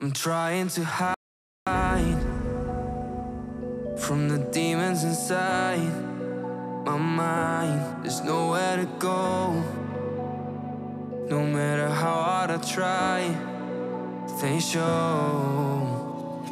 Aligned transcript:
I'm 0.00 0.12
trying 0.12 0.68
to 0.68 0.84
hide 0.84 1.16
from 3.98 4.28
the 4.28 4.38
demons 4.52 5.02
inside 5.02 5.92
my 6.84 6.96
mind. 6.96 8.04
There's 8.04 8.20
nowhere 8.20 8.76
to 8.76 8.86
go, 9.00 9.54
no 11.28 11.44
matter 11.44 11.88
how 11.88 12.22
hard 12.22 12.50
I 12.52 12.58
try. 12.58 13.34
They 14.40 14.60
show. 14.60 16.44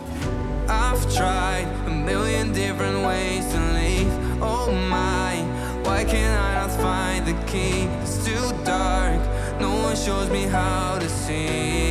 I've 0.68 1.14
tried 1.14 1.68
a 1.86 1.90
million 1.90 2.52
different 2.52 3.06
ways 3.06 3.46
to 3.52 3.60
leave. 3.78 4.42
Oh 4.42 4.72
my, 4.90 5.36
why 5.84 6.02
can't 6.02 6.36
I 6.36 6.66
not 6.66 6.72
find 6.80 7.24
the 7.24 7.36
key? 7.46 7.82
It's 8.02 8.26
too 8.26 8.50
dark, 8.64 9.20
no 9.60 9.70
one 9.70 9.94
shows 9.94 10.28
me 10.30 10.46
how 10.46 10.98
to 10.98 11.08
see. 11.08 11.85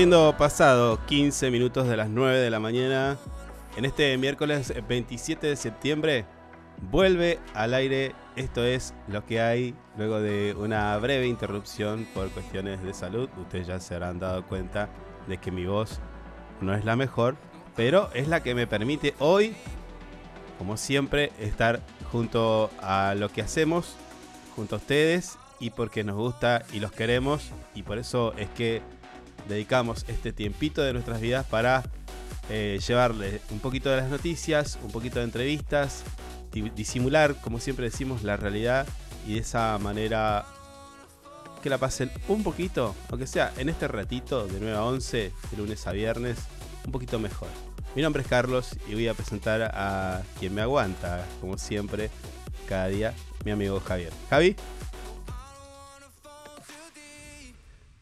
Habiendo 0.00 0.34
pasado 0.38 0.98
15 1.04 1.50
minutos 1.50 1.86
de 1.86 1.94
las 1.94 2.08
9 2.08 2.38
de 2.38 2.48
la 2.48 2.58
mañana, 2.58 3.18
en 3.76 3.84
este 3.84 4.16
miércoles 4.16 4.72
27 4.88 5.46
de 5.46 5.56
septiembre, 5.56 6.24
vuelve 6.90 7.38
al 7.52 7.74
aire. 7.74 8.14
Esto 8.34 8.64
es 8.64 8.94
lo 9.08 9.26
que 9.26 9.42
hay 9.42 9.74
luego 9.98 10.18
de 10.22 10.56
una 10.58 10.96
breve 10.96 11.26
interrupción 11.26 12.06
por 12.14 12.30
cuestiones 12.30 12.82
de 12.82 12.94
salud. 12.94 13.28
Ustedes 13.36 13.66
ya 13.66 13.78
se 13.78 13.94
habrán 13.94 14.18
dado 14.18 14.46
cuenta 14.46 14.88
de 15.28 15.36
que 15.36 15.50
mi 15.50 15.66
voz 15.66 16.00
no 16.62 16.74
es 16.74 16.86
la 16.86 16.96
mejor, 16.96 17.36
pero 17.76 18.08
es 18.14 18.26
la 18.26 18.42
que 18.42 18.54
me 18.54 18.66
permite 18.66 19.14
hoy, 19.18 19.54
como 20.56 20.78
siempre, 20.78 21.30
estar 21.38 21.80
junto 22.10 22.70
a 22.80 23.14
lo 23.18 23.28
que 23.28 23.42
hacemos, 23.42 23.96
junto 24.56 24.76
a 24.76 24.78
ustedes 24.78 25.36
y 25.58 25.68
porque 25.68 26.04
nos 26.04 26.16
gusta 26.16 26.62
y 26.72 26.80
los 26.80 26.90
queremos 26.90 27.50
y 27.74 27.82
por 27.82 27.98
eso 27.98 28.32
es 28.38 28.48
que 28.48 28.80
dedicamos 29.54 30.04
este 30.08 30.32
tiempito 30.32 30.82
de 30.82 30.92
nuestras 30.92 31.20
vidas 31.20 31.46
para 31.46 31.84
eh, 32.48 32.80
llevarles 32.86 33.40
un 33.50 33.60
poquito 33.60 33.90
de 33.90 33.96
las 33.98 34.08
noticias, 34.10 34.78
un 34.82 34.90
poquito 34.90 35.18
de 35.18 35.24
entrevistas, 35.26 36.02
di- 36.52 36.70
disimular, 36.70 37.36
como 37.40 37.60
siempre 37.60 37.84
decimos, 37.90 38.22
la 38.22 38.36
realidad 38.36 38.86
y 39.26 39.34
de 39.34 39.40
esa 39.40 39.78
manera 39.78 40.46
que 41.62 41.68
la 41.70 41.78
pasen 41.78 42.10
un 42.28 42.42
poquito, 42.42 42.94
aunque 43.10 43.26
sea 43.26 43.52
en 43.58 43.68
este 43.68 43.86
ratito 43.86 44.46
de 44.46 44.58
9 44.60 44.76
a 44.76 44.84
11, 44.84 45.32
de 45.50 45.56
lunes 45.56 45.86
a 45.86 45.92
viernes, 45.92 46.38
un 46.86 46.92
poquito 46.92 47.18
mejor. 47.18 47.48
Mi 47.94 48.02
nombre 48.02 48.22
es 48.22 48.28
Carlos 48.28 48.70
y 48.88 48.94
voy 48.94 49.08
a 49.08 49.14
presentar 49.14 49.62
a 49.74 50.22
quien 50.38 50.54
me 50.54 50.62
aguanta, 50.62 51.26
como 51.40 51.58
siempre, 51.58 52.08
cada 52.68 52.86
día, 52.88 53.14
mi 53.44 53.50
amigo 53.50 53.78
Javier. 53.80 54.12
Javi. 54.30 54.56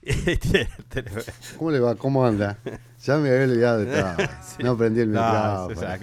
¿Cómo 1.58 1.70
le 1.70 1.80
va? 1.80 1.94
¿Cómo 1.94 2.24
anda? 2.26 2.58
Ya 3.04 3.16
me 3.18 3.30
había 3.30 3.44
olvidado 3.44 3.78
de 3.78 3.86
todo. 4.00 4.16
Sí. 4.42 4.62
No 4.62 4.76
prendí 4.76 5.00
el 5.02 5.12
No, 5.12 5.68
micrófono. 5.68 5.98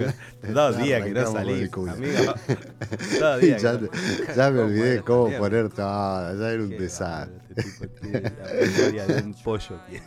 dos 0.54 0.78
días 0.78 1.04
que 1.04 1.12
no 1.12 1.32
salí. 1.32 1.68
Dos 1.68 1.98
días 3.42 3.62
ya, 3.62 3.74
no- 3.74 3.90
ya 4.36 4.50
me 4.52 4.58
¿Cómo 4.58 4.68
olvidé 4.68 5.02
cómo 5.02 5.22
también? 5.24 5.42
poner 5.42 5.70
todo. 5.70 6.40
Ya 6.40 6.50
era 6.52 6.64
un 6.64 6.70
desastre. 6.70 7.40
este 7.56 8.22
la 8.22 8.60
memoria 8.62 9.06
de 9.08 9.22
un 9.24 9.34
pollo, 9.34 9.80
tío. 9.90 10.02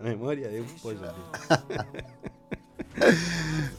La 0.00 0.04
memoria 0.08 0.48
de 0.48 0.60
un 0.62 0.66
pollo, 0.82 1.00
tío. 1.00 1.56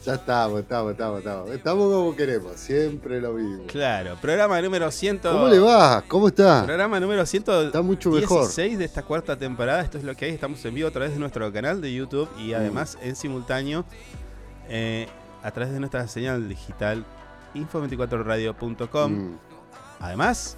Ya 0.04 0.14
estamos, 0.14 0.60
estamos, 0.60 0.92
estamos, 0.92 1.18
estamos. 1.20 1.50
Estamos 1.50 1.92
como 1.92 2.14
queremos, 2.14 2.52
siempre 2.56 3.20
lo 3.20 3.32
mismo. 3.32 3.64
Claro, 3.68 4.16
programa 4.20 4.60
número 4.60 4.90
100. 4.90 5.18
¿Cómo 5.18 5.48
le 5.48 5.58
va? 5.58 6.02
¿Cómo 6.06 6.28
está? 6.28 6.64
Programa 6.64 7.00
número 7.00 7.24
116 7.24 7.66
Está 7.68 7.80
mucho 7.82 8.10
mejor. 8.10 8.52
de 8.54 8.84
esta 8.84 9.02
cuarta 9.02 9.36
temporada. 9.38 9.80
Esto 9.82 9.96
es 9.98 10.04
lo 10.04 10.14
que 10.14 10.26
hay. 10.26 10.32
Estamos 10.32 10.62
en 10.64 10.74
vivo 10.74 10.88
a 10.88 10.90
través 10.90 11.12
de 11.14 11.18
nuestro 11.18 11.50
canal 11.52 11.80
de 11.80 11.92
YouTube 11.94 12.28
y 12.38 12.52
Mm. 12.52 12.56
además 12.56 12.98
en 13.02 13.16
simultáneo 13.16 13.84
eh, 14.68 15.08
a 15.42 15.50
través 15.50 15.72
de 15.72 15.80
nuestra 15.80 16.06
señal 16.08 16.48
digital 16.48 17.04
info24radio.com. 17.54 19.12
Mm, 19.12 19.38
Además, 20.00 20.56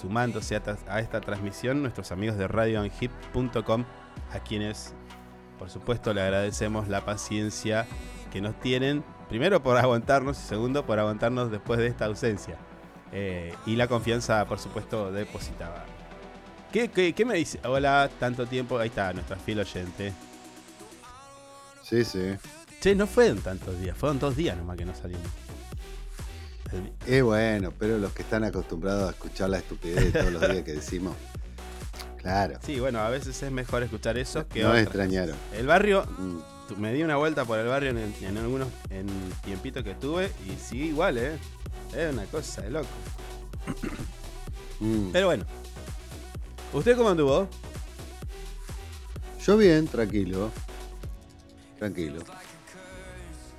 sumándose 0.00 0.56
a, 0.56 0.62
a 0.88 1.00
esta 1.00 1.20
transmisión, 1.20 1.82
nuestros 1.82 2.10
amigos 2.10 2.36
de 2.36 2.48
radioanhip.com, 2.48 3.84
a 4.32 4.38
quienes, 4.40 4.92
por 5.62 5.70
supuesto, 5.70 6.12
le 6.12 6.20
agradecemos 6.20 6.88
la 6.88 7.04
paciencia 7.04 7.86
que 8.32 8.40
nos 8.40 8.58
tienen, 8.58 9.04
primero 9.28 9.62
por 9.62 9.76
aguantarnos 9.76 10.36
y 10.36 10.42
segundo 10.42 10.84
por 10.84 10.98
aguantarnos 10.98 11.52
después 11.52 11.78
de 11.78 11.86
esta 11.86 12.06
ausencia. 12.06 12.56
Eh, 13.12 13.54
y 13.64 13.76
la 13.76 13.86
confianza, 13.86 14.44
por 14.46 14.58
supuesto, 14.58 15.12
depositada. 15.12 15.84
¿Qué, 16.72 16.88
qué, 16.88 17.12
qué 17.12 17.24
me 17.24 17.34
dice? 17.34 17.60
Hola, 17.62 18.10
tanto 18.18 18.44
tiempo. 18.46 18.76
Ahí 18.76 18.88
está, 18.88 19.12
nuestra 19.12 19.36
fiel 19.36 19.60
oyente. 19.60 20.12
Sí, 21.84 22.04
sí. 22.04 22.34
Che, 22.80 22.96
no 22.96 23.06
fueron 23.06 23.38
tantos 23.38 23.78
días, 23.78 23.96
fueron 23.96 24.18
dos 24.18 24.34
días 24.34 24.56
nomás 24.56 24.76
que 24.76 24.84
no 24.84 24.96
salimos. 24.96 25.28
Es 27.06 27.22
bueno, 27.22 27.72
pero 27.78 27.98
los 27.98 28.12
que 28.12 28.22
están 28.22 28.42
acostumbrados 28.42 29.06
a 29.06 29.10
escuchar 29.10 29.48
la 29.48 29.58
estupidez 29.58 30.12
de 30.12 30.22
todos 30.22 30.32
los 30.32 30.42
días 30.42 30.64
que 30.64 30.72
decimos. 30.72 31.14
Claro. 32.22 32.58
Sí, 32.64 32.78
bueno, 32.80 33.00
a 33.00 33.08
veces 33.10 33.42
es 33.42 33.50
mejor 33.52 33.82
escuchar 33.82 34.16
eso 34.16 34.46
que 34.48 34.60
No 34.62 34.66
me 34.68 34.72
otras. 34.74 34.86
extrañaron. 34.86 35.36
El 35.52 35.66
barrio, 35.66 36.04
Mm, 36.18 36.80
me 36.80 36.92
di 36.92 37.02
una 37.02 37.16
vuelta 37.16 37.44
por 37.44 37.58
el 37.58 37.66
barrio 37.66 37.90
en, 37.90 37.98
el- 37.98 38.24
en 38.24 38.38
algunos 38.38 38.68
en 38.90 39.08
el 39.08 39.32
tiempito 39.44 39.82
que 39.82 39.90
estuve 39.90 40.30
y 40.46 40.56
sí, 40.58 40.78
igual, 40.84 41.18
¿eh? 41.18 41.36
Es 41.96 42.12
una 42.12 42.24
cosa 42.26 42.62
de 42.62 42.70
loco. 42.70 42.86
mm. 44.80 45.10
Pero 45.12 45.26
bueno. 45.26 45.44
¿Usted 46.72 46.96
cómo 46.96 47.10
anduvo? 47.10 47.48
Yo 49.44 49.56
bien, 49.56 49.86
tranquilo. 49.88 50.50
Tranquilo. 51.78 52.22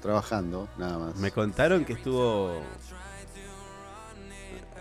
Trabajando, 0.02 0.68
nada 0.78 0.98
más. 0.98 1.16
Me 1.18 1.32
contaron 1.32 1.86
que 1.86 1.94
estuvo 1.94 2.62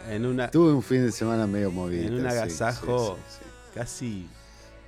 en 0.09 0.27
una 0.27 0.51
Tuve 0.51 0.73
un 0.73 0.83
fin 0.83 1.05
de 1.05 1.13
semana 1.13 1.47
medio 1.47 1.71
movido. 1.71 2.07
En 2.07 2.15
un 2.21 2.27
agasajo. 2.27 3.17
sí, 3.17 3.23
sí, 3.29 3.39
sí. 3.42 3.42
Casi 3.75 4.29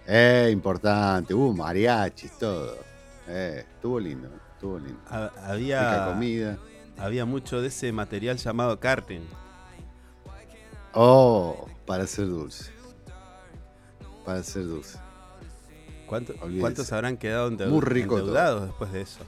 Eh, 0.07 0.51
importante. 0.53 1.33
Hubo 1.35 1.55
mariachis, 1.55 2.33
todo. 2.39 2.77
Eh, 3.27 3.65
estuvo 3.75 3.99
lindo, 3.99 4.29
estuvo 4.55 4.79
lindo. 4.79 5.01
ha- 5.09 5.29
Rica 5.31 5.47
había 5.51 6.07
comida. 6.13 6.59
había 6.99 7.25
mucho 7.25 7.63
de 7.63 7.69
ese 7.69 7.91
material 7.93 8.37
llamado 8.37 8.79
karting. 8.79 9.23
Oh, 10.93 11.67
Para 11.87 12.07
ser 12.07 12.29
dulce. 12.29 12.71
Para 14.25 14.43
ser 14.43 14.67
dulce. 14.67 14.99
¿Cuánto- 16.07 16.35
Olvídese. 16.41 16.61
¿Cuántos 16.61 16.93
habrán 16.93 17.17
quedado 17.17 17.51
endeu- 17.51 17.69
Muy 17.69 17.81
rico 17.81 18.11
todo. 18.17 18.21
endeudados 18.21 18.63
después 18.67 18.93
de 18.93 19.01
eso? 19.01 19.21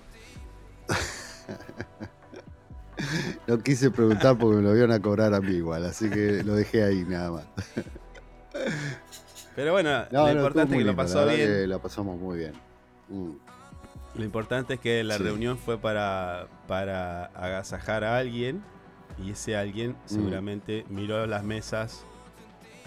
No 3.47 3.58
quise 3.58 3.91
preguntar 3.91 4.38
porque 4.38 4.56
me 4.56 4.62
lo 4.62 4.75
iban 4.76 4.91
a 4.91 5.00
cobrar 5.00 5.35
a 5.35 5.41
mí 5.41 5.53
igual, 5.56 5.85
así 5.85 6.08
que 6.08 6.43
lo 6.43 6.55
dejé 6.55 6.82
ahí 6.82 7.05
nada 7.06 7.31
más. 7.31 7.44
Pero 9.56 9.73
bueno, 9.73 10.05
No, 10.12 10.20
lo 10.20 10.26
no, 10.26 10.32
importante 10.32 10.75
es 10.75 10.79
que 10.81 10.85
lo 10.85 10.94
pasó 10.97 11.25
la 11.25 11.32
bien. 11.32 11.49
que 11.49 11.67
la 11.67 11.79
pasamos 11.79 12.20
muy 12.20 12.38
bien. 12.38 12.53
Mm, 13.08 13.31
Lo 14.17 14.25
importante 14.25 14.75
es 14.75 14.81
que 14.81 15.03
la 15.05 15.17
Sí. 15.19 15.23
reunión 15.25 15.58
fue 15.58 15.76
para, 15.79 16.47
para 16.67 17.26
agasajar 17.26 18.03
a 18.05 18.17
alguien 18.17 18.62
y 19.23 19.32
ese 19.32 19.56
alguien 19.56 19.91
Mm. 19.91 19.97
seguramente 20.06 20.87
miró 20.88 21.26
las 21.26 21.43
mesas 21.44 22.03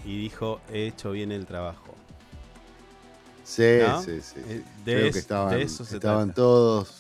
y 0.06 0.18
dijo, 0.20 0.60
he 0.72 0.88
hecho 0.88 1.12
bien 1.12 1.32
el 1.32 1.46
trabajo. 1.46 1.94
Sí, 3.44 3.78
¿No? 3.88 4.02
sí, 4.02 4.22
sí. 4.22 4.40
Eh, 4.48 4.64
De, 4.86 4.94
Creo 4.94 5.06
es- 5.08 5.14
que 5.14 5.20
estaban, 5.20 5.52
de 5.56 5.62
eso 5.64 5.86
se 5.86 5.96
estaban 5.96 6.28
trata. 6.30 6.36
todos, 6.36 7.00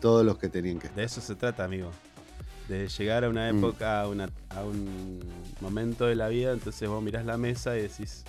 todos 0.00 0.24
los 0.24 0.36
que 0.38 0.48
tenían 0.48 0.78
que 0.78 0.86
estar. 0.88 0.96
De 0.98 1.04
eso 1.04 1.20
se 1.20 1.34
trata, 1.34 1.64
amigo. 1.64 1.90
De 2.68 2.88
llegar 2.88 3.24
a 3.24 3.28
una 3.30 3.50
Mm. 3.52 3.58
época, 3.58 4.00
a, 4.02 4.08
una- 4.08 4.28
a 4.50 4.62
un 4.64 5.20
momento 5.60 6.06
de 6.06 6.14
la 6.14 6.28
vida, 6.28 6.52
entonces 6.52 6.88
vos 6.88 7.02
mirás 7.02 7.24
la 7.26 7.36
mesa 7.36 7.76
y 7.76 7.82
decís, 7.82 8.24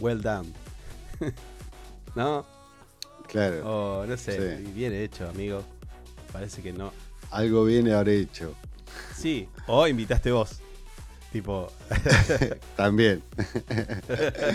well 0.00 0.20
done. 0.20 0.52
¿No? 2.14 2.44
Claro, 3.28 4.00
O 4.02 4.06
no 4.06 4.16
sé, 4.16 4.58
Sí. 4.58 4.72
bien 4.72 4.92
hecho, 4.94 5.28
amigo. 5.28 5.62
Parece 6.32 6.62
que 6.62 6.72
no. 6.72 6.92
algo 7.30 7.64
bien 7.64 7.90
habré 7.92 8.18
hecho. 8.20 8.54
Sí, 9.14 9.48
o 9.66 9.86
invitaste 9.86 10.30
vos. 10.32 10.60
Tipo, 11.32 11.70
También, 12.76 13.22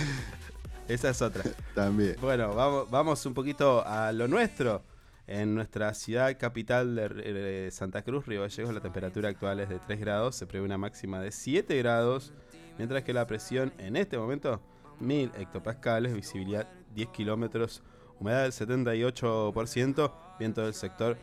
esa 0.88 1.10
es 1.10 1.22
otra. 1.22 1.44
también. 1.76 2.16
Bueno, 2.22 2.54
vamos, 2.56 2.90
vamos 2.90 3.26
un 3.26 3.34
poquito 3.34 3.86
a 3.86 4.12
lo 4.12 4.28
nuestro. 4.28 4.84
En 5.28 5.56
nuestra 5.56 5.94
ciudad 5.94 6.36
capital 6.38 6.96
de 6.96 7.70
Santa 7.72 8.02
Cruz, 8.02 8.26
Río 8.26 8.42
Gallegos, 8.42 8.74
la 8.74 8.82
temperatura 8.82 9.30
actual 9.30 9.62
es 9.62 9.70
de 9.70 9.80
3 9.80 10.00
grados, 10.00 10.36
se 10.36 10.46
prevé 10.46 10.66
una 10.66 10.78
máxima 10.78 11.22
de 11.22 11.32
7 11.32 11.78
grados, 11.78 12.34
mientras 12.78 13.04
que 13.04 13.14
la 13.14 13.26
presión 13.28 13.72
en 13.78 13.96
este 13.96 14.18
momento, 14.18 14.60
1000 15.02 15.32
hectopascales, 15.38 16.14
visibilidad 16.14 16.68
10 16.96 17.10
kilómetros, 17.10 17.82
humedad 18.20 18.44
del 18.44 18.52
78%, 18.52 20.12
viento 20.40 20.62
del 20.64 20.74
sector 20.74 21.18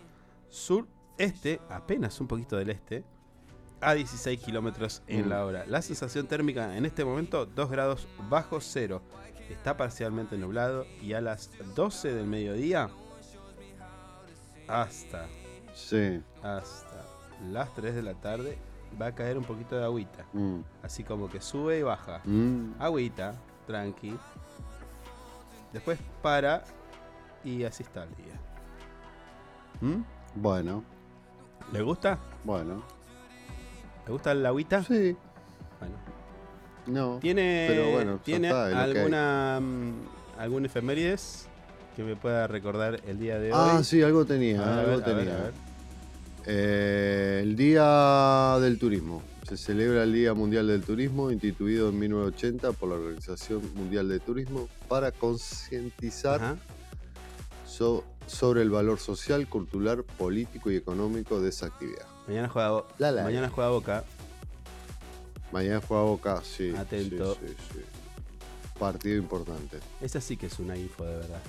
sureste, 0.49 1.61
apenas 1.69 2.21
un 2.21 2.27
poquito 2.27 2.57
del 2.57 2.71
este, 2.71 3.05
a 3.81 3.95
16 3.95 4.41
kilómetros 4.41 5.03
en 5.07 5.29
la 5.29 5.45
hora. 5.45 5.65
La 5.67 5.83
sensación 5.83 6.27
térmica 6.27 6.77
en 6.77 6.85
este 6.87 7.05
momento 7.05 7.47
2 7.47 7.71
grados 7.71 8.09
bajo 8.29 8.61
cero. 8.61 9.03
Está 9.51 9.77
parcialmente 9.77 10.37
nublado 10.37 10.85
y 11.01 11.13
a 11.15 11.21
las 11.21 11.51
12 11.75 12.13
del 12.13 12.27
mediodía 12.27 12.91
hasta, 14.67 15.27
Sí. 15.75 16.21
hasta 16.43 17.05
las 17.51 17.73
3 17.75 17.95
de 17.95 18.03
la 18.03 18.15
tarde 18.15 18.59
va 19.01 19.07
a 19.07 19.15
caer 19.15 19.39
un 19.39 19.45
poquito 19.45 19.77
de 19.77 19.85
agüita. 19.85 20.27
mm, 20.33 20.61
Así 20.83 21.05
como 21.05 21.29
que 21.31 21.41
sube 21.41 21.79
y 21.79 21.83
baja. 21.83 22.21
mm. 22.25 22.75
Agüita, 22.79 23.35
tranqui. 23.69 24.17
Después 25.73 25.99
para 26.23 26.65
y 27.45 27.63
así 27.63 27.85
está 27.85 28.03
el 28.05 28.15
día. 28.17 28.35
¿Mm? 29.81 30.03
Bueno, 30.35 30.83
¿Le 31.73 31.83
gusta? 31.83 32.19
bueno. 32.43 32.83
¿Le 34.07 34.13
gusta 34.13 34.33
el 34.33 34.45
agüita? 34.47 34.83
Sí, 34.83 35.15
Bueno. 35.79 35.95
no. 36.87 37.19
¿Tiene, 37.21 37.67
Pero 37.69 37.91
bueno, 37.93 38.21
¿tiene 38.25 38.49
está, 38.49 38.81
alguna, 38.83 39.61
mm, 39.61 39.93
algún 40.41 40.65
efemérides 40.65 41.47
que 41.95 42.03
me 42.03 42.17
pueda 42.17 42.47
recordar 42.47 43.01
el 43.07 43.19
día 43.21 43.39
de 43.39 43.53
Ah, 43.53 43.77
hoy? 43.77 43.85
sí, 43.85 44.03
algo 44.03 44.25
tenía, 44.25 44.63
algo 44.63 44.97
ver, 44.99 45.05
a 45.05 45.15
ver, 45.15 45.27
tenía. 45.27 45.35
a. 45.49 45.53
Eh, 46.47 47.41
el 47.43 47.55
Día 47.57 48.57
del 48.61 48.79
Turismo. 48.79 49.23
Se 49.49 49.57
celebra 49.57 50.03
el 50.03 50.13
Día 50.13 50.35
Mundial 50.35 50.67
del 50.67 50.83
Turismo, 50.83 51.31
instituido 51.31 51.89
en 51.89 51.99
1980 51.99 52.73
por 52.73 52.91
la 52.91 52.97
Organización 52.97 53.63
Mundial 53.75 54.07
de 54.09 54.21
Turismo, 54.21 54.69
para 54.89 55.11
concientizar 55.11 56.57
so- 57.67 58.05
sobre 58.27 58.61
el 58.61 58.69
valor 58.69 58.99
social, 58.99 59.49
cultural, 59.49 60.05
político 60.05 60.71
y 60.71 60.77
económico 60.77 61.41
de 61.41 61.49
esa 61.49 61.67
actividad. 61.67 62.05
Mañana 62.27 62.49
juega, 62.51 62.85
La, 62.99 63.11
la. 63.11 63.23
mañana 63.25 63.49
juega 63.49 63.71
Boca. 63.71 64.05
Mañana 65.51 65.81
juega 65.87 66.03
Boca, 66.03 66.43
sí. 66.45 66.75
Atento. 66.77 67.35
sí, 67.37 67.41
sí, 67.49 67.55
sí. 67.73 67.81
Partido 68.79 69.17
importante. 69.17 69.79
Esa 70.03 70.21
sí 70.21 70.37
que 70.37 70.47
es 70.47 70.59
una 70.59 70.77
info 70.77 71.05
de 71.05 71.17
verdad. 71.17 71.41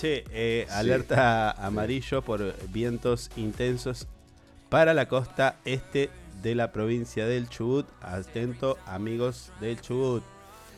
Che, 0.00 0.24
eh, 0.30 0.66
alerta 0.70 1.50
amarillo 1.50 2.22
por 2.22 2.54
vientos 2.70 3.30
intensos 3.36 4.06
para 4.70 4.94
la 4.94 5.06
costa 5.08 5.58
este 5.66 6.08
de 6.42 6.54
la 6.54 6.72
provincia 6.72 7.26
del 7.26 7.48
Chubut. 7.48 7.86
Atento, 8.02 8.78
amigos 8.86 9.50
del 9.60 9.80
Chubut. 9.80 10.22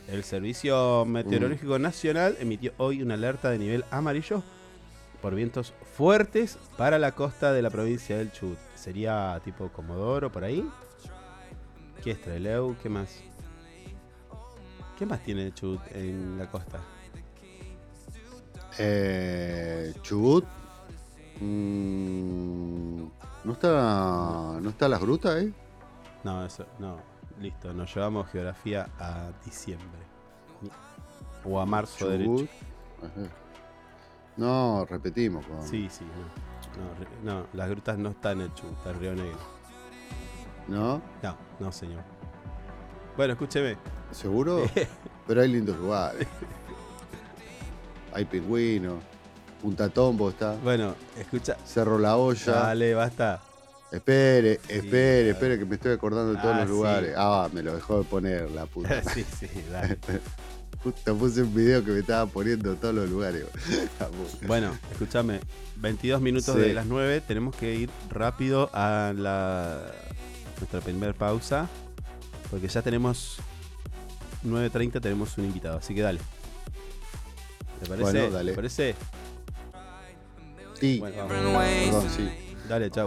El 0.09 0.25
Servicio 0.25 1.05
Meteorológico 1.05 1.79
Mm. 1.79 1.83
Nacional 1.83 2.37
emitió 2.41 2.73
hoy 2.79 3.03
una 3.03 3.15
alerta 3.15 3.51
de 3.51 3.59
nivel 3.59 3.85
amarillo 3.91 4.43
por 5.23 5.35
vientos 5.35 5.73
fuertes 5.95 6.59
para 6.77 6.99
la 6.99 7.13
costa 7.13 7.53
de 7.53 7.63
la 7.63 7.71
provincia 7.71 8.17
del 8.19 8.33
Chubut. 8.33 8.59
¿Sería 8.75 9.41
tipo 9.45 9.69
Comodoro 9.69 10.33
por 10.33 10.43
ahí? 10.45 10.67
¿Qué 12.03 12.13
es 12.13 12.21
Trelew? 12.23 12.75
¿Qué 12.83 12.89
más? 12.89 13.21
¿Qué 14.99 15.07
más 15.07 15.23
tiene 15.23 15.47
el 15.47 15.55
Chubut 15.55 15.81
en 15.95 16.39
la 16.39 16.51
costa? 16.51 16.81
Eh, 18.79 19.93
Chubut. 20.03 20.45
mm, 21.41 23.05
¿No 23.45 23.53
está, 23.53 24.59
¿No 24.61 24.69
está 24.69 24.89
las 24.89 25.01
grutas 25.01 25.37
ahí? 25.37 25.55
No, 26.25 26.45
eso, 26.45 26.67
no. 26.79 26.99
Listo, 27.41 27.73
nos 27.73 27.95
llevamos 27.95 28.29
geografía 28.31 28.89
a 28.99 29.31
diciembre. 29.45 30.01
O 31.45 31.59
a 31.59 31.65
marzo 31.65 32.09
derecho. 32.09 32.47
No, 34.37 34.85
repetimos. 34.85 35.47
Con... 35.47 35.63
Sí, 35.63 35.89
sí, 35.91 36.05
no. 36.05 36.51
No, 37.25 37.41
no, 37.41 37.47
las 37.55 37.69
grutas 37.69 37.99
no 37.99 38.11
están 38.11 38.41
en 38.41 38.47
el 38.47 38.55
Chubut, 38.55 38.77
está 38.77 38.91
en 38.91 39.01
Río 39.01 39.15
Negro. 39.15 39.39
¿No? 40.69 41.03
No, 41.23 41.37
no, 41.59 41.73
señor. 41.73 42.03
Bueno, 43.17 43.33
escúcheme. 43.33 43.77
¿Seguro? 44.11 44.65
Pero 45.27 45.41
hay 45.41 45.49
lindos 45.49 45.77
lugares. 45.79 46.29
Hay 48.13 48.25
pingüinos. 48.25 49.03
Punta 49.63 49.89
Tombo 49.91 50.31
está. 50.31 50.55
Bueno, 50.63 50.95
escucha. 51.19 51.57
Cerro 51.67 51.99
La 51.99 52.17
Olla. 52.17 52.53
Dale, 52.53 52.95
basta. 52.95 53.43
Espere, 53.93 54.61
Sí, 54.69 54.75
espere, 54.75 55.31
espere, 55.31 55.59
que 55.59 55.65
me 55.65 55.75
estoy 55.75 55.93
acordando 55.93 56.33
de 56.35 56.41
todos 56.41 56.55
Ah, 56.55 56.59
los 56.61 56.69
sí. 56.69 56.73
lugares. 56.75 57.15
Ah, 57.17 57.49
me 57.53 57.63
lo 57.63 57.75
dejó 57.75 57.99
de 57.99 58.05
poner 58.05 58.51
la 58.53 58.67
puta. 58.67 59.03
sí, 59.13 59.25
sí, 59.39 59.47
dale. 59.71 59.99
Justo 60.85 61.15
puse 61.17 61.43
un 61.43 61.55
video 61.55 61.85
que 61.85 61.91
me 61.91 61.99
estaba 61.99 62.25
poniendo 62.25 62.75
todos 62.77 62.95
los 62.95 63.11
lugares. 63.11 63.45
Bueno, 64.47 64.73
escúchame. 64.93 65.41
22 65.77 66.21
minutos 66.23 66.55
Sí. 66.55 66.61
de 66.61 66.73
las 66.73 66.87
9. 66.87 67.21
Tenemos 67.27 67.55
que 67.55 67.75
ir 67.75 67.91
rápido 68.09 68.71
a 68.73 69.13
la 69.15 69.79
nuestra 70.59 70.81
primera 70.81 71.13
pausa. 71.13 71.69
Porque 72.51 72.69
ya 72.69 72.81
tenemos 72.83 73.37
9.30, 74.47 75.01
tenemos 75.03 75.37
un 75.37 75.45
invitado. 75.45 75.79
Así 75.79 75.95
que 75.95 76.01
dale. 76.01 76.21
¿Te 77.83 77.87
parece? 77.89 78.03
Bueno, 78.13 78.31
dale. 78.31 78.53
¿Te 78.53 78.57
parece? 78.57 78.95
Sí, 80.81 80.99
Bueno, 80.99 81.17
vamos. 81.19 81.33
Different 81.33 81.57
ways 81.59 81.85
perdón, 81.87 82.05
to 82.05 82.11
sí. 82.11 82.31
Dale, 82.69 82.91
chau. 82.91 83.07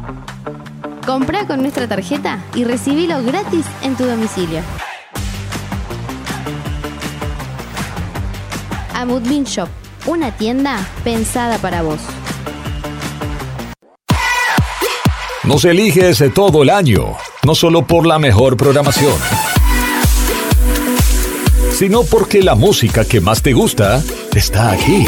Comprá 1.05 1.47
con 1.47 1.61
nuestra 1.61 1.87
tarjeta 1.87 2.39
y 2.53 2.63
recibilo 2.63 3.23
gratis 3.23 3.65
en 3.81 3.95
tu 3.95 4.05
domicilio. 4.05 4.61
A 8.93 9.05
Moodbean 9.05 9.45
Shop, 9.45 9.67
una 10.05 10.31
tienda 10.31 10.77
pensada 11.03 11.57
para 11.57 11.81
vos. 11.81 11.99
Nos 15.43 15.65
eliges 15.65 16.23
todo 16.35 16.61
el 16.61 16.69
año, 16.69 17.17
no 17.43 17.55
solo 17.55 17.81
por 17.85 18.05
la 18.05 18.19
mejor 18.19 18.55
programación, 18.55 19.15
sino 21.73 22.03
porque 22.03 22.43
la 22.43 22.53
música 22.53 23.05
que 23.05 23.19
más 23.19 23.41
te 23.41 23.53
gusta 23.53 24.03
está 24.35 24.71
aquí. 24.71 25.07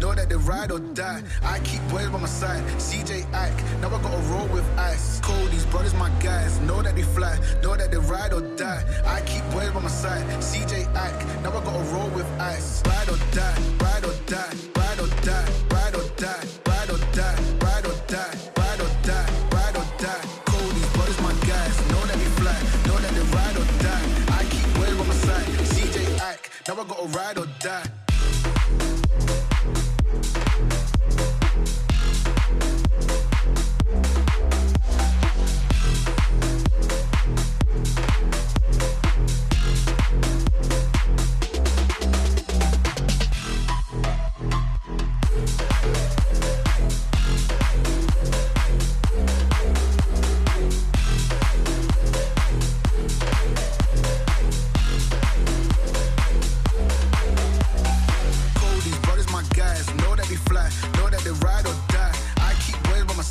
Know 0.00 0.14
that 0.14 0.28
they 0.28 0.36
ride 0.36 0.70
or 0.70 0.80
die. 0.94 1.22
I 1.42 1.58
keep 1.60 1.82
boys 1.88 2.08
by 2.08 2.18
my 2.18 2.26
side, 2.26 2.62
CJ 2.78 3.32
Ike, 3.34 3.80
now 3.80 3.88
I 3.88 4.02
gotta 4.02 4.22
roll 4.32 4.46
with 4.48 4.66
ice. 4.78 5.20
Cold, 5.20 5.50
these 5.50 5.66
brothers 5.66 5.94
my 5.94 6.10
guys, 6.20 6.60
know 6.60 6.82
that 6.82 6.94
they 6.94 7.02
fly, 7.02 7.38
know 7.62 7.76
that 7.76 7.90
they 7.90 7.98
ride 7.98 8.32
or 8.32 8.42
die. 8.56 8.82
I 9.04 9.20
keep 9.22 9.44
boys 9.50 9.70
by 9.70 9.80
my 9.80 9.88
side, 9.88 10.24
CJ 10.40 10.94
Ike, 10.94 11.42
now 11.42 11.50
I 11.50 11.64
gotta 11.64 11.84
roll 11.94 12.08
with 12.10 12.26
ice. 12.40 12.82
Ride 12.86 13.08
or 13.08 13.18
die, 13.32 13.58
ride 13.80 14.04
or 14.04 14.14
die, 14.26 14.54
ride 14.76 15.00
or 15.00 15.08
die, 15.22 15.48
ride 15.70 15.94
or 15.94 16.08
die, 16.16 16.44
ride 16.66 16.90
or 16.90 16.98
die, 17.12 17.36
ride 17.60 17.86
or 17.86 17.98
die, 18.06 18.34
ride 18.56 18.80
or 18.80 18.90
die, 19.02 19.28
ride 19.52 19.76
or 19.76 19.86
die. 19.98 20.22
Cold, 20.46 20.72
these 20.74 20.92
brothers 20.94 21.20
my 21.20 21.32
guys, 21.46 21.76
know 21.90 22.02
that 22.06 22.18
they 22.18 22.30
fly, 22.38 22.58
know 22.86 22.98
that 22.98 23.12
they 23.16 23.26
ride 23.36 23.56
or 23.56 23.66
die. 23.82 24.04
I 24.38 24.44
keep 24.44 24.66
boys 24.74 24.94
by 24.98 25.04
my 25.04 25.14
side, 25.14 25.46
CJ 25.72 26.20
Ike, 26.20 26.50
now 26.68 26.74
I 26.74 26.84
gotta 26.86 27.08
ride 27.18 27.38
or 27.38 27.46
die. 27.60 27.97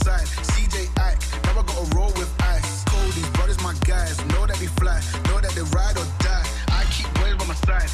Side, 0.07 0.27
CJ 0.55 0.87
Ike, 1.03 1.19
now 1.43 1.59
I 1.59 1.63
gotta 1.67 1.95
roll 1.97 2.13
with 2.15 2.31
ice. 2.39 2.85
These 3.15 3.29
brothers, 3.35 3.59
my 3.61 3.73
guys, 3.83 4.15
know 4.31 4.45
that 4.47 4.55
they 4.55 4.71
fly, 4.79 4.99
know 5.27 5.39
that 5.41 5.51
they 5.51 5.65
ride 5.75 5.97
or 5.97 6.07
die. 6.23 6.47
I 6.79 6.83
keep 6.95 7.09
boys 7.19 7.35
by 7.35 7.45
my 7.51 7.57
side, 7.67 7.89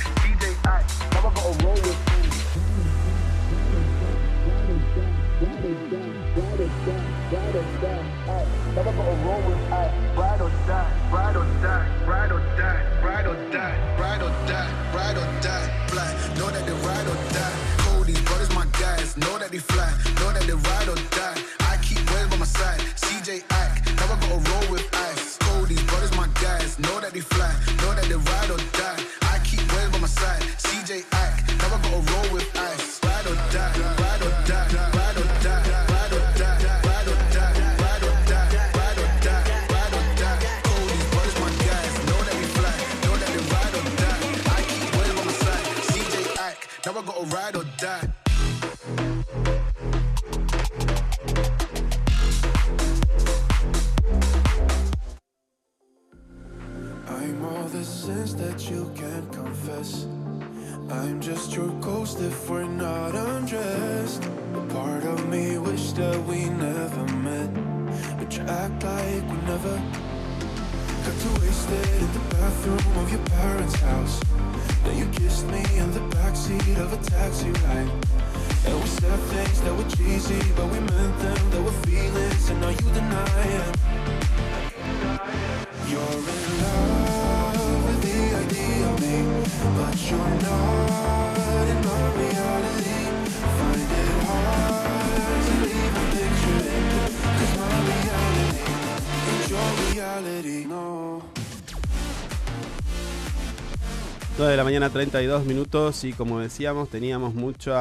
mañana 104.84 104.94
32 104.94 105.46
minutos 105.46 106.04
y 106.04 106.12
como 106.12 106.42
decíamos 106.42 106.90
teníamos 106.90 107.34
mucho 107.34 107.72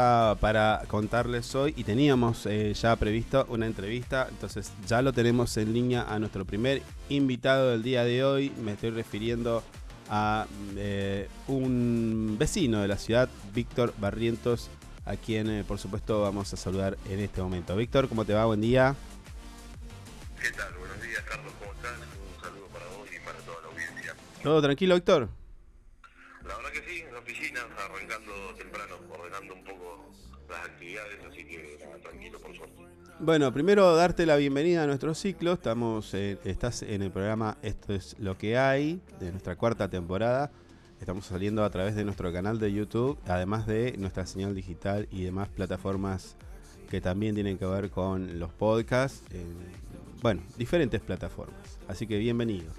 para 0.41 0.85
contarles 0.87 1.53
hoy 1.57 1.75
y 1.77 1.83
teníamos 1.83 2.47
eh, 2.47 2.73
ya 2.75 2.95
previsto 2.95 3.45
una 3.49 3.67
entrevista, 3.67 4.29
entonces 4.31 4.71
ya 4.87 5.03
lo 5.03 5.13
tenemos 5.13 5.57
en 5.57 5.73
línea 5.73 6.03
a 6.03 6.21
nuestro 6.21 6.45
primer 6.45 6.81
invitado 7.09 7.71
del 7.71 7.83
día 7.83 8.05
de 8.05 8.23
hoy, 8.23 8.53
me 8.63 8.75
estoy 8.75 8.91
refiriendo 8.91 9.65
a 10.11 10.47
eh, 10.77 11.29
un 11.49 12.37
vecino 12.39 12.81
de 12.81 12.87
la 12.87 12.99
ciudad, 12.99 13.29
Víctor 13.53 13.93
Barrientos, 13.99 14.71
a 15.05 15.17
quien 15.17 15.51
eh, 15.51 15.65
por 15.67 15.81
supuesto 15.81 16.23
vamos 16.23 16.53
a 16.53 16.57
saludar 16.57 16.97
en 17.11 17.19
este 17.19 17.43
momento. 17.43 17.75
Víctor, 17.75 18.09
¿cómo 18.09 18.25
te 18.25 18.33
va? 18.33 18.45
Buen 18.45 18.61
día. 18.61 18.95
¿Qué 20.41 20.53
tal? 20.53 20.73
Buenos 20.79 21.03
días, 21.03 21.23
Carlos, 21.29 21.53
¿cómo 21.59 21.73
estás? 21.73 21.95
Un 21.99 22.41
saludo 22.41 22.67
para 22.67 22.87
vos 22.97 23.09
y 23.13 23.19
para 23.27 23.39
toda 23.41 23.61
la 23.61 23.69
audiencia. 23.69 24.15
¿Todo 24.41 24.63
tranquilo, 24.63 24.95
Víctor? 24.95 25.43
La 26.47 26.57
verdad 26.57 26.73
que 26.73 26.83
sí, 26.83 27.01
en 27.07 27.13
la 27.15 27.21
oficina, 27.21 27.61
arrancando 27.79 28.33
temprano, 28.57 28.97
ordenando 29.11 29.55
un 29.55 29.65
poco 29.65 30.11
las 30.49 30.65
actividades, 30.67 31.25
así 31.25 31.45
que 31.45 31.79
nada, 31.81 31.99
tranquilo 31.99 32.41
por 32.41 32.57
suerte. 32.57 32.83
Bueno, 33.23 33.53
primero 33.53 33.95
darte 33.95 34.27
la 34.27 34.35
bienvenida 34.37 34.83
a 34.83 34.87
nuestro 34.87 35.15
ciclo. 35.15 35.53
Estamos, 35.53 36.13
en- 36.15 36.39
estás 36.45 36.83
en 36.83 37.03
el 37.03 37.11
programa 37.13 37.57
Esto 37.63 37.95
es 37.95 38.17
lo 38.19 38.37
que 38.37 38.59
hay 38.59 39.01
de 39.21 39.31
nuestra 39.31 39.55
cuarta 39.57 39.89
temporada. 39.89 40.51
Estamos 41.01 41.27
saliendo 41.27 41.65
a 41.65 41.71
través 41.71 41.95
de 41.95 42.05
nuestro 42.05 42.33
canal 42.33 42.59
de 42.59 42.73
YouTube, 42.73 43.19
además 43.27 43.67
de 43.67 43.95
nuestra 43.99 44.27
señal 44.27 44.55
digital 44.55 45.09
y 45.11 45.23
demás 45.23 45.49
plataformas 45.49 46.37
que 46.91 47.01
también 47.01 47.35
tienen 47.35 47.59
que 47.59 47.67
ver 47.67 47.91
con 47.91 48.39
los 48.41 48.53
podcasts. 48.53 49.23
en, 49.33 49.57
bueno, 50.21 50.43
diferentes 50.57 51.01
plataformas. 51.01 51.79
Así 51.89 52.07
que 52.07 52.19
bienvenido. 52.19 52.73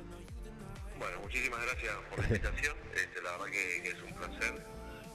Bueno, 0.99 1.19
muchísimas 1.21 1.59
gracias 1.65 1.93
por 2.09 2.19
la 2.19 2.25
invitación, 2.27 2.75
este, 2.95 3.21
la 3.21 3.31
verdad 3.31 3.45
que, 3.47 3.81
que 3.83 3.89
es 3.89 4.03
un 4.03 4.13
placer 4.13 4.65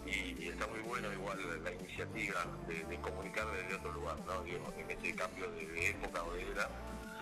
y, 0.06 0.42
y 0.44 0.48
está 0.48 0.66
muy 0.66 0.80
bueno 0.80 1.10
igual 1.12 1.38
la 1.64 1.72
iniciativa 1.72 2.44
de, 2.66 2.84
de 2.84 3.00
comunicar 3.00 3.46
desde 3.52 3.76
otro 3.76 3.92
lugar, 3.92 4.16
¿no? 4.26 4.42
Digo, 4.42 4.70
en 4.78 4.87
cambio 5.18 5.50
de, 5.50 5.90
época 5.90 6.22
o 6.22 6.32
de 6.34 6.42
era. 6.42 6.68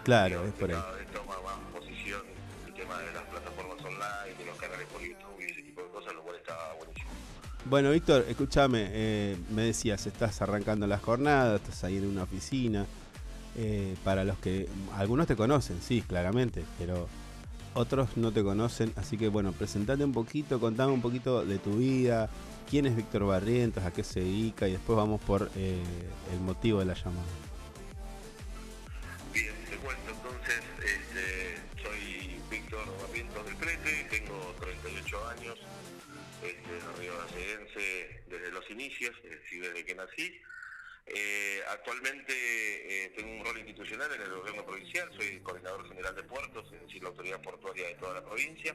Claro, 0.04 0.44
es 0.44 0.52
por 0.52 0.70
ahí. 0.70 0.76
Cada 0.76 0.92
vez 0.92 1.06
toma 1.12 1.34
más 1.44 1.80
posición 1.80 2.22
el 2.66 2.74
tema 2.74 2.98
de 3.00 3.12
las 3.12 3.22
plataformas 3.24 3.78
online, 3.84 4.38
de 4.38 4.44
los 4.44 4.56
canales 4.56 4.86
por 4.92 5.00
YouTube 5.02 5.40
y 5.40 5.50
ese 5.50 5.62
tipo 5.62 5.82
de 5.82 5.88
cosas, 5.88 6.14
lo 6.14 6.22
cual 6.22 6.36
está 6.36 6.54
buenísimo. 6.78 7.10
Bueno, 7.64 7.90
Víctor, 7.90 8.24
escúchame, 8.28 8.86
eh, 8.90 9.36
me 9.50 9.62
decías, 9.62 10.06
estás 10.06 10.40
arrancando 10.42 10.86
la 10.86 10.98
jornada, 10.98 11.56
estás 11.56 11.82
ahí 11.84 11.96
en 11.96 12.06
una 12.06 12.22
oficina. 12.22 12.86
Eh, 13.58 13.96
para 14.04 14.22
los 14.22 14.36
que 14.38 14.68
algunos 14.96 15.26
te 15.26 15.34
conocen, 15.34 15.80
sí, 15.80 16.02
claramente, 16.02 16.62
pero 16.78 17.08
otros 17.72 18.16
no 18.16 18.30
te 18.30 18.42
conocen, 18.42 18.92
así 18.96 19.16
que 19.16 19.28
bueno, 19.28 19.52
presentate 19.52 20.04
un 20.04 20.12
poquito, 20.12 20.60
contame 20.60 20.92
un 20.92 21.00
poquito 21.00 21.42
de 21.42 21.58
tu 21.58 21.76
vida, 21.76 22.28
quién 22.68 22.84
es 22.84 22.94
Víctor 22.94 23.24
Barrientos, 23.24 23.82
a 23.82 23.92
qué 23.92 24.04
se 24.04 24.20
dedica 24.20 24.68
y 24.68 24.72
después 24.72 24.96
vamos 24.96 25.22
por 25.22 25.50
eh, 25.56 25.82
el 26.34 26.40
motivo 26.40 26.80
de 26.80 26.84
la 26.84 26.94
llamada. 26.94 27.45
Río 36.98 37.12
desde 38.26 38.50
los 38.50 38.70
inicios, 38.70 39.14
es 39.24 39.30
decir, 39.30 39.62
desde 39.62 39.84
que 39.84 39.94
nací. 39.94 40.40
Eh, 41.08 41.62
actualmente 41.68 42.32
eh, 42.34 43.12
tengo 43.16 43.32
un 43.32 43.44
rol 43.44 43.58
institucional 43.58 44.12
en 44.12 44.22
el 44.22 44.30
gobierno 44.30 44.64
provincial, 44.64 45.08
soy 45.16 45.38
coordinador 45.40 45.88
general 45.88 46.16
de 46.16 46.24
puertos, 46.24 46.66
es 46.72 46.80
decir, 46.80 47.02
la 47.02 47.10
autoridad 47.10 47.40
portuaria 47.42 47.86
de 47.88 47.94
toda 47.94 48.14
la 48.14 48.24
provincia. 48.24 48.74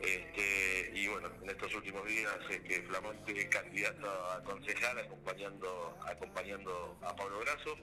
Este, 0.00 0.92
y 0.94 1.06
bueno, 1.08 1.30
en 1.42 1.50
estos 1.50 1.74
últimos 1.74 2.06
días, 2.06 2.36
este, 2.50 2.82
flamante 2.82 3.48
candidato 3.48 4.30
a 4.30 4.42
concejal 4.42 4.98
acompañando, 4.98 5.98
acompañando 6.06 6.98
a 7.02 7.16
Pablo 7.16 7.40
Grasso. 7.40 7.76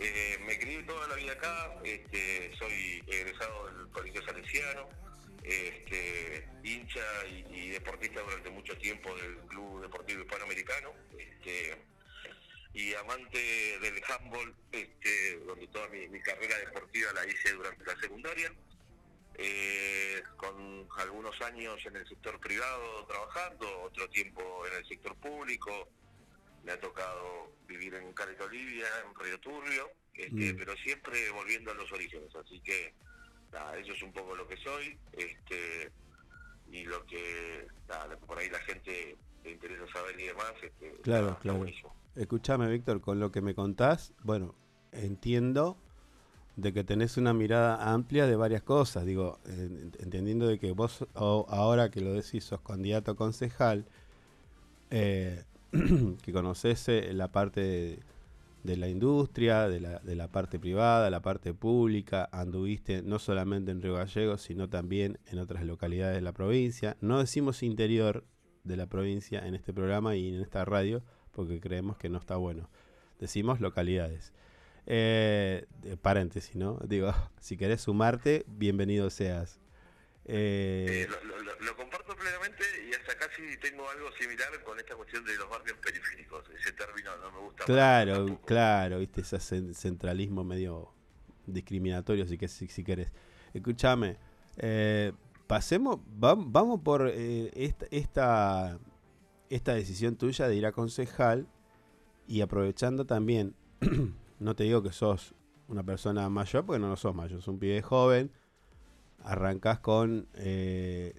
Eh, 0.00 0.38
me 0.46 0.58
crié 0.58 0.82
toda 0.84 1.06
la 1.08 1.14
vida 1.16 1.32
acá, 1.32 1.74
este, 1.84 2.52
soy 2.58 3.02
egresado 3.06 3.66
del 3.66 3.88
Colegio 3.88 4.22
Salesiano, 4.24 4.88
este, 5.48 6.46
hincha 6.62 7.26
y, 7.26 7.44
y 7.50 7.68
deportista 7.70 8.20
durante 8.20 8.50
mucho 8.50 8.76
tiempo 8.76 9.14
del 9.16 9.36
Club 9.48 9.82
Deportivo 9.82 10.22
Hispanoamericano. 10.22 10.92
Este, 11.18 11.76
y 12.74 12.94
amante 12.94 13.38
del 13.80 14.02
handball, 14.08 14.54
este, 14.70 15.38
donde 15.40 15.66
toda 15.68 15.88
mi, 15.88 16.06
mi 16.08 16.20
carrera 16.20 16.58
deportiva 16.58 17.12
la 17.14 17.26
hice 17.26 17.52
durante 17.52 17.84
la 17.84 17.98
secundaria, 17.98 18.52
eh, 19.34 20.22
con 20.36 20.86
algunos 20.98 21.40
años 21.42 21.80
en 21.86 21.96
el 21.96 22.06
sector 22.06 22.38
privado 22.40 23.06
trabajando, 23.06 23.82
otro 23.82 24.08
tiempo 24.10 24.66
en 24.66 24.74
el 24.74 24.86
sector 24.86 25.16
público, 25.16 25.88
me 26.62 26.72
ha 26.72 26.80
tocado 26.80 27.52
vivir 27.66 27.94
en 27.94 28.12
Caleta 28.12 28.44
Olivia, 28.44 28.86
en 29.06 29.24
Río 29.24 29.40
Turbio, 29.40 29.90
este, 30.12 30.54
pero 30.54 30.76
siempre 30.76 31.30
volviendo 31.30 31.70
a 31.70 31.74
los 31.74 31.90
orígenes, 31.90 32.34
así 32.34 32.60
que 32.60 32.92
nada, 33.52 33.76
eso 33.78 33.92
es 33.92 34.02
un 34.02 34.12
poco 34.12 34.34
lo 34.34 34.46
que 34.46 34.56
soy, 34.56 34.98
este, 35.12 35.90
y 36.70 36.84
lo 36.84 37.04
que 37.06 37.66
nada, 37.88 38.16
por 38.18 38.38
ahí 38.38 38.48
la 38.50 38.58
gente 38.60 39.16
le 39.44 39.50
interesa 39.52 39.84
saber 39.92 40.18
y 40.20 40.24
demás, 40.26 40.52
este, 40.62 40.92
Claro, 41.02 41.26
nada, 41.28 41.38
claro. 41.40 41.66
Escúchame, 42.16 42.68
Víctor, 42.68 43.00
con 43.00 43.20
lo 43.20 43.30
que 43.30 43.40
me 43.40 43.54
contás, 43.54 44.12
bueno, 44.24 44.54
entiendo 44.92 45.76
de 46.56 46.72
que 46.72 46.82
tenés 46.82 47.16
una 47.16 47.32
mirada 47.32 47.92
amplia 47.92 48.26
de 48.26 48.34
varias 48.34 48.62
cosas. 48.62 49.06
Digo, 49.06 49.38
en- 49.46 49.92
entendiendo 50.00 50.48
de 50.48 50.58
que 50.58 50.72
vos, 50.72 51.06
ahora 51.14 51.90
que 51.90 52.00
lo 52.00 52.12
decís, 52.12 52.42
sos 52.44 52.60
candidato 52.62 53.12
a 53.12 53.16
concejal, 53.16 53.86
eh, 54.90 55.44
que 56.22 56.32
conoces 56.32 56.88
eh, 56.88 57.12
la 57.12 57.28
parte 57.30 57.60
de, 57.60 58.00
de 58.62 58.76
la 58.76 58.88
industria, 58.88 59.68
de 59.68 59.80
la, 59.80 59.98
de 60.00 60.16
la 60.16 60.28
parte 60.28 60.58
privada, 60.58 61.10
la 61.10 61.22
parte 61.22 61.54
pública, 61.54 62.28
anduviste 62.32 63.02
no 63.02 63.18
solamente 63.18 63.70
en 63.70 63.82
Río 63.82 63.94
Gallegos, 63.94 64.42
sino 64.42 64.68
también 64.68 65.18
en 65.26 65.38
otras 65.38 65.64
localidades 65.64 66.16
de 66.16 66.22
la 66.22 66.32
provincia. 66.32 66.96
No 67.00 67.18
decimos 67.18 67.62
interior 67.62 68.24
de 68.64 68.76
la 68.76 68.86
provincia 68.86 69.46
en 69.46 69.54
este 69.54 69.72
programa 69.72 70.16
y 70.16 70.34
en 70.34 70.40
esta 70.40 70.64
radio, 70.64 71.02
porque 71.32 71.60
creemos 71.60 71.96
que 71.96 72.08
no 72.08 72.18
está 72.18 72.36
bueno. 72.36 72.68
Decimos 73.18 73.60
localidades. 73.60 74.32
Eh, 74.86 75.66
paréntesis, 76.00 76.56
¿no? 76.56 76.78
Digo, 76.86 77.12
si 77.40 77.56
querés 77.56 77.82
sumarte, 77.82 78.44
bienvenido 78.46 79.10
seas. 79.10 79.60
Eh, 80.24 81.06
Eh, 81.06 81.08
lo 81.60 81.76
comparto 81.76 82.07
plenamente 82.18 82.64
y 82.88 82.94
hasta 82.94 83.16
casi 83.16 83.56
tengo 83.58 83.88
algo 83.88 84.10
similar 84.12 84.48
con 84.64 84.78
esta 84.78 84.94
cuestión 84.96 85.24
de 85.24 85.36
los 85.36 85.48
barrios 85.48 85.78
periféricos. 85.78 86.44
Ese 86.58 86.72
término 86.72 87.16
no 87.18 87.30
me 87.32 87.38
gusta. 87.40 87.64
claro, 87.64 88.40
claro, 88.44 88.98
viste, 88.98 89.20
ese 89.22 89.36
cen- 89.38 89.74
centralismo 89.74 90.44
medio 90.44 90.92
discriminatorio, 91.46 92.26
si, 92.26 92.36
que, 92.38 92.48
si, 92.48 92.68
si 92.68 92.84
querés. 92.84 93.10
Escúchame, 93.54 94.16
eh, 94.58 95.12
pasemos, 95.46 95.98
vam- 96.18 96.46
vamos 96.48 96.80
por 96.82 97.08
eh, 97.12 97.50
esta, 97.54 97.86
esta, 97.90 98.78
esta 99.48 99.74
decisión 99.74 100.16
tuya 100.16 100.46
de 100.48 100.56
ir 100.56 100.66
a 100.66 100.72
concejal 100.72 101.46
y 102.26 102.42
aprovechando 102.42 103.06
también, 103.06 103.54
no 104.38 104.54
te 104.54 104.64
digo 104.64 104.82
que 104.82 104.92
sos 104.92 105.34
una 105.68 105.82
persona 105.82 106.28
mayor, 106.28 106.66
porque 106.66 106.78
no 106.80 106.88
lo 106.88 106.96
sos 106.96 107.14
mayor, 107.14 107.38
sos 107.40 107.48
un 107.48 107.58
pibe 107.58 107.80
joven, 107.82 108.30
arrancás 109.24 109.80
con 109.80 110.28
eh, 110.34 111.14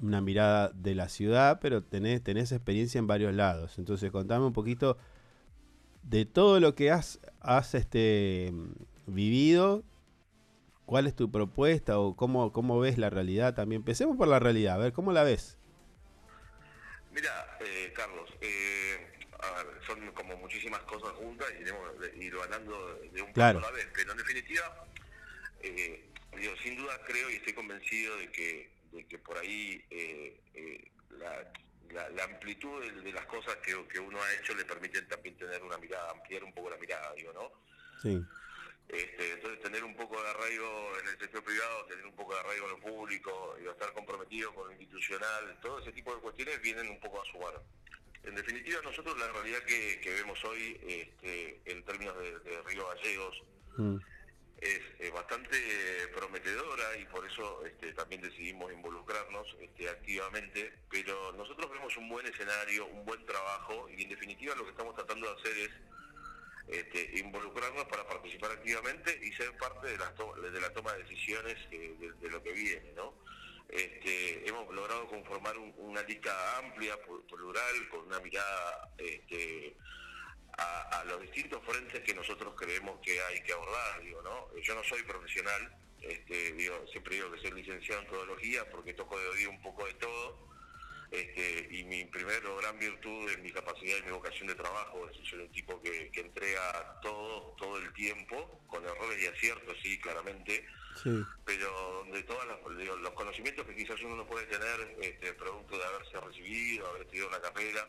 una 0.00 0.20
mirada 0.20 0.70
de 0.74 0.94
la 0.94 1.08
ciudad, 1.08 1.58
pero 1.60 1.82
tenés, 1.82 2.22
tenés 2.22 2.52
experiencia 2.52 2.98
en 2.98 3.06
varios 3.06 3.34
lados. 3.34 3.78
Entonces, 3.78 4.10
contame 4.10 4.46
un 4.46 4.52
poquito 4.52 4.98
de 6.02 6.24
todo 6.24 6.60
lo 6.60 6.74
que 6.74 6.90
has, 6.90 7.20
has 7.40 7.74
este, 7.74 8.52
vivido. 9.06 9.84
¿Cuál 10.86 11.06
es 11.06 11.14
tu 11.16 11.30
propuesta 11.30 11.98
o 11.98 12.16
cómo, 12.16 12.52
cómo 12.52 12.78
ves 12.78 12.96
la 12.98 13.10
realidad 13.10 13.54
también? 13.54 13.80
Empecemos 13.82 14.16
por 14.16 14.28
la 14.28 14.38
realidad, 14.38 14.76
a 14.76 14.78
ver, 14.78 14.92
¿cómo 14.92 15.12
la 15.12 15.24
ves? 15.24 15.58
Mira, 17.10 17.58
eh, 17.60 17.92
Carlos, 17.94 18.30
eh, 18.40 19.10
a 19.40 19.62
ver, 19.62 19.80
son 19.86 20.12
como 20.12 20.36
muchísimas 20.36 20.80
cosas 20.82 21.12
juntas 21.12 21.46
y 21.54 21.64
tenemos 21.64 21.90
que 22.00 22.24
ir 22.24 22.36
ganando 22.36 22.94
de 23.12 23.22
un 23.22 23.32
Claro. 23.32 23.60
paso 23.60 23.68
a 23.68 23.70
la 23.70 23.76
vez, 23.76 23.88
pero 23.94 24.12
en 24.12 24.18
definitiva, 24.18 24.86
eh, 25.60 26.04
digo, 26.38 26.52
sin 26.62 26.76
duda 26.76 26.92
creo 27.06 27.30
y 27.30 27.34
estoy 27.36 27.54
convencido 27.54 28.16
de 28.18 28.30
que, 28.32 28.75
de 28.96 29.06
que 29.06 29.18
por 29.18 29.36
ahí 29.38 29.84
eh, 29.90 30.40
eh, 30.54 30.90
la, 31.18 31.52
la- 31.92 32.08
la 32.10 32.24
amplitud 32.24 32.80
de, 32.82 32.90
de 33.02 33.12
las 33.12 33.26
cosas 33.26 33.56
que, 33.56 33.72
que 33.88 34.00
uno 34.00 34.20
ha 34.20 34.34
hecho 34.34 34.54
le 34.54 34.64
permiten 34.64 35.06
también 35.06 35.36
tener 35.36 35.62
una 35.62 35.78
mirada, 35.78 36.10
ampliar 36.10 36.42
un 36.44 36.52
poco 36.52 36.70
la 36.70 36.76
mirada, 36.78 37.12
digo, 37.14 37.32
¿no? 37.32 37.52
Sí. 38.02 38.20
Este, 38.88 39.32
entonces 39.32 39.60
tener 39.62 39.82
un 39.82 39.96
poco 39.96 40.20
de 40.22 40.28
arraigo 40.28 40.92
en 41.00 41.08
el 41.08 41.18
sector 41.18 41.42
privado, 41.42 41.86
tener 41.86 42.06
un 42.06 42.14
poco 42.14 42.34
de 42.34 42.40
arraigo 42.40 42.66
en 42.66 42.70
lo 42.72 42.80
público, 42.80 43.56
y 43.62 43.66
estar 43.68 43.92
comprometido 43.92 44.54
con 44.54 44.66
lo 44.66 44.72
institucional, 44.72 45.58
todo 45.60 45.80
ese 45.80 45.92
tipo 45.92 46.14
de 46.14 46.20
cuestiones 46.20 46.60
vienen 46.62 46.88
un 46.88 47.00
poco 47.00 47.20
a 47.20 47.24
sumar. 47.24 47.60
En 48.22 48.34
definitiva, 48.34 48.80
nosotros 48.82 49.18
la 49.18 49.28
realidad 49.32 49.60
que, 49.64 50.00
que 50.00 50.10
vemos 50.14 50.42
hoy 50.44 50.78
este, 50.86 51.60
en 51.64 51.84
términos 51.84 52.16
de, 52.18 52.38
de 52.40 52.62
Río 52.62 52.86
Gallegos 52.88 53.42
Mm, 53.78 53.96
es 54.60 54.80
eh, 55.00 55.10
bastante 55.10 55.56
prometedora 56.14 56.96
y 56.98 57.04
por 57.06 57.26
eso 57.26 57.64
este, 57.66 57.92
también 57.92 58.22
decidimos 58.22 58.72
involucrarnos 58.72 59.46
este, 59.60 59.88
activamente, 59.88 60.72
pero 60.90 61.32
nosotros 61.32 61.70
vemos 61.70 61.96
un 61.96 62.08
buen 62.08 62.26
escenario, 62.26 62.86
un 62.86 63.04
buen 63.04 63.24
trabajo 63.26 63.88
y 63.90 64.02
en 64.04 64.08
definitiva 64.08 64.54
lo 64.54 64.64
que 64.64 64.70
estamos 64.70 64.94
tratando 64.94 65.28
de 65.28 65.40
hacer 65.40 65.58
es 65.58 65.70
este, 66.68 67.18
involucrarnos 67.18 67.84
para 67.84 68.06
participar 68.08 68.50
activamente 68.52 69.20
y 69.22 69.32
ser 69.32 69.56
parte 69.58 69.88
de, 69.88 69.98
las 69.98 70.14
to- 70.14 70.34
de 70.34 70.60
la 70.60 70.72
toma 70.72 70.94
de 70.94 71.02
decisiones 71.04 71.56
eh, 71.70 71.94
de, 72.20 72.30
lo 72.30 72.42
que 72.42 72.52
viene, 72.52 72.92
¿no? 72.94 73.14
Este, 73.68 74.48
hemos 74.48 74.72
logrado 74.74 75.06
conformar 75.06 75.56
un- 75.58 75.74
una 75.78 76.02
lista 76.02 76.58
amplia, 76.58 76.96
plural, 77.28 77.88
con 77.90 78.06
una 78.06 78.18
mirada 78.20 78.90
este, 78.98 79.76
a, 80.58 81.00
a 81.00 81.04
los 81.04 81.20
distintos 81.22 81.62
frentes 81.64 82.02
que 82.02 82.14
nosotros 82.14 82.54
creemos 82.56 82.98
que 83.00 83.20
hay 83.20 83.42
que 83.42 83.52
abordar, 83.52 84.00
digo, 84.02 84.22
¿no? 84.22 84.48
Yo 84.60 84.74
no 84.74 84.82
soy 84.84 85.02
profesional, 85.02 85.76
este, 86.00 86.52
digo, 86.52 86.84
siempre 86.90 87.16
digo 87.16 87.32
que 87.32 87.40
soy 87.40 87.52
licenciado 87.52 88.02
en 88.02 88.08
todología 88.08 88.68
porque 88.70 88.94
toco 88.94 89.18
de 89.18 89.28
oído 89.28 89.50
un 89.50 89.60
poco 89.62 89.86
de 89.86 89.94
todo, 89.94 90.46
este, 91.10 91.68
y 91.70 91.84
mi 91.84 92.04
primer 92.06 92.42
gran 92.42 92.78
virtud 92.78 93.30
es 93.30 93.38
mi 93.38 93.50
capacidad 93.50 93.98
y 93.98 94.02
mi 94.02 94.10
vocación 94.10 94.48
de 94.48 94.54
trabajo, 94.54 95.08
es 95.08 95.28
soy 95.28 95.40
un 95.40 95.52
tipo 95.52 95.80
que, 95.80 96.10
que 96.10 96.20
entrega 96.20 97.00
todo, 97.00 97.54
todo 97.58 97.78
el 97.78 97.92
tiempo, 97.92 98.60
con 98.66 98.84
errores 98.84 99.22
y 99.22 99.26
aciertos, 99.26 99.76
sí, 99.82 99.98
claramente, 100.00 100.66
sí. 101.02 101.22
pero 101.44 101.70
donde 102.04 102.22
todos 102.24 102.44
los, 102.46 103.00
los 103.00 103.12
conocimientos 103.12 103.66
que 103.66 103.76
quizás 103.76 104.00
uno 104.02 104.16
no 104.16 104.26
puede 104.26 104.46
tener, 104.46 104.96
este, 105.00 105.32
producto 105.34 105.78
de 105.78 105.84
haberse 105.84 106.20
recibido, 106.20 106.88
haber 106.88 107.02
estudiado 107.02 107.28
una 107.28 107.40
carrera, 107.40 107.88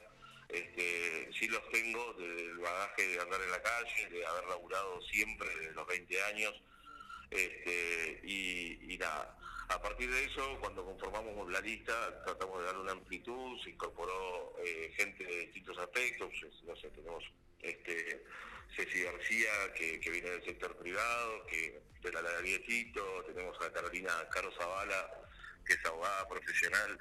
este, 0.49 1.29
sí 1.37 1.47
los 1.47 1.69
tengo 1.69 2.13
del 2.13 2.57
bagaje 2.57 3.07
de 3.07 3.19
andar 3.19 3.41
en 3.41 3.51
la 3.51 3.61
calle, 3.61 4.09
de 4.09 4.25
haber 4.25 4.45
laburado 4.45 5.01
siempre 5.01 5.47
desde 5.55 5.73
los 5.73 5.87
20 5.87 6.23
años, 6.23 6.61
este, 7.29 8.21
y, 8.23 8.93
y 8.93 8.97
nada. 8.97 9.37
A 9.69 9.81
partir 9.81 10.09
de 10.09 10.23
eso, 10.23 10.57
cuando 10.61 10.85
conformamos 10.85 11.51
la 11.51 11.59
lista, 11.59 12.23
tratamos 12.23 12.59
de 12.59 12.65
dar 12.65 12.77
una 12.77 12.93
amplitud, 12.93 13.61
se 13.63 13.71
incorporó 13.71 14.55
eh, 14.63 14.93
gente 14.95 15.25
de 15.25 15.39
distintos 15.39 15.77
aspectos, 15.77 16.31
no 16.63 16.75
sé, 16.77 16.89
tenemos 16.91 17.23
este, 17.61 18.23
Ceci 18.75 19.03
García, 19.03 19.73
que, 19.75 19.99
que 19.99 20.09
viene 20.09 20.29
del 20.29 20.45
sector 20.45 20.77
privado, 20.77 21.45
que 21.47 21.81
de 22.01 22.11
la 22.13 22.21
heladería 22.21 22.63
Tito, 22.63 23.23
tenemos 23.25 23.59
a 23.61 23.71
Carolina 23.73 24.11
Caro 24.31 24.51
Zavala, 24.53 25.21
que 25.65 25.73
es 25.73 25.85
abogada 25.85 26.27
profesional, 26.29 26.99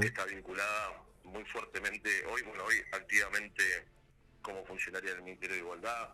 que 0.00 0.06
está 0.08 0.26
vinculada 0.26 1.07
muy 1.28 1.44
fuertemente, 1.44 2.08
hoy, 2.26 2.42
bueno, 2.42 2.64
hoy 2.64 2.76
activamente 2.92 3.62
como 4.42 4.64
funcionaria 4.66 5.12
del 5.12 5.22
Ministerio 5.22 5.56
de 5.56 5.62
Igualdad. 5.62 6.10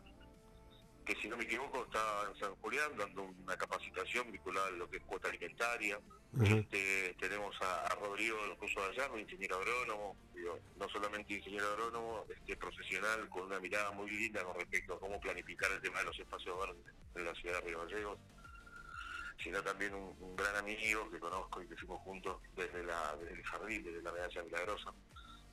que 1.04 1.14
si 1.16 1.28
no 1.28 1.36
me 1.36 1.44
equivoco 1.44 1.84
está 1.84 2.26
en 2.32 2.40
San 2.40 2.54
Julián 2.56 2.96
dando 2.96 3.22
una 3.24 3.56
capacitación 3.56 4.32
vinculada 4.32 4.68
a 4.68 4.70
lo 4.70 4.88
que 4.88 4.96
es 4.96 5.02
cuota 5.04 5.28
alimentaria. 5.28 6.00
Este, 6.42 7.14
tenemos 7.20 7.54
a, 7.62 7.86
a 7.86 7.94
Rodrigo 7.94 8.36
del 8.42 8.56
curso 8.56 8.80
de 8.80 8.88
Gallardo, 8.88 9.18
ingeniero 9.18 9.56
agrónomo, 9.56 10.16
digo, 10.34 10.58
no 10.76 10.88
solamente 10.88 11.34
ingeniero 11.34 11.68
agrónomo, 11.68 12.24
este, 12.28 12.56
profesional 12.56 13.28
con 13.28 13.44
una 13.44 13.60
mirada 13.60 13.92
muy 13.92 14.10
linda 14.10 14.42
con 14.42 14.56
respecto 14.56 14.94
a 14.94 14.98
cómo 14.98 15.20
planificar 15.20 15.70
el 15.70 15.80
tema 15.80 16.00
de 16.00 16.06
los 16.06 16.18
espacios 16.18 16.58
verdes 16.58 16.92
en 17.14 17.24
la 17.24 17.34
ciudad 17.34 17.60
de 17.60 17.68
Río 17.68 17.82
Gallegos, 17.84 18.18
sino 19.44 19.62
también 19.62 19.94
un, 19.94 20.16
un 20.18 20.34
gran 20.34 20.56
amigo 20.56 21.08
que 21.10 21.20
conozco 21.20 21.62
y 21.62 21.68
que 21.68 21.76
fuimos 21.76 22.00
juntos 22.00 22.40
desde, 22.56 22.82
la, 22.82 23.14
desde 23.20 23.34
el 23.34 23.44
jardín, 23.44 23.84
desde 23.84 24.02
la 24.02 24.10
medalla 24.10 24.42
milagrosa. 24.42 24.92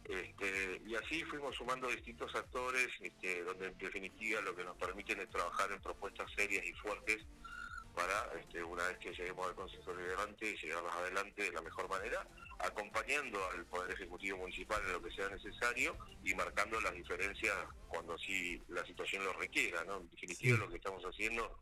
Este, 0.05 0.81
y 0.85 0.95
así 0.95 1.23
fuimos 1.25 1.55
sumando 1.55 1.87
distintos 1.89 2.33
actores, 2.33 2.87
este, 3.01 3.43
donde 3.43 3.67
en 3.67 3.77
definitiva 3.77 4.41
lo 4.41 4.55
que 4.55 4.63
nos 4.63 4.77
permiten 4.77 5.19
es 5.19 5.29
trabajar 5.29 5.71
en 5.71 5.81
propuestas 5.81 6.31
serias 6.35 6.65
y 6.65 6.73
fuertes 6.73 7.23
para, 7.93 8.31
este, 8.39 8.63
una 8.63 8.87
vez 8.87 8.97
que 8.99 9.11
lleguemos 9.11 9.47
al 9.47 9.55
Consejo 9.55 9.93
Liberante, 9.93 10.55
llegarlas 10.55 10.95
adelante 10.95 11.43
de 11.43 11.51
la 11.51 11.61
mejor 11.61 11.89
manera, 11.89 12.25
acompañando 12.59 13.39
al 13.51 13.65
Poder 13.65 13.91
Ejecutivo 13.91 14.37
Municipal 14.37 14.81
en 14.85 14.93
lo 14.93 15.01
que 15.01 15.11
sea 15.11 15.27
necesario 15.27 15.97
y 16.23 16.33
marcando 16.33 16.79
las 16.79 16.93
diferencias 16.93 17.55
cuando 17.89 18.13
así 18.13 18.61
la 18.69 18.85
situación 18.85 19.25
lo 19.25 19.33
requiera. 19.33 19.83
¿no? 19.83 19.97
En 19.97 20.09
definitiva, 20.09 20.57
lo 20.57 20.69
que 20.69 20.77
estamos 20.77 21.03
haciendo 21.03 21.59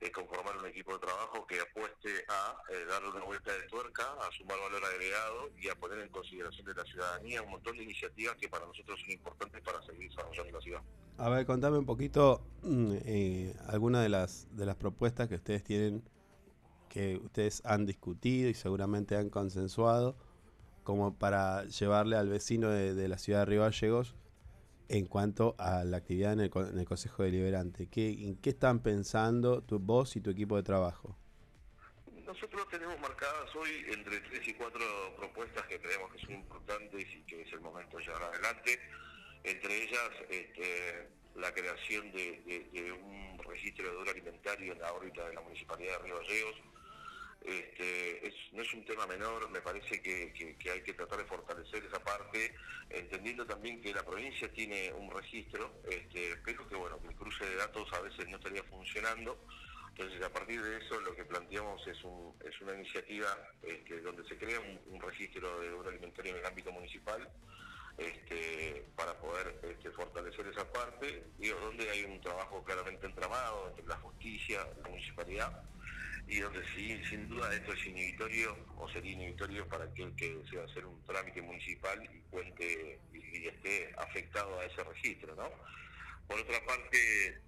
es 0.00 0.10
conformar 0.10 0.56
un 0.58 0.66
equipo 0.66 0.92
de 0.92 0.98
trabajo 0.98 1.46
que 1.46 1.60
apueste 1.60 2.10
a 2.28 2.56
eh, 2.70 2.84
darle 2.86 3.08
una 3.10 3.24
vuelta 3.24 3.52
de 3.52 3.62
tuerca, 3.68 4.04
a 4.20 4.30
sumar 4.32 4.58
valor 4.60 4.84
agregado 4.84 5.50
y 5.58 5.68
a 5.68 5.74
poner 5.74 6.00
en 6.00 6.08
consideración 6.10 6.66
de 6.66 6.74
la 6.74 6.84
ciudadanía 6.84 7.42
un 7.42 7.50
montón 7.50 7.76
de 7.76 7.84
iniciativas 7.84 8.36
que 8.36 8.48
para 8.48 8.66
nosotros 8.66 9.00
son 9.00 9.10
importantes 9.10 9.62
para 9.62 9.82
seguir 9.82 10.10
desarrollando 10.10 10.52
la 10.52 10.60
ciudad. 10.60 10.82
A 11.18 11.30
ver, 11.30 11.46
contame 11.46 11.78
un 11.78 11.86
poquito 11.86 12.42
mm, 12.62 12.92
eh, 13.04 13.56
algunas 13.68 14.02
de 14.02 14.10
las, 14.10 14.48
de 14.54 14.66
las 14.66 14.76
propuestas 14.76 15.28
que 15.28 15.36
ustedes 15.36 15.64
tienen, 15.64 16.02
que 16.90 17.16
ustedes 17.16 17.62
han 17.64 17.86
discutido 17.86 18.50
y 18.50 18.54
seguramente 18.54 19.16
han 19.16 19.30
consensuado, 19.30 20.16
como 20.84 21.18
para 21.18 21.64
llevarle 21.64 22.16
al 22.16 22.28
vecino 22.28 22.68
de, 22.68 22.94
de 22.94 23.08
la 23.08 23.18
ciudad 23.18 23.40
de 23.40 23.44
Río 23.46 23.62
Gallegos 23.62 24.14
en 24.88 25.06
cuanto 25.06 25.54
a 25.58 25.84
la 25.84 25.98
actividad 25.98 26.32
en 26.32 26.40
el, 26.40 26.50
en 26.54 26.78
el 26.78 26.84
Consejo 26.86 27.22
Deliberante. 27.22 27.88
¿Qué, 27.88 28.08
¿En 28.08 28.36
qué 28.36 28.50
están 28.50 28.82
pensando 28.82 29.62
tu, 29.62 29.78
vos 29.78 30.16
y 30.16 30.20
tu 30.20 30.30
equipo 30.30 30.56
de 30.56 30.62
trabajo? 30.62 31.16
Nosotros 32.24 32.68
tenemos 32.68 32.98
marcadas 33.00 33.54
hoy 33.54 33.70
entre 33.92 34.20
tres 34.20 34.46
y 34.48 34.54
cuatro 34.54 34.84
propuestas 35.16 35.64
que 35.66 35.80
creemos 35.80 36.12
que 36.12 36.18
son 36.18 36.34
importantes 36.34 37.06
y 37.14 37.22
que 37.22 37.42
es 37.42 37.52
el 37.52 37.60
momento 37.60 37.98
de 37.98 38.04
llevar 38.04 38.22
adelante. 38.24 38.78
Entre 39.44 39.84
ellas, 39.84 40.10
este, 40.28 41.08
la 41.36 41.52
creación 41.52 42.10
de 42.12 42.92
un 42.92 43.38
registro 43.38 43.84
de 43.84 43.92
deuda 43.92 44.10
alimentario 44.10 44.72
en 44.72 44.78
la 44.80 44.92
órbita 44.92 45.26
de 45.28 45.34
la 45.34 45.40
Municipalidad 45.40 45.98
de 45.98 46.04
Río 46.04 46.18
Gallegos. 46.18 46.56
Este, 47.46 48.26
es- 48.26 48.52
no 48.52 48.62
es 48.62 48.74
un 48.74 48.84
tema 48.84 49.06
menor, 49.06 49.48
me 49.50 49.60
parece 49.60 50.02
que, 50.02 50.34
hay 50.68 50.82
que 50.82 50.94
tratar 50.94 51.18
de 51.20 51.26
fortalecer 51.26 51.84
esa 51.84 52.02
parte, 52.02 52.52
entendiendo 52.90 53.46
también 53.46 53.80
que 53.80 53.94
la 53.94 54.02
provincia 54.04 54.52
tiene 54.52 54.92
un 54.92 55.08
registro, 55.08 55.80
este, 55.88 56.36
pero 56.44 56.68
que 56.68 56.74
bueno, 56.74 57.00
que 57.00 57.06
el 57.06 57.14
cruce 57.14 57.44
de 57.46 57.54
datos 57.54 57.92
a 57.92 58.00
veces 58.00 58.28
no 58.28 58.36
estaría 58.38 58.64
funcionando. 58.64 59.46
Entonces, 59.90 60.20
a 60.22 60.32
partir 60.32 60.60
de 60.60 60.76
eso, 60.84 61.00
lo 61.00 61.14
que 61.14 61.24
planteamos 61.24 61.86
es, 61.86 62.02
un- 62.02 62.34
es 62.44 62.60
una 62.60 62.74
iniciativa 62.74 63.28
este, 63.62 64.00
donde 64.00 64.24
se 64.28 64.36
crea 64.36 64.58
un, 64.60 65.00
registro 65.00 65.60
de 65.60 65.68
deuda 65.68 65.90
alimentaria 65.90 66.32
en 66.32 66.38
el 66.38 66.46
ámbito 66.46 66.72
municipal 66.72 67.30
este, 67.96 68.90
para 68.96 69.18
poder 69.20 69.58
fortalecer 69.94 70.46
esa 70.48 70.70
parte, 70.72 71.24
digo, 71.38 71.58
donde 71.60 71.88
hay 71.88 72.04
un 72.04 72.20
trabajo 72.20 72.62
claramente 72.64 73.06
entramado 73.06 73.68
entre 73.68 73.86
la 73.86 73.96
justicia, 73.98 74.66
la 74.82 74.88
municipalidad, 74.88 75.62
y 76.28 76.40
donde 76.40 76.62
sí, 76.74 77.00
sin 77.08 77.28
duda 77.28 77.54
esto 77.54 77.72
es 77.72 77.86
inhibitorio 77.86 78.56
o 78.78 78.88
sería 78.90 79.12
inhibitorio 79.12 79.66
para 79.68 79.84
aquel 79.84 80.14
que 80.16 80.34
desea 80.38 80.64
hacer 80.64 80.84
un 80.84 81.02
trámite 81.04 81.40
municipal 81.40 82.02
y 82.02 82.20
cuente 82.30 82.98
y, 83.12 83.38
y 83.38 83.46
esté 83.46 83.94
afectado 83.96 84.58
a 84.58 84.64
ese 84.64 84.82
registro, 84.84 85.34
¿no? 85.36 85.48
Por 86.26 86.40
otra 86.40 86.64
parte, 86.66 87.38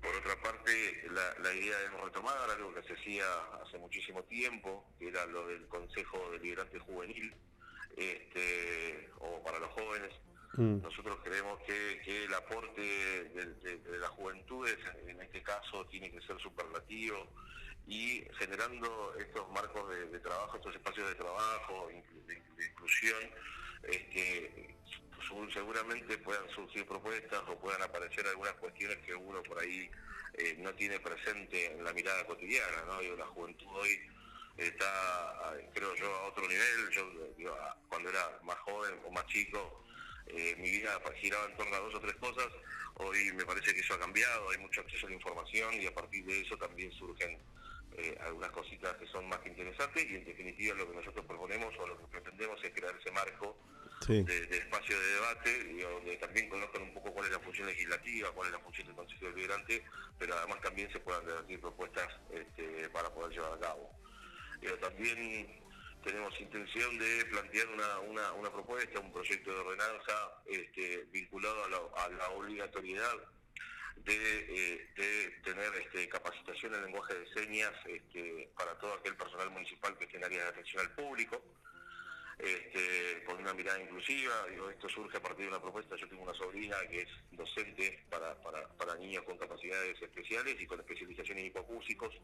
por 0.00 0.14
otra 0.14 0.36
parte, 0.40 1.02
la, 1.10 1.34
la 1.42 1.52
idea 1.54 1.76
de 1.78 1.88
retomar 1.88 2.50
algo 2.50 2.72
que 2.74 2.82
se 2.84 2.92
hacía 2.92 3.24
hace 3.62 3.78
muchísimo 3.78 4.22
tiempo, 4.24 4.86
que 4.98 5.08
era 5.08 5.26
lo 5.26 5.48
del 5.48 5.66
Consejo 5.66 6.30
Deliberante 6.30 6.78
Juvenil, 6.78 7.34
este, 7.96 9.08
o 9.18 9.42
para 9.42 9.58
los 9.58 9.70
jóvenes. 9.70 10.12
Nosotros 10.56 11.18
creemos 11.24 11.60
que, 11.66 12.00
que 12.04 12.24
el 12.26 12.34
aporte 12.34 12.80
de, 12.80 13.46
de- 13.54 13.78
de 13.78 13.98
las 13.98 14.10
juventudes, 14.10 14.78
en 15.04 15.20
este 15.20 15.42
caso, 15.42 15.84
tiene 15.86 16.12
que 16.12 16.20
ser 16.20 16.38
superlativo 16.38 17.28
y 17.86 18.24
generando 18.38 19.14
estos 19.18 19.48
marcos 19.50 19.88
de, 19.90 20.18
trabajo, 20.20 20.56
estos 20.56 20.74
espacios 20.74 21.08
de 21.08 21.14
trabajo, 21.14 21.88
de, 22.26 22.34
de 22.56 22.66
inclusión, 22.66 23.30
este, 23.82 24.74
seguramente 25.52 26.18
puedan 26.18 26.48
surgir 26.50 26.86
propuestas 26.86 27.42
o 27.48 27.58
puedan 27.58 27.82
aparecer 27.82 28.26
algunas 28.26 28.54
cuestiones 28.54 28.98
que 28.98 29.14
uno 29.14 29.42
por 29.42 29.58
ahí 29.58 29.90
eh, 30.34 30.56
no 30.58 30.72
tiene 30.74 30.98
presente 31.00 31.72
en 31.72 31.84
la 31.84 31.92
mirada 31.92 32.26
cotidiana, 32.26 32.82
¿no? 32.86 33.00
Digo, 33.00 33.16
la 33.16 33.26
juventud 33.26 33.66
hoy 33.70 34.00
está, 34.56 35.54
creo 35.72 35.94
yo, 35.94 36.14
a 36.14 36.26
otro 36.26 36.46
nivel. 36.48 36.90
Yo 36.90 37.10
digo, 37.36 37.56
cuando 37.88 38.10
era 38.10 38.38
más 38.42 38.58
joven 38.60 38.98
o 39.04 39.10
más 39.10 39.26
chico, 39.26 39.84
eh, 40.26 40.56
mi 40.58 40.70
vida 40.70 41.00
giraba 41.16 41.46
en 41.46 41.56
torno 41.56 41.76
a 41.76 41.80
dos 41.80 41.94
o 41.94 42.00
tres 42.00 42.16
cosas. 42.16 42.48
Hoy 42.96 43.32
me 43.32 43.44
parece 43.44 43.74
que 43.74 43.80
eso 43.80 43.94
ha 43.94 43.98
cambiado, 43.98 44.50
hay 44.50 44.58
mucho 44.58 44.80
acceso 44.80 45.06
a 45.06 45.10
la 45.10 45.16
información 45.16 45.74
y 45.80 45.86
a 45.86 45.94
partir 45.94 46.24
de 46.24 46.40
eso 46.40 46.56
también 46.56 46.92
surgen 46.92 47.38
eh, 47.96 48.16
algunas 48.20 48.50
cositas 48.50 48.94
que 48.96 49.06
son 49.06 49.28
más 49.28 49.38
que 49.40 49.48
interesantes 49.50 50.04
y 50.10 50.16
en 50.16 50.24
definitiva 50.24 50.74
lo 50.76 50.90
que 50.90 50.96
nosotros 50.96 51.24
proponemos 51.26 51.74
o 51.78 51.86
lo 51.86 51.98
que 51.98 52.06
pretendemos 52.06 52.62
es 52.62 52.72
crear 52.72 52.94
ese 53.00 53.10
marco 53.12 53.56
Sí. 54.00 54.22
de, 54.22 54.46
de 54.46 54.58
espacio 54.58 55.00
de 55.00 55.06
debate, 55.06 55.50
y 55.70 55.80
donde 55.80 56.16
también 56.18 56.50
conozcan 56.50 56.82
un 56.82 56.92
poco 56.92 57.12
cuál 57.14 57.26
es 57.26 57.32
la 57.32 57.38
función 57.38 57.66
legislativa, 57.68 58.32
cuál 58.32 58.48
es 58.48 58.52
la 58.52 58.58
función 58.58 58.86
del 58.88 58.96
Consejo 58.96 59.26
Deliberante, 59.26 59.82
pero 60.18 60.34
además 60.36 60.60
también 60.60 60.92
se 60.92 60.98
puedan 61.00 61.24
debatir 61.24 61.58
propuestas 61.60 62.08
este, 62.30 62.88
para 62.90 63.08
poder 63.14 63.32
llevar 63.32 63.54
a 63.54 63.60
cabo. 63.60 63.90
Pero 64.60 64.76
también 64.78 65.62
tenemos 66.02 66.38
intención 66.38 66.98
de 66.98 67.24
plantear 67.26 67.68
una, 67.68 67.98
una, 68.00 68.32
una 68.32 68.50
propuesta, 68.52 69.00
un 69.00 69.12
proyecto 69.12 69.50
de 69.52 69.60
ordenanza 69.60 70.42
este, 70.46 71.06
vinculado 71.10 71.64
a 71.64 71.68
la, 71.68 71.78
a 72.04 72.08
la 72.10 72.28
obligatoriedad 72.30 73.14
de, 73.96 74.14
eh, 74.14 74.90
de 74.96 75.30
tener 75.42 75.74
este, 75.76 76.08
capacitación 76.08 76.74
en 76.74 76.84
lenguaje 76.84 77.14
de 77.14 77.26
señas 77.32 77.72
este, 77.86 78.50
para 78.56 78.78
todo 78.78 78.94
aquel 78.94 79.16
personal 79.16 79.50
municipal 79.50 79.96
que 79.96 80.04
esté 80.04 80.16
en 80.18 80.24
área 80.24 80.42
de 80.44 80.48
atención 80.48 80.82
al 80.82 80.94
público 80.94 81.42
este, 82.38 83.22
con 83.24 83.38
una 83.38 83.54
mirada 83.54 83.80
inclusiva. 83.80 84.46
Digo, 84.50 84.70
esto 84.70 84.88
surge 84.88 85.16
a 85.16 85.22
partir 85.22 85.44
de 85.44 85.48
una 85.48 85.60
propuesta. 85.60 85.96
Yo 85.96 86.08
tengo 86.08 86.22
una 86.22 86.34
sobrina 86.34 86.76
que 86.90 87.02
es 87.02 87.08
docente 87.32 88.04
para, 88.10 88.34
para, 88.42 88.94
niños 88.96 89.24
con 89.24 89.38
capacidades 89.38 90.00
especiales 90.00 90.60
y 90.60 90.66
con 90.66 90.80
especialización 90.80 91.38
en 91.38 91.46
hipoacúsicos. 91.46 92.14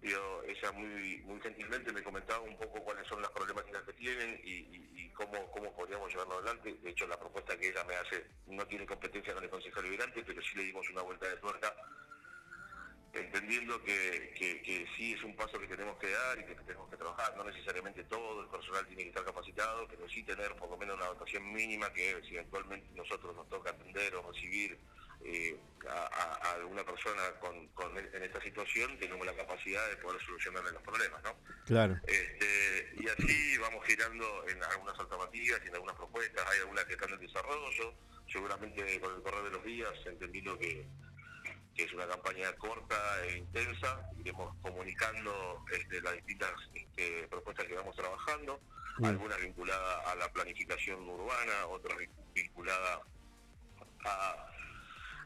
Digo, 0.00 0.42
ella 0.46 0.72
muy, 0.72 1.18
muy 1.24 1.40
gentilmente 1.40 1.92
me 1.92 2.02
comentaba 2.04 2.40
un 2.40 2.56
poco 2.56 2.82
cuáles 2.84 3.06
son 3.08 3.20
las 3.20 3.30
problemáticas 3.32 3.82
que 3.84 3.92
tienen 3.94 4.40
y, 4.44 5.10
cómo, 5.12 5.50
cómo 5.50 5.74
podríamos 5.74 6.08
llevarlo 6.12 6.34
adelante. 6.36 6.72
De 6.80 6.90
hecho, 6.90 7.06
la 7.08 7.18
propuesta 7.18 7.56
que 7.58 7.68
ella 7.70 7.82
me 7.84 7.96
hace 7.96 8.24
no 8.46 8.64
tiene 8.66 8.86
competencia 8.86 9.34
con 9.34 9.42
el 9.42 9.50
Consejo 9.50 9.82
Liberante, 9.82 10.22
pero 10.24 10.40
sí 10.42 10.56
le 10.56 10.64
dimos 10.64 10.88
una 10.90 11.02
vuelta 11.02 11.28
de 11.28 11.36
tuerca 11.38 11.74
entendiendo 13.12 13.82
que, 13.82 14.32
que- 14.36 14.62
que 14.62 14.86
sí 14.96 15.12
es 15.14 15.22
un 15.24 15.34
paso 15.34 15.58
que 15.58 15.66
tenemos 15.66 15.98
que 15.98 16.10
dar 16.10 16.38
y 16.38 16.44
que 16.44 16.54
tenemos 16.54 16.88
que 16.88 16.96
trabajar. 16.96 17.36
No 17.36 17.44
necesariamente 17.44 18.04
todo 18.04 18.42
el 18.42 18.48
personal 18.48 18.86
tiene 18.86 19.02
que 19.02 19.08
estar 19.08 19.24
capacitado, 19.24 19.88
pero 19.88 20.08
sí 20.08 20.22
tener 20.22 20.54
por 20.56 20.70
lo 20.70 20.76
menos 20.76 20.96
una 20.96 21.06
dotación 21.06 21.50
mínima 21.52 21.92
que 21.92 22.20
si 22.28 22.34
eventualmente 22.36 22.88
nosotros 22.94 23.34
nos 23.34 23.48
toca 23.48 23.70
atender 23.70 24.14
o 24.14 24.30
recibir 24.30 24.78
eh, 25.24 25.58
a, 25.88 26.52
alguna 26.54 26.84
persona 26.84 27.22
con, 27.40 27.68
con- 27.68 27.96
en 27.96 28.22
esta 28.22 28.40
situación, 28.42 28.98
tenemos 28.98 29.24
la 29.26 29.34
capacidad 29.34 29.88
de 29.88 29.96
poder 29.96 30.20
solucionarle 30.22 30.72
los 30.72 30.82
problemas, 30.82 31.22
¿no? 31.22 31.36
Claro. 31.66 31.96
Este, 32.06 32.94
y 32.98 33.08
así 33.08 33.58
vamos 33.58 33.84
girando 33.86 34.46
en 34.48 34.62
algunas 34.62 34.98
alternativas 34.98 35.60
en 35.64 35.74
algunas 35.74 35.96
propuestas, 35.96 36.44
hay 36.50 36.58
algunas 36.60 36.84
que 36.84 36.92
están 36.94 37.10
en 37.12 37.20
desarrollo, 37.20 37.94
seguramente 38.30 39.00
con 39.00 39.14
el 39.14 39.22
correr 39.22 39.44
de 39.44 39.50
los 39.50 39.64
días, 39.64 39.92
entendiendo 40.06 40.58
que, 40.58 40.84
que 41.74 41.84
es 41.84 41.92
una 41.92 42.06
campaña 42.06 42.52
corta 42.56 43.24
e 43.26 43.38
intensa, 43.38 44.00
iremos 44.18 44.54
comunicando 44.60 45.64
este, 45.72 46.00
las 46.02 46.14
distintas 46.14 46.52
este, 46.74 47.28
propuestas 47.28 47.66
que 47.66 47.74
vamos 47.74 47.94
trabajando, 47.96 48.60
Mm. 49.00 49.04
algunas 49.04 49.40
vinculadas 49.40 50.06
a 50.08 50.14
la 50.16 50.28
planificación 50.32 51.08
urbana, 51.08 51.66
otras 51.68 51.96
vin- 51.98 52.10
vinculadas 52.34 52.98
a 54.04 54.50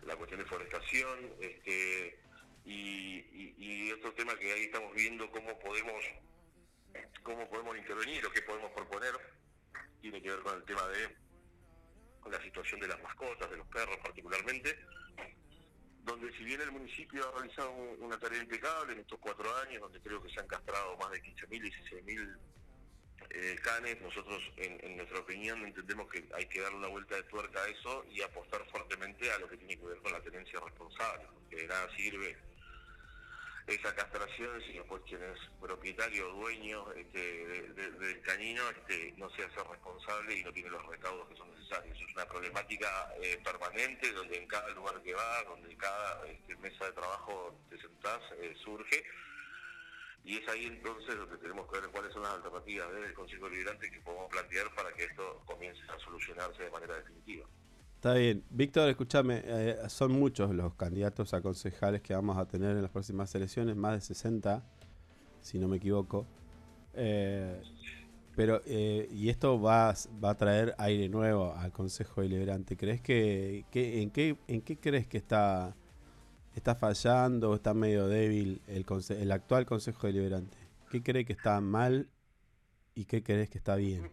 la 0.06 0.16
cuestión 0.16 0.40
de 0.40 0.46
forestación, 0.46 1.34
este, 1.40 2.18
y, 2.64 3.18
y, 3.32 3.54
y 3.58 3.92
otro 3.92 4.12
tema 4.14 4.36
que 4.36 4.52
ahí 4.52 4.64
estamos 4.64 4.94
viendo 4.94 5.30
cómo 5.30 5.58
podemos 5.58 6.04
cómo 7.22 7.48
podemos 7.48 7.76
intervenir 7.78 8.24
o 8.26 8.30
qué 8.30 8.42
podemos 8.42 8.70
proponer 8.72 9.12
tiene 10.00 10.20
que 10.20 10.30
ver 10.30 10.40
con 10.40 10.56
el 10.56 10.64
tema 10.64 10.86
de 10.88 11.16
la 12.30 12.42
situación 12.42 12.80
de 12.80 12.88
las 12.88 13.00
mascotas, 13.02 13.50
de 13.50 13.56
los 13.56 13.66
perros 13.68 13.96
particularmente, 14.02 14.76
donde 16.04 16.32
si 16.36 16.44
bien 16.44 16.60
el 16.60 16.72
municipio 16.72 17.28
ha 17.28 17.32
realizado 17.32 17.70
un- 17.72 18.02
una 18.02 18.18
tarea 18.18 18.42
impecable 18.42 18.92
en 18.94 19.00
estos 19.00 19.18
cuatro 19.20 19.54
años, 19.58 19.80
donde 19.80 20.00
creo 20.00 20.22
que 20.22 20.30
se 20.30 20.40
han 20.40 20.46
castrado 20.48 20.96
más 20.98 21.10
de 21.12 21.20
15.000, 21.22 21.62
16.000 21.62 22.36
canes, 23.62 24.00
nosotros 24.00 24.42
en, 24.56 24.96
nuestra 24.96 25.18
opinión 25.20 25.64
entendemos 25.64 26.10
que 26.10 26.24
hay 26.34 26.46
que 26.46 26.60
darle 26.60 26.78
una 26.78 26.88
vuelta 26.88 27.14
de 27.16 27.22
tuerca 27.24 27.62
a 27.62 27.68
eso 27.68 28.04
y 28.10 28.20
apostar 28.22 28.64
fuertemente 28.70 29.30
a 29.32 29.38
lo 29.38 29.48
que 29.48 29.56
tiene 29.56 29.76
que 29.78 29.86
ver 29.86 29.98
con 29.98 30.12
la 30.12 30.20
tenencia 30.20 30.60
responsable, 30.60 31.26
porque 31.34 31.56
de 31.56 31.66
nada 31.68 31.88
sirve 31.96 32.36
esa 33.66 33.94
castración 33.94 34.60
si 34.62 34.72
después 34.72 35.02
quien 35.06 35.22
es 35.22 35.38
propietario 35.60 36.28
o 36.28 36.40
dueño 36.40 36.92
este, 36.94 37.18
de- 37.46 37.68
de- 37.68 37.90
del 37.92 38.20
canino 38.22 38.68
este, 38.70 39.14
no 39.16 39.30
se 39.30 39.44
hace 39.44 39.62
responsable 39.62 40.34
y 40.36 40.42
no 40.44 40.52
tiene 40.52 40.68
los 40.70 40.84
recaudos 40.86 41.28
que 41.28 41.36
son 41.36 41.48
necesarios. 41.54 41.96
Es 42.00 42.12
una 42.14 42.26
problemática 42.26 43.14
eh, 43.22 43.38
permanente 43.44 44.12
donde 44.12 44.36
en 44.36 44.48
cada 44.48 44.68
lugar 44.70 45.00
que 45.02 45.14
va, 45.14 45.44
donde 45.44 45.70
en 45.70 45.78
cada 45.78 46.26
este, 46.26 46.56
mesa 46.56 46.86
de 46.86 46.92
trabajo 46.92 47.56
te 47.70 47.78
sentás, 47.80 48.20
eh, 48.40 48.52
surge. 48.64 49.04
Y 50.24 50.36
es 50.38 50.48
ahí 50.48 50.66
entonces 50.66 51.16
donde 51.16 51.36
tenemos 51.38 51.66
que 51.70 51.80
ver 51.80 51.90
cuáles 51.90 52.12
son 52.12 52.22
las 52.22 52.32
alternativas 52.34 52.92
desde 52.92 53.06
el 53.06 53.14
Consejo 53.14 53.48
Liberante 53.48 53.90
que 53.90 54.00
podemos 54.00 54.30
plantear 54.30 54.66
para 54.74 54.92
que 54.94 55.04
esto 55.04 55.42
comience 55.46 55.80
a 55.88 55.98
solucionarse 55.98 56.62
de 56.62 56.70
manera 56.70 56.94
definitiva. 56.96 57.46
Está 57.96 58.14
bien. 58.14 58.44
Víctor, 58.50 58.88
escúchame, 58.88 59.42
eh, 59.44 59.76
son 59.88 60.12
muchos 60.12 60.54
los 60.54 60.74
candidatos 60.74 61.34
a 61.34 61.40
concejales 61.40 62.02
que 62.02 62.14
vamos 62.14 62.36
a 62.36 62.46
tener 62.46 62.70
en 62.76 62.82
las 62.82 62.90
próximas 62.90 63.34
elecciones, 63.34 63.76
más 63.76 63.94
de 63.94 64.00
60, 64.00 64.64
si 65.40 65.58
no 65.58 65.68
me 65.68 65.76
equivoco. 65.76 66.26
Eh, 66.94 67.60
pero, 68.34 68.60
eh, 68.66 69.08
y 69.12 69.28
esto 69.28 69.60
va, 69.60 69.94
va 70.24 70.30
a 70.30 70.36
traer 70.36 70.74
aire 70.78 71.08
nuevo 71.08 71.52
al 71.54 71.70
Consejo 71.72 72.22
Deliberante. 72.22 72.76
¿Crees 72.76 73.00
que, 73.00 73.66
que- 73.70 74.02
en, 74.02 74.10
qué, 74.10 74.36
en 74.48 74.62
qué 74.62 74.78
crees 74.78 75.06
que 75.06 75.18
está, 75.18 75.76
está 76.54 76.74
fallando 76.74 77.50
o 77.50 77.54
está 77.54 77.74
medio 77.74 78.08
débil 78.08 78.60
el, 78.66 78.84
el 79.10 79.32
actual 79.32 79.66
Consejo 79.66 80.06
Deliberante? 80.06 80.56
¿Qué 80.90 81.02
crees 81.02 81.26
que 81.26 81.32
está 81.32 81.60
mal 81.60 82.08
y 82.94 83.04
qué 83.06 83.22
crees 83.22 83.48
que 83.48 83.58
está 83.58 83.76
bien? 83.76 84.10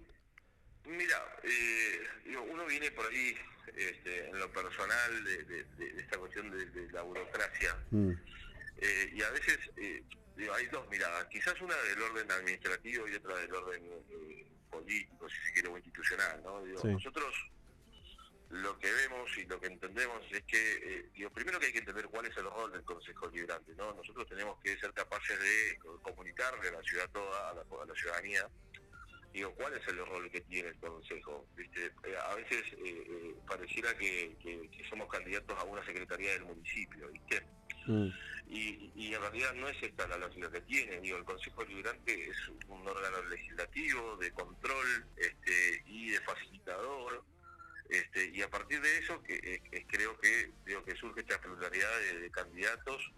Mira, 0.85 1.17
eh, 1.43 1.99
digo, 2.25 2.43
uno 2.51 2.65
viene 2.65 2.89
por 2.91 3.05
ahí 3.07 3.35
este, 3.75 4.29
en 4.29 4.39
lo 4.39 4.51
personal 4.51 5.23
de, 5.23 5.43
de- 5.43 5.63
de- 5.77 5.93
de 5.93 6.01
esta 6.01 6.17
cuestión 6.17 6.49
de, 6.51 6.65
de 6.67 6.91
la 6.91 7.01
burocracia 7.03 7.75
Mm, 7.91 8.11
eh, 8.77 9.11
y 9.13 9.21
a 9.21 9.29
veces 9.31 9.57
eh, 9.77 10.03
digo, 10.37 10.53
hay 10.53 10.65
dos 10.67 10.87
miradas, 10.89 11.27
quizás 11.27 11.59
una 11.61 11.75
del 11.75 12.01
orden 12.01 12.31
administrativo 12.31 13.07
y 13.07 13.15
otra 13.15 13.37
del 13.37 13.53
orden 13.53 13.83
eh, 14.09 14.47
político, 14.71 15.27
si 15.29 15.35
se 15.47 15.53
quiere, 15.53 15.67
o 15.69 15.77
institucional. 15.77 16.41
¿no? 16.43 16.63
Digo, 16.63 16.81
Sí. 16.81 16.87
Nosotros 16.87 17.33
lo 18.49 18.77
que 18.79 18.91
vemos 18.91 19.29
y 19.37 19.45
lo 19.45 19.59
que 19.59 19.67
entendemos 19.67 20.23
es 20.31 20.43
que, 20.43 20.57
eh, 20.81 21.09
digo, 21.13 21.29
primero 21.29 21.59
que 21.59 21.67
hay 21.67 21.71
que 21.73 21.79
entender 21.79 22.05
cuál 22.07 22.25
es 22.25 22.35
el 22.37 22.45
rol 22.45 22.71
del 22.71 22.83
Consejo 22.83 23.27
Liberante. 23.29 23.73
¿no? 23.77 23.93
Nosotros 23.93 24.27
tenemos 24.27 24.59
que 24.63 24.77
ser 24.79 24.91
capaces 24.93 25.39
de 25.39 25.77
comunicarle 26.01 26.69
a 26.69 26.71
la 26.71 26.81
ciudad 26.83 27.09
toda, 27.11 27.49
a 27.51 27.53
la, 27.53 27.61
a 27.61 27.85
la 27.85 27.93
ciudadanía, 27.93 28.47
digo, 29.31 29.53
¿cuál 29.53 29.73
es 29.77 29.87
el 29.87 29.97
rol 30.05 30.31
que 30.31 30.41
tiene 30.41 30.69
el 30.69 30.77
Consejo? 30.79 31.45
¿Viste? 31.55 31.91
Eh, 32.05 32.15
a 32.17 32.33
veces 32.35 32.63
eh, 32.73 32.77
eh, 33.07 33.35
pareciera 33.47 33.95
que, 33.95 34.35
que- 34.41 34.67
que 34.71 34.89
somos 34.89 35.07
candidatos 35.09 35.55
a 35.59 35.63
una 35.65 35.85
secretaría 35.85 36.31
del 36.31 36.45
municipio, 36.45 37.07
¿viste? 37.09 37.45
mm, 37.85 38.07
Y, 38.47 38.91
y 38.95 39.13
en 39.13 39.21
realidad 39.21 39.53
no 39.53 39.67
es 39.69 39.77
esta 39.83 40.07
la 40.07 40.17
lógica 40.17 40.49
que 40.51 40.61
tiene. 40.61 40.99
Digo, 41.01 41.17
el 41.17 41.23
Consejo 41.23 41.63
Liberante 41.65 42.29
es 42.31 42.37
un 42.67 42.87
órgano 42.87 43.21
legislativo 43.25 44.17
de 44.17 44.31
control 44.31 45.05
este, 45.17 45.83
y 45.85 46.09
de 46.09 46.19
facilitador. 46.21 47.23
Este, 47.89 48.29
y 48.31 48.41
a 48.43 48.49
partir 48.49 48.79
de 48.81 48.97
eso 48.99 49.21
que, 49.23 49.33
eh, 49.35 49.61
eh, 49.71 49.85
creo 49.87 50.15
que 50.19 50.51
digo 50.63 50.83
que 50.83 50.95
surge 50.95 51.21
esta 51.21 51.41
pluralidad 51.41 51.89
de, 52.21 52.29
candidatos 52.29 53.11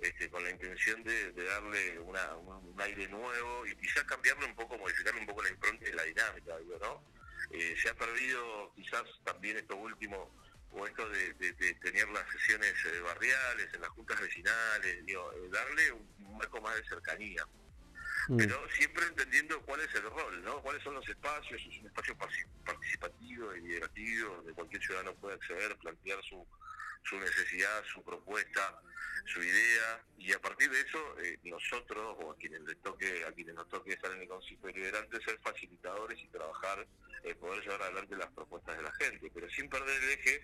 este, 0.00 0.28
con 0.28 0.42
la 0.42 0.50
intención 0.50 1.04
de, 1.04 1.30
de 1.30 1.44
darle 1.44 2.00
una, 2.00 2.34
un, 2.36 2.80
aire 2.80 3.06
nuevo 3.08 3.64
y 3.66 3.76
quizás 3.76 4.02
cambiarle 4.02 4.46
un 4.46 4.56
poco, 4.56 4.76
modificarle 4.78 5.20
un 5.20 5.26
poco 5.26 5.44
la 5.44 5.50
impronta 5.50 5.88
y 5.88 5.92
la 5.92 6.02
dinámica, 6.02 6.58
digo, 6.58 6.76
¿no? 6.80 7.04
Eh, 7.50 7.76
se 7.80 7.88
ha 7.88 7.94
perdido 7.94 8.72
quizás 8.74 9.04
también 9.24 9.58
esto 9.58 9.76
último 9.76 10.34
o 10.72 10.86
esto 10.86 11.08
de, 11.08 11.32
tener 11.80 12.08
las 12.08 12.28
sesiones 12.32 12.74
barriales, 13.04 13.72
en 13.72 13.80
las 13.80 13.90
juntas 13.90 14.20
vecinales, 14.20 15.06
digo, 15.06 15.32
darle 15.50 15.92
un, 15.92 16.06
un 16.18 16.36
marco 16.36 16.60
más 16.60 16.74
de 16.76 16.84
cercanía. 16.84 17.46
Mm. 18.28 18.36
Pero 18.36 18.68
siempre 18.70 19.06
entendiendo 19.06 19.60
cuál 19.62 19.80
es 19.80 19.94
el 19.94 20.02
rol, 20.02 20.42
¿no? 20.44 20.60
Cuáles 20.62 20.82
son 20.82 20.94
los 20.94 21.08
espacios, 21.08 21.60
es 21.60 21.80
un 21.80 21.86
espacio 21.86 22.16
participativo 22.64 23.54
y 23.54 23.60
liberativo 23.60 24.36
donde 24.36 24.52
cualquier 24.52 24.82
ciudadano 24.82 25.14
puede 25.14 25.34
acceder, 25.34 25.76
plantear 25.78 26.22
su, 26.24 26.46
su 27.04 27.18
necesidad, 27.18 27.84
su 27.92 28.02
propuesta, 28.02 28.80
su 29.26 29.42
idea, 29.42 30.04
y 30.18 30.32
a 30.32 30.40
partir 30.40 30.70
de 30.70 30.80
eso 30.80 31.18
eh, 31.20 31.38
nosotros, 31.44 32.16
o 32.20 32.32
a 32.32 32.36
quienes 32.36 32.60
les 32.62 32.80
toque, 32.82 33.24
a 33.24 33.32
quienes 33.32 33.54
nos 33.54 33.68
toque 33.68 33.92
estar 33.92 34.12
en 34.12 34.22
el 34.22 34.28
Consejo 34.28 34.66
Deliberante, 34.66 35.20
ser 35.22 35.38
facilitadores 35.40 36.18
y 36.20 36.28
trabajar, 36.28 36.86
eh, 37.24 37.34
poder 37.34 37.62
llevar 37.62 37.82
adelante 37.82 38.16
las 38.16 38.30
propuestas 38.30 38.76
de 38.76 38.82
la 38.82 38.92
gente, 38.92 39.30
pero 39.34 39.48
sin 39.50 39.68
perder 39.68 40.02
el 40.02 40.10
eje 40.10 40.40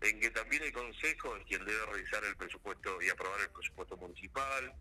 en 0.00 0.20
que 0.20 0.30
también 0.30 0.62
el 0.62 0.72
Consejo 0.72 1.36
es 1.36 1.44
quien 1.46 1.64
debe 1.64 1.86
revisar 1.86 2.24
el 2.24 2.36
presupuesto 2.36 3.00
y 3.02 3.08
aprobar 3.08 3.40
el 3.40 3.50
presupuesto 3.50 3.96
municipal, 3.96 4.72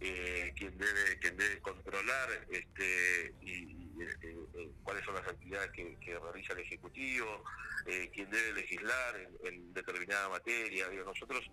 eh, 0.00 0.52
quien 0.56 0.76
debe 0.76 1.18
quien 1.18 1.36
debe 1.36 1.60
controlar 1.60 2.28
este 2.50 3.34
y, 3.40 3.50
y, 3.50 4.02
eh, 4.02 4.16
eh, 4.22 4.70
cuáles 4.82 5.04
son 5.04 5.14
las 5.14 5.26
actividades 5.26 5.70
que, 5.72 5.96
que 6.00 6.18
realiza 6.18 6.52
el 6.52 6.60
ejecutivo 6.60 7.42
eh, 7.86 8.10
quien 8.12 8.30
debe 8.30 8.52
legislar 8.52 9.16
en, 9.44 9.72
determinada 9.72 10.28
materia 10.28 10.88
digo 10.88 11.04
nosotros 11.04 11.44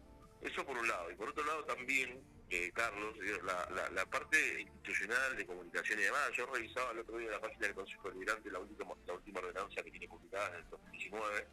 eso 0.41 0.65
por 0.65 0.77
un 0.77 0.87
lado 0.87 1.11
y 1.11 1.15
por 1.15 1.29
otro 1.29 1.45
lado 1.45 1.63
también 1.65 2.21
eh, 2.49 2.71
Carlos 2.73 3.15
la, 3.43 4.05
parte 4.07 4.61
institucional 4.61 5.35
de 5.37 5.45
comunicación 5.45 5.99
y 5.99 6.03
demás 6.03 6.31
yo 6.35 6.45
revisaba 6.45 6.91
el 6.91 6.99
otro 6.99 7.17
día 7.17 7.31
la 7.31 7.39
página 7.39 7.67
del 7.67 7.75
Consejo 7.75 8.09
Deliberante 8.09 8.51
la 8.51 8.59
última 8.59 8.93
la 9.07 9.13
última 9.13 9.39
ordenanza 9.39 9.81
que 9.81 9.91
tiene 9.91 10.07
publicada 10.07 10.49
en 10.49 10.55
el 10.55 10.69
2019 10.69 11.47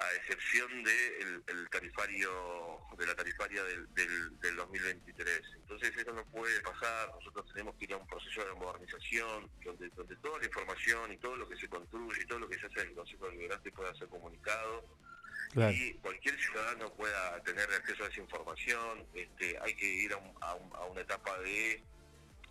a 0.00 0.14
excepción 0.14 0.82
de 0.84 1.18
el, 1.22 1.42
el 1.46 1.70
tarifario 1.70 2.80
de 2.98 3.06
la 3.06 3.14
tarifaria 3.14 3.62
del, 3.64 3.92
del, 3.94 4.38
del 4.40 4.56
2023. 4.56 5.40
Entonces 5.56 5.96
eso 5.96 6.12
no 6.12 6.24
puede 6.26 6.60
pasar, 6.60 7.08
nosotros 7.14 7.46
tenemos 7.52 7.74
que 7.76 7.84
ir 7.84 7.92
a 7.94 7.96
un 7.96 8.06
proceso 8.06 8.44
de 8.44 8.52
modernización 8.54 9.50
donde, 9.64 9.88
donde 9.90 10.16
toda 10.16 10.38
la 10.38 10.46
información 10.46 11.12
y 11.12 11.18
todo 11.18 11.36
lo 11.36 11.48
que 11.48 11.56
se 11.56 11.68
construye 11.68 12.22
y 12.22 12.26
todo 12.26 12.40
lo 12.40 12.48
que 12.48 12.58
se 12.58 12.66
hace 12.66 12.80
en 12.82 12.88
el 12.88 12.94
Consejo 12.94 13.26
Deliberante 13.26 13.70
pueda 13.72 13.94
ser 13.94 14.08
comunicado 14.08 14.84
Claro. 15.52 15.72
y 15.72 15.94
cualquier 16.02 16.38
ciudadano 16.40 16.92
pueda 16.94 17.40
tener 17.42 17.70
acceso 17.72 18.04
a 18.04 18.08
esa 18.08 18.20
información. 18.20 19.06
Este, 19.14 19.56
hay 19.62 19.74
que 19.74 19.86
ir 19.86 20.12
a, 20.12 20.16
un- 20.16 20.34
a 20.40 20.54
un- 20.54 20.74
a 20.76 20.84
una 20.86 21.00
etapa 21.00 21.38
de 21.38 21.82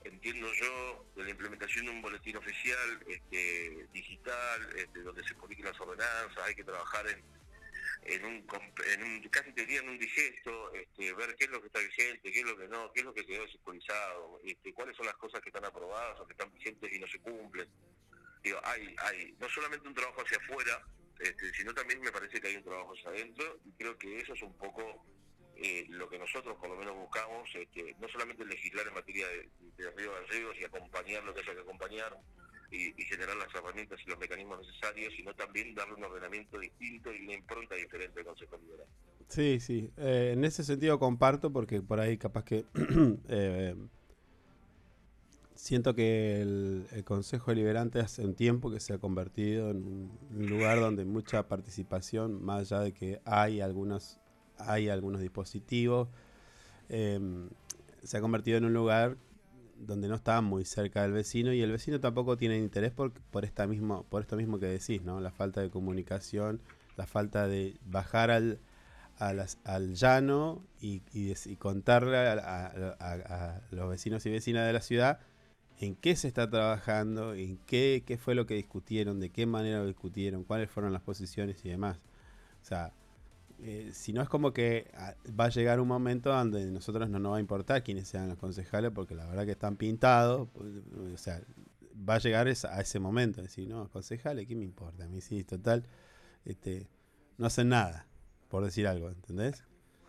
entiendo 0.05 0.47
yo, 0.53 1.05
de 1.15 1.23
la 1.23 1.29
implementación 1.31 1.85
de 1.85 1.91
un 1.91 2.01
boletín 2.01 2.37
oficial 2.37 3.03
este, 3.07 3.87
digital, 3.91 4.69
este, 4.77 4.99
donde 5.01 5.23
se 5.27 5.33
publiquen 5.33 5.65
las 5.65 5.79
ordenanzas, 5.81 6.37
hay 6.45 6.53
que 6.53 6.63
trabajar 6.63 7.07
en, 7.07 7.23
en 8.05 8.23
un, 8.23 8.47
en 8.93 9.03
un 9.03 9.29
casi 9.29 9.51
te 9.53 9.61
diría 9.61 9.79
en 9.79 9.89
un 9.89 9.97
digesto, 9.97 10.73
este, 10.73 11.13
ver 11.13 11.35
qué 11.35 11.45
es 11.45 11.49
lo 11.49 11.59
que 11.59 11.67
está 11.67 11.79
vigente, 11.79 12.31
qué 12.31 12.39
es 12.39 12.45
lo 12.45 12.55
que 12.55 12.67
no, 12.67 12.91
qué 12.93 12.99
es 12.99 13.05
lo 13.05 13.13
que 13.13 13.25
quedó 13.25 13.43
desactualizado, 13.43 14.39
este, 14.43 14.73
cuáles 14.73 14.95
son 14.95 15.07
las 15.07 15.15
cosas 15.15 15.41
que 15.41 15.49
están 15.49 15.65
aprobadas 15.65 16.19
o 16.19 16.27
que 16.27 16.33
están 16.33 16.53
vigentes 16.53 16.93
y 16.93 16.99
no 16.99 17.07
se 17.07 17.19
cumplen. 17.19 17.67
Digo, 18.43 18.59
hay, 18.63 18.95
hay 18.99 19.35
no 19.39 19.49
solamente 19.49 19.87
un 19.87 19.95
trabajo 19.95 20.21
hacia 20.21 20.37
afuera, 20.37 20.85
este, 21.19 21.51
sino 21.53 21.73
también 21.73 21.99
me 22.01 22.11
parece 22.11 22.39
que 22.39 22.47
hay 22.47 22.55
un 22.57 22.63
trabajo 22.63 22.93
hacia 22.93 23.09
adentro 23.09 23.59
y 23.65 23.71
creo 23.71 23.97
que 23.97 24.19
eso 24.19 24.33
es 24.33 24.41
un 24.43 24.55
poco 24.57 25.03
eh, 25.55 25.85
lo 25.89 26.07
que 26.07 26.19
nosotros 26.19 26.55
por 26.57 26.69
lo 26.69 26.75
menos 26.75 26.95
buscamos, 26.95 27.49
este, 27.55 27.95
no 27.99 28.07
solamente 28.09 28.45
legislar 28.45 28.87
en 28.87 28.93
materia 28.93 29.27
de, 29.29 29.49
de 29.77 29.91
Río 29.91 30.13
Gallegos 30.13 30.57
y 30.59 30.63
acompañar 30.63 31.23
lo 31.23 31.33
que 31.33 31.41
haya 31.41 31.55
que 31.55 31.61
acompañar 31.61 32.15
y, 32.71 32.93
generar 33.03 33.35
las 33.37 33.53
herramientas 33.53 33.99
y 34.05 34.09
los 34.09 34.19
mecanismos 34.19 34.59
necesarios, 34.65 35.13
sino 35.15 35.33
también 35.33 35.73
darle 35.75 35.95
un 35.95 36.03
ordenamiento 36.03 36.59
distinto 36.59 37.13
y 37.13 37.23
una 37.23 37.33
impronta 37.33 37.75
diferente 37.75 38.19
al 38.19 38.25
Consejo 38.25 38.57
Liberal. 38.57 38.87
Sí, 39.27 39.59
sí. 39.59 39.91
Eh, 39.97 40.31
en 40.33 40.43
ese 40.43 40.63
sentido 40.63 40.99
comparto 40.99 41.51
porque 41.51 41.81
por 41.81 41.99
ahí 41.99 42.17
capaz 42.17 42.43
que 42.43 42.65
eh, 43.29 43.75
siento 45.55 45.95
que 45.95 46.41
el, 46.41 46.87
el 46.91 47.03
Consejo 47.03 47.51
Deliberante 47.51 47.99
hace 47.99 48.23
un 48.23 48.35
tiempo 48.35 48.71
que 48.71 48.79
se 48.79 48.93
ha 48.93 48.97
convertido 48.99 49.71
en 49.71 49.77
un, 50.31 50.47
lugar 50.47 50.79
donde 50.79 51.05
mucha 51.05 51.47
participación, 51.47 52.43
más 52.43 52.71
allá 52.71 52.81
de 52.81 52.93
que 52.93 53.21
hay 53.25 53.61
algunos, 53.61 54.19
hay 54.57 54.89
algunos 54.89 55.21
dispositivos, 55.21 56.09
eh, 56.89 57.19
se 58.03 58.17
ha 58.17 58.21
convertido 58.21 58.57
en 58.57 58.65
un 58.65 58.73
lugar 58.73 59.17
donde 59.77 60.07
no 60.07 60.15
está 60.15 60.41
muy 60.41 60.65
cerca 60.65 61.01
del 61.03 61.11
vecino 61.13 61.53
y 61.53 61.61
el 61.61 61.71
vecino 61.71 61.99
tampoco 61.99 62.37
tiene 62.37 62.57
interés 62.57 62.91
por, 62.91 63.11
por, 63.13 63.45
esta 63.45 63.67
mismo, 63.67 64.03
por 64.09 64.21
esto 64.21 64.35
mismo 64.37 64.59
que 64.59 64.67
decís, 64.67 65.01
¿no? 65.03 65.19
La 65.21 65.31
falta 65.31 65.61
de 65.61 65.69
comunicación, 65.69 66.61
la 66.97 67.07
falta 67.07 67.47
de 67.47 67.75
bajar 67.85 68.31
al, 68.31 68.59
al 69.17 69.93
llano 69.95 70.63
y, 70.81 71.01
contarle 71.57 72.17
a- 72.17 72.93
a 72.99 73.61
los 73.71 73.89
vecinos 73.89 74.25
y 74.25 74.29
vecinas 74.31 74.65
de 74.67 74.73
la 74.73 74.81
ciudad 74.81 75.19
en 75.79 75.95
qué 75.95 76.15
se 76.15 76.27
está 76.27 76.49
trabajando, 76.49 77.33
en 77.33 77.57
qué, 77.65 78.03
qué 78.05 78.17
fue 78.17 78.35
lo 78.35 78.45
que 78.45 78.55
discutieron, 78.55 79.19
de 79.19 79.29
qué 79.31 79.45
manera 79.45 79.79
lo 79.79 79.87
discutieron, 79.87 80.43
cuáles 80.43 80.69
fueron 80.69 80.93
las 80.93 81.01
posiciones 81.01 81.63
y 81.65 81.69
demás. 81.69 81.97
O 82.61 82.65
sea, 82.65 82.93
eh, 83.59 83.91
si 83.93 84.13
no 84.13 84.21
es 84.21 84.29
como 84.29 84.53
que 84.53 84.91
ah, 84.95 85.15
va 85.39 85.45
a 85.45 85.49
llegar 85.49 85.79
un 85.79 85.87
momento 85.87 86.29
donde 86.29 86.65
nosotros 86.67 87.09
no 87.09 87.19
nos 87.19 87.33
va 87.33 87.37
a 87.37 87.39
importar 87.39 87.83
quiénes 87.83 88.07
sean 88.07 88.27
los 88.29 88.37
concejales, 88.37 88.91
porque 88.91 89.15
la 89.15 89.25
verdad 89.25 89.45
que 89.45 89.51
están 89.51 89.75
pintados, 89.77 90.47
pues, 90.53 90.69
o 91.13 91.17
sea, 91.17 91.41
va 92.07 92.15
a 92.15 92.19
llegar 92.19 92.47
esa- 92.47 92.75
a 92.75 92.81
ese 92.81 92.99
momento, 92.99 93.41
decir, 93.41 93.67
no, 93.67 93.89
concejales, 93.89 94.47
¿qué 94.47 94.55
me 94.55 94.65
importa? 94.65 95.05
A 95.05 95.07
mí 95.07 95.21
sí, 95.21 95.43
total, 95.43 95.85
este, 96.45 96.87
no 97.37 97.47
hacen 97.47 97.69
nada, 97.69 98.05
por 98.49 98.63
decir 98.65 98.87
algo, 98.87 99.09
¿entendés? 99.09 99.63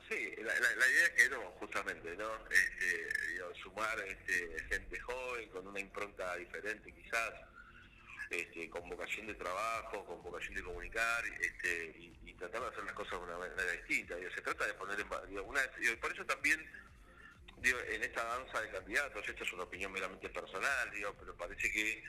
Sí, 0.09 0.15
la, 0.39 0.45
la- 0.55 0.77
la 0.77 0.89
idea 0.91 1.07
es 1.07 1.23
que 1.23 1.31
no, 1.31 1.41
justamente, 1.61 2.17
¿no? 2.17 2.29
Este, 2.51 3.17
sumar 3.63 3.97
este, 4.07 4.63
gente 4.69 4.99
joven 5.01 5.49
con 5.51 5.67
una 5.67 5.81
impronta 5.81 6.37
diferente 6.37 6.93
quizás, 6.93 7.33
este, 8.31 8.69
con 8.69 8.89
vocación 8.89 9.27
de 9.27 9.35
trabajo, 9.35 10.05
con 10.05 10.23
vocación 10.23 10.55
de 10.55 10.63
comunicar, 10.63 11.25
este, 11.41 11.97
y 11.99 12.26
tratar 12.39 12.61
de 12.63 12.69
hacer 12.69 12.85
las 12.85 12.93
cosas 12.95 13.13
de 13.19 13.25
una 13.27 13.39
manera 13.39 13.73
distinta. 13.73 14.17
Digo, 14.17 14.31
se 14.31 14.41
trata 14.43 14.67
de 14.67 14.75
poner 14.75 14.99
en 15.01 15.09
digo, 15.29 15.43
una, 15.45 15.61
digo, 15.79 15.97
por 16.01 16.13
eso 16.13 16.25
también 16.27 16.65
digo, 17.59 17.79
en 17.81 18.03
esta 18.03 18.23
danza 18.25 18.61
de 18.61 18.71
candidatos, 18.71 19.29
esta 19.29 19.45
es 19.45 19.53
una 19.53 19.63
opinión 19.65 19.93
meramente 19.93 20.29
personal, 20.29 20.91
digo, 20.91 21.15
pero 21.19 21.35
parece 21.35 21.71
que, 21.73 22.05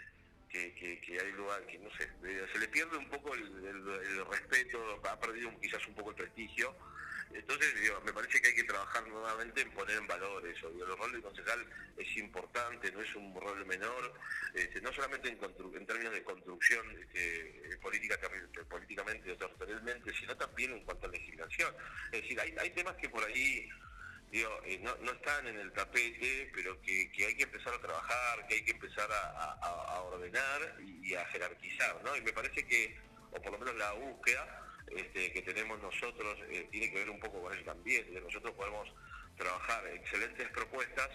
que, 0.50 0.74
que- 0.76 1.00
que 1.02 1.20
hay 1.20 1.32
lugar, 1.34 1.66
que 1.66 1.80
no 1.80 1.90
sé, 1.98 2.10
se 2.52 2.60
le 2.60 2.68
pierde 2.68 2.98
un 2.98 3.10
poco 3.10 3.34
el, 3.34 4.26
respeto, 4.30 5.02
ha 5.10 5.20
perdido 5.20 5.50
quizás 5.62 5.86
un 5.88 5.96
poco 5.96 6.10
el 6.12 6.16
prestigio. 6.16 6.76
Entonces, 7.34 7.82
digo, 7.82 8.02
me 8.06 8.14
parece 8.14 8.42
que 8.42 8.48
hay 8.48 8.56
que 8.56 8.64
trabajar 8.64 9.06
nuevamente 9.08 9.62
en 9.62 9.72
poner 9.72 9.98
en 9.98 10.08
valor 10.08 10.46
eso. 10.48 10.70
Digo, 10.72 10.86
el 10.86 10.98
rol 10.98 11.12
del 11.12 11.22
concejal 11.22 11.66
es 11.98 12.18
importante, 12.18 12.92
no 12.92 13.02
es 13.02 13.16
un 13.16 13.40
rol 13.40 13.66
menor, 13.66 14.14
este, 14.54 14.82
no 14.82 14.94
solamente 14.94 15.30
en, 15.30 15.40
en 15.44 15.86
términos 15.86 16.14
de 16.14 16.24
construcción 16.24 16.90
este, 17.00 17.74
eh, 17.74 17.78
política 17.78 18.18
políticamente 18.70 19.32
o 19.32 19.38
territorialmente, 19.38 20.14
sino 20.14 20.36
también 20.38 20.72
en 20.72 20.84
cuanto 20.86 21.08
a 21.08 21.12
legislación. 21.12 21.74
Es 22.12 22.22
decir, 22.22 22.40
hay, 22.40 22.56
hay 22.60 22.70
temas 22.72 22.96
que 22.96 23.10
por 23.10 23.24
ahí 23.24 23.70
digo, 24.32 24.50
eh, 24.66 24.80
no, 24.84 24.96
no 24.98 25.12
están 25.12 25.48
en 25.48 25.58
el 25.58 25.72
tapete, 25.72 26.52
pero 26.54 26.82
que, 26.82 27.10
hay 27.26 27.36
que 27.36 27.44
empezar 27.44 27.74
a 27.74 27.82
trabajar, 27.82 28.48
que 28.48 28.56
hay 28.56 28.66
que 28.66 28.72
empezar 28.72 29.10
a 29.12 30.02
ordenar 30.02 30.76
y, 30.80 31.12
y 31.12 31.16
a 31.16 31.26
jerarquizar, 31.28 32.04
¿no? 32.04 32.16
Y 32.16 32.22
me 32.22 32.34
parece 32.34 32.66
que, 32.66 32.98
o 33.32 33.42
por 33.42 33.54
lo 33.54 33.60
menos 33.60 33.76
la 33.76 33.94
búsqueda 33.94 34.67
este, 34.96 35.32
que 35.32 35.42
tenemos 35.42 35.82
nosotros, 35.82 36.38
eh, 36.50 36.68
tiene 36.72 36.90
que 36.92 37.00
ver 37.00 37.10
un 37.10 37.20
poco 37.20 37.42
con 37.42 37.54
eso 37.54 37.64
también, 37.64 38.06
nosotros 38.24 38.54
podemos 38.56 38.90
trabajar 39.38 39.86
excelentes 39.88 40.48
propuestas, 40.50 41.10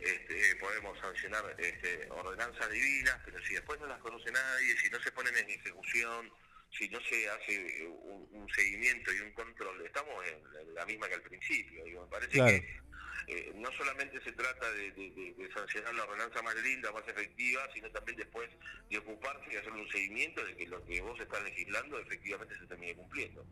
este, 0.00 0.56
podemos 0.56 0.98
sancionar 0.98 1.54
este, 1.58 2.08
ordenanzas 2.10 2.70
divinas, 2.70 3.18
pero 3.24 3.38
si 3.44 3.54
después 3.54 3.80
no 3.80 3.86
las 3.86 4.00
conoce 4.00 4.30
nadie, 4.30 4.76
si 4.78 4.90
no 4.90 5.00
se 5.00 5.12
ponen 5.12 5.36
en 5.36 5.48
ejecución, 5.50 6.30
si 6.76 6.88
no 6.88 7.00
se 7.02 7.28
hace 7.30 7.54
eh, 7.54 7.86
un, 7.86 8.28
un 8.32 8.48
seguimiento 8.50 9.12
y 9.12 9.20
un 9.20 9.32
control, 9.32 9.80
estamos 9.86 10.24
en, 10.26 10.38
en 10.60 10.74
la 10.74 10.84
misma 10.84 11.08
que 11.08 11.14
al 11.14 11.22
principio. 11.22 11.84
Digo, 11.84 12.02
me 12.04 12.10
parece 12.10 12.32
Claro. 12.32 12.50
que 12.50 12.80
eh, 13.26 13.52
no 13.56 13.70
solamente 13.72 14.20
se 14.22 14.32
trata 14.32 14.70
de, 14.72 15.34
sancionar 15.54 15.94
la 15.94 16.04
ordenanza 16.04 16.42
más 16.42 16.54
linda, 16.62 16.92
más 16.92 17.06
efectiva, 17.08 17.62
sino 17.72 17.90
también 17.90 18.18
después 18.18 18.50
de 18.90 18.98
ocuparse 18.98 19.52
y 19.52 19.56
hacer 19.56 19.72
un 19.72 19.88
seguimiento 19.88 20.44
de 20.44 20.56
que 20.56 20.66
lo 20.66 20.84
que 20.84 21.00
vos 21.00 21.18
estás 21.18 21.42
legislando 21.42 21.98
efectivamente 21.98 22.54
se 22.58 22.66
termine 22.66 22.94
cumpliendo. 22.94 23.46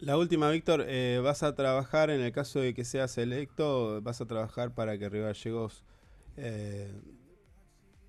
La 0.00 0.16
última, 0.18 0.50
Víctor, 0.50 0.84
eh, 0.86 1.20
vas 1.22 1.42
a 1.42 1.54
trabajar, 1.54 2.10
en 2.10 2.20
el 2.20 2.32
caso 2.32 2.60
de 2.60 2.74
que 2.74 2.84
seas 2.84 3.16
electo, 3.16 4.00
vas 4.02 4.20
a 4.20 4.26
trabajar 4.26 4.74
para 4.74 4.98
que 4.98 5.08
Río 5.08 5.24
Gallegos, 5.24 5.84
eh, 6.36 6.92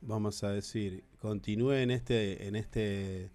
vamos 0.01 0.43
a 0.43 0.51
decir, 0.51 1.03
continúe 1.19 1.73
en 1.73 1.91
este, 1.91 2.47
en 2.47 2.55
este, 2.55 3.31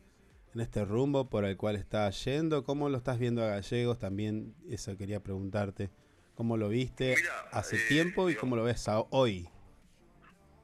en 0.52 0.60
este 0.60 0.84
rumbo 0.84 1.30
por 1.30 1.44
el 1.44 1.56
cual 1.56 1.76
está 1.76 2.10
yendo. 2.10 2.64
¿Cómo 2.64 2.88
lo 2.88 2.98
estás 2.98 3.18
viendo 3.18 3.42
a 3.42 3.48
Gallegos? 3.48 3.98
También 3.98 4.54
eso 4.68 4.96
quería 4.96 5.20
preguntarte. 5.22 5.90
¿Cómo 6.34 6.56
lo 6.56 6.68
viste 6.68 7.16
hace 7.52 7.76
eh, 7.76 7.88
tiempo 7.88 8.30
y 8.30 8.34
cómo 8.34 8.56
lo 8.56 8.64
ves 8.64 8.88
a- 8.88 9.00
hoy? 9.10 9.48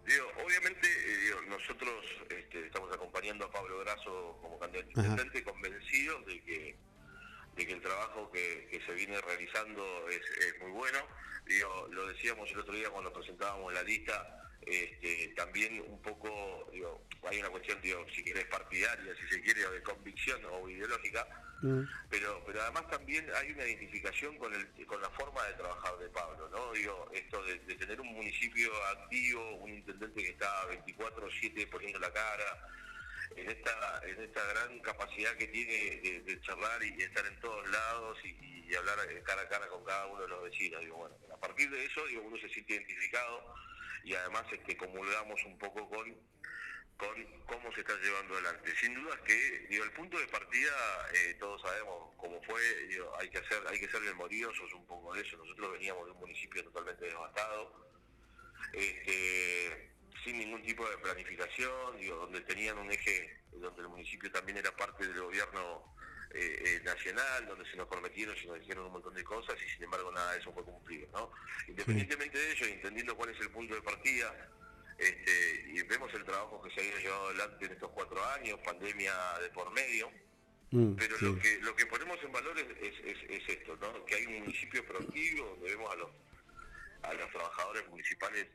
Digo, 0.06 0.26
obviamente, 0.44 0.86
eh, 0.86 1.16
digo, 1.24 1.40
nosotros 1.48 1.92
este, 2.30 2.66
estamos 2.66 2.92
acompañando 2.94 3.44
a 3.44 3.50
Pablo 3.50 3.78
Grasso 3.80 4.38
como 4.40 4.58
candidato 4.58 4.88
intendente, 4.90 5.42
convencidos 5.44 6.24
de 6.26 6.40
que, 6.44 6.76
de 7.56 7.66
que 7.66 7.72
el 7.72 7.80
trabajo 7.82 8.30
que, 8.30 8.68
que 8.70 8.80
se 8.86 8.92
viene 8.92 9.20
realizando 9.20 10.08
es, 10.08 10.20
es 10.46 10.60
muy 10.60 10.70
bueno. 10.70 10.98
Digo, 11.46 11.88
lo 11.90 12.06
decíamos 12.08 12.50
el 12.52 12.60
otro 12.60 12.74
día 12.74 12.88
cuando 12.90 13.12
presentábamos 13.12 13.72
la 13.74 13.82
lista, 13.82 14.42
este, 14.64 15.28
también 15.36 15.80
un 15.88 16.00
poco, 16.02 16.68
digo, 16.72 17.04
hay 17.28 17.38
una 17.40 17.50
cuestión, 17.50 17.80
digo, 17.82 18.04
si 18.14 18.24
querés 18.24 18.46
partidaria, 18.46 19.14
si 19.20 19.28
se 19.28 19.40
quiere, 19.42 19.68
de 19.68 19.82
convicción 19.82 20.40
o 20.46 20.68
ideológica, 20.68 21.26
pero 22.10 22.42
pero 22.46 22.62
además 22.62 22.88
también 22.88 23.26
hay 23.34 23.50
una 23.52 23.64
identificación 23.66 24.36
con 24.38 24.52
el 24.54 24.86
con 24.86 25.00
la 25.00 25.10
forma 25.10 25.42
de 25.44 25.54
trabajar 25.54 25.96
de 25.98 26.08
Pablo 26.10 26.48
no 26.50 26.72
digo 26.72 27.08
esto 27.12 27.42
de, 27.44 27.58
de 27.60 27.74
tener 27.76 28.00
un 28.00 28.12
municipio 28.12 28.70
activo 28.86 29.56
un 29.56 29.70
intendente 29.70 30.22
que 30.22 30.30
está 30.30 30.68
24/7 30.68 31.68
poniendo 31.70 31.98
la 31.98 32.12
cara 32.12 32.68
en 33.36 33.50
esta 33.50 34.00
en 34.04 34.22
esta 34.22 34.44
gran 34.44 34.78
capacidad 34.80 35.32
que 35.36 35.46
tiene 35.48 35.72
de, 35.72 36.20
de 36.22 36.40
charlar 36.42 36.82
y 36.82 37.02
estar 37.02 37.24
en 37.26 37.40
todos 37.40 37.68
lados 37.70 38.18
y, 38.24 38.64
y 38.68 38.74
hablar 38.74 38.98
eh, 39.10 39.22
cara 39.24 39.42
a 39.42 39.48
cara 39.48 39.66
con 39.68 39.84
cada 39.84 40.06
uno 40.06 40.22
de 40.22 40.28
los 40.28 40.42
vecinos 40.44 40.80
digo 40.82 40.96
bueno 40.96 41.16
a 41.32 41.36
partir 41.38 41.70
de 41.70 41.84
eso 41.84 42.06
digo 42.06 42.22
uno 42.22 42.36
se 42.38 42.48
siente 42.50 42.74
identificado 42.74 43.54
y 44.04 44.14
además 44.14 44.44
este 44.52 44.76
comulgamos 44.76 45.42
un 45.44 45.58
poco 45.58 45.88
con 45.88 46.14
con 46.96 47.24
cómo 47.46 47.72
se 47.72 47.80
está 47.80 47.94
llevando 47.98 48.34
adelante. 48.34 48.74
Sin 48.80 48.94
duda 48.94 49.16
que 49.24 49.66
digo, 49.68 49.84
el 49.84 49.92
punto 49.92 50.18
de 50.18 50.26
partida, 50.28 50.72
eh, 51.14 51.36
todos 51.38 51.60
sabemos 51.62 52.14
cómo 52.16 52.42
fue, 52.42 52.60
digo, 52.88 53.12
hay 53.18 53.28
que 53.28 53.38
hacer, 53.38 53.62
hay 53.68 53.78
que 53.78 53.88
ser 53.88 54.00
memoriosos 54.00 54.72
un 54.72 54.86
poco 54.86 55.14
de 55.14 55.22
eso. 55.22 55.36
Nosotros 55.36 55.72
veníamos 55.72 56.06
de 56.06 56.12
un 56.12 56.18
municipio 56.18 56.64
totalmente 56.64 57.04
devastado, 57.04 57.90
este, 58.72 59.90
sin 60.24 60.38
ningún 60.38 60.62
tipo 60.62 60.88
de 60.88 60.98
planificación, 60.98 61.98
digo, 61.98 62.16
donde 62.16 62.40
tenían 62.42 62.78
un 62.78 62.90
eje, 62.90 63.40
donde 63.52 63.82
el 63.82 63.88
municipio 63.88 64.30
también 64.32 64.58
era 64.58 64.74
parte 64.74 65.06
del 65.06 65.20
gobierno 65.20 65.94
eh, 66.34 66.62
eh, 66.66 66.80
nacional, 66.84 67.46
donde 67.46 67.70
se 67.70 67.76
nos 67.76 67.88
prometieron, 67.88 68.36
se 68.36 68.46
nos 68.46 68.58
dijeron 68.58 68.86
un 68.86 68.92
montón 68.92 69.14
de 69.14 69.22
cosas 69.22 69.54
y 69.64 69.70
sin 69.70 69.84
embargo 69.84 70.10
nada 70.12 70.32
de 70.32 70.40
eso 70.40 70.52
fue 70.52 70.64
cumplido, 70.64 71.08
¿no? 71.12 71.32
Independientemente 71.68 72.38
de 72.38 72.52
ello, 72.52 72.66
entendiendo 72.66 73.16
cuál 73.16 73.30
es 73.30 73.40
el 73.40 73.50
punto 73.50 73.74
de 73.74 73.82
partida, 73.82 74.34
este, 74.98 75.64
y 75.68 75.82
vemos 75.82 76.12
el 76.14 76.24
trabajo 76.24 76.62
que 76.62 76.70
se 76.70 76.80
ha 76.80 76.84
ido 76.84 76.98
llevado 76.98 77.26
adelante 77.28 77.66
en 77.66 77.72
estos 77.72 77.90
cuatro 77.90 78.24
años, 78.26 78.58
pandemia 78.64 79.14
de 79.40 79.48
por 79.50 79.70
medio, 79.72 80.10
Mm, 80.72 80.96
pero 80.96 81.16
lo 81.20 81.38
que 81.38 81.58
lo 81.60 81.76
que 81.76 81.86
ponemos 81.86 82.18
en 82.24 82.32
valor 82.32 82.58
es, 82.58 82.66
es, 82.82 82.94
es- 83.04 83.30
es 83.30 83.48
esto, 83.50 83.76
¿no? 83.76 84.04
que 84.04 84.16
hay 84.16 84.26
un 84.26 84.40
municipio 84.40 84.84
proactivo 84.84 85.46
donde 85.50 85.70
vemos 85.70 85.92
a 85.92 85.94
los 85.94 86.10
a 87.02 87.14
los 87.14 87.30
trabajadores 87.30 87.86
municipales 87.88 88.48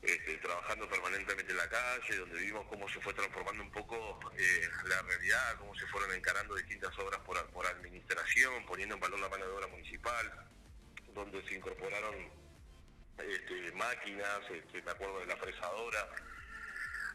este, 0.00 0.36
trabajando 0.38 0.88
permanentemente 0.88 1.50
en 1.50 1.58
la 1.58 1.68
calle, 1.68 2.16
donde 2.18 2.38
vimos 2.40 2.64
cómo 2.68 2.88
se 2.88 3.00
fue 3.00 3.12
transformando 3.14 3.64
un 3.64 3.72
poco 3.72 4.20
eh, 4.38 4.68
la 4.84 5.02
realidad, 5.02 5.56
cómo 5.58 5.74
se 5.74 5.86
fueron 5.88 6.12
encarando 6.14 6.54
distintas 6.54 6.96
obras 7.00 7.20
por, 7.22 7.44
por 7.50 7.66
administración, 7.66 8.64
poniendo 8.64 8.94
en 8.94 9.00
valor 9.00 9.18
la 9.18 9.28
mano 9.28 9.44
de 9.44 9.52
obra 9.56 9.66
municipal, 9.66 10.48
donde 11.14 11.42
se 11.48 11.54
incorporaron 11.56 12.14
este, 13.18 13.72
máquinas, 13.72 14.40
este, 14.50 14.82
me 14.82 14.90
acuerdo 14.90 15.20
de 15.20 15.26
la 15.26 15.36
fresadora, 15.36 16.08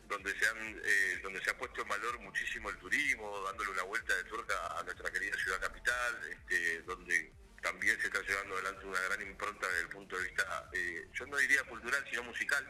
donde 0.08 0.38
se 0.38 0.48
han 0.48 0.82
eh, 0.84 1.20
donde 1.24 1.44
se 1.44 1.50
ha 1.50 1.58
puesto 1.58 1.82
en 1.82 1.88
valor 1.88 2.20
muchísimo 2.20 2.70
el 2.70 2.78
turismo, 2.78 3.42
dándole 3.46 3.72
una 3.72 3.84
vuelta 3.84 4.16
de 4.16 4.24
tuerca 4.26 4.80
a 4.80 4.84
nuestra 4.84 5.12
querida 5.12 5.38
ciudad 5.38 5.62
capital, 5.62 6.20
este, 6.30 6.82
donde 6.84 7.32
también 7.62 8.00
se 8.00 8.08
está 8.08 8.22
llevando 8.22 8.56
adelante 8.56 8.86
una 8.86 9.00
gran 9.00 9.22
impronta 9.22 9.68
desde 9.68 9.82
el 9.82 9.90
punto 9.90 10.18
de 10.18 10.24
vista, 10.24 10.70
eh, 10.74 11.08
yo 11.14 11.26
no 11.28 11.38
diría 11.38 11.64
cultural, 11.64 12.06
sino 12.10 12.24
musical, 12.24 12.68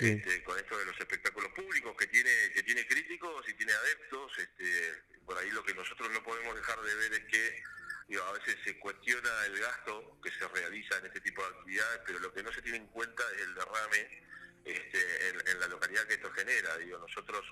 este, 0.00 0.42
con 0.44 0.58
esto 0.58 0.78
de 0.78 0.84
los 0.84 0.98
espectáculos 0.98 1.50
públicos, 1.52 1.94
que 1.98 2.06
tiene 2.06 2.30
que 2.54 2.62
tiene 2.62 2.86
críticos 2.86 3.48
y 3.48 3.54
tiene 3.54 3.72
adeptos. 3.72 4.38
Este, 4.38 5.02
por 5.24 5.38
ahí 5.38 5.50
lo 5.50 5.64
que 5.64 5.74
nosotros 5.74 6.10
no 6.10 6.22
podemos 6.22 6.54
dejar 6.54 6.80
de 6.80 6.94
ver 6.94 7.12
es 7.14 7.24
que 7.24 7.62
digo, 8.08 8.22
a 8.24 8.32
veces 8.32 8.56
se 8.64 8.78
cuestiona 8.78 9.46
el 9.46 9.58
gasto 9.58 10.18
que 10.22 10.30
se 10.30 10.46
realiza 10.48 10.98
en 10.98 11.06
este 11.06 11.20
tipo 11.20 11.42
de 11.42 11.48
actividades, 11.48 12.00
pero 12.06 12.18
lo 12.20 12.32
que 12.32 12.42
no 12.42 12.52
se 12.52 12.62
tiene 12.62 12.78
en 12.78 12.86
cuenta 12.88 13.22
es 13.34 13.42
el 13.42 13.54
derrame 13.54 14.22
este, 14.64 15.28
en, 15.28 15.60
la 15.60 15.68
localidad 15.68 16.06
que 16.06 16.14
esto 16.14 16.30
genera. 16.32 16.76
Digo, 16.78 16.98
nosotros 16.98 17.44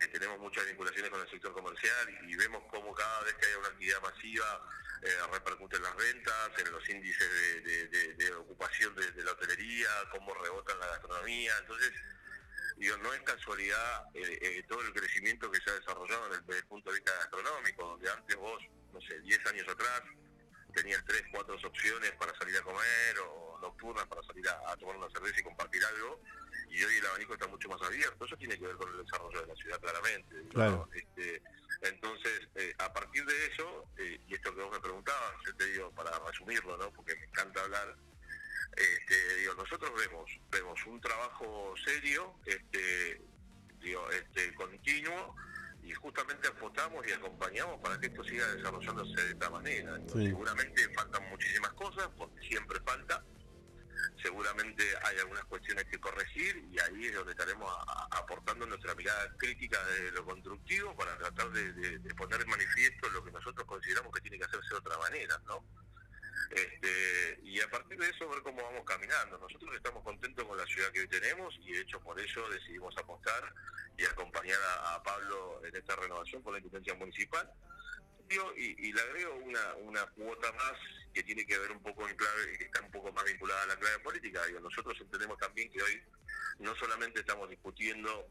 eh, 0.00 0.08
tenemos 0.08 0.38
muchas 0.38 0.66
vinculaciones 0.66 1.10
con 1.10 1.20
el 1.20 1.28
sector 1.28 1.52
comercial 1.52 2.24
y, 2.28 2.36
vemos 2.36 2.62
cómo 2.70 2.94
cada 2.94 3.22
vez 3.22 3.34
que 3.34 3.46
hay 3.46 3.54
una 3.54 3.68
actividad 3.68 4.00
masiva 4.02 4.68
eh, 5.02 5.16
repercute 5.32 5.76
en 5.76 5.82
las 5.82 5.96
ventas, 5.96 6.50
en 6.58 6.72
los 6.72 6.88
índices 6.88 7.28
de, 8.16 8.32
ocupación 8.34 8.94
de, 8.94 9.24
la 9.24 9.32
hotelería, 9.32 9.88
cómo 10.12 10.32
rebota 10.34 10.72
en 10.72 10.78
la 10.78 10.86
gastronomía. 10.86 11.52
Entonces, 11.58 11.92
digo, 12.76 12.96
no 12.98 13.12
es 13.12 13.20
casualidad 13.22 14.04
eh, 14.14 14.38
eh, 14.40 14.64
todo 14.68 14.80
el 14.82 14.92
crecimiento 14.92 15.50
que 15.50 15.60
se 15.60 15.70
ha 15.70 15.74
desarrollado 15.74 16.28
desde 16.28 16.58
el 16.58 16.66
punto 16.66 16.90
de 16.90 16.96
vista 16.96 17.12
gastronómico, 17.16 17.84
donde 17.84 18.10
antes 18.10 18.36
vos, 18.36 18.62
no 18.92 19.00
sé, 19.00 19.20
10 19.20 19.46
años 19.46 19.68
atrás, 19.68 20.02
tenías 20.74 21.04
tres, 21.04 21.22
cuatro 21.30 21.56
opciones 21.56 22.12
para 22.12 22.36
salir 22.38 22.56
a 22.56 22.62
comer 22.62 23.18
o 23.26 23.58
nocturnas 23.60 24.06
para 24.06 24.22
salir 24.22 24.48
a, 24.48 24.72
a 24.72 24.76
tomar 24.76 24.96
una 24.96 25.10
cerveza 25.10 25.40
y 25.40 25.42
compartir 25.42 25.84
algo, 25.84 26.20
y 26.70 26.82
hoy 26.82 26.96
el 26.96 27.06
abanico 27.06 27.34
está 27.34 27.46
mucho 27.46 27.68
más 27.68 27.82
abierto. 27.82 28.24
Eso 28.24 28.36
tiene 28.36 28.58
que 28.58 28.66
ver 28.66 28.76
con 28.76 28.90
el 28.90 29.04
desarrollo 29.04 29.42
de 29.42 29.46
la 29.46 29.54
ciudad, 29.54 29.80
claramente. 29.80 30.34
¿no? 30.34 30.48
Claro. 30.48 30.88
Este, 30.94 31.42
Entonces, 31.82 32.48
eh, 32.54 32.74
a 32.78 32.92
partir 32.92 33.24
de 33.26 33.46
eso, 33.46 33.86
eh, 33.98 34.20
y 34.26 34.34
esto 34.34 34.54
que 34.54 34.62
vos 34.62 34.72
me 34.72 34.80
preguntabas, 34.80 35.34
yo 35.46 35.54
te 35.54 35.66
digo, 35.66 35.90
para 35.92 36.18
resumirlo, 36.20 36.76
¿no? 36.78 36.90
porque 36.92 37.14
me 37.16 37.26
encanta 37.26 37.60
hablar, 37.62 37.94
este, 38.76 39.36
digo, 39.36 39.54
nosotros 39.54 39.92
vemos, 39.98 40.30
vemos 40.50 40.86
un 40.86 41.00
trabajo 41.00 41.74
serio, 41.84 42.34
este, 42.46 43.20
digo, 43.80 44.10
este, 44.10 44.54
continuo, 44.54 45.34
y 45.82 45.92
justamente 45.94 46.48
apostamos 46.48 47.06
y 47.06 47.12
acompañamos 47.12 47.80
para 47.80 47.98
que 47.98 48.06
esto 48.06 48.22
siga 48.24 48.46
desarrollándose 48.54 49.20
de 49.22 49.30
esta 49.32 49.50
manera. 49.50 49.96
Sí. 50.12 50.26
Seguramente 50.26 50.88
faltan 50.94 51.28
muchísimas 51.28 51.72
cosas, 51.72 52.08
porque 52.16 52.40
siempre 52.46 52.78
falta, 52.80 53.24
seguramente 54.22 54.84
hay 55.04 55.18
algunas 55.18 55.44
cuestiones 55.46 55.84
que 55.86 55.98
corregir 55.98 56.56
y 56.70 56.78
ahí 56.78 57.06
es 57.06 57.14
donde 57.14 57.32
estaremos 57.32 57.68
a- 57.68 57.92
a- 57.92 58.18
aportando 58.18 58.66
nuestra 58.66 58.94
mirada 58.94 59.32
crítica 59.38 59.84
de 59.86 60.12
lo 60.12 60.24
constructivo 60.24 60.94
para 60.96 61.16
tratar 61.18 61.50
de, 61.50 61.72
de- 61.72 61.98
de 61.98 62.14
poner 62.14 62.40
en 62.40 62.48
manifiesto 62.48 63.08
lo 63.10 63.24
que 63.24 63.32
nosotros 63.32 63.66
consideramos 63.66 64.12
que 64.12 64.20
tiene 64.20 64.38
que 64.38 64.44
hacerse 64.44 64.68
de 64.70 64.76
otra 64.76 64.98
manera, 64.98 65.40
¿no? 65.46 65.64
Este, 66.50 67.31
a 67.62 67.70
partir 67.70 67.98
de 67.98 68.08
eso 68.08 68.28
ver 68.28 68.42
cómo 68.42 68.62
vamos 68.62 68.84
caminando. 68.84 69.38
Nosotros 69.38 69.74
estamos 69.74 70.02
contentos 70.02 70.44
con 70.46 70.56
la 70.56 70.66
ciudad 70.66 70.90
que 70.92 71.00
hoy 71.00 71.08
tenemos 71.08 71.54
y 71.60 71.72
de 71.72 71.80
hecho 71.80 72.00
por 72.00 72.18
eso 72.18 72.48
decidimos 72.50 72.96
apostar 72.96 73.54
y 73.96 74.04
acompañar 74.04 74.58
a, 74.84 75.02
Pablo 75.02 75.60
en 75.64 75.74
esta 75.74 75.96
renovación 75.96 76.42
por 76.42 76.52
la 76.52 76.58
intendencia 76.58 76.94
municipal. 76.94 77.50
Y, 78.56 78.92
le 78.92 79.00
agrego 79.00 79.34
una, 79.34 79.74
una 79.74 80.06
cuota 80.06 80.50
más 80.52 80.72
que 81.12 81.22
tiene 81.22 81.44
que 81.44 81.58
ver 81.58 81.70
un 81.70 81.82
poco 81.82 82.08
en 82.08 82.16
clave, 82.16 82.56
que 82.56 82.64
está 82.64 82.80
un 82.80 82.90
poco 82.90 83.12
más 83.12 83.24
vinculada 83.24 83.62
a 83.64 83.66
la 83.66 83.76
clave 83.76 83.98
política. 83.98 84.42
Digo, 84.46 84.60
nosotros 84.60 84.98
entendemos 84.98 85.38
también 85.38 85.70
que 85.70 85.82
hoy 85.82 86.02
no 86.58 86.74
solamente 86.76 87.20
estamos 87.20 87.50
discutiendo 87.50 88.26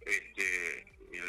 este, 0.00 0.80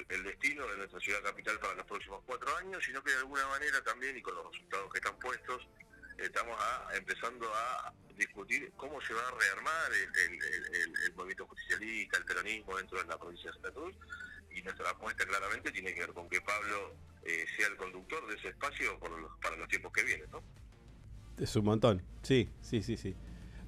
el 0.09 0.23
destino 0.23 0.65
de 0.67 0.77
nuestra 0.77 0.99
ciudad 1.01 1.21
capital 1.21 1.59
para 1.59 1.75
los 1.75 1.85
próximos 1.85 2.21
cuatro 2.25 2.55
años, 2.57 2.81
sino 2.85 3.03
que 3.03 3.11
de 3.11 3.17
alguna 3.17 3.45
manera 3.47 3.83
también, 3.83 4.15
y 4.17 4.21
con 4.21 4.35
los 4.35 4.51
resultados 4.51 4.91
que 4.91 4.99
están 4.99 5.19
puestos, 5.19 5.67
estamos 6.17 6.57
a- 6.59 6.95
empezando 6.95 7.47
a 7.53 7.93
discutir 8.17 8.71
cómo 8.75 9.01
se 9.01 9.13
va 9.13 9.21
a 9.27 9.31
rearmar 9.31 9.91
el, 9.93 11.13
movimiento 11.15 11.47
justicialista, 11.47 12.17
el 12.17 12.25
peronismo 12.25 12.77
dentro 12.77 12.99
de 12.99 13.05
la 13.05 13.17
provincia 13.17 13.51
de 13.51 13.59
Santa 13.61 13.79
y 14.51 14.61
nuestra 14.61 14.89
apuesta 14.89 15.25
claramente 15.25 15.71
tiene 15.71 15.93
que 15.93 16.01
ver 16.01 16.13
con 16.13 16.29
que 16.29 16.39
Pablo 16.41 16.95
eh, 17.25 17.45
sea 17.57 17.67
el 17.67 17.77
conductor 17.77 18.27
de 18.27 18.35
ese 18.35 18.49
espacio 18.49 18.99
por 18.99 19.09
los- 19.11 19.31
para 19.41 19.55
los 19.55 19.67
tiempos 19.67 19.91
que 19.93 20.03
vienen, 20.03 20.29
¿no? 20.31 20.41
Es 21.39 21.55
un 21.55 21.65
montón. 21.65 22.03
Sí, 22.21 22.49
sí, 22.61 22.83
sí, 22.83 22.97
sí. 22.97 23.15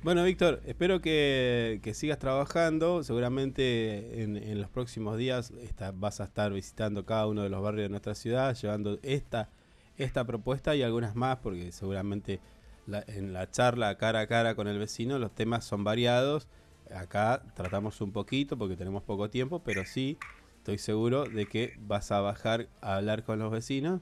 Bueno, 0.04 0.24
Víctor, 0.24 0.62
espero 0.66 1.02
que, 1.02 1.82
sigas 1.96 2.20
trabajando. 2.20 3.04
Seguramente 3.04 4.22
en, 4.22 4.38
en 4.38 4.62
los 4.62 4.70
próximos 4.70 5.18
días 5.18 5.52
vas 5.96 6.22
a 6.22 6.26
estar 6.26 6.54
visitando 6.54 7.06
cada 7.06 7.26
uno 7.26 7.42
de 7.42 7.50
los 7.50 7.64
barrios 7.64 7.86
de 7.86 7.90
nuestra 7.90 8.14
ciudad, 8.14 8.56
llevando 8.56 9.00
esta, 9.02 9.50
esta 9.98 10.26
propuesta 10.26 10.76
y 10.76 10.84
algunas 10.84 11.16
más, 11.16 11.38
porque 11.38 11.72
seguramente 11.72 12.42
la- 12.86 13.04
en 13.08 13.34
la 13.34 13.50
charla 13.50 13.98
cara 13.98 14.22
a 14.22 14.28
cara 14.28 14.56
con 14.56 14.68
el 14.68 14.78
vecino 14.80 15.20
los 15.20 15.34
temas 15.34 15.66
son 15.66 15.84
variados. 15.84 16.48
Acá 16.92 17.44
tratamos 17.56 18.00
un 18.02 18.12
poquito 18.12 18.58
porque 18.58 18.78
tenemos 18.78 19.04
poco 19.04 19.30
tiempo, 19.30 19.64
pero 19.64 19.86
sí 19.86 20.20
estoy 20.58 20.78
seguro 20.78 21.30
de 21.30 21.48
que 21.48 21.74
vas 21.76 22.12
a 22.12 22.22
bajar 22.22 22.70
a 22.82 22.98
hablar 22.98 23.24
con 23.24 23.40
los 23.40 23.52
vecinos 23.52 24.02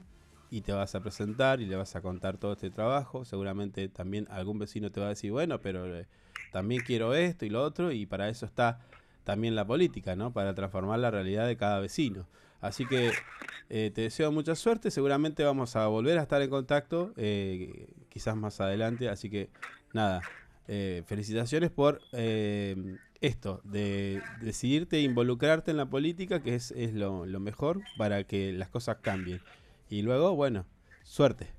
y 0.50 0.62
te 0.62 0.72
vas 0.72 0.94
a 0.94 1.02
presentar 1.02 1.60
y 1.60 1.66
le 1.66 1.76
vas 1.76 1.96
a 1.96 2.02
contar 2.02 2.38
todo 2.38 2.52
este 2.52 2.70
trabajo. 2.70 3.24
Seguramente 3.24 3.88
también 3.88 4.26
algún 4.30 4.58
vecino 4.58 4.90
te 4.92 5.00
va 5.00 5.06
a 5.06 5.08
decir, 5.10 5.32
bueno, 5.32 5.60
pero 5.62 5.94
eh, 5.96 6.06
también 6.50 6.82
quiero 6.82 7.14
esto 7.14 7.44
y 7.46 7.50
lo 7.50 7.62
otro, 7.62 7.90
y 7.92 8.06
para 8.06 8.28
eso 8.28 8.46
está 8.46 8.80
también 9.24 9.54
la 9.54 9.66
política, 9.66 10.16
¿no? 10.16 10.32
Para 10.32 10.54
transformar 10.54 10.98
la 11.00 11.10
realidad 11.10 11.46
de 11.46 11.56
cada 11.56 11.80
vecino. 11.80 12.28
Así 12.64 12.86
que 12.86 13.12
eh, 13.68 13.90
te 13.94 14.00
deseo 14.00 14.32
mucha 14.32 14.54
suerte, 14.54 14.90
seguramente 14.90 15.44
vamos 15.44 15.76
a 15.76 15.86
volver 15.86 16.18
a 16.18 16.22
estar 16.22 16.40
en 16.40 16.48
contacto, 16.48 17.12
eh, 17.18 17.88
quizás 18.08 18.36
más 18.36 18.58
adelante, 18.58 19.10
así 19.10 19.28
que 19.28 19.50
nada, 19.92 20.22
eh, 20.66 21.02
felicitaciones 21.06 21.70
por 21.70 22.00
eh, 22.12 22.96
esto, 23.20 23.60
de 23.64 24.22
decidirte 24.40 25.00
involucrarte 25.00 25.72
en 25.72 25.76
la 25.76 25.84
política, 25.84 26.42
que 26.42 26.54
es, 26.54 26.70
es 26.70 26.94
lo, 26.94 27.26
lo 27.26 27.38
mejor 27.38 27.82
para 27.98 28.24
que 28.24 28.54
las 28.54 28.70
cosas 28.70 28.96
cambien. 29.02 29.42
Y 29.90 30.00
luego, 30.00 30.34
bueno, 30.34 30.64
suerte. 31.02 31.52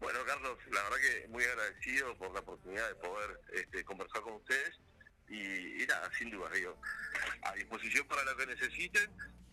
Bueno, 0.00 0.20
Carlos, 0.26 0.56
la 0.72 0.82
verdad 0.84 0.96
que 0.96 1.28
muy 1.28 1.44
agradecido 1.44 2.16
por 2.16 2.32
la 2.32 2.40
oportunidad 2.40 2.88
de 2.88 2.94
poder 2.94 3.40
este, 3.52 3.84
conversar 3.84 4.22
con 4.22 4.32
ustedes 4.36 4.80
y, 5.30 5.82
y 5.82 5.86
nada, 5.86 6.10
sin 6.18 6.30
duda, 6.30 6.50
digo, 6.54 6.76
a 7.42 7.54
disposición 7.54 8.06
para 8.08 8.24
lo 8.24 8.36
que 8.36 8.46
necesiten 8.46 9.10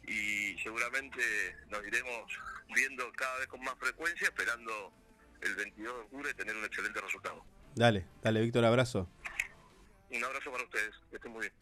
y 0.08 0.58
seguramente 0.64 1.22
nos 1.70 1.86
iremos 1.86 2.32
viendo 2.74 3.12
cada 3.14 3.38
vez 3.40 3.48
con 3.48 3.62
más 3.64 3.76
frecuencia, 3.80 4.28
esperando 4.28 4.92
el 5.42 5.56
22 5.56 5.94
de 5.96 6.02
octubre 6.02 6.34
tener 6.34 6.56
un 6.56 6.66
excelente 6.66 7.00
resultado. 7.00 7.44
Dale, 7.76 8.06
dale, 8.24 8.42
Víctor, 8.42 8.66
abrazo. 8.66 9.08
Un 10.10 10.24
abrazo 10.24 10.52
para 10.52 10.64
ustedes, 10.64 10.96
que 11.12 11.18
estén 11.18 11.32
muy 11.32 11.42
bien. 11.42 11.54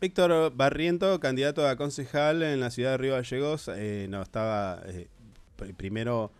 Víctor 0.00 0.52
Barriento, 0.54 1.18
candidato 1.20 1.66
a 1.66 1.76
concejal 1.76 2.42
en 2.42 2.60
la 2.60 2.70
ciudad 2.70 2.92
de 2.92 2.96
Río 2.98 3.14
Gallegos, 3.14 3.68
eh, 3.74 4.06
no 4.10 4.22
estaba 4.22 4.82
eh, 4.86 5.08
pr- 5.56 5.74
primero, 5.74 6.32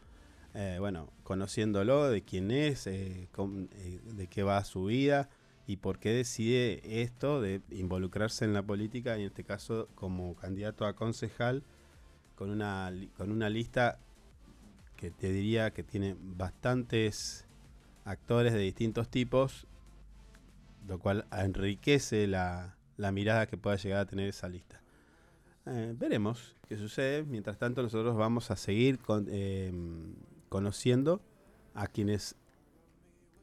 eh, 0.55 0.77
bueno, 0.79 1.11
conociéndolo, 1.23 2.09
de 2.11 2.23
quién 2.23 2.51
es, 2.51 2.87
eh, 2.87 3.29
con- 3.33 3.71
eh, 3.73 4.01
de 4.03 4.27
qué 4.29 4.43
va 4.43 4.63
su 4.65 4.85
vida 4.85 5.31
y 5.67 5.79
por 5.79 5.99
qué 5.99 6.11
decide 6.11 7.03
esto 7.03 7.41
de 7.41 7.61
involucrarse 7.71 8.45
en 8.45 8.53
la 8.53 8.63
política 8.63 9.17
y 9.19 9.23
en 9.23 9.27
este 9.29 9.45
caso 9.45 9.89
como 9.95 10.37
candidato 10.37 10.87
a 10.87 10.95
concejal 10.95 11.65
con 12.37 12.51
una, 12.51 12.93
con 13.17 13.33
una 13.33 13.51
lista 13.51 13.99
que 14.97 15.11
te 15.11 15.33
diría 15.33 15.73
que 15.73 15.83
tiene 15.83 16.17
bastantes 16.19 17.47
actores 18.05 18.53
de 18.53 18.61
distintos 18.61 19.09
tipos, 19.09 19.67
lo 20.87 20.99
cual 20.99 21.27
enriquece 21.33 22.27
la, 22.29 22.77
la 22.97 23.11
mirada 23.11 23.47
que 23.47 23.57
pueda 23.57 23.77
llegar 23.77 24.01
a 24.01 24.07
tener 24.07 24.29
esa 24.29 24.49
lista. 24.49 24.81
Eh, 25.67 25.95
veremos 25.99 26.55
qué 26.69 26.77
sucede. 26.77 27.25
Mientras 27.25 27.59
tanto, 27.59 27.83
nosotros 27.83 28.17
vamos 28.17 28.51
a 28.53 28.57
seguir 28.57 29.01
con- 29.01 29.27
eh, 29.29 29.73
conociendo 30.49 31.21
a 31.75 31.89
quienes 31.89 32.37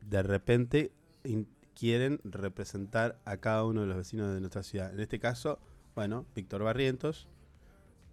de 0.10 0.24
repente 0.24 0.92
quieren 1.78 2.20
representar 2.24 3.20
a 3.26 3.38
cada 3.38 3.64
uno 3.66 3.82
de 3.82 3.88
los 3.88 3.98
vecinos 3.98 4.34
de 4.34 4.40
nuestra 4.40 4.64
ciudad. 4.64 4.94
En 4.94 5.00
este 5.00 5.20
caso, 5.20 5.60
bueno, 5.96 6.26
Víctor 6.36 6.64
Barrientos 6.64 7.28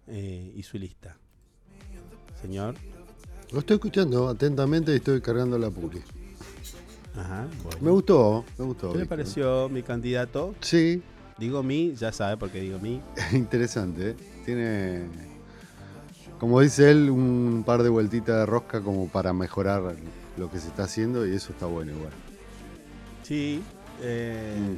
eh, 0.07 0.51
y 0.55 0.63
su 0.63 0.77
lista. 0.77 1.17
Señor. 2.41 2.75
Lo 3.51 3.59
estoy 3.59 3.75
escuchando 3.75 4.29
atentamente 4.29 4.93
y 4.93 4.97
estoy 4.97 5.21
cargando 5.21 5.57
la 5.57 5.69
puli. 5.69 6.01
Ajá, 7.15 7.47
bueno. 7.63 7.79
Me 7.81 7.91
gustó, 7.91 8.45
me 8.57 8.65
gustó. 8.65 8.93
¿Qué 8.93 8.99
le 8.99 9.05
pareció 9.05 9.67
mi 9.69 9.83
candidato? 9.83 10.55
Sí. 10.61 11.03
Digo 11.37 11.61
mi, 11.63 11.93
ya 11.95 12.11
sabe 12.11 12.37
por 12.37 12.49
qué 12.49 12.61
digo 12.61 12.79
mi. 12.79 13.01
Interesante. 13.33 14.11
¿eh? 14.11 14.15
Tiene, 14.45 15.07
como 16.39 16.61
dice 16.61 16.91
él, 16.91 17.09
un 17.09 17.63
par 17.65 17.83
de 17.83 17.89
vueltitas 17.89 18.37
de 18.37 18.45
rosca 18.45 18.81
como 18.81 19.07
para 19.09 19.33
mejorar 19.33 19.95
lo 20.37 20.49
que 20.49 20.59
se 20.59 20.67
está 20.69 20.83
haciendo 20.83 21.27
y 21.27 21.35
eso 21.35 21.51
está 21.51 21.65
bueno 21.65 21.91
igual. 21.91 22.13
Sí. 23.31 23.63
eh, 24.01 24.75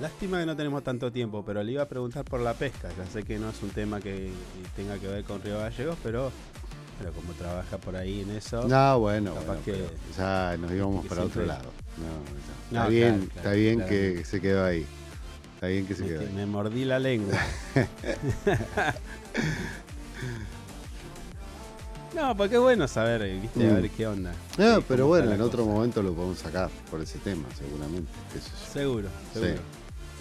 Lástima 0.00 0.38
que 0.38 0.46
no 0.46 0.54
tenemos 0.54 0.84
tanto 0.84 1.10
tiempo, 1.10 1.42
pero 1.44 1.60
le 1.64 1.72
iba 1.72 1.82
a 1.82 1.88
preguntar 1.88 2.24
por 2.24 2.38
la 2.38 2.54
pesca. 2.54 2.88
Ya 2.96 3.04
sé 3.06 3.24
que 3.24 3.36
no 3.36 3.50
es 3.50 3.60
un 3.64 3.70
tema 3.70 4.00
que 4.00 4.30
tenga 4.76 4.96
que 4.96 5.08
ver 5.08 5.24
con 5.24 5.42
Río 5.42 5.58
Gallegos, 5.58 5.98
pero, 6.04 6.30
pero 7.00 7.12
como 7.12 7.32
trabaja 7.32 7.78
por 7.78 7.96
ahí 7.96 8.20
en 8.20 8.30
eso. 8.30 8.68
No, 8.68 9.00
bueno, 9.00 9.34
capaz 9.34 9.46
bueno, 9.46 9.62
que, 9.64 9.72
pero 9.72 9.90
ya 10.16 10.56
nos 10.56 10.70
íbamos 10.70 11.04
para 11.06 11.24
otro 11.24 11.44
lado. 11.44 11.72
No, 11.96 12.04
ya. 12.70 12.72
No, 12.78 12.78
está 12.78 12.88
bien, 12.90 13.14
claro, 13.14 13.24
está 13.24 13.40
claro, 13.42 13.56
bien 13.56 13.74
claro. 13.78 13.90
que 13.90 14.24
se 14.24 14.40
quedó 14.40 14.64
ahí. 14.64 14.86
Está 15.54 15.66
bien 15.66 15.86
que 15.88 15.94
se 15.96 16.02
me, 16.02 16.08
quedó 16.10 16.20
ahí. 16.20 16.32
me 16.32 16.46
mordí 16.46 16.84
la 16.84 17.00
lengua. 17.00 17.36
no, 22.14 22.36
porque 22.36 22.54
es 22.56 22.60
bueno 22.60 22.88
saber, 22.88 23.22
eh, 23.22 23.38
¿viste? 23.40 23.66
A 23.66 23.70
Mm. 23.70 23.74
ver 23.82 23.90
qué 23.90 24.06
onda. 24.06 24.32
No, 24.56 24.76
Sí, 24.78 24.84
pero 24.88 25.06
bueno, 25.06 25.32
en 25.32 25.40
otro 25.40 25.64
cosa. 25.64 25.74
momento 25.74 26.02
lo 26.02 26.12
podemos 26.14 26.38
sacar 26.38 26.70
por 26.90 27.00
ese 27.00 27.18
tema, 27.18 27.44
seguramente. 27.56 28.10
yo. 28.34 28.40
Seguro, 28.72 29.08
Sí. 29.32 29.40
seguro. 29.40 29.60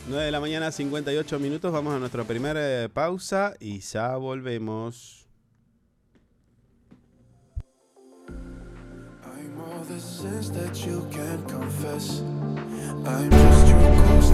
9 0.09 0.25
de 0.25 0.31
la 0.31 0.39
mañana, 0.39 0.71
58 0.71 1.37
minutos. 1.39 1.71
Vamos 1.73 1.93
a 1.93 1.99
nuestra 1.99 2.23
primera 2.23 2.87
pausa 2.89 3.53
y 3.59 3.79
ya 3.79 4.15
volvemos. 4.15 5.27
I'm 9.25 9.59
all 9.59 9.83
the 9.87 9.99
sins 9.99 10.51
that 10.53 10.73
you 10.85 11.05
can't 11.11 11.45
confess. 11.51 12.21
I'm 13.05 13.29
just 13.29 13.67
your 13.67 13.79
ghost 14.07 14.33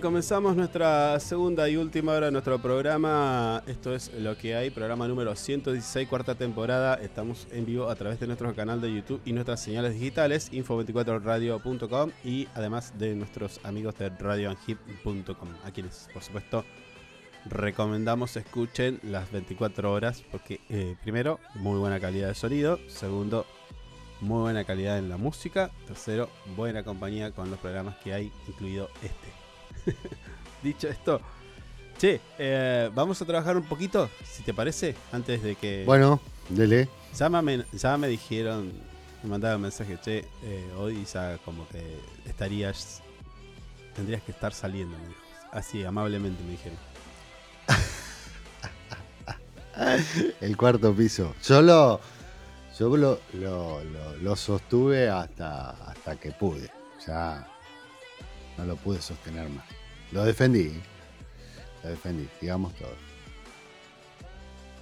Comenzamos 0.00 0.56
nuestra 0.56 1.18
segunda 1.20 1.68
y 1.68 1.76
última 1.76 2.12
hora 2.12 2.26
de 2.26 2.32
nuestro 2.32 2.58
programa. 2.58 3.62
Esto 3.66 3.94
es 3.94 4.12
lo 4.12 4.36
que 4.36 4.54
hay, 4.54 4.70
programa 4.70 5.08
número 5.08 5.34
116, 5.34 6.08
cuarta 6.08 6.34
temporada. 6.34 6.96
Estamos 6.96 7.46
en 7.50 7.64
vivo 7.64 7.88
a 7.88 7.94
través 7.94 8.20
de 8.20 8.26
nuestro 8.26 8.54
canal 8.54 8.80
de 8.80 8.92
YouTube 8.92 9.20
y 9.24 9.32
nuestras 9.32 9.62
señales 9.62 9.94
digitales, 9.94 10.52
info24radio.com 10.52 12.10
y 12.24 12.48
además 12.54 12.98
de 12.98 13.14
nuestros 13.14 13.60
amigos 13.64 13.96
de 13.98 14.10
radioanhip.com, 14.10 15.48
a 15.64 15.70
quienes, 15.70 16.08
por 16.12 16.22
supuesto, 16.22 16.64
recomendamos 17.46 18.36
escuchen 18.36 18.98
las 19.02 19.30
24 19.30 19.92
horas 19.92 20.24
porque, 20.30 20.60
eh, 20.68 20.96
primero, 21.02 21.38
muy 21.54 21.78
buena 21.78 22.00
calidad 22.00 22.28
de 22.28 22.34
sonido. 22.34 22.78
Segundo, 22.88 23.46
muy 24.20 24.40
buena 24.40 24.64
calidad 24.64 24.98
en 24.98 25.08
la 25.08 25.16
música. 25.16 25.70
Tercero, 25.86 26.28
buena 26.56 26.82
compañía 26.82 27.30
con 27.30 27.50
los 27.50 27.58
programas 27.60 27.96
que 27.98 28.12
hay, 28.12 28.32
incluido 28.48 28.88
este. 29.02 29.35
Dicho 30.62 30.88
esto, 30.88 31.20
che, 31.98 32.20
eh, 32.38 32.90
vamos 32.94 33.20
a 33.22 33.24
trabajar 33.24 33.56
un 33.56 33.64
poquito, 33.64 34.10
si 34.24 34.42
te 34.42 34.52
parece, 34.54 34.94
antes 35.12 35.42
de 35.42 35.54
que. 35.54 35.84
Bueno, 35.86 36.20
dele. 36.48 36.88
Ya 37.16 37.28
me, 37.28 37.64
ya 37.72 37.96
me 37.96 38.08
dijeron, 38.08 38.72
me 39.22 39.30
mandaron 39.30 39.60
mensaje, 39.62 39.98
che, 40.02 40.24
eh, 40.42 40.70
hoy 40.76 41.04
ya 41.12 41.38
como 41.44 41.66
que 41.68 41.82
estarías. 42.26 43.02
Tendrías 43.94 44.22
que 44.22 44.32
estar 44.32 44.52
saliendo, 44.52 44.96
me 44.98 45.08
dijo. 45.08 45.20
Así, 45.52 45.84
amablemente 45.84 46.42
me 46.44 46.50
dijeron. 46.52 46.78
El 50.40 50.56
cuarto 50.56 50.94
piso. 50.94 51.34
Yo 51.44 51.62
lo, 51.62 52.00
yo 52.78 52.96
lo, 52.96 53.20
lo- 53.34 53.84
lo- 53.84 54.16
lo 54.16 54.36
sostuve 54.36 55.08
hasta, 55.08 55.70
hasta 55.70 56.16
que 56.16 56.30
pude. 56.32 56.70
Ya 57.06 57.46
no 58.58 58.64
lo 58.64 58.76
pude 58.76 59.00
sostener 59.02 59.48
más. 59.50 59.64
Lo 60.12 60.24
defendí. 60.24 60.68
¿eh? 60.68 60.80
Lo 61.84 61.90
defendí, 61.90 62.28
digamos 62.40 62.74
todo. 62.74 62.94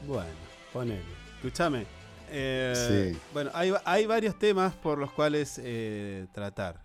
Bueno, 0.06 0.30
ponele. 0.72 1.02
Escúchame. 1.36 1.86
eh, 2.30 3.12
Sí. 3.12 3.18
Bueno, 3.32 3.50
hay, 3.54 3.70
va- 3.70 3.82
hay 3.84 4.06
varios 4.06 4.38
temas 4.38 4.74
por 4.74 4.98
los 4.98 5.10
cuales 5.12 5.60
eh, 5.62 6.26
tratar. 6.32 6.80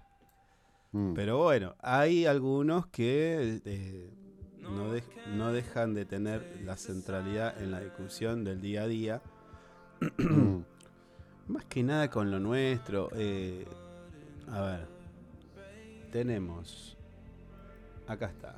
Mm. 0.92 1.14
Pero 1.14 1.38
bueno, 1.38 1.76
hay 1.82 2.26
algunos 2.26 2.88
que 2.88 3.62
eh, 3.66 4.10
no, 4.62 4.94
no 5.36 5.52
dejan 5.54 5.94
de 5.94 6.06
tener 6.06 6.60
la 6.64 6.78
centralidad 6.78 7.62
en 7.62 7.72
la 7.72 7.80
discusión 7.82 8.44
del 8.44 8.62
día 8.62 8.84
a 8.84 8.88
día. 8.88 9.22
Más 11.48 11.66
que 11.66 11.84
nada 11.84 12.10
con 12.10 12.32
lo 12.32 12.40
nuestro. 12.40 13.10
eh, 13.16 13.66
a 14.52 14.62
ver. 14.62 14.88
Tenemos. 16.12 16.96
Acá 18.10 18.26
está. 18.28 18.55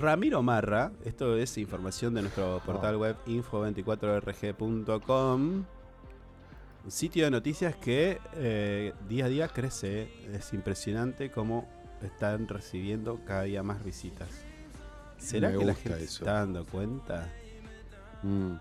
Ramiro 0.00 0.42
Marra, 0.42 0.90
esto 1.04 1.36
es 1.36 1.56
información 1.58 2.14
de 2.14 2.22
nuestro 2.22 2.60
portal 2.66 2.96
web 2.96 3.14
info24rg.com. 3.26 5.64
Un 6.84 6.90
sitio 6.90 7.24
de 7.24 7.30
noticias 7.30 7.76
que 7.76 8.18
eh, 8.34 8.92
día 9.08 9.26
a 9.26 9.28
día 9.28 9.46
crece. 9.48 10.08
Es 10.34 10.52
impresionante 10.52 11.30
cómo 11.30 11.68
están 12.02 12.48
recibiendo 12.48 13.20
cada 13.24 13.42
día 13.44 13.62
más 13.62 13.84
visitas. 13.84 14.28
¿Será 15.16 15.50
Me 15.50 15.58
que 15.58 15.64
la 15.64 15.74
gente 15.74 16.02
eso. 16.04 16.18
se 16.18 16.24
está 16.24 16.32
dando 16.34 16.66
cuenta 16.66 17.32
Mm. 18.24 18.54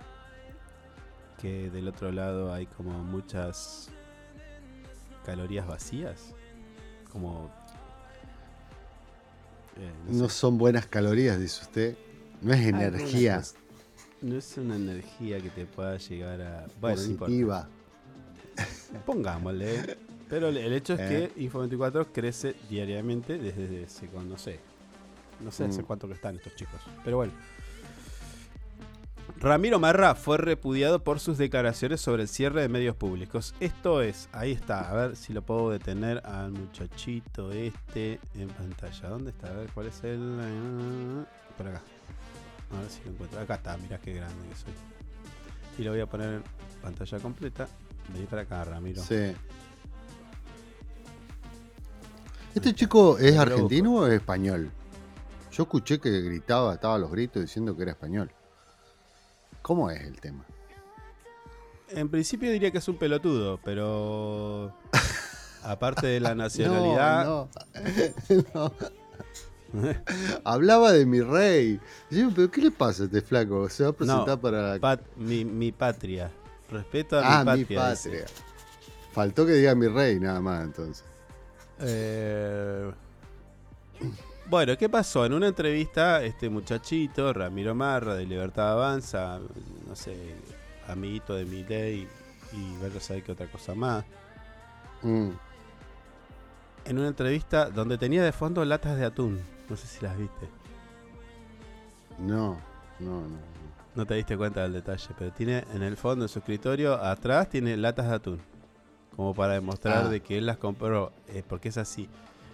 que 1.41 1.71
del 1.71 1.87
otro 1.87 2.11
lado 2.11 2.53
hay 2.53 2.67
como 2.67 2.91
muchas 3.03 3.89
calorías 5.25 5.65
vacías. 5.65 6.35
Como. 7.11 7.49
Eh, 9.77 9.91
No 10.09 10.29
sé. 10.29 10.35
son 10.35 10.57
buenas 10.57 10.85
calorías, 10.87 11.39
dice 11.39 11.61
usted. 11.61 11.95
No 12.41 12.53
es 12.53 12.61
energía. 12.65 13.41
No 14.21 14.37
es 14.37 14.57
una 14.57 14.75
energía 14.75 15.39
que 15.41 15.49
te 15.49 15.65
pueda 15.65 15.97
llegar 15.97 16.41
a. 16.41 16.65
Bueno, 16.79 17.01
no 17.01 17.17
positiva. 17.17 17.67
Pongámosle. 19.05 19.97
Pero 20.29 20.47
el- 20.49 20.57
hecho 20.73 20.93
es 20.93 20.99
Eh. 21.01 21.31
que 21.35 21.49
Info24 21.49 22.07
crece 22.11 22.55
diariamente 22.69 23.37
desde 23.37 23.83
ese, 23.83 24.07
no 24.27 24.37
sé. 24.37 24.59
No 25.41 25.51
sé 25.51 25.65
hace 25.65 25.81
Mm. 25.81 25.85
cuánto 25.85 26.07
que 26.07 26.13
están 26.13 26.35
estos 26.35 26.55
chicos. 26.55 26.79
Pero 27.03 27.17
bueno. 27.17 27.33
Ramiro 29.37 29.77
Marra 29.77 30.15
fue 30.15 30.37
repudiado 30.37 31.03
por 31.03 31.19
sus 31.19 31.37
declaraciones 31.37 31.99
sobre 31.99 32.23
el 32.23 32.29
cierre 32.29 32.61
de 32.61 32.69
medios 32.69 32.95
públicos. 32.95 33.53
Esto 33.59 34.01
es, 34.01 34.29
ahí 34.31 34.51
está, 34.51 34.89
a 34.89 34.93
ver 34.93 35.15
si 35.17 35.33
lo 35.33 35.41
puedo 35.41 35.69
detener 35.69 36.21
al 36.25 36.51
muchachito 36.51 37.51
este 37.51 38.21
en 38.35 38.47
pantalla. 38.47 39.09
¿Dónde 39.09 39.31
está? 39.31 39.49
A 39.49 39.53
ver 39.53 39.69
cuál 39.73 39.87
es 39.87 40.03
el... 40.03 41.25
Por 41.57 41.67
acá. 41.67 41.81
A 42.71 42.79
ver 42.79 42.89
si 42.89 43.03
lo 43.03 43.11
encuentro. 43.11 43.39
Acá 43.41 43.55
está, 43.55 43.77
mirá 43.77 43.97
qué 43.99 44.13
grande 44.13 44.47
que 44.47 44.55
soy. 44.55 44.73
Y 45.77 45.83
lo 45.83 45.91
voy 45.91 45.99
a 45.99 46.05
poner 46.05 46.35
en 46.35 46.43
pantalla 46.81 47.19
completa. 47.19 47.67
Vení 48.13 48.25
para 48.25 48.43
acá, 48.43 48.63
Ramiro. 48.63 49.01
Sí. 49.01 49.33
¿Este 52.55 52.73
chico 52.73 53.17
es 53.17 53.37
argentino 53.37 53.95
o 53.95 54.07
es 54.07 54.13
español? 54.13 54.71
Yo 55.51 55.63
escuché 55.63 55.99
que 55.99 56.21
gritaba, 56.21 56.75
estaba 56.75 56.95
a 56.95 56.99
los 56.99 57.11
gritos 57.11 57.41
diciendo 57.41 57.75
que 57.75 57.83
era 57.83 57.91
español. 57.91 58.31
¿Cómo 59.63 59.89
es 59.89 60.01
el 60.01 60.19
tema? 60.21 60.45
En 61.89 62.09
principio 62.09 62.51
diría 62.51 62.69
que 62.71 62.77
es 62.77 62.87
un 62.87 62.97
pelotudo, 62.97 63.59
pero 63.63 64.73
aparte 65.63 66.05
de 66.07 66.19
la 66.19 66.35
nacionalidad, 66.35 67.25
No, 67.25 67.49
no. 68.53 68.73
No. 69.73 69.91
Hablaba 70.43 70.91
de 70.91 71.05
mi 71.07 71.21
rey. 71.21 71.79
Yo, 72.11 72.29
¿Pero 72.35 72.51
qué 72.51 72.61
le 72.61 72.69
pasa 72.71 73.03
a 73.03 73.05
este 73.07 73.21
flaco? 73.21 73.67
Se 73.69 73.83
va 73.83 73.89
a 73.89 73.93
presentar 73.93 74.27
No, 74.27 74.39
para. 74.39 74.77
pat- 74.79 75.01
mi, 75.17 75.43
mi 75.43 75.71
patria. 75.71 76.29
Respeto 76.69 77.17
a 77.17 77.39
ah, 77.39 77.43
mi 77.43 77.63
patria. 77.65 77.89
dice. 77.89 78.09
patria. 78.09 78.25
Faltó 79.13 79.45
que 79.47 79.53
diga 79.53 79.73
mi 79.73 79.87
rey, 79.87 80.19
nada 80.19 80.39
más 80.41 80.63
entonces. 80.63 81.03
Eh, 81.79 82.91
Bueno, 84.53 84.77
¿qué 84.77 84.87
pasó? 84.87 85.25
En 85.25 85.33
una 85.33 85.47
entrevista, 85.47 86.21
este 86.23 86.47
muchachito, 86.47 87.33
Ramiro 87.33 87.73
Marra, 87.73 88.13
de 88.13 88.23
Libertad 88.27 88.73
Avanza, 88.73 89.39
no 89.87 89.95
sé, 89.95 90.15
amiguito 90.87 91.33
de 91.33 91.43
Milei 91.43 92.07
y 92.51 92.77
verlo 92.79 92.99
saber 92.99 93.23
qué 93.23 93.31
otra 93.31 93.47
cosa 93.47 93.73
más, 93.73 94.05
Mm. 95.01 95.29
en 96.85 96.99
una 96.99 97.07
entrevista 97.07 97.67
donde 97.71 97.97
tenía 97.97 98.23
de 98.23 98.31
fondo 98.31 98.63
latas 98.63 98.95
de 98.95 99.05
atún. 99.05 99.41
No 99.67 99.75
sé 99.75 99.87
si 99.87 100.05
las 100.05 100.15
viste. 100.19 100.47
No, 102.19 102.59
no, 102.99 103.21
no. 103.21 103.37
No 103.95 104.05
te 104.05 104.13
diste 104.13 104.37
cuenta 104.37 104.61
del 104.61 104.73
detalle, 104.73 105.07
pero 105.17 105.31
tiene 105.31 105.63
en 105.73 105.81
el 105.81 105.97
fondo 105.97 106.25
de 106.25 106.29
su 106.29 106.37
escritorio, 106.37 106.93
atrás 107.03 107.49
tiene 107.49 107.75
latas 107.75 108.07
de 108.07 108.13
atún. 108.13 108.39
Como 109.15 109.33
para 109.33 109.53
demostrar 109.53 110.05
Ah. 110.05 110.09
de 110.09 110.21
que 110.21 110.37
él 110.37 110.45
las 110.45 110.57
compró, 110.57 111.11
eh, 111.29 111.41
porque 111.49 111.69
es 111.69 111.77
así. 111.79 112.07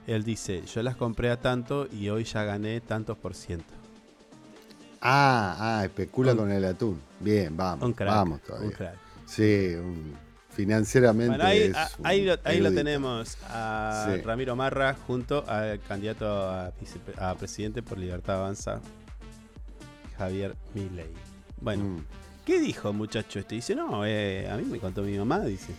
Él 0.08 0.24
dice, 0.24 0.64
yo 0.66 0.82
las 0.84 0.96
compré 0.96 1.30
a 1.30 1.40
tanto 1.40 1.88
y 1.92 2.10
hoy 2.10 2.24
ya 2.24 2.44
gané 2.44 2.82
tantos 2.82 3.18
por 3.18 3.36
ciento. 3.36 3.74
Ah, 5.02 5.56
ah, 5.80 5.86
especula 5.86 6.32
Un- 6.34 6.38
con 6.38 6.52
el 6.52 6.66
atún. 6.66 7.00
Bien, 7.20 7.56
vamos. 7.56 7.86
Un 7.86 7.94
crack, 7.94 8.10
vamos 8.10 8.42
todavía. 8.42 8.68
un 8.70 8.74
crack. 8.74 8.96
Sí, 9.26 9.76
un- 9.76 10.14
financieramente. 10.52 11.30
Bueno, 11.30 11.44
ahí, 11.46 11.60
es 11.60 11.76
a- 11.76 11.90
un 12.00 12.08
ahí 12.08 12.26
lo, 12.26 12.36
ahí 12.44 12.60
lo 12.60 12.72
tenemos 12.74 13.38
a 13.50 14.10
Sí. 14.16 14.22
Ramiro 14.22 14.56
Marra 14.56 14.96
junto 15.08 15.46
al 15.48 15.80
candidato 15.82 16.28
a 16.50 16.72
presidente 17.38 17.82
por 17.82 17.98
Libertad 17.98 18.38
Avanza, 18.40 18.82
Javier 20.18 20.56
Milei. 20.74 21.14
Bueno, 21.62 21.84
Mm. 21.84 22.06
¿qué 22.46 22.60
dijo 22.60 22.92
muchacho 22.92 23.40
este? 23.40 23.56
Dice, 23.56 23.76
no, 23.76 24.06
eh, 24.06 24.50
a 24.50 24.58
mí 24.58 24.66
me 24.66 24.80
contó 24.80 25.02
mi 25.04 25.18
mamá, 25.18 25.40
dice. 25.42 25.74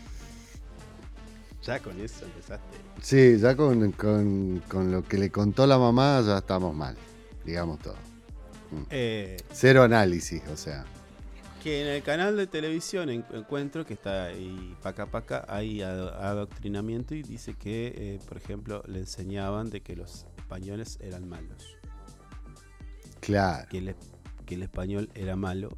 Ya 1.63 1.79
con 1.81 2.01
eso 2.01 2.25
empezaste. 2.25 2.79
Sí, 3.03 3.39
ya 3.39 3.55
con, 3.57 3.93
con- 3.93 4.63
con 4.69 4.91
lo 4.91 5.03
que 5.03 5.19
le 5.19 5.31
contó 5.31 5.67
la 5.67 5.79
mamá 5.79 6.23
ya 6.25 6.39
estamos 6.39 6.75
mal, 6.75 6.97
digamos 7.45 7.79
todo. 7.81 7.97
Mm. 8.71 8.83
Eh, 8.91 9.37
Cero 9.53 9.83
análisis, 9.83 10.43
o 10.49 10.57
sea. 10.57 10.85
que 11.63 11.83
en 11.83 11.89
el 11.89 12.03
canal 12.03 12.37
de 12.39 12.47
televisión 12.47 13.11
en- 13.11 13.25
encuentro 13.35 13.85
que 13.85 13.93
está 13.93 14.25
ahí 14.27 14.75
paca 14.83 15.05
paca 15.07 15.45
hay 15.49 15.83
ado- 15.83 16.15
adoctrinamiento 16.15 17.15
y 17.15 17.23
dice 17.23 17.53
que 17.53 17.93
eh, 17.95 18.19
por 18.27 18.39
ejemplo 18.39 18.83
le 18.87 19.01
enseñaban 19.01 19.69
de 19.69 19.83
que 19.83 19.95
los 19.97 20.25
españoles 20.39 20.97
eran 21.03 21.29
malos 21.29 21.77
Claro. 23.21 23.67
que 23.69 23.79
el, 23.79 23.95
que 24.47 24.55
el 24.55 24.63
español 24.63 25.11
era 25.15 25.37
malo 25.37 25.69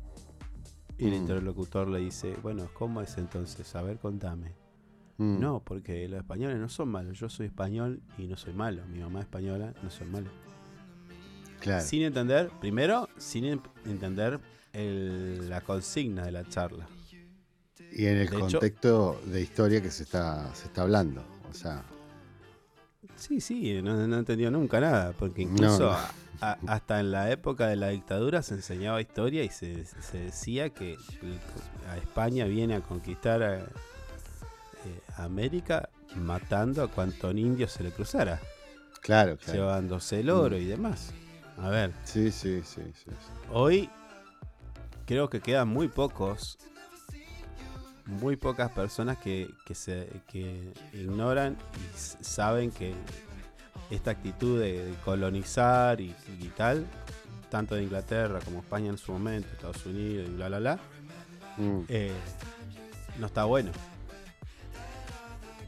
y 0.99 1.07
el 1.07 1.11
Mm. 1.13 1.15
interlocutor 1.15 1.89
le 1.89 1.99
dice 1.99 2.37
bueno 2.43 2.69
cómo 2.75 3.01
es 3.03 3.19
entonces 3.19 3.75
a 3.75 3.83
ver 3.83 3.99
contame 3.99 4.53
Mm. 5.23 5.41
no 5.41 5.63
porque 5.65 6.09
los 6.09 6.19
españoles 6.21 6.59
no 6.59 6.69
son 6.69 6.89
malos 6.89 7.19
yo 7.19 7.29
soy 7.29 7.47
español 7.47 8.01
y 8.19 8.27
no 8.27 8.37
soy 8.37 8.53
malo 8.53 8.83
mi 8.87 8.99
mamá 9.01 9.21
es 9.21 9.27
española 9.27 9.73
no 9.83 9.91
soy 9.91 10.07
malo 10.09 10.31
Claro. 11.61 11.85
sin 11.85 12.03
entender 12.03 12.51
primero 12.61 13.09
sin 13.19 13.45
en- 13.45 13.63
entender 13.87 14.41
el- 14.73 15.49
la 15.49 15.61
consigna 15.61 16.25
de 16.25 16.33
la 16.33 16.45
charla 16.49 16.87
Y 17.95 18.07
en 18.07 18.17
el 18.17 18.19
De 18.31 18.37
hecho- 18.37 18.41
contexto 18.41 19.21
de 19.27 19.43
historia 19.43 19.83
que 19.83 19.91
se 19.91 20.05
está, 20.05 20.55
se 20.55 20.65
está 20.67 20.81
hablando. 20.81 21.23
O 21.51 21.53
sea, 21.53 21.85
Sí, 23.17 23.41
sí, 23.43 23.83
no, 23.83 24.07
no 24.07 24.19
entendió 24.19 24.51
nunca 24.51 24.81
nada, 24.81 25.13
porque 25.13 25.43
incluso 25.43 25.79
No, 25.81 25.91
no. 25.91 25.93
a- 25.93 26.53
a- 26.53 26.59
hasta 26.69 27.01
en 27.01 27.11
la 27.13 27.31
época 27.31 27.67
de 27.69 27.77
la 27.77 27.89
dictadura 27.91 28.41
se 28.43 28.55
enseñaba 28.55 29.01
historia 29.03 29.45
y 29.45 29.51
se, 29.51 29.85
se 29.85 30.19
decía 30.19 30.71
que 30.71 30.97
a 31.91 31.99
España 31.99 32.47
viene 32.47 32.75
a 32.77 32.81
conquistar 32.81 33.43
a, 33.43 33.67
eh, 34.87 35.01
América 35.17 35.89
matando 36.17 36.83
a 36.83 36.89
cuanto 36.89 37.31
indio 37.31 37.69
se 37.69 37.83
le 37.83 37.91
cruzara, 37.91 38.41
claro, 39.01 39.37
claro. 39.39 39.53
llevándose 39.61 40.21
el 40.21 40.31
oro 40.31 40.57
Mm. 40.57 40.61
y 40.61 40.65
demás. 40.67 41.13
A 41.59 41.69
ver, 41.69 41.93
Sí, 42.05 42.31
sí, 42.33 42.63
sí, 42.65 42.83
sí. 42.95 43.05
sí. 43.11 43.11
hoy 43.53 43.89
creo 45.07 45.29
que 45.29 45.41
quedan 45.41 45.69
muy 45.69 45.89
pocos, 45.89 46.59
muy 48.07 48.37
pocas 48.37 48.71
personas 48.73 49.19
que, 49.19 49.49
que 49.67 49.75
se, 49.75 50.09
que 50.29 50.73
ignoran 50.93 51.57
y 51.77 52.25
saben 52.25 52.71
que 52.71 52.95
esta 53.91 54.11
actitud 54.13 54.59
de, 54.61 54.87
de 54.87 54.95
colonizar 55.05 56.01
y, 56.01 56.15
y 56.41 56.49
tal, 56.57 56.87
tanto 57.51 57.75
de 57.75 57.83
Inglaterra 57.85 58.41
como 58.45 58.61
España 58.61 58.89
en 58.89 58.97
su 58.99 59.13
momento, 59.13 59.49
Estados 59.53 59.85
Unidos 59.87 60.29
y 60.29 60.33
bla, 60.33 60.49
bla, 60.49 60.59
bla, 60.59 60.79
Mm. 61.59 61.81
eh, 61.89 62.13
no 63.21 63.27
está 63.27 63.45
bueno. 63.45 63.71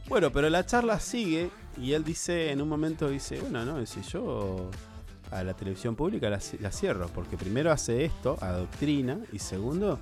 Bueno, 0.08 0.30
pero 0.30 0.50
la 0.50 0.64
charla 0.66 1.00
sigue 1.00 1.50
y 1.76 1.92
él 1.92 2.04
dice, 2.04 2.50
en 2.52 2.60
un 2.60 2.68
momento 2.68 3.08
dice, 3.08 3.40
bueno, 3.40 3.64
no, 3.64 3.84
si 3.86 4.02
yo 4.02 4.70
a 5.30 5.42
la 5.42 5.54
televisión 5.54 5.96
pública 5.96 6.28
la, 6.30 6.38
ci- 6.38 6.58
la 6.60 6.70
cierro, 6.70 7.08
porque 7.08 7.36
primero 7.36 7.72
hace 7.72 8.04
esto, 8.04 8.36
adoctrina, 8.40 9.18
y 9.32 9.38
segundo, 9.38 9.98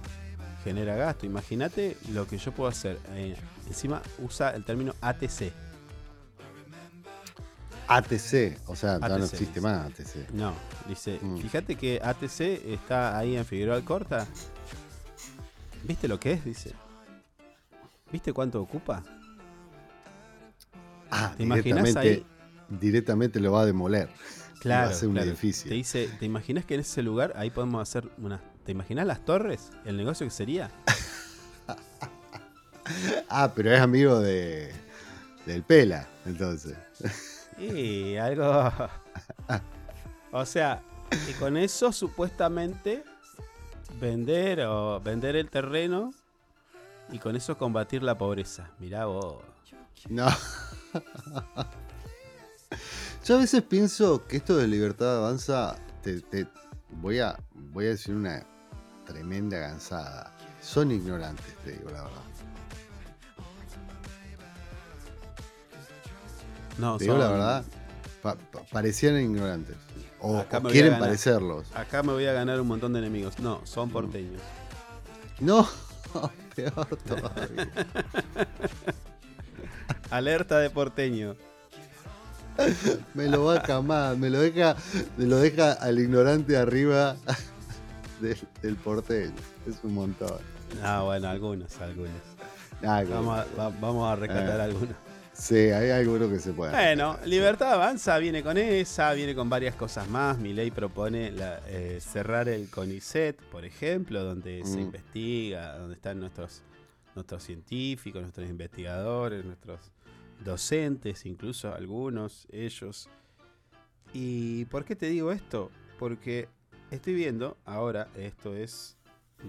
genera 0.65 0.97
gasto. 0.97 1.25
Imagínate 1.25 1.97
lo 2.13 2.27
que 2.27 2.37
yo 2.37 2.53
puedo 2.53 2.69
hacer. 2.69 2.99
Eh, 3.11 3.37
encima 3.69 4.03
usa 4.19 4.51
el 4.51 4.65
término 4.65 4.93
ATC. 5.01 5.53
ATC, 7.89 8.59
o 8.67 8.77
sea, 8.77 8.99
ya 9.01 9.09
no 9.09 9.15
ATC, 9.15 9.25
existe 9.33 9.45
dice. 9.47 9.61
más 9.61 9.87
ATC. 9.87 10.31
No, 10.33 10.53
dice, 10.89 11.19
Mm. 11.23 11.39
fíjate 11.39 11.77
que 11.77 12.01
ATC 12.03 12.41
está 12.75 13.17
ahí 13.19 13.37
en 13.37 13.45
Figueroa 13.45 13.77
Alcorta. 13.77 14.27
¿Viste 15.85 16.09
lo 16.09 16.19
que 16.19 16.33
es? 16.33 16.45
Dice. 16.45 16.73
¿Viste 18.11 18.33
cuánto 18.33 18.61
ocupa? 18.61 19.03
Ah, 21.15 21.35
¿Te 21.37 21.43
imaginas 21.43 21.85
directamente, 21.85 22.09
ahí? 22.09 22.27
directamente 22.81 23.41
lo 23.41 23.53
va 23.53 23.63
a 23.63 23.67
demoler. 23.67 24.09
Claro, 24.61 24.91
va 24.91 24.97
a 24.97 25.07
un 25.07 25.13
claro. 25.13 25.29
edificio. 25.29 25.69
Te 25.69 25.75
dice, 25.75 26.09
¿te 26.19 26.25
imaginas 26.25 26.65
que 26.65 26.75
en 26.75 26.81
ese 26.81 27.03
lugar 27.03 27.35
ahí 27.37 27.51
podemos 27.51 27.83
hacer 27.83 28.11
una... 28.17 28.41
¿Te 28.65 28.73
imaginas 28.73 29.07
las 29.07 29.25
torres? 29.25 29.71
¿El 29.85 29.97
negocio 29.97 30.27
que 30.27 30.31
sería? 30.31 30.71
Ah, 33.29 33.53
pero 33.55 33.73
es 33.73 33.81
amigo 33.81 34.21
de 34.21 34.71
del 35.47 35.63
Pela, 35.63 36.07
entonces. 36.27 36.77
Y 37.57 38.17
algo... 38.17 38.71
o 40.33 40.45
sea, 40.45 40.83
y 41.31 41.33
con 41.35 41.57
eso 41.57 41.93
supuestamente 41.93 43.05
vender 44.01 44.63
o 44.63 45.01
vender 45.01 45.37
el 45.37 45.49
terreno 45.49 46.13
y 47.11 47.19
con 47.19 47.37
eso 47.37 47.57
combatir 47.57 48.03
la 48.03 48.19
pobreza. 48.19 48.71
Mirá 48.79 49.07
vos. 49.07 49.43
No. 50.09 50.27
Yo 53.25 53.37
a 53.37 53.39
veces 53.39 53.63
pienso 53.63 54.27
que 54.27 54.37
esto 54.39 54.57
de 54.57 54.67
libertad 54.67 55.19
avanza, 55.19 55.77
te, 56.03 56.21
te- 56.21 56.47
voy, 57.01 57.21
a, 57.21 57.39
voy 57.73 57.87
a 57.87 57.91
decir 57.91 58.15
una 58.15 58.45
tremenda 59.07 59.59
gansada. 59.59 60.33
Son 60.61 60.91
ignorantes, 60.91 61.55
te 61.65 61.73
digo 61.73 61.91
la 61.91 62.03
verdad. 62.03 62.23
No, 66.79 66.97
Te 66.99 67.05
digo 67.05 67.17
la 67.19 67.25
son- 67.25 67.33
verdad. 67.33 67.65
pa- 68.23 68.35
pa- 68.37 68.63
parecían 68.73 69.21
ignorantes. 69.21 69.77
O, 70.21 70.45
quieren 70.71 70.93
ganar. 70.93 71.01
parecerlos. 71.01 71.67
Acá 71.75 72.03
me 72.03 72.13
voy 72.13 72.27
a 72.27 72.33
ganar 72.33 72.61
un 72.61 72.69
montón 72.69 72.93
de 72.93 73.01
enemigos. 73.01 73.39
No, 73.41 73.61
son 73.65 73.91
porteños. 73.91 74.41
No, 75.41 75.69
peor 76.57 76.87
todavía. 77.07 77.69
Alerta 80.11 80.59
de 80.59 80.71
porteño. 80.71 81.35
Me 83.15 83.29
lo 83.29 83.45
va 83.45 83.57
a 83.57 83.63
camar, 83.63 84.17
me 84.19 84.29
lo 84.29 84.39
deja, 84.41 84.77
me 85.17 85.25
lo 85.27 85.39
deja 85.39 85.73
al 85.73 85.99
ignorante 85.99 86.57
arriba 86.57 87.17
del, 88.21 88.37
del 88.61 88.77
porteño. 88.77 89.33
Es 89.67 89.77
un 89.83 89.95
montón. 89.95 90.37
Ah, 90.83 91.03
bueno, 91.03 91.29
algunos, 91.29 91.81
algunos. 91.81 92.11
Ah, 92.85 93.03
Vamos 93.09 93.39
a, 93.39 93.47
va- 93.59 93.73
vamos 93.81 94.11
a 94.13 94.17
rescatar 94.17 94.61
Eh. 94.61 94.63
algunos. 94.65 94.95
Sí, 95.33 95.55
hay 95.57 95.91
algunos 95.91 96.29
que 96.31 96.39
se 96.41 96.53
pueden. 96.53 96.75
Bueno, 96.75 97.17
Libertad 97.25 97.73
Avanza 97.73 98.19
viene 98.19 98.43
con 98.43 98.59
esa, 98.59 99.13
viene 99.15 99.35
con 99.35 99.49
varias 99.49 99.75
cosas 99.75 100.07
más. 100.09 100.37
Mi 100.39 100.53
ley 100.53 100.71
propone 100.71 101.31
la- 101.31 101.61
eh, 101.69 102.01
cerrar 102.03 102.51
el 102.51 102.69
CONICET, 102.69 103.41
por 103.51 103.65
ejemplo, 103.65 104.23
donde 104.25 104.61
se 104.67 104.77
Mm. 104.77 104.81
investiga, 104.81 105.79
donde 105.79 105.95
están 105.95 106.21
nuestros, 106.21 106.61
nuestros 107.15 107.43
científicos, 107.43 108.23
nuestros 108.23 108.49
investigadores, 108.49 109.45
nuestros 109.45 109.93
docentes, 110.45 111.27
incluso 111.27 111.75
algunos, 111.75 112.47
ellos. 112.51 113.09
¿Y 114.13 114.65
por 114.67 114.85
qué 114.85 114.97
te 114.97 115.07
digo 115.07 115.33
esto? 115.33 115.71
Porque 115.99 116.49
estoy 116.91 117.15
viendo, 117.15 117.57
ahora, 117.65 118.09
esto 118.17 118.55
es 118.55 118.97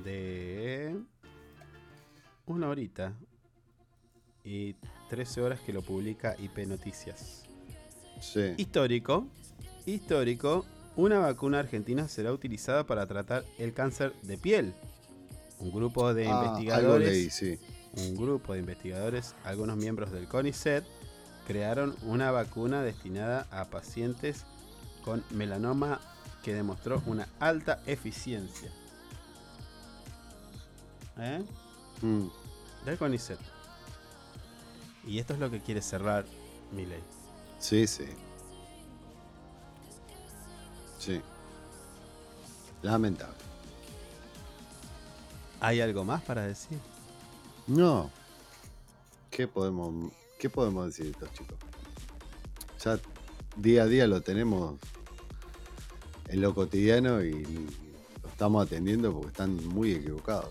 de 0.04 0.96
una 2.46 2.70
horita 2.70 3.14
y 4.44 4.76
13 5.10 5.42
horas 5.42 5.60
que 5.62 5.74
lo 5.74 5.82
publica 5.82 6.36
IP 6.40 6.68
Noticias. 6.68 7.44
Sí. 8.20 8.54
Histórico, 8.58 9.28
histórico, 9.86 10.66
una 10.96 11.20
vacuna 11.20 11.60
argentina 11.60 12.08
será 12.08 12.32
utilizada 12.32 12.86
para 12.86 13.06
tratar 13.08 13.44
el 13.58 13.74
cáncer 13.74 14.14
de 14.22 14.38
piel. 14.38 14.74
Un 15.64 15.72
grupo 15.72 16.14
de 16.14 16.28
Ah, 16.28 16.44
investigadores, 16.46 17.10
leí, 17.10 17.30
sí. 17.30 17.58
un 17.96 18.16
grupo 18.18 18.52
de 18.54 18.60
investigadores, 18.60 19.34
algunos 19.46 19.78
miembros 19.78 20.12
del 20.12 20.28
CONICET, 20.28 20.84
crearon 21.48 21.96
una 22.04 22.32
vacuna 22.32 22.82
destinada 22.82 23.48
a 23.50 23.66
pacientes 23.66 24.44
con 25.06 25.24
melanoma 25.32 26.02
que 26.44 26.54
demostró 26.54 27.02
una 27.06 27.30
alta 27.40 27.82
eficiencia. 27.86 28.70
¿Eh? 31.18 31.42
Mm. 32.02 32.28
Del 32.86 32.98
CONICET. 32.98 33.40
Y 35.08 35.20
esto 35.20 35.34
es 35.34 35.40
lo 35.40 35.50
que 35.50 35.62
quiere 35.62 35.82
cerrar 35.82 36.26
mi 36.74 36.86
ley. 36.86 37.04
Sí, 37.60 37.88
sí. 37.88 38.06
Sí. 41.00 41.22
Lamentable. 42.82 43.36
¿Hay 45.64 45.80
algo 45.80 46.04
más 46.04 46.22
para 46.22 46.46
decir? 46.46 46.78
No. 47.68 48.12
¿Qué 49.32 49.48
podemos, 49.48 50.12
qué 50.38 50.50
podemos 50.50 50.88
decir 50.88 51.06
de 51.06 51.12
estos 51.12 51.32
chicos? 51.32 51.58
Ya 52.84 53.00
día 53.56 53.84
a 53.84 53.86
día 53.86 54.06
lo 54.06 54.20
tenemos 54.20 54.78
en 56.28 56.42
lo 56.42 56.54
cotidiano 56.54 57.24
y 57.24 57.46
lo 58.22 58.30
estamos 58.30 58.68
atendiendo 58.68 59.14
porque 59.14 59.30
están 59.30 59.66
muy 59.70 59.94
equivocados. 59.94 60.50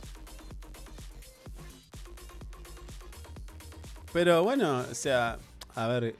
Pero 4.15 4.43
bueno, 4.45 4.79
o 4.91 4.95
sea, 4.95 5.39
a 5.75 5.87
ver. 5.89 6.17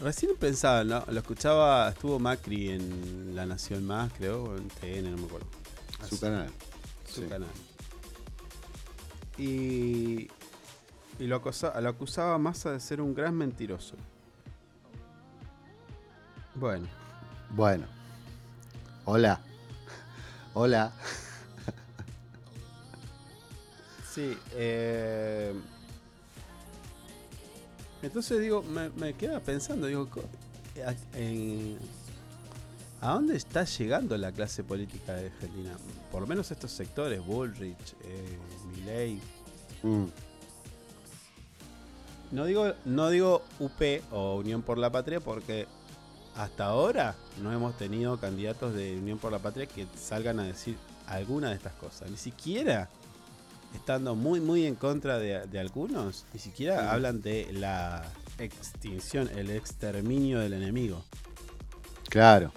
Recién 0.00 0.36
pensaba, 0.38 0.84
¿no? 0.84 1.04
Lo 1.08 1.18
escuchaba, 1.18 1.88
estuvo 1.88 2.20
Macri 2.20 2.70
en 2.70 3.34
La 3.34 3.44
Nación 3.44 3.84
Más, 3.84 4.12
creo, 4.12 4.44
o 4.44 4.56
en 4.56 4.68
TN, 4.68 5.10
no 5.10 5.16
me 5.16 5.24
acuerdo. 5.24 5.63
Su 6.08 6.20
canal. 6.20 6.50
Su 7.06 7.22
Sí. 7.22 7.26
canal. 7.28 7.48
Y, 9.38 10.28
y 11.18 11.26
lo, 11.26 11.36
acosa- 11.36 11.80
lo 11.80 11.88
acusaba 11.88 12.38
Massa 12.38 12.70
de 12.72 12.80
ser 12.80 13.00
un 13.00 13.14
gran 13.14 13.34
mentiroso. 13.34 13.96
Bueno, 16.54 16.86
Bueno. 17.50 17.86
Hola. 19.06 19.40
Hola. 20.54 20.92
Sí, 24.12 24.38
eh, 24.52 25.52
entonces 28.00 28.40
digo, 28.40 28.62
me, 28.62 28.88
me 28.90 29.14
queda 29.14 29.40
pensando, 29.40 29.88
digo, 29.88 30.08
a, 30.86 30.94
en- 31.18 31.78
¿a 33.00 33.12
dónde 33.12 33.36
está 33.36 33.64
llegando 33.64 34.16
la 34.16 34.32
clase 34.32 34.64
política 34.64 35.12
de 35.14 35.26
Argentina? 35.26 35.76
Por 36.10 36.22
lo 36.22 36.26
menos 36.26 36.50
estos 36.50 36.70
sectores, 36.72 37.24
Bullrich, 37.24 37.94
eh, 38.04 38.38
Milei. 38.74 39.20
Mm. 39.82 40.04
No 42.32 42.46
digo, 42.46 42.72
no 42.84 43.10
digo 43.10 43.42
UP 43.60 43.80
o 44.10 44.36
Unión 44.36 44.62
por 44.62 44.78
la 44.78 44.90
Patria 44.90 45.20
porque 45.20 45.66
hasta 46.34 46.64
ahora 46.64 47.14
no 47.42 47.52
hemos 47.52 47.76
tenido 47.76 48.18
candidatos 48.18 48.74
de 48.74 48.96
Unión 48.96 49.18
por 49.18 49.30
la 49.30 49.38
Patria 49.38 49.66
que 49.66 49.86
salgan 49.96 50.40
a 50.40 50.44
decir 50.44 50.76
alguna 51.06 51.50
de 51.50 51.56
estas 51.56 51.74
cosas. 51.74 52.10
Ni 52.10 52.16
siquiera 52.16 52.88
estando 53.74 54.14
muy 54.14 54.40
muy 54.40 54.66
en 54.66 54.74
contra 54.74 55.18
de, 55.18 55.46
de 55.46 55.58
algunos, 55.60 56.24
ni 56.32 56.40
siquiera 56.40 56.80
Sí. 56.80 56.86
hablan 56.88 57.22
de 57.22 57.52
la 57.52 58.04
extinción, 58.38 59.28
el 59.36 59.50
exterminio 59.50 60.40
del 60.40 60.54
enemigo. 60.54 61.04
Claro. 62.08 62.52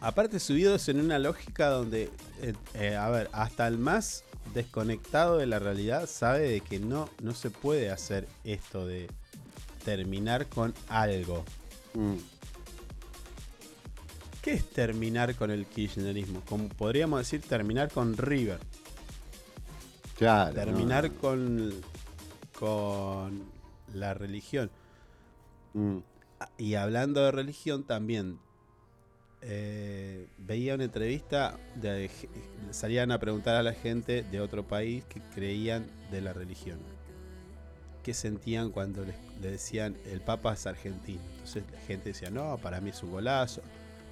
Aparte 0.00 0.40
subidos 0.40 0.88
en 0.88 0.98
una 0.98 1.18
lógica 1.18 1.68
donde, 1.68 2.10
eh, 2.40 2.54
eh, 2.74 2.96
a 2.96 3.10
ver, 3.10 3.28
hasta 3.32 3.68
el 3.68 3.76
más 3.76 4.24
desconectado 4.54 5.36
de 5.36 5.46
la 5.46 5.58
realidad 5.58 6.08
sabe 6.08 6.48
de 6.48 6.60
que 6.62 6.78
no, 6.78 7.10
no 7.22 7.34
se 7.34 7.50
puede 7.50 7.90
hacer 7.90 8.26
esto 8.44 8.86
de 8.86 9.08
terminar 9.84 10.46
con 10.48 10.72
algo. 10.88 11.44
Mm. 11.92 12.14
¿Qué 14.40 14.54
es 14.54 14.70
terminar 14.70 15.34
con 15.34 15.50
el 15.50 15.66
kirchnerismo? 15.66 16.40
Como 16.48 16.68
podríamos 16.68 17.20
decir 17.20 17.42
terminar 17.42 17.90
con 17.90 18.16
River. 18.16 18.58
Claro. 20.16 20.54
terminar 20.54 21.10
no, 21.10 21.18
con, 21.18 21.72
con 22.58 23.42
la 23.94 24.14
religión. 24.14 24.70
Mm. 25.74 25.98
Y 26.56 26.74
hablando 26.74 27.22
de 27.22 27.32
religión 27.32 27.84
también, 27.84 28.38
eh, 29.42 30.26
veía 30.38 30.74
una 30.74 30.84
entrevista, 30.84 31.58
de, 31.76 32.10
salían 32.70 33.10
a 33.10 33.18
preguntar 33.18 33.56
a 33.56 33.62
la 33.62 33.72
gente 33.72 34.22
de 34.22 34.40
otro 34.40 34.66
país 34.66 35.04
que 35.04 35.20
creían 35.34 35.86
de 36.10 36.20
la 36.20 36.32
religión. 36.32 36.78
¿Qué 38.02 38.14
sentían 38.14 38.70
cuando 38.70 39.04
les, 39.04 39.16
le 39.40 39.50
decían 39.50 39.96
el 40.06 40.20
Papa 40.20 40.54
es 40.54 40.66
argentino? 40.66 41.20
Entonces 41.32 41.64
la 41.72 41.80
gente 41.80 42.10
decía, 42.10 42.30
no, 42.30 42.58
para 42.58 42.80
mí 42.80 42.90
es 42.90 43.02
un 43.02 43.12
golazo, 43.12 43.62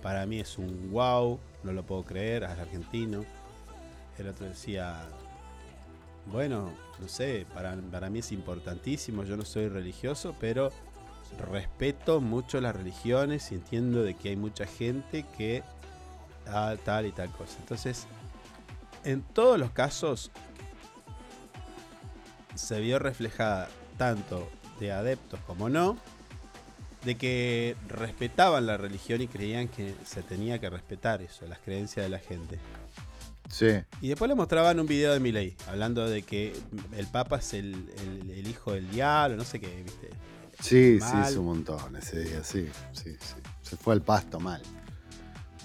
para 0.02 0.24
mí 0.26 0.40
es 0.40 0.58
un 0.58 0.90
wow, 0.90 1.38
no 1.62 1.72
lo 1.72 1.84
puedo 1.84 2.04
creer, 2.04 2.42
es 2.44 2.50
argentino. 2.50 3.24
El 4.18 4.28
otro 4.28 4.46
decía, 4.46 5.06
bueno, 6.26 6.70
no 7.00 7.08
sé, 7.08 7.46
para, 7.54 7.76
para 7.90 8.10
mí 8.10 8.18
es 8.18 8.32
importantísimo, 8.32 9.24
yo 9.24 9.36
no 9.36 9.44
soy 9.44 9.68
religioso, 9.68 10.34
pero 10.40 10.70
respeto 11.50 12.20
mucho 12.20 12.60
las 12.60 12.74
religiones 12.74 13.52
y 13.52 13.56
entiendo 13.56 14.02
de 14.02 14.14
que 14.14 14.30
hay 14.30 14.36
mucha 14.36 14.66
gente 14.66 15.24
que 15.36 15.62
ah, 16.46 16.74
tal 16.84 17.06
y 17.06 17.12
tal 17.12 17.30
cosa. 17.30 17.56
Entonces, 17.60 18.06
en 19.04 19.22
todos 19.22 19.58
los 19.58 19.70
casos 19.70 20.30
se 22.54 22.80
vio 22.80 22.98
reflejada 22.98 23.68
tanto 23.96 24.48
de 24.80 24.92
adeptos 24.92 25.40
como 25.46 25.68
no, 25.68 25.96
de 27.04 27.16
que 27.16 27.76
respetaban 27.88 28.66
la 28.66 28.76
religión 28.76 29.20
y 29.22 29.28
creían 29.28 29.68
que 29.68 29.94
se 30.04 30.22
tenía 30.22 30.58
que 30.58 30.68
respetar 30.70 31.22
eso, 31.22 31.46
las 31.46 31.58
creencias 31.60 32.04
de 32.04 32.10
la 32.10 32.18
gente. 32.18 32.58
Sí. 33.48 33.80
Y 34.02 34.08
después 34.08 34.28
le 34.28 34.34
mostraban 34.34 34.78
un 34.78 34.86
video 34.86 35.12
de 35.12 35.20
Milei, 35.20 35.56
hablando 35.68 36.08
de 36.08 36.22
que 36.22 36.52
el 36.96 37.06
Papa 37.06 37.38
es 37.38 37.54
el, 37.54 37.88
el- 37.98 38.30
el 38.30 38.46
hijo 38.48 38.72
del 38.72 38.90
diablo, 38.90 39.36
no 39.36 39.44
sé 39.44 39.58
qué, 39.60 39.82
¿viste? 39.82 40.10
Sí, 40.60 40.98
sí, 41.00 41.16
es 41.24 41.36
un 41.36 41.46
montón 41.46 41.96
ese 41.96 42.20
día, 42.24 42.42
sí, 42.42 42.68
sí, 42.92 43.16
sí. 43.20 43.34
Se 43.62 43.76
fue 43.76 43.94
al 43.94 44.02
pasto 44.02 44.40
mal. 44.40 44.60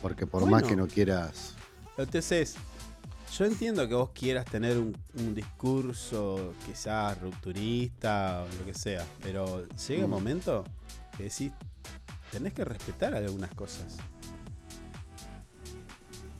Porque 0.02 0.28
por 0.28 0.42
Bueno. 0.42 0.58
más 0.58 0.64
que 0.64 0.76
no 0.76 0.88
quieras. 0.88 1.56
Entonces, 1.98 2.56
yo 3.38 3.46
entiendo 3.46 3.88
que 3.88 3.96
vos 3.96 4.10
quieras 4.14 4.46
tener 4.46 4.78
un, 4.78 4.96
un 5.16 5.34
discurso 5.34 6.54
quizás 6.68 7.20
rupturista 7.22 8.44
o 8.44 8.60
lo 8.60 8.66
que 8.66 8.74
sea, 8.74 9.06
pero 9.22 9.66
llega 9.88 10.04
un 10.06 10.10
Mm. 10.12 10.14
momento 10.14 10.64
que 11.18 11.24
decís, 11.24 11.52
tenés 12.32 12.54
que 12.54 12.64
respetar 12.66 13.16
algunas 13.16 13.52
cosas. 13.56 13.98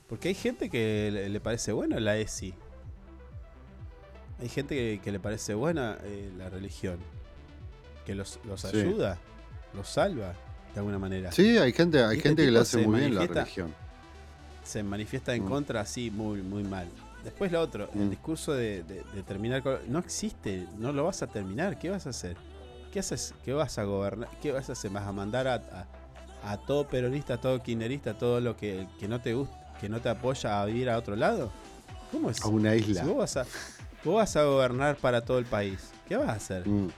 Porque 0.08 0.28
hay 0.28 0.34
gente 0.34 0.70
que 0.70 1.10
le, 1.12 1.28
le 1.28 1.40
parece 1.40 1.72
bueno 1.72 1.98
la 1.98 2.16
ESI. 2.18 2.54
hay 4.40 4.48
gente 4.48 4.74
que, 4.76 5.00
que 5.02 5.10
le 5.12 5.18
parece 5.18 5.54
buena 5.54 5.98
eh, 6.02 6.30
la 6.36 6.50
religión. 6.50 6.98
Que 8.04 8.14
los, 8.14 8.38
los 8.44 8.60
Sí. 8.60 8.68
ayuda, 8.78 9.18
los 9.74 9.88
salva 9.88 10.34
de 10.74 10.78
alguna 10.80 10.98
manera. 10.98 11.32
Sí, 11.32 11.56
hay 11.58 11.72
gente, 11.72 12.02
hay 12.02 12.16
este 12.18 12.28
gente 12.28 12.44
que 12.44 12.50
le 12.50 12.58
hace 12.58 12.86
muy 12.86 13.00
bien 13.00 13.14
la 13.14 13.26
religión. 13.26 13.74
Se 14.62 14.82
manifiesta 14.82 15.34
en 15.34 15.44
Mm. 15.44 15.48
contra 15.48 15.80
así 15.80 16.10
muy, 16.10 16.42
muy 16.42 16.64
mal. 16.64 16.88
Después 17.22 17.50
lo 17.52 17.60
otro, 17.60 17.88
el 17.94 18.06
Mm. 18.06 18.10
discurso 18.10 18.52
de, 18.52 18.82
de- 18.82 19.02
de 19.14 19.22
terminar 19.22 19.62
con... 19.62 19.78
No 19.88 19.98
existe, 19.98 20.66
no 20.78 20.92
lo 20.92 21.04
vas 21.04 21.22
a 21.22 21.26
terminar. 21.26 21.78
¿Qué 21.78 21.88
vas 21.90 22.06
a 22.06 22.10
hacer? 22.10 22.36
¿Qué 22.92 22.98
haces? 23.00 23.34
¿Qué 23.44 23.52
vas 23.52 23.78
a 23.78 23.84
gobernar? 23.84 24.28
¿Qué 24.42 24.52
vas 24.52 24.68
a 24.68 24.72
hacer? 24.72 24.90
¿Vas 24.90 25.06
a 25.06 25.12
mandar 25.12 25.46
a, 25.48 25.54
a- 25.54 25.86
a 26.52 26.58
todo 26.58 26.86
peronista, 26.86 27.34
a 27.34 27.40
todo 27.40 27.62
kirchnerista, 27.62 28.10
a 28.10 28.18
todo 28.18 28.40
lo 28.40 28.56
que, 28.56 28.86
que 29.00 29.08
no 29.08 29.20
te 29.20 29.32
gusta, 29.32 29.74
que 29.80 29.88
no 29.88 30.00
te 30.00 30.10
apoya 30.10 30.60
a 30.60 30.66
vivir 30.66 30.90
a 30.90 30.98
otro 30.98 31.16
lado? 31.16 31.50
¿Cómo 32.12 32.30
es? 32.30 32.42
A 32.42 32.48
una 32.48 32.74
isla. 32.74 33.00
Si 33.02 33.06
vos 33.08 33.16
vas 33.16 33.36
a, 33.38 33.46
vos 34.04 34.16
vas 34.16 34.36
a 34.36 34.44
gobernar 34.44 34.96
para 34.96 35.22
todo 35.24 35.38
el 35.38 35.46
país, 35.46 35.78
¿qué 36.06 36.16
vas 36.16 36.28
a 36.28 36.32
hacer? 36.32 36.68
Mm. 36.68 36.90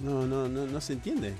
No, 0.00 0.26
no, 0.26 0.48
no, 0.48 0.66
no 0.66 0.80
se 0.80 0.92
entiende. 0.94 1.34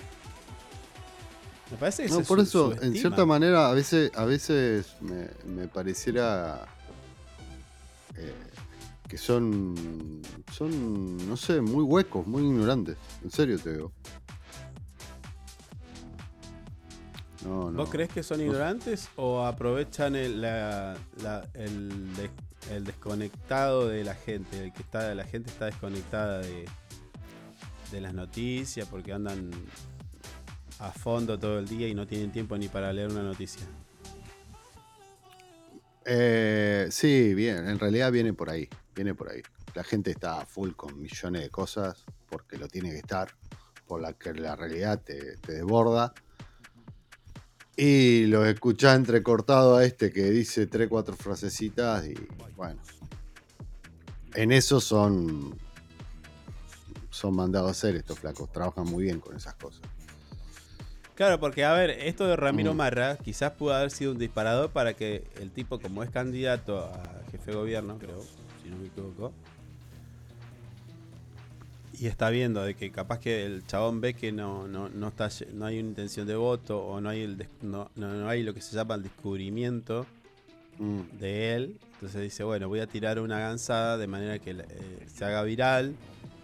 Me 1.71 1.77
parece 1.77 2.05
que 2.05 2.09
No, 2.09 2.17
se 2.17 2.25
por 2.25 2.41
eso, 2.41 2.73
en 2.83 2.95
cierta 2.95 3.27
manera, 3.27 3.69
a 3.69 3.75
veces, 3.75 4.11
a 4.17 4.25
veces 4.25 4.97
me, 5.01 5.29
me 5.45 5.69
pareciera 5.69 6.67
eh, 8.17 8.33
que 9.07 9.19
son, 9.19 9.75
son, 10.53 11.29
no 11.29 11.37
sé, 11.37 11.61
muy 11.61 11.85
huecos, 11.85 12.27
muy 12.27 12.43
ignorantes. 12.45 12.97
En 13.23 13.31
serio 13.31 13.59
te 13.59 13.75
digo. 13.75 13.93
No, 17.45 17.71
no. 17.71 17.79
¿Vos 17.79 17.91
crees 17.91 18.09
que 18.11 18.23
son 18.23 18.39
No- 18.39 18.45
ignorantes 18.45 19.09
o 19.17 19.45
aprovechan 19.45 20.17
el, 20.17 20.41
la- 20.41 20.97
la- 21.23 21.47
el 21.55 22.85
desconectado 22.85 23.89
de 23.89 24.05
la 24.05 24.15
gente? 24.15 24.65
El 24.65 24.73
que 24.73 24.83
está, 24.83 25.15
la 25.15 25.25
gente 25.25 25.51
está 25.51 25.67
desconectada 25.67 26.39
de, 26.41 26.65
de 27.91 28.01
las 28.01 28.15
noticias 28.15 28.87
porque 28.89 29.13
andan 29.13 29.51
a 30.79 30.93
fondo 30.93 31.39
todo 31.39 31.59
el 31.59 31.67
día 31.67 31.89
y 31.89 31.95
no 31.95 32.07
tienen 32.07 32.31
tiempo 32.31 32.57
ni 32.57 32.69
para 32.69 32.93
leer 32.93 33.11
una 33.11 33.23
noticia. 33.23 33.67
Eh, 36.05 36.89
sí, 36.91 37.35
bien, 37.35 37.69
en 37.69 37.79
realidad 37.79 38.11
viene 38.11 38.33
por 38.33 38.49
ahí, 38.49 38.69
viene 38.95 39.15
por 39.15 39.31
ahí. 39.31 39.43
La 39.75 39.85
gente 39.85 40.11
está 40.11 40.45
full 40.47 40.73
con 40.73 40.99
millones 40.99 41.43
de 41.43 41.51
cosas 41.51 42.05
porque 42.29 42.57
lo 42.57 42.69
tiene 42.69 42.91
que 42.91 42.99
estar, 42.99 43.29
por 43.87 44.01
la 44.01 44.13
que 44.13 44.33
la 44.35 44.57
realidad 44.57 45.03
te, 45.03 45.37
te 45.39 45.53
desborda. 45.53 46.15
Y 47.77 48.27
lo 48.27 48.45
escuchás 48.45 48.97
entrecortado 48.97 49.77
a 49.77 49.85
este 49.85 50.11
que 50.11 50.25
dice 50.31 50.67
tres, 50.67 50.89
cuatro 50.89 51.15
frasecitas 51.15 52.07
y 52.07 52.15
bueno. 52.57 52.81
En 54.35 54.53
eso 54.53 54.81
son, 54.81 55.57
son 57.19 57.35
mandados 57.35 57.69
a 57.69 57.71
hacer 57.73 57.97
estos 57.97 58.19
flacos, 58.19 58.51
trabajan 58.53 58.85
muy 58.85 59.05
bien 59.05 59.21
con 59.21 59.37
esas 59.37 59.55
cosas. 59.55 59.83
Claro, 61.15 61.41
porque 61.41 61.65
a 61.65 61.73
ver, 61.73 61.91
esto 61.91 62.27
de 62.29 62.37
Ramiro 62.37 62.75
Mm. 62.75 62.77
Marra 62.77 63.17
quizás 63.17 63.51
pudo 63.53 63.75
haber 63.75 63.91
sido 63.91 64.13
un 64.13 64.19
disparador 64.19 64.71
para 64.71 64.95
que 64.95 65.25
el 65.41 65.51
tipo, 65.51 65.81
como 65.81 66.05
es 66.05 66.11
candidato 66.11 66.79
a 66.79 67.03
jefe 67.33 67.51
de 67.51 67.57
gobierno, 67.57 67.99
creo, 67.99 68.23
si 68.63 68.69
no 68.71 68.77
me 68.77 68.87
equivoco, 68.87 69.33
y 72.01 72.07
está 72.07 72.31
viendo 72.31 72.63
de 72.63 72.75
que 72.75 72.93
capaz 72.93 73.19
que 73.19 73.45
el 73.45 73.67
chabón 73.67 74.01
ve 74.01 74.15
que 74.15 74.31
no, 74.31 74.69
no, 74.69 74.89
no, 74.89 75.09
está, 75.09 75.29
no 75.53 75.67
hay 75.67 75.81
una 75.81 75.89
intención 75.89 76.29
de 76.29 76.37
voto 76.37 76.79
o 76.87 77.01
no 77.01 77.09
hay, 77.09 77.23
el 77.23 77.49
no- 77.63 77.91
no 77.97 78.29
hay 78.29 78.45
lo 78.45 78.55
que 78.55 78.61
se 78.61 78.77
llama 78.77 78.95
el 78.95 79.03
descubrimiento 79.03 80.07
Mm. 80.79 81.19
de 81.19 81.55
él, 81.57 81.77
entonces 81.95 82.23
dice, 82.23 82.45
bueno, 82.45 82.69
voy 82.69 82.79
a 82.79 82.87
tirar 82.87 83.19
una 83.19 83.41
gansada 83.41 83.97
de 83.99 84.07
manera 84.07 84.39
que 84.39 84.53
eh, 84.53 85.07
se 85.13 85.25
haga 85.25 85.43
viral, 85.43 85.97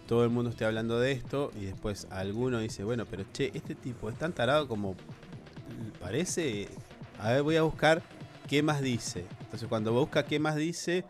todo 0.07 0.23
el 0.23 0.29
mundo 0.29 0.49
esté 0.51 0.65
hablando 0.65 0.99
de 0.99 1.11
esto 1.11 1.51
y 1.59 1.65
después 1.65 2.07
alguno 2.11 2.59
dice, 2.59 2.83
bueno, 2.83 3.05
pero 3.05 3.23
che, 3.33 3.51
este 3.53 3.75
tipo 3.75 4.09
es 4.09 4.17
tan 4.17 4.33
tarado 4.33 4.67
como 4.67 4.95
parece, 5.99 6.67
a 7.19 7.31
ver, 7.31 7.43
voy 7.43 7.55
a 7.55 7.63
buscar 7.63 8.01
qué 8.47 8.61
más 8.63 8.81
dice. 8.81 9.25
Entonces 9.41 9.67
cuando 9.67 9.93
busca 9.93 10.23
qué 10.25 10.39
más 10.39 10.55
dice, 10.55 11.05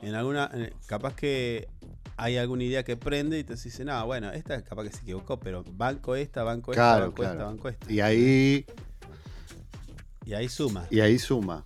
en 0.00 0.14
alguna, 0.14 0.50
capaz 0.86 1.14
que 1.14 1.68
hay 2.16 2.36
alguna 2.36 2.64
idea 2.64 2.84
que 2.84 2.96
prende 2.96 3.38
y 3.38 3.44
te 3.44 3.54
dice, 3.54 3.84
no, 3.84 4.04
bueno, 4.06 4.30
esta 4.32 4.62
capaz 4.62 4.84
que 4.84 4.90
se 4.92 5.02
equivocó, 5.02 5.38
pero 5.40 5.64
banco 5.72 6.14
esta, 6.16 6.42
banco 6.44 6.72
esta, 6.72 6.82
Claro, 6.82 7.06
banco 7.06 7.22
esta, 7.22 7.34
claro. 7.34 7.50
banco 7.50 7.68
esta. 7.68 7.92
Y 7.92 8.00
ahí, 8.00 8.66
Y 10.24 10.34
ahí 10.34 10.48
suma. 10.48 10.86
y 10.90 11.00
ahí 11.00 11.18
suma. 11.18 11.62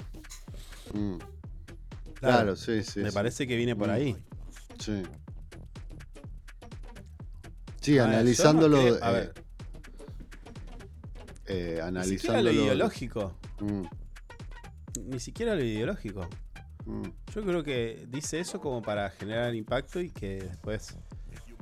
Mm. 0.94 1.16
Claro, 2.14 2.54
sí, 2.54 2.82
sí. 2.84 3.00
Me 3.00 3.10
sí. 3.10 3.14
parece 3.14 3.46
que 3.46 3.56
viene 3.56 3.74
por 3.74 3.88
Mm. 3.88 3.90
ahí. 3.90 4.16
Sí. 4.78 5.02
Sí, 7.82 7.98
A 7.98 8.02
ver, 8.02 8.10
no 8.12 8.16
analizándolo. 8.18 8.78
creo- 8.80 9.04
a 9.04 9.10
eh, 9.10 9.12
ver. 9.14 9.34
eh, 11.46 11.54
Ni 11.54 11.68
siquiera 11.68 11.86
analizándolo. 11.88 12.42
lo 12.52 12.52
ideológico. 12.64 13.34
Mm, 13.60 13.82
Ni 15.10 15.20
siquiera 15.20 15.54
lo 15.54 15.64
ideológico. 15.64 16.28
mm. 16.86 17.02
Yo 17.34 17.42
creo 17.44 17.62
que 17.64 18.06
dice 18.08 18.40
eso 18.40 18.60
como 18.60 18.82
para 18.82 19.10
generar 19.10 19.54
impacto 19.54 20.00
y 20.00 20.10
que 20.10 20.36
después 20.42 20.96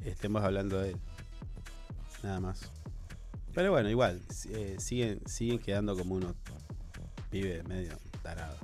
estemos 0.05 0.43
hablando 0.45 0.79
de 0.81 0.91
él. 0.91 0.97
Nada 2.23 2.41
más. 2.41 2.71
Pero 3.55 3.73
bueno, 3.73 3.89
igual, 3.91 4.21
eh, 4.51 4.77
siguen, 4.79 5.21
siguen 5.27 5.59
quedando 5.59 5.97
como 5.97 6.15
unos 6.15 6.35
pibe 7.31 7.63
medio 7.65 7.97
tarado. 8.23 8.57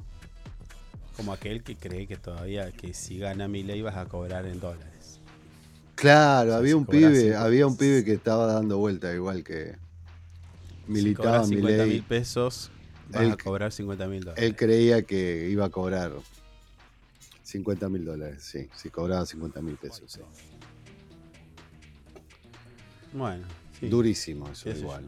Como 1.16 1.32
aquel 1.32 1.62
que 1.62 1.76
cree 1.76 2.06
que 2.06 2.16
todavía 2.16 2.70
que 2.72 2.92
si 2.92 3.18
gana 3.18 3.48
mi 3.48 3.62
ley 3.62 3.80
vas 3.82 3.96
a 3.96 4.06
cobrar 4.06 4.44
en 4.46 4.60
dólares. 4.60 4.92
Claro, 6.06 6.54
había 6.54 6.68
si 6.70 6.74
un 6.74 6.86
pibe, 6.86 7.20
cinco- 7.20 7.38
había 7.38 7.66
un 7.66 7.76
pibe 7.76 8.04
que 8.04 8.12
estaba 8.12 8.46
dando 8.52 8.78
vuelta 8.78 9.12
igual 9.12 9.42
que 9.42 9.72
Si 10.86 10.92
militaba 10.92 11.40
mi 11.40 11.56
50 11.56 11.82
ley. 11.82 11.90
mil 11.94 12.02
pesos, 12.04 12.70
vas 13.10 13.22
Él- 13.22 13.32
a 13.32 13.36
cobrar 13.36 13.72
50 13.72 14.06
mil 14.06 14.20
dólares. 14.20 14.44
Él 14.44 14.54
creía 14.56 15.02
que 15.02 15.48
iba 15.50 15.64
a 15.66 15.70
cobrar 15.70 16.12
50 17.42 17.88
mil 17.88 18.04
dólares, 18.04 18.42
sí. 18.42 18.68
Si 18.74 18.88
cobraba 18.90 19.26
50 19.26 19.60
mil 19.62 19.76
pesos, 19.76 20.10
sí. 20.12 20.20
Bueno, 23.12 23.46
sí. 23.80 23.88
Durísimo 23.88 24.48
eso 24.50 24.70
yo. 24.72 24.98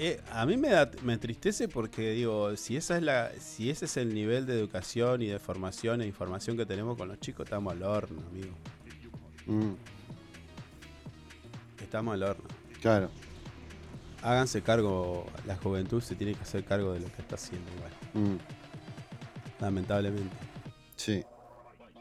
Eh, 0.00 0.20
a 0.30 0.46
mí 0.46 0.56
me 0.56 0.68
da, 0.68 0.88
me 1.02 1.14
entristece 1.14 1.66
porque 1.66 2.12
digo, 2.12 2.56
si 2.56 2.76
esa 2.76 2.96
es 2.96 3.02
la, 3.02 3.32
si 3.40 3.68
ese 3.68 3.86
es 3.86 3.96
el 3.96 4.14
nivel 4.14 4.46
de 4.46 4.56
educación 4.56 5.22
y 5.22 5.26
de 5.26 5.40
formación 5.40 6.00
e 6.02 6.06
información 6.06 6.56
que 6.56 6.64
tenemos 6.64 6.96
con 6.96 7.08
los 7.08 7.18
chicos, 7.18 7.44
estamos 7.46 7.72
al 7.72 7.82
horno, 7.82 8.22
amigo. 8.30 8.54
Mm, 9.46 9.72
Estamos 11.82 12.14
al 12.14 12.22
horno. 12.22 12.44
claro. 12.80 13.10
Háganse 14.22 14.62
cargo, 14.62 15.26
la 15.46 15.56
juventud 15.56 16.00
se 16.02 16.16
tiene 16.16 16.34
que 16.34 16.42
hacer 16.42 16.64
cargo 16.64 16.92
de 16.92 16.98
lo 17.00 17.06
que 17.06 17.22
está 17.22 17.36
haciendo 17.36 17.70
igual. 17.76 17.92
Mm, 18.14 19.60
Lamentablemente. 19.60 20.36
sí. 20.96 21.24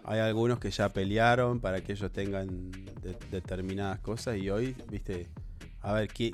Hay 0.03 0.19
algunos 0.19 0.57
que 0.59 0.71
ya 0.71 0.87
pelearon 0.89 1.59
para 1.59 1.81
que 1.81 1.91
ellos 1.91 2.11
tengan 2.11 2.71
de- 2.71 3.17
determinadas 3.29 3.99
cosas 3.99 4.37
y 4.37 4.49
hoy, 4.49 4.73
viste, 4.89 5.27
a 5.81 5.91
ver, 5.93 6.07
¿qué, 6.07 6.33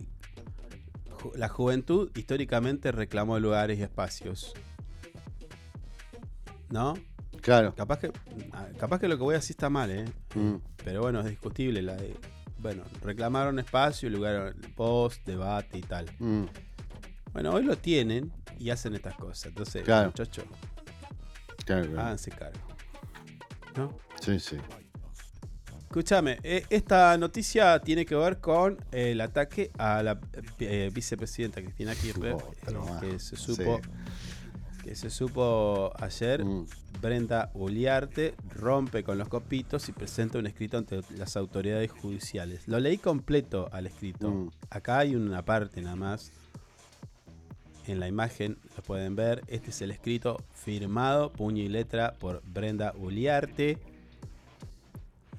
ju- 1.24 1.36
la 1.36 1.48
juventud 1.50 2.12
históricamente 2.16 2.92
reclamó 2.92 3.40
lugares 3.40 3.80
y 3.80 3.84
espacios. 3.84 4.54
¿No? 6.70 6.96
Claro. 7.42 7.74
Capaz 7.76 8.00
que, 8.00 8.12
ah, 8.54 8.68
capaz 8.80 9.00
que 9.00 9.08
lo 9.08 9.18
que 9.18 9.24
voy 9.24 9.36
a 9.36 9.38
decir 9.40 9.52
está 9.54 9.70
mal, 9.70 9.92
¿eh? 9.92 10.06
Mm, 10.36 10.56
Pero 10.84 11.02
bueno, 11.02 11.20
es 11.22 11.26
discutible. 11.28 11.82
La 11.82 11.96
de- 11.96 12.16
bueno, 12.58 12.84
reclamaron 13.02 13.60
espacio, 13.60 14.10
lugar, 14.10 14.56
post, 14.76 15.26
debate 15.26 15.78
y 15.78 15.82
tal. 15.82 16.06
mm. 16.20 16.44
Bueno, 17.34 17.52
hoy 17.52 17.64
lo 17.64 17.76
tienen 17.78 18.32
y 18.60 18.70
hacen 18.70 18.94
estas 18.94 19.16
cosas. 19.16 19.48
Entonces, 19.48 19.84
Claro. 19.84 20.08
muchachos, 20.10 20.46
Claro, 21.66 21.86
claro. 21.88 22.02
háganse 22.02 22.30
cargo. 22.32 22.60
¿No? 23.76 23.98
Sí, 24.22 24.40
sí. 24.40 24.58
Escúchame, 25.94 26.40
eh, 26.42 26.66
esta 26.72 27.16
noticia 27.20 27.78
tiene 27.78 28.04
que 28.04 28.16
ver 28.16 28.40
con 28.40 28.84
el 28.92 29.22
ataque 29.22 29.70
a 29.78 30.02
la 30.02 30.20
eh, 30.58 30.90
vicepresidenta 30.92 31.62
Cristina 31.62 31.94
Kirchner, 31.94 32.36
eh, 32.36 32.74
que 33.00 33.20
se 33.20 33.36
supo 33.36 33.80
que 34.84 34.96
se 34.96 35.12
supo 35.12 35.94
ayer. 36.00 36.44
Mm. 36.44 36.66
Brenda 37.00 37.52
Uliarte 37.54 38.34
rompe 38.56 39.04
con 39.04 39.20
los 39.20 39.28
copitos 39.28 39.88
y 39.88 39.92
presenta 39.92 40.40
un 40.40 40.48
escrito 40.48 40.80
ante 40.80 41.02
las 41.16 41.38
autoridades 41.38 41.92
judiciales. 41.92 42.68
Lo 42.68 42.80
leí 42.80 42.98
completo 42.98 43.70
al 43.72 43.86
escrito. 43.86 44.32
Mm. 44.32 44.50
Acá 44.72 44.98
hay 44.98 45.16
una 45.16 45.46
parte 45.46 45.80
nada 45.84 45.96
más. 45.96 46.32
En 47.86 48.00
la 48.00 48.08
imagen 48.08 48.58
lo 48.76 48.82
pueden 48.82 49.16
ver. 49.16 49.44
Este 49.46 49.70
es 49.70 49.80
el 49.84 49.92
escrito 49.92 50.44
firmado, 50.56 51.32
puño 51.32 51.62
y 51.62 51.68
letra, 51.68 52.16
por 52.18 52.42
Brenda 52.48 52.96
Uliarte 52.98 53.93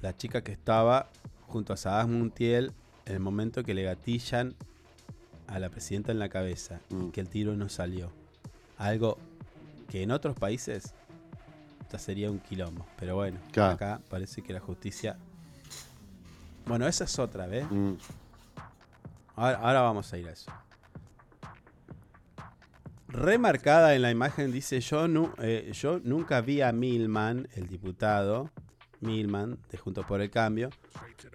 la 0.05 0.15
chica 0.15 0.43
que 0.43 0.51
estaba 0.51 1.09
junto 1.47 1.73
a 1.73 1.77
Sadas 1.77 2.07
Montiel 2.07 2.71
en 3.05 3.13
el 3.13 3.19
momento 3.19 3.63
que 3.63 3.73
le 3.73 3.83
gatillan 3.83 4.53
a 5.47 5.57
la 5.59 5.69
presidenta 5.69 6.11
en 6.11 6.19
la 6.19 6.29
cabeza 6.29 6.79
y 6.89 7.09
que 7.11 7.21
el 7.21 7.27
tiro 7.29 7.55
no 7.55 7.69
salió. 7.69 8.11
Algo 8.77 9.17
que 9.89 10.03
en 10.03 10.11
otros 10.11 10.35
países 10.37 10.93
ya 11.91 11.97
sería 11.99 12.29
un 12.29 12.39
quilombo. 12.39 12.85
Pero 12.99 13.15
bueno, 13.15 13.39
Claro. 13.51 13.73
acá 13.73 14.01
parece 14.09 14.41
que 14.43 14.53
la 14.53 14.59
justicia. 14.59 15.17
Bueno, 16.67 16.87
esa 16.87 17.03
es 17.05 17.17
otra, 17.19 17.47
¿ves? 17.47 17.65
Mm. 17.71 17.93
Ahora, 19.35 19.57
ahora 19.57 19.81
vamos 19.81 20.11
a 20.13 20.17
ir 20.17 20.27
a 20.27 20.31
eso. 20.31 20.51
Remarcada 23.07 23.95
en 23.95 24.01
la 24.01 24.11
imagen 24.11 24.51
dice, 24.51 24.81
yo, 24.81 25.07
nu- 25.07 25.31
eh, 25.39 25.71
yo 25.73 25.99
nunca 26.03 26.41
vi 26.41 26.61
a 26.61 26.71
Milman, 26.71 27.47
el 27.55 27.67
diputado, 27.67 28.49
Milman, 29.05 29.57
de 29.71 29.77
Juntos 29.77 30.05
por 30.05 30.21
el 30.21 30.29
Cambio, 30.29 30.69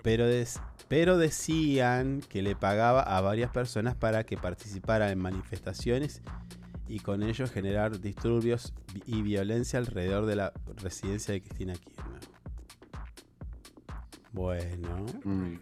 pero, 0.03 0.27
des- 0.27 0.61
pero 0.89 1.17
decían 1.19 2.21
que 2.29 2.43
le 2.43 2.57
pagaba 2.57 3.03
a 3.03 3.21
varias 3.21 3.51
personas 3.51 3.95
para 3.95 4.25
que 4.25 4.37
participaran 4.37 5.11
en 5.11 5.19
manifestaciones 5.19 6.23
y 6.89 6.99
con 7.01 7.23
ello 7.23 7.47
generar 7.47 8.01
disturbios 8.01 8.73
y 9.07 9.23
violencia 9.23 9.79
alrededor 9.79 10.27
de 10.27 10.37
la 10.37 10.53
residencia 10.83 11.33
de 11.33 11.41
Cristina 11.43 11.75
Kirchner. 11.75 12.21
Bueno. 14.33 15.07
Mm. 15.25 15.55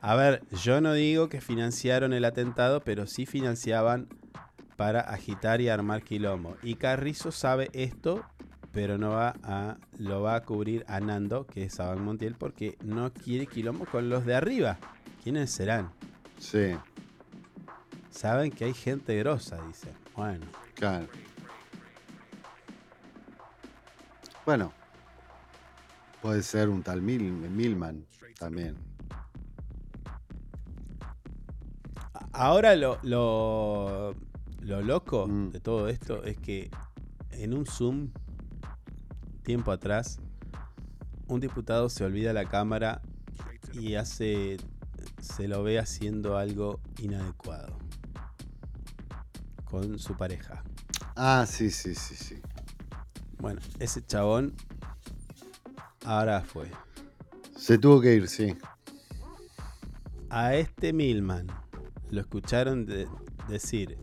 A 0.00 0.14
ver, 0.16 0.42
yo 0.62 0.80
no 0.80 0.92
digo 0.92 1.28
que 1.28 1.40
financiaron 1.40 2.12
el 2.12 2.24
atentado, 2.24 2.80
pero 2.84 3.06
sí 3.06 3.24
financiaban 3.26 4.08
para 4.76 5.00
agitar 5.00 5.60
y 5.60 5.68
armar 5.68 6.02
quilombo. 6.02 6.56
Y 6.62 6.74
Carrizo 6.74 7.32
sabe 7.32 7.70
esto, 7.72 8.22
pero 8.74 8.98
no 8.98 9.10
va 9.10 9.34
a 9.44 9.76
lo 9.98 10.20
va 10.22 10.34
a 10.34 10.42
cubrir 10.42 10.84
a 10.88 10.98
Nando, 11.00 11.46
que 11.46 11.62
es 11.64 11.74
Saban 11.74 12.04
Montiel, 12.04 12.34
porque 12.34 12.76
no 12.82 13.12
quiere 13.12 13.46
quilombo 13.46 13.86
con 13.86 14.10
los 14.10 14.26
de 14.26 14.34
arriba. 14.34 14.76
¿Quiénes 15.22 15.50
serán? 15.50 15.90
Sí, 16.38 16.74
Saben 18.10 18.50
que 18.52 18.64
hay 18.66 18.74
gente 18.74 19.16
grosa, 19.18 19.58
dice. 19.66 19.92
Bueno, 20.14 20.46
claro. 20.74 21.06
Bueno, 24.46 24.72
puede 26.22 26.42
ser 26.42 26.68
un 26.68 26.82
tal 26.82 27.00
Mil, 27.00 27.22
Milman 27.32 28.04
también. 28.38 28.76
Ahora 32.32 32.74
lo, 32.76 32.98
lo, 33.02 34.14
lo 34.60 34.82
loco 34.82 35.26
Mm. 35.26 35.50
de 35.50 35.60
todo 35.60 35.88
esto 35.88 36.22
es 36.24 36.36
que 36.38 36.70
en 37.32 37.54
un 37.54 37.66
Zoom, 37.66 38.10
tiempo 39.44 39.70
atrás, 39.70 40.18
un 41.28 41.38
diputado 41.40 41.88
se 41.88 42.04
olvida 42.04 42.32
la 42.32 42.46
cámara 42.46 43.00
y 43.72 43.94
hace. 43.94 44.56
se 45.20 45.46
lo 45.48 45.62
ve 45.62 45.78
haciendo 45.78 46.36
algo 46.36 46.80
inadecuado 46.98 47.78
con 49.64 49.98
su 49.98 50.16
pareja. 50.16 50.62
Ah, 51.16 51.44
sí, 51.48 51.70
sí, 51.70 51.94
sí, 51.94 52.14
sí. 52.14 52.40
Bueno, 53.38 53.60
ese 53.78 54.04
chabón 54.04 54.54
ahora 56.04 56.40
fue. 56.42 56.70
Se 57.56 57.78
tuvo 57.78 58.00
que 58.00 58.14
ir, 58.14 58.28
sí. 58.28 58.56
A 60.30 60.54
este 60.54 60.92
Milman 60.92 61.46
lo 62.10 62.20
escucharon 62.20 62.84
de- 62.86 63.08
decir, 63.48 63.98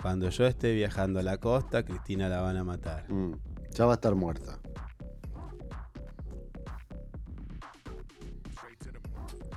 cuando 0.00 0.28
yo 0.30 0.46
esté 0.46 0.72
viajando 0.74 1.20
a 1.20 1.22
la 1.22 1.38
costa, 1.38 1.84
Cristina 1.84 2.28
la 2.28 2.40
van 2.40 2.56
a 2.56 2.64
matar. 2.64 3.10
Mm. 3.10 3.34
Ya 3.74 3.84
va 3.84 3.92
a 3.92 3.94
estar 3.94 4.14
muerta. 4.14 4.58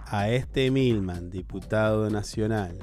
A 0.07 0.29
este 0.29 0.71
Milman, 0.71 1.29
diputado 1.29 2.09
nacional, 2.09 2.77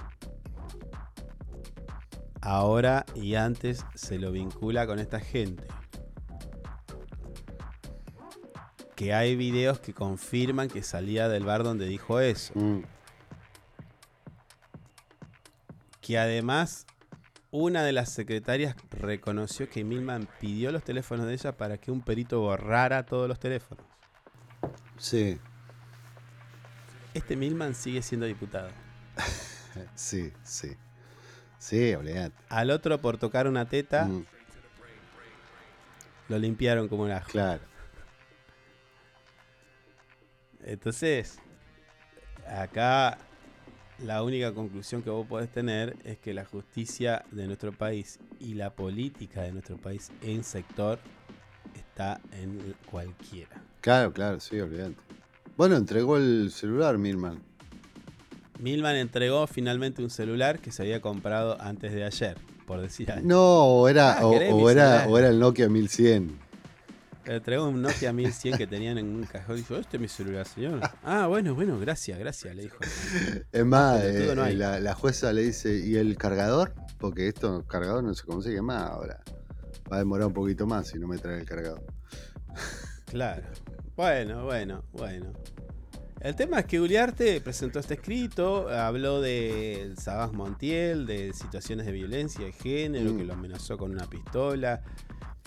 ahora 2.40 3.04
y 3.14 3.34
antes 3.34 3.84
se 3.94 4.18
lo 4.18 4.30
vincula 4.30 4.86
con 4.86 4.98
esta 4.98 5.20
gente. 5.20 5.66
Que 8.94 9.12
hay 9.12 9.36
videos 9.36 9.80
que 9.80 9.92
confirman 9.92 10.68
que 10.68 10.82
salía 10.82 11.28
del 11.28 11.44
bar 11.44 11.64
donde 11.64 11.86
dijo 11.86 12.20
eso. 12.20 12.52
Mm. 12.54 12.82
que 16.04 16.18
además 16.18 16.84
una 17.56 17.84
de 17.84 17.92
las 17.92 18.10
secretarias 18.10 18.74
reconoció 18.90 19.70
que 19.70 19.84
Milman 19.84 20.26
pidió 20.40 20.72
los 20.72 20.82
teléfonos 20.82 21.24
de 21.26 21.34
ella 21.34 21.56
para 21.56 21.78
que 21.78 21.92
un 21.92 22.00
perito 22.00 22.40
borrara 22.40 23.06
todos 23.06 23.28
los 23.28 23.38
teléfonos. 23.38 23.84
Sí, 24.96 25.38
Este 27.14 27.36
Milman 27.36 27.76
sigue 27.76 28.02
siendo 28.02 28.26
diputado. 28.26 28.70
sí, 29.94 30.32
sí. 30.42 30.76
Sí, 31.58 31.94
olvidate. 31.94 32.34
Al 32.48 32.72
otro 32.72 33.00
por 33.00 33.18
tocar 33.18 33.46
una 33.46 33.68
teta 33.68 34.06
Mm, 34.06 34.24
lo 36.30 36.38
limpiaron 36.40 36.88
como 36.88 37.04
un 37.04 37.12
ajo. 37.12 37.30
claro. 37.30 37.62
Entonces, 40.64 41.38
acá 42.48 43.18
la 44.02 44.22
única 44.22 44.52
conclusión 44.52 45.02
que 45.02 45.10
vos 45.10 45.26
podés 45.26 45.48
tener 45.50 45.96
es 46.04 46.18
que 46.18 46.34
la 46.34 46.44
justicia 46.44 47.24
de 47.30 47.46
nuestro 47.46 47.72
país 47.72 48.18
y 48.40 48.54
la 48.54 48.70
política 48.70 49.42
de 49.42 49.52
nuestro 49.52 49.76
país 49.76 50.10
en 50.22 50.44
sector 50.44 50.98
está 51.74 52.20
en 52.32 52.74
cualquiera. 52.90 53.62
Claro, 53.80 54.12
claro, 54.12 54.40
sí, 54.40 54.58
olvidate. 54.60 54.94
Bueno, 55.56 55.76
entregó 55.76 56.16
el 56.16 56.50
celular, 56.52 56.98
Milman. 56.98 57.38
Milman 58.58 58.96
entregó 58.96 59.46
finalmente 59.46 60.02
un 60.02 60.10
celular 60.10 60.58
que 60.58 60.72
se 60.72 60.82
había 60.82 61.00
comprado 61.00 61.60
antes 61.60 61.92
de 61.92 62.04
ayer, 62.04 62.36
por 62.66 62.80
decir 62.80 63.10
algo. 63.12 63.26
No, 63.26 63.64
o 63.64 63.88
era, 63.88 64.18
Ah, 64.18 64.26
o, 64.26 64.30
o 64.30 64.70
era, 64.70 65.06
o 65.08 65.18
era 65.18 65.28
el 65.28 65.38
Nokia 65.38 65.68
1100. 65.68 66.43
Entregó 67.26 67.68
un 67.68 67.80
Nokia 67.80 68.12
1100 68.12 68.58
que 68.58 68.66
tenían 68.66 68.98
en 68.98 69.06
un 69.06 69.24
cajón 69.24 69.56
dijo, 69.56 69.76
este 69.76 69.96
es 69.96 70.00
mi 70.00 70.08
celular, 70.08 70.46
señor. 70.46 70.80
Ah, 71.02 71.26
bueno, 71.26 71.54
bueno, 71.54 71.78
gracias, 71.78 72.18
gracias, 72.18 72.54
le 72.54 72.64
dijo. 72.64 72.76
Es 73.50 73.64
más, 73.64 74.02
eh, 74.04 74.32
no 74.36 74.44
la, 74.46 74.78
la 74.80 74.94
jueza 74.94 75.32
le 75.32 75.42
dice, 75.42 75.78
¿y 75.78 75.96
el 75.96 76.16
cargador? 76.18 76.74
Porque 76.98 77.28
esto, 77.28 77.64
cargador 77.66 78.04
no 78.04 78.14
se 78.14 78.24
consigue 78.24 78.60
más 78.62 78.90
ahora. 78.90 79.20
Va 79.90 79.96
a 79.96 79.98
demorar 80.00 80.26
un 80.26 80.34
poquito 80.34 80.66
más 80.66 80.88
si 80.88 80.98
no 80.98 81.06
me 81.08 81.18
trae 81.18 81.38
el 81.38 81.46
cargador. 81.46 81.82
Claro. 83.06 83.44
Bueno, 83.96 84.44
bueno, 84.44 84.84
bueno. 84.92 85.32
El 86.20 86.34
tema 86.34 86.60
es 86.60 86.64
que 86.66 86.80
Uliarte 86.80 87.40
presentó 87.42 87.78
este 87.78 87.94
escrito, 87.94 88.68
habló 88.70 89.20
de 89.20 89.92
Sabás 90.00 90.32
Montiel, 90.32 91.04
de 91.06 91.32
situaciones 91.34 91.84
de 91.84 91.92
violencia 91.92 92.46
de 92.46 92.52
género, 92.52 93.12
Mm. 93.12 93.16
que 93.18 93.24
lo 93.24 93.34
amenazó 93.34 93.76
con 93.76 93.90
una 93.92 94.06
pistola, 94.08 94.82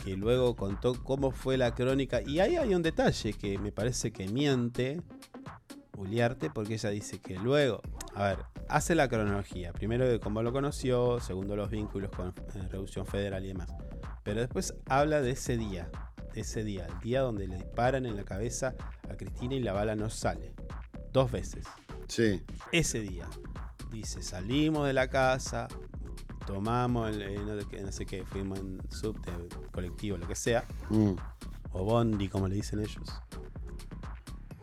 que 0.08 0.16
luego 0.16 0.56
contó 0.56 0.94
cómo 1.04 1.32
fue 1.32 1.58
la 1.58 1.76
crónica. 1.76 2.22
Y 2.26 2.40
ahí 2.40 2.56
hay 2.56 2.74
un 2.74 2.82
detalle 2.82 3.34
que 3.34 3.58
me 3.58 3.74
parece 3.74 4.14
que 4.14 4.28
miente 4.30 5.02
Uliarte, 5.98 6.50
porque 6.50 6.76
ella 6.76 6.92
dice 6.92 7.20
que 7.20 7.36
luego, 7.36 7.82
a 8.16 8.24
ver, 8.24 8.40
hace 8.70 8.96
la 8.96 9.10
cronología. 9.10 9.74
Primero 9.74 10.08
de 10.08 10.22
cómo 10.22 10.42
lo 10.44 10.54
conoció, 10.54 11.20
segundo 11.20 11.58
los 11.58 11.70
vínculos 11.70 12.10
con 12.12 12.30
eh, 12.30 12.68
Revolución 12.70 13.06
Federal 13.06 13.44
y 13.44 13.50
demás. 13.50 13.68
Pero 14.24 14.40
después 14.40 14.74
habla 14.86 15.22
de 15.22 15.32
ese 15.32 15.58
día, 15.58 15.90
de 16.34 16.40
ese 16.42 16.64
día, 16.64 16.86
el 16.86 17.00
día 17.02 17.20
donde 17.20 17.48
le 17.48 17.58
disparan 17.58 18.06
en 18.06 18.16
la 18.16 18.24
cabeza 18.24 18.76
a 19.10 19.18
Cristina 19.18 19.56
y 19.56 19.60
la 19.60 19.74
bala 19.74 19.98
no 19.98 20.10
sale. 20.10 20.54
Dos 21.12 21.32
veces. 21.32 21.66
Sí. 22.08 22.46
Ese 22.72 23.02
día. 23.02 23.28
Dice, 23.92 24.24
salimos 24.24 24.88
de 24.88 24.94
la 24.94 25.10
casa, 25.10 25.68
tomamos, 26.48 27.16
eh, 27.16 27.38
no, 27.46 27.60
sé 27.60 27.68
qué- 27.70 27.82
no 27.82 27.92
sé 27.92 28.06
qué, 28.08 28.24
fuimos 28.26 28.58
en 28.60 28.80
subte, 28.90 29.32
colectivo, 29.72 30.18
lo 30.18 30.28
que 30.28 30.36
sea. 30.36 30.66
Mm. 30.90 31.12
O 31.74 31.84
bondi, 31.84 32.28
como 32.30 32.48
le 32.48 32.56
dicen 32.56 32.80
ellos. 32.80 33.08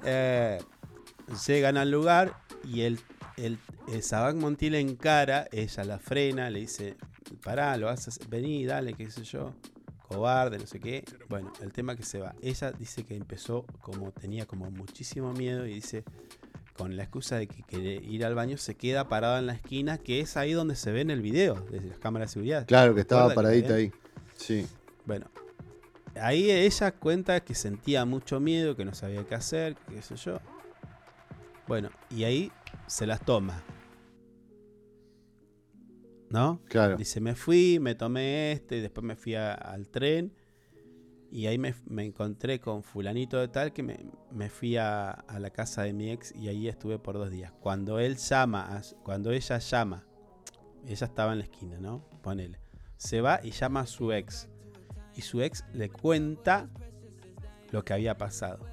Eh, 0.04 0.58
llegan 1.46 1.76
al 1.76 1.90
lugar 1.90 2.34
y 2.64 2.80
el, 2.82 2.98
el, 3.36 3.58
el 3.92 4.02
Sabac 4.02 4.34
Montiel 4.36 4.74
encara, 4.74 5.46
ella 5.52 5.84
la 5.84 5.98
frena, 5.98 6.50
le 6.50 6.60
dice, 6.60 6.96
pará, 7.42 7.76
lo 7.76 7.86
vas 7.86 8.06
a 8.06 8.10
hacer, 8.10 8.26
vení, 8.28 8.64
dale, 8.64 8.94
qué 8.94 9.10
sé 9.10 9.22
yo, 9.24 9.54
cobarde, 10.08 10.58
no 10.58 10.66
sé 10.66 10.80
qué. 10.80 11.04
Bueno, 11.28 11.52
el 11.62 11.72
tema 11.72 11.94
que 11.96 12.02
se 12.02 12.18
va. 12.18 12.34
Ella 12.42 12.72
dice 12.72 13.04
que 13.04 13.16
empezó 13.16 13.64
como 13.80 14.10
tenía 14.12 14.46
como 14.46 14.70
muchísimo 14.70 15.32
miedo 15.32 15.66
y 15.66 15.74
dice, 15.74 16.04
con 16.76 16.96
la 16.96 17.04
excusa 17.04 17.36
de 17.36 17.46
que 17.46 17.62
quiere 17.62 17.94
ir 17.94 18.24
al 18.24 18.34
baño, 18.34 18.56
se 18.58 18.74
queda 18.74 19.08
parada 19.08 19.38
en 19.38 19.46
la 19.46 19.54
esquina, 19.54 19.98
que 19.98 20.20
es 20.20 20.36
ahí 20.36 20.52
donde 20.52 20.74
se 20.76 20.90
ve 20.92 21.00
en 21.02 21.10
el 21.10 21.22
video, 21.22 21.54
desde 21.70 21.88
las 21.88 21.98
cámaras 21.98 22.30
de 22.30 22.32
seguridad. 22.34 22.66
Claro 22.66 22.94
que 22.94 23.00
estaba 23.02 23.28
¿Recuerda 23.28 23.48
paradita 23.50 23.74
ahí. 23.74 23.92
Sí. 24.36 24.66
Bueno, 25.06 25.30
ahí 26.20 26.50
ella 26.50 26.92
cuenta 26.92 27.40
que 27.44 27.54
sentía 27.54 28.04
mucho 28.04 28.40
miedo, 28.40 28.74
que 28.76 28.84
no 28.84 28.92
sabía 28.94 29.24
qué 29.24 29.34
hacer, 29.36 29.76
qué 29.88 30.02
sé 30.02 30.16
yo. 30.16 30.40
Bueno, 31.68 31.90
y 32.10 32.24
ahí 32.24 32.52
se 32.88 33.06
las 33.06 33.20
toma. 33.24 33.62
¿No? 36.30 36.60
Claro. 36.68 36.96
Dice, 36.96 37.20
me 37.20 37.34
fui, 37.36 37.78
me 37.80 37.94
tomé 37.94 38.52
este, 38.52 38.78
y 38.78 38.80
después 38.80 39.04
me 39.04 39.14
fui 39.14 39.34
a- 39.36 39.54
al 39.54 39.88
tren. 39.88 40.32
Y 41.34 41.48
ahí 41.48 41.58
me, 41.58 41.74
encontré 41.98 42.60
con 42.60 42.84
fulanito 42.84 43.40
de 43.40 43.48
tal 43.48 43.72
que 43.72 43.82
me, 43.82 43.98
me 44.30 44.48
fui 44.48 44.76
a, 44.76 45.10
a 45.10 45.40
la 45.40 45.50
casa 45.50 45.82
de 45.82 45.92
mi 45.92 46.12
ex 46.12 46.32
y 46.32 46.46
ahí 46.46 46.68
estuve 46.68 47.00
por 47.00 47.16
dos 47.16 47.28
días. 47.28 47.50
Cuando 47.58 47.98
él 47.98 48.16
llama, 48.18 48.80
cuando 49.02 49.32
ella 49.32 49.58
llama, 49.58 50.04
ella 50.86 51.06
estaba 51.08 51.32
en 51.32 51.38
la 51.38 51.44
esquina, 51.46 51.80
¿no? 51.80 52.08
Ponele. 52.22 52.60
Se 52.98 53.20
va 53.20 53.40
y 53.42 53.50
llama 53.50 53.80
a 53.80 53.86
su 53.86 54.12
ex. 54.12 54.48
Y 55.16 55.22
su 55.22 55.42
ex 55.42 55.64
le 55.72 55.90
cuenta 55.90 56.68
lo 57.72 57.84
que 57.84 57.94
había 57.94 58.16
pasado. 58.16 58.64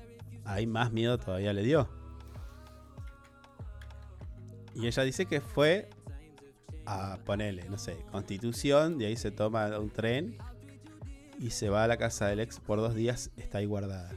Ahí 0.46 0.68
más 0.68 0.92
miedo 0.92 1.18
todavía 1.18 1.54
le 1.54 1.64
dio. 1.64 1.90
Y 4.76 4.86
ella 4.86 5.02
dice 5.02 5.26
que 5.26 5.42
fue 5.42 5.90
a 6.86 7.18
ponerle, 7.26 7.68
no 7.70 7.80
sé, 7.80 8.06
Constitución, 8.12 9.00
de 9.00 9.08
ahí 9.08 9.16
se 9.16 9.32
toma 9.32 9.80
un 9.80 9.90
tren 9.90 10.38
y 11.42 11.50
se 11.50 11.70
va 11.70 11.84
a 11.84 11.88
la 11.88 11.98
casa 11.98 12.28
del 12.28 12.40
ex 12.40 12.60
por 12.60 12.80
dos 12.80 12.94
días, 12.94 13.32
está 13.36 13.58
ahí 13.58 13.66
guardada. 13.66 14.12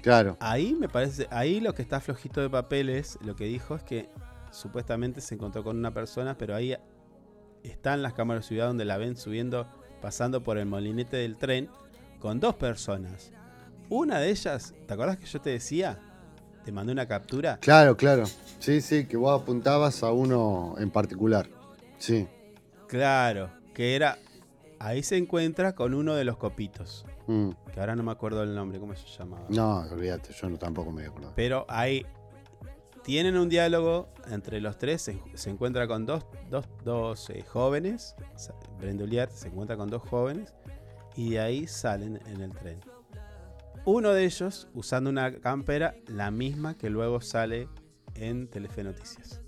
Claro. 0.00 0.36
Ahí 0.40 0.74
me 0.74 0.88
parece, 0.88 1.26
ahí 1.30 1.60
lo 1.60 1.74
que 1.74 1.82
está 1.82 2.00
flojito 2.00 2.40
de 2.40 2.48
papeles, 2.48 3.18
lo 3.22 3.36
que 3.36 3.44
dijo 3.44 3.74
es 3.74 3.82
que 3.82 4.08
supuestamente 4.50 5.20
se 5.20 5.34
encontró 5.34 5.64
con 5.64 5.76
una 5.76 5.92
persona, 5.92 6.38
pero 6.38 6.54
ahí 6.54 6.76
están 7.62 8.02
las 8.02 8.14
cámaras 8.14 8.44
de 8.44 8.48
ciudad 8.48 8.68
donde 8.68 8.84
la 8.84 8.96
ven 8.96 9.16
subiendo, 9.16 9.66
pasando 10.00 10.42
por 10.42 10.58
el 10.58 10.66
molinete 10.66 11.16
del 11.16 11.36
tren, 11.36 11.68
con 12.20 12.40
dos 12.40 12.54
personas. 12.54 13.32
Una 13.88 14.20
de 14.20 14.30
ellas, 14.30 14.74
¿te 14.86 14.94
acordás 14.94 15.18
que 15.18 15.26
yo 15.26 15.40
te 15.40 15.50
decía? 15.50 15.98
Te 16.64 16.70
mandé 16.70 16.92
una 16.92 17.06
captura. 17.06 17.58
Claro, 17.58 17.96
claro. 17.96 18.24
Sí, 18.60 18.80
sí, 18.80 19.06
que 19.06 19.16
vos 19.16 19.40
apuntabas 19.40 20.02
a 20.04 20.12
uno 20.12 20.74
en 20.78 20.90
particular. 20.90 21.48
Sí. 21.98 22.28
Claro, 22.92 23.48
que 23.72 23.96
era. 23.96 24.18
Ahí 24.78 25.02
se 25.02 25.16
encuentra 25.16 25.74
con 25.74 25.94
uno 25.94 26.14
de 26.14 26.24
los 26.24 26.36
copitos. 26.36 27.06
Mm. 27.26 27.52
Que 27.72 27.80
ahora 27.80 27.96
no 27.96 28.02
me 28.02 28.12
acuerdo 28.12 28.42
el 28.42 28.54
nombre, 28.54 28.78
¿cómo 28.78 28.94
se 28.94 29.06
llamaba? 29.06 29.46
No, 29.48 29.78
olvídate, 29.90 30.34
yo 30.34 30.50
no 30.50 30.58
tampoco 30.58 30.92
me 30.92 31.06
acuerdo. 31.06 31.32
Pero 31.34 31.64
ahí 31.70 32.04
tienen 33.02 33.38
un 33.38 33.48
diálogo 33.48 34.10
entre 34.30 34.60
los 34.60 34.76
tres. 34.76 35.00
Se, 35.00 35.18
se 35.32 35.48
encuentra 35.48 35.88
con 35.88 36.04
dos, 36.04 36.26
dos, 36.50 36.68
dos 36.84 37.30
eh, 37.30 37.42
jóvenes. 37.48 38.14
Uliart 38.82 39.32
se 39.32 39.48
encuentra 39.48 39.78
con 39.78 39.88
dos 39.88 40.02
jóvenes. 40.02 40.54
Y 41.16 41.30
de 41.30 41.40
ahí 41.40 41.66
salen 41.66 42.20
en 42.26 42.42
el 42.42 42.52
tren. 42.52 42.78
Uno 43.86 44.10
de 44.10 44.26
ellos 44.26 44.68
usando 44.74 45.08
una 45.08 45.32
campera, 45.40 45.94
la 46.08 46.30
misma 46.30 46.76
que 46.76 46.90
luego 46.90 47.22
sale 47.22 47.70
en 48.16 48.48
Telefe 48.48 48.84
Noticias. 48.84 49.41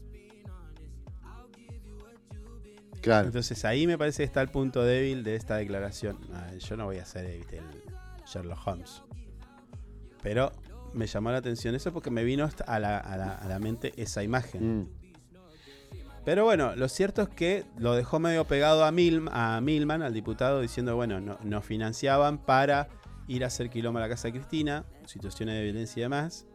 Claro. 3.04 3.26
Entonces 3.26 3.64
ahí 3.66 3.86
me 3.86 3.98
parece 3.98 4.18
que 4.22 4.24
está 4.24 4.40
el 4.40 4.48
punto 4.48 4.82
débil 4.82 5.22
de 5.24 5.36
esta 5.36 5.56
declaración. 5.56 6.18
Ah, 6.32 6.50
yo 6.58 6.76
no 6.76 6.86
voy 6.86 6.96
a 6.98 7.04
ser 7.04 7.26
el 7.26 7.44
Sherlock 8.26 8.66
Holmes. 8.66 9.02
Pero 10.22 10.50
me 10.94 11.06
llamó 11.06 11.30
la 11.30 11.36
atención 11.38 11.74
eso 11.74 11.92
porque 11.92 12.10
me 12.10 12.24
vino 12.24 12.44
hasta 12.44 12.64
a 12.64 12.78
la, 12.78 12.98
a 12.98 13.16
la- 13.18 13.34
a 13.34 13.46
la 13.46 13.58
mente 13.58 13.92
esa 13.96 14.22
imagen. 14.22 14.80
Mm. 14.80 14.88
Pero 16.24 16.44
bueno, 16.44 16.74
lo 16.74 16.88
cierto 16.88 17.20
es 17.20 17.28
que 17.28 17.66
lo 17.76 17.94
dejó 17.94 18.18
medio 18.18 18.46
pegado 18.46 18.84
a, 18.84 18.90
Mil, 18.90 19.28
a 19.30 19.60
Milman, 19.60 20.00
al 20.00 20.14
diputado, 20.14 20.62
diciendo, 20.62 20.96
bueno, 20.96 21.20
no- 21.20 21.38
nos 21.44 21.62
financiaban 21.64 22.38
para 22.38 22.88
ir 23.28 23.44
a 23.44 23.48
hacer 23.48 23.68
quilombo 23.68 23.98
a 23.98 24.02
la 24.02 24.08
casa 24.08 24.28
de 24.28 24.32
Cristina, 24.32 24.86
situaciones 25.04 25.56
de 25.56 25.64
violencia 25.64 26.00
y 26.00 26.02
demás. 26.04 26.46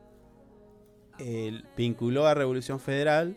Él 1.19 1.65
vinculó 1.77 2.25
a 2.25 2.33
Revolución 2.33 2.79
Federal 2.79 3.35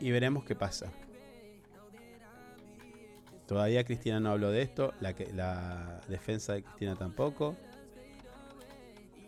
y 0.00 0.10
veremos 0.10 0.44
qué 0.44 0.54
pasa. 0.54 0.92
Todavía 3.52 3.84
Cristina 3.84 4.18
no 4.18 4.30
habló 4.30 4.50
de 4.50 4.62
esto, 4.62 4.94
la, 5.00 5.12
que, 5.12 5.30
la 5.30 6.00
defensa 6.08 6.54
de 6.54 6.62
Cristina 6.62 6.96
tampoco. 6.96 7.54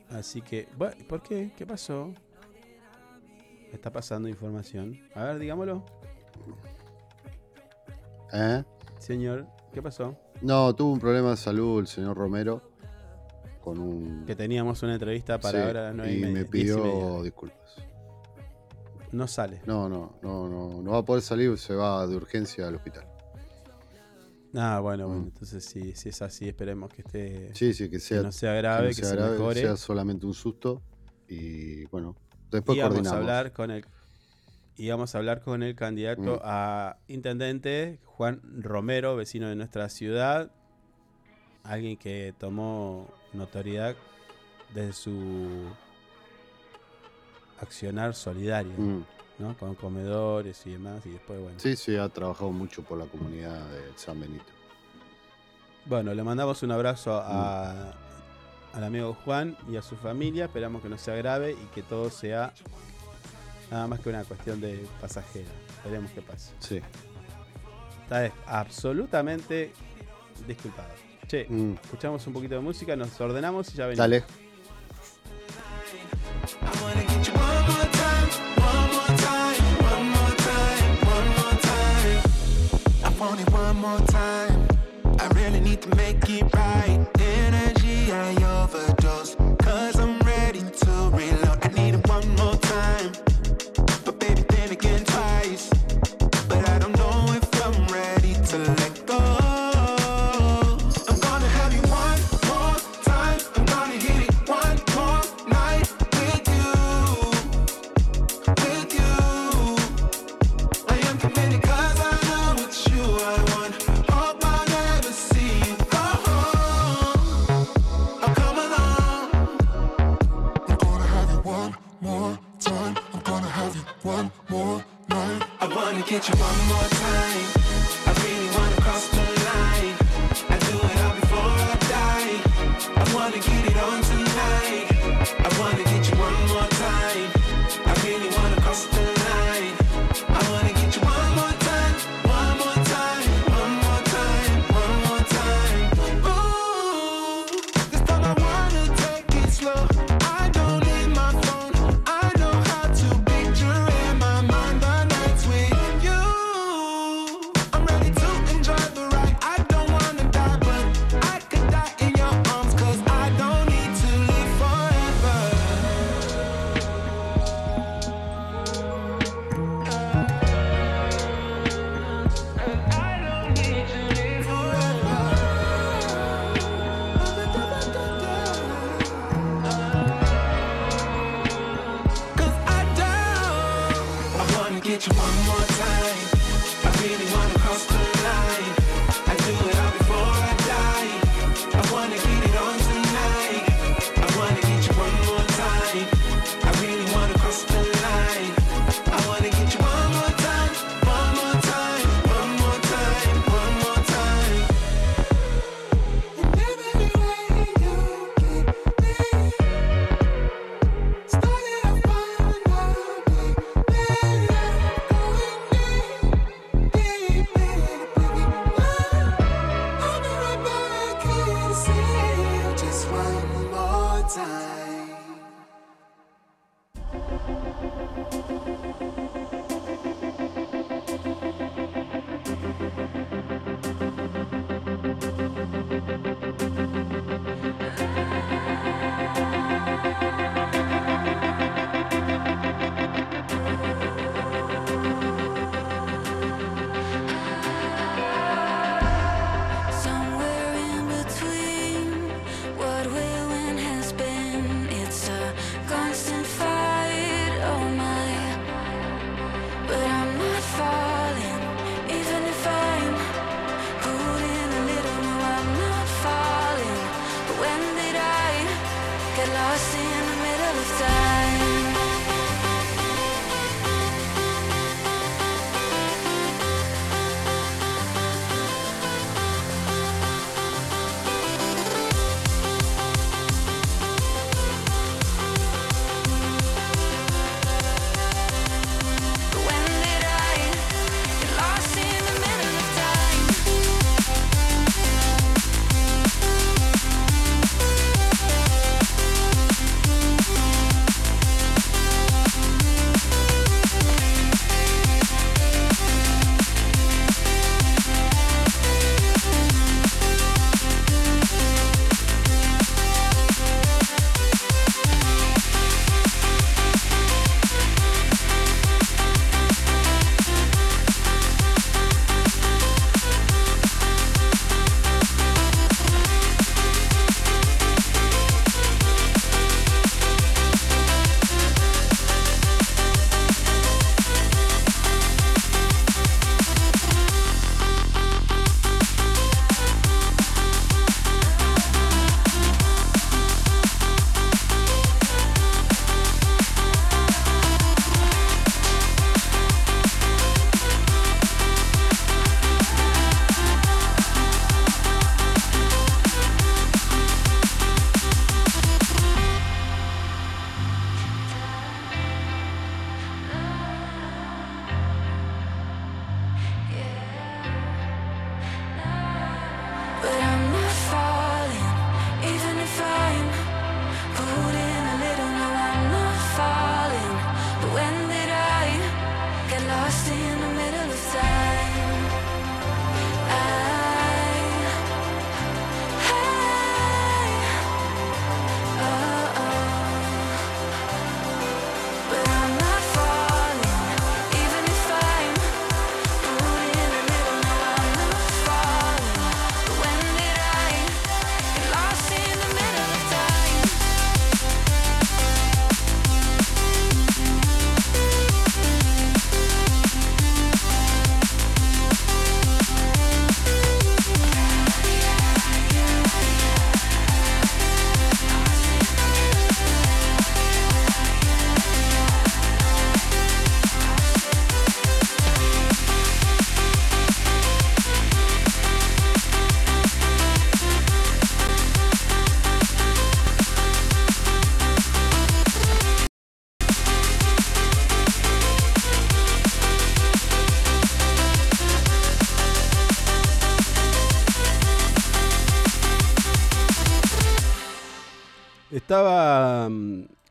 Así 0.09 0.41
que, 0.41 0.67
bueno, 0.79 0.97
¿por 1.07 1.23
qué? 1.23 1.53
¿Qué 1.55 1.67
pasó? 1.67 2.11
Está 3.71 3.93
pasando 3.93 4.27
información. 4.27 4.99
A 5.15 5.25
ver, 5.25 5.41
digámoslo. 5.41 5.85
¿Eh? 8.33 8.65
Señor, 8.99 9.47
¿qué 9.75 9.83
pasó? 9.83 10.17
No, 10.41 10.75
tuvo 10.75 10.95
un 10.95 11.01
problema 11.01 11.29
de 11.33 11.37
salud 11.37 11.81
el 11.81 11.87
señor 11.87 12.17
Romero. 12.17 12.63
Con 13.61 13.79
un. 13.79 14.25
Que 14.25 14.35
teníamos 14.35 14.83
una 14.83 14.95
entrevista 14.95 15.39
para 15.39 15.61
Sí, 15.61 15.67
ahora 15.67 15.93
nueve 15.93 16.15
y 16.15 16.17
y 16.17 16.21
media, 16.21 16.33
me 16.33 16.41
y 16.41 16.45
pidió 16.45 17.23
disculpas. 17.23 17.77
No 19.13 19.29
sale. 19.29 19.61
No, 19.67 19.87
no, 19.91 20.15
no, 20.23 20.49
no, 20.49 20.81
no 20.81 20.93
va 20.93 20.99
a 21.01 21.05
poder 21.05 21.23
salir, 21.23 21.59
se 21.59 21.75
va 21.75 22.07
de 22.07 22.17
urgencia 22.17 22.67
al 22.67 22.77
hospital. 22.77 23.14
Ah, 24.57 24.79
bueno, 24.81 25.07
bueno, 25.09 25.23
Mm. 25.23 25.27
entonces 25.27 25.65
si, 25.65 25.93
si 25.95 26.09
es 26.11 26.23
así, 26.23 26.49
esperemos 26.49 26.93
que 26.93 27.03
esté. 27.03 27.55
Sí, 27.55 27.75
sí, 27.75 27.89
que 27.91 27.99
sea. 27.99 28.23
no 28.23 28.31
sea 28.33 28.53
grave, 28.55 28.91
que, 28.95 29.03
no 29.03 29.09
sea 29.09 29.09
se 29.09 29.17
grave, 29.17 29.33
mejore. 29.33 29.61
sea 29.61 29.77
solamente 29.77 30.27
un 30.27 30.35
susto. 30.35 30.81
Y 31.29 31.85
bueno, 31.87 32.15
después 32.51 32.77
y 32.77 32.81
vamos 32.81 32.95
coordinamos. 32.95 33.17
a 33.17 33.21
hablar 33.21 33.53
con 33.53 33.71
el 33.71 33.85
y 34.77 34.89
vamos 34.91 35.15
a 35.15 35.19
hablar 35.19 35.41
con 35.41 35.63
el 35.63 35.75
candidato 35.77 36.37
Mm. 36.37 36.41
a 36.43 36.97
intendente 37.09 37.99
Juan 38.05 38.41
Romero, 38.61 39.15
vecino 39.17 39.49
de 39.49 39.57
nuestra 39.57 39.89
ciudad, 39.89 40.51
alguien 41.63 41.97
que 41.97 42.35
tomó 42.39 43.09
notoriedad 43.33 43.97
desde 44.75 44.93
su 44.93 45.65
accionar 47.61 48.15
solidario, 48.15 48.73
Mm. 48.77 49.05
¿No? 49.39 49.57
Con 49.59 49.75
comedores 49.75 50.65
y 50.67 50.73
demás 50.73 51.05
y 51.07 51.11
después 51.11 51.41
bueno. 51.41 51.59
Sí, 51.59 51.77
sí, 51.77 51.97
ha 51.97 52.09
trabajado 52.09 52.51
mucho 52.53 52.83
por 52.83 52.99
la 52.99 53.07
comunidad 53.07 53.65
de 53.71 53.93
San 53.97 54.21
Benito. 54.21 54.45
Bueno, 55.87 56.15
le 56.15 56.23
mandamos 56.23 56.63
un 56.63 56.71
abrazo 56.73 57.15
a, 57.23 57.93
Mm. 58.73 58.77
al 58.77 58.85
amigo 58.85 59.17
Juan 59.25 59.57
y 59.71 59.77
a 59.77 59.83
su 59.83 59.97
familia. 59.97 60.47
Esperamos 60.47 60.83
que 60.83 60.89
no 60.89 60.97
sea 60.99 61.15
grave 61.17 61.53
y 61.53 61.67
que 61.75 61.83
todo 61.83 62.11
sea 62.11 62.53
nada 63.71 63.87
más 63.87 64.01
que 64.01 64.09
una 64.09 64.25
cuestión 64.25 64.61
de 64.61 64.87
pasajera. 65.01 65.51
Veremos 65.85 66.11
qué 66.13 66.23
pasa. 66.23 66.53
Sí. 66.61 66.81
Está 68.03 68.33
absolutamente 68.47 69.73
disculpado. 70.47 70.89
Che, 71.27 71.47
Mm. 71.49 71.75
escuchamos 71.83 72.27
un 72.27 72.33
poquito 72.35 72.55
de 72.55 72.61
música, 72.61 72.97
nos 72.97 73.19
ordenamos 73.21 73.73
y 73.75 73.77
ya 73.77 73.87
venimos. 73.87 73.99
Dale. 73.99 74.25
One 83.75 83.99
more 83.99 84.07
time. 84.09 84.69
I 85.19 85.27
really 85.29 85.61
need 85.61 85.83
to 85.83 85.97
make 85.97 86.29
it 86.29 86.55
right. 86.55 87.14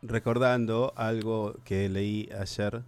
Recordando 0.04 0.94
algo 0.96 1.56
que 1.64 1.90
leí 1.90 2.30
ayer. 2.38 2.84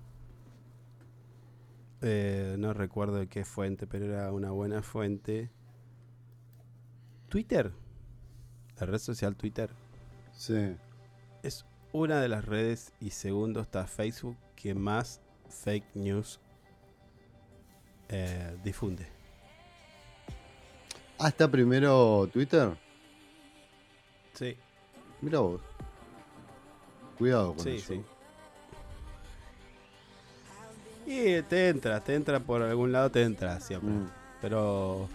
Eh, 2.02 2.56
no 2.60 2.74
recuerdo 2.74 3.16
de 3.16 3.28
qué 3.28 3.46
fuente, 3.46 3.88
pero 3.88 4.06
era 4.06 4.32
una 4.32 4.52
buena 4.52 4.84
fuente. 4.84 5.50
Twitter. 7.30 7.72
La 8.80 8.86
red 8.86 9.00
social 9.00 9.36
Twitter. 9.36 9.70
Sí. 10.34 10.76
Es 11.42 11.66
una 11.94 12.20
de 12.20 12.28
las 12.28 12.46
redes 12.46 12.94
y 13.00 13.12
segundo 13.12 13.62
está 13.62 13.88
Facebook 13.88 14.38
que 14.56 14.76
más 14.76 15.22
fake 15.50 15.96
news 15.96 16.40
eh, 18.10 18.58
difunde. 18.64 19.08
¿Hasta 21.18 21.50
primero 21.50 22.28
Twitter? 22.32 22.78
Sí. 24.34 24.58
Mira 25.22 25.40
vos. 25.40 25.75
Cuidado 27.18 27.54
con 27.54 27.64
Sí, 27.64 27.76
eso. 27.76 27.94
sí. 27.94 28.04
Y 31.08 31.42
te 31.44 31.70
entra, 31.70 32.00
te 32.00 32.16
entra 32.16 32.40
por 32.40 32.62
algún 32.64 32.92
lado, 32.92 33.12
te 33.12 33.22
entra 33.22 33.60
siempre. 33.60 33.90
Mm. 33.92 34.10
Pero 34.42 35.08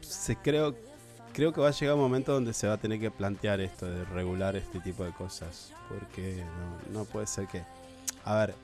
se 0.00 0.36
creo 0.36 0.74
creo 1.32 1.52
que 1.52 1.60
va 1.60 1.68
a 1.68 1.72
llegar 1.72 1.94
un 1.94 2.00
momento 2.00 2.32
donde 2.32 2.52
se 2.52 2.66
va 2.66 2.74
a 2.74 2.78
tener 2.78 2.98
que 2.98 3.10
plantear 3.10 3.60
esto 3.60 3.86
de 3.86 4.04
regular 4.06 4.56
este 4.56 4.80
tipo 4.80 5.04
de 5.04 5.12
cosas, 5.12 5.72
porque 5.88 6.44
no, 6.92 7.00
no 7.00 7.04
puede 7.04 7.26
ser 7.26 7.46
que 7.46 7.62
a 8.24 8.34
ver 8.36 8.54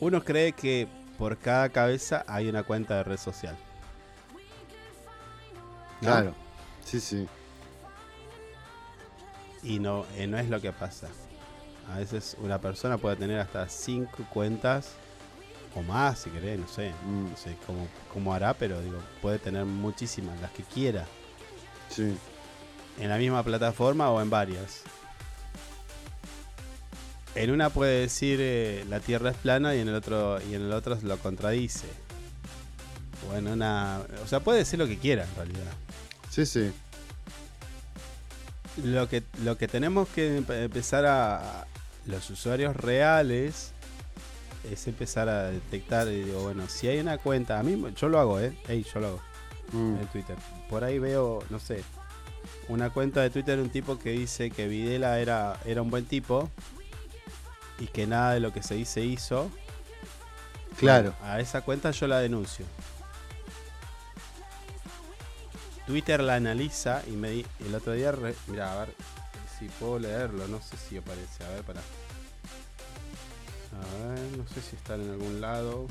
uno 0.00 0.22
cree 0.22 0.52
que 0.52 0.88
por 1.18 1.36
cada 1.36 1.68
cabeza 1.68 2.24
hay 2.26 2.48
una 2.48 2.62
cuenta 2.62 2.96
de 2.96 3.04
red 3.04 3.18
social. 3.18 3.56
¿No? 6.00 6.08
Claro. 6.08 6.34
Sí, 6.90 6.98
sí. 6.98 7.28
Y 9.62 9.78
no, 9.78 10.04
eh, 10.16 10.26
no 10.26 10.38
es 10.38 10.48
lo 10.48 10.60
que 10.60 10.72
pasa. 10.72 11.06
A 11.88 11.98
veces 11.98 12.36
una 12.40 12.60
persona 12.60 12.98
puede 12.98 13.14
tener 13.14 13.38
hasta 13.38 13.68
cinco 13.68 14.24
cuentas 14.32 14.92
O 15.76 15.82
más, 15.82 16.20
si 16.20 16.30
querés, 16.30 16.58
no 16.58 16.66
sé. 16.66 16.92
Mm. 17.06 17.30
No 17.30 17.36
sé 17.36 17.56
cómo, 17.64 17.86
cómo 18.12 18.34
hará, 18.34 18.54
pero 18.54 18.80
digo, 18.80 18.98
puede 19.22 19.38
tener 19.38 19.64
muchísimas, 19.66 20.40
las 20.40 20.50
que 20.50 20.64
quiera. 20.64 21.06
Sí. 21.88 22.16
En 22.98 23.08
la 23.08 23.18
misma 23.18 23.44
plataforma 23.44 24.10
o 24.10 24.20
en 24.20 24.28
varias. 24.28 24.82
En 27.36 27.52
una 27.52 27.70
puede 27.70 28.00
decir 28.00 28.40
eh, 28.42 28.84
la 28.88 28.98
Tierra 28.98 29.30
es 29.30 29.36
plana 29.36 29.76
y 29.76 29.78
en 29.78 29.88
el 29.88 29.94
otro 29.94 30.40
y 30.42 30.54
en 30.54 30.62
el 30.62 30.72
otro 30.72 30.98
lo 31.02 31.16
contradice. 31.18 31.86
O 33.30 33.36
en 33.36 33.46
una, 33.46 34.00
o 34.24 34.26
sea, 34.26 34.40
puede 34.40 34.58
decir 34.58 34.78
lo 34.80 34.88
que 34.88 34.98
quiera 34.98 35.22
en 35.22 35.36
realidad. 35.36 35.72
Sí, 36.30 36.46
sí. 36.46 36.72
Lo 38.84 39.08
que 39.08 39.22
lo 39.42 39.58
que 39.58 39.68
tenemos 39.68 40.08
que 40.08 40.38
empe- 40.40 40.62
empezar 40.64 41.04
a 41.04 41.66
los 42.06 42.30
usuarios 42.30 42.76
reales 42.76 43.72
es 44.70 44.86
empezar 44.86 45.28
a 45.28 45.50
detectar 45.50 46.06
y 46.08 46.22
digo, 46.24 46.42
bueno, 46.42 46.68
si 46.68 46.86
hay 46.88 46.98
una 47.00 47.18
cuenta, 47.18 47.58
a 47.58 47.62
mí 47.62 47.82
yo 47.96 48.08
lo 48.08 48.20
hago, 48.20 48.40
eh, 48.40 48.56
Ey, 48.68 48.84
yo 48.94 49.00
lo 49.00 49.06
hago 49.08 49.20
Mm. 49.72 49.96
en 50.00 50.06
Twitter. 50.08 50.36
Por 50.68 50.84
ahí 50.84 50.98
veo, 50.98 51.42
no 51.50 51.58
sé, 51.58 51.82
una 52.68 52.90
cuenta 52.90 53.20
de 53.22 53.30
Twitter 53.30 53.56
de 53.56 53.62
un 53.62 53.70
tipo 53.70 53.98
que 53.98 54.10
dice 54.10 54.50
que 54.50 54.66
Videla 54.68 55.18
era, 55.20 55.58
era 55.64 55.82
un 55.82 55.90
buen 55.90 56.04
tipo 56.06 56.48
y 57.78 57.86
que 57.86 58.06
nada 58.06 58.34
de 58.34 58.40
lo 58.40 58.52
que 58.52 58.62
se 58.62 58.74
dice 58.74 59.00
hizo. 59.04 59.50
Claro. 60.78 61.14
Bueno, 61.20 61.32
a 61.32 61.40
esa 61.40 61.60
cuenta 61.62 61.90
yo 61.90 62.06
la 62.06 62.18
denuncio. 62.20 62.64
Twitter 65.90 66.20
la 66.22 66.36
analiza 66.36 67.02
y 67.08 67.10
me 67.10 67.30
di- 67.30 67.46
el 67.66 67.74
otro 67.74 67.92
día, 67.94 68.14
mira, 68.46 68.72
a 68.72 68.84
ver 68.84 68.94
si 69.58 69.66
puedo 69.80 69.98
leerlo, 69.98 70.46
no 70.46 70.60
sé 70.62 70.76
si 70.76 70.96
aparece, 70.96 71.42
a 71.44 71.48
ver, 71.48 71.62
para. 71.64 71.80
A 73.72 74.08
ver, 74.14 74.38
no 74.38 74.46
sé 74.46 74.60
si 74.60 74.76
están 74.76 75.00
en 75.00 75.10
algún 75.10 75.40
lado. 75.40 75.88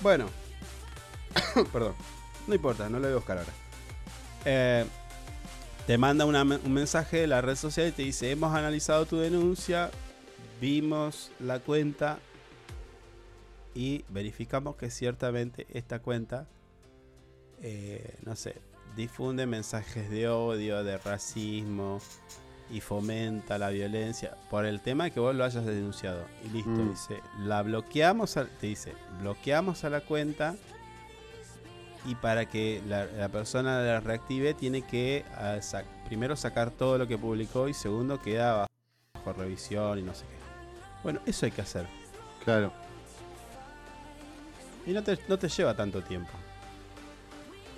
Bueno, 0.00 0.28
perdón, 1.72 1.94
no 2.46 2.54
importa, 2.54 2.88
no 2.88 2.98
lo 3.00 3.08
voy 3.08 3.12
a 3.12 3.16
buscar 3.16 3.38
ahora. 3.38 3.52
Eh, 4.44 4.84
te 5.88 5.98
manda 5.98 6.24
un 6.24 6.72
mensaje 6.72 7.16
de 7.16 7.26
la 7.26 7.40
red 7.40 7.56
social 7.56 7.88
y 7.88 7.92
te 7.92 8.02
dice, 8.02 8.30
hemos 8.30 8.54
analizado 8.54 9.06
tu 9.06 9.16
denuncia, 9.18 9.90
vimos 10.60 11.32
la 11.40 11.58
cuenta 11.58 12.20
y 13.74 14.04
verificamos 14.08 14.76
que 14.76 14.88
ciertamente 14.88 15.66
esta 15.72 15.98
cuenta, 15.98 16.46
eh, 17.62 18.16
no 18.24 18.36
sé, 18.36 18.56
difunde 18.96 19.46
mensajes 19.46 20.10
de 20.10 20.28
odio, 20.28 20.82
de 20.84 20.98
racismo 20.98 22.00
y 22.70 22.80
fomenta 22.80 23.56
la 23.58 23.70
violencia 23.70 24.36
por 24.50 24.66
el 24.66 24.80
tema 24.82 25.08
que 25.10 25.20
vos 25.20 25.34
lo 25.34 25.44
hayas 25.44 25.64
denunciado. 25.64 26.24
Y 26.44 26.48
listo, 26.50 26.70
Mm. 26.70 26.90
dice, 26.90 27.20
la 27.40 27.62
bloqueamos, 27.62 28.36
a- 28.36 28.44
te 28.46 28.66
dice, 28.66 28.92
bloqueamos 29.20 29.84
a 29.84 29.90
la 29.90 30.00
cuenta 30.02 30.54
y 32.04 32.14
para 32.14 32.46
que 32.46 32.82
la, 32.86 33.06
la 33.06 33.28
persona 33.28 33.80
la 33.80 34.00
reactive 34.00 34.54
tiene 34.54 34.82
que 34.82 35.24
ah, 35.36 35.56
sac- 35.60 35.84
primero 36.06 36.36
sacar 36.36 36.70
todo 36.70 36.96
lo 36.98 37.06
que 37.08 37.18
publicó 37.18 37.68
y 37.68 37.74
segundo 37.74 38.20
queda 38.20 38.66
bajo 39.14 39.32
revisión 39.32 39.98
y 39.98 40.02
no 40.02 40.14
sé 40.14 40.24
qué. 40.24 40.38
Bueno, 41.02 41.20
eso 41.26 41.46
hay 41.46 41.52
que 41.52 41.62
hacer. 41.62 41.86
Claro. 42.44 42.72
Y 44.86 44.92
no 44.92 45.02
te, 45.02 45.18
no 45.28 45.38
te 45.38 45.48
lleva 45.48 45.74
tanto 45.74 46.02
tiempo. 46.02 46.30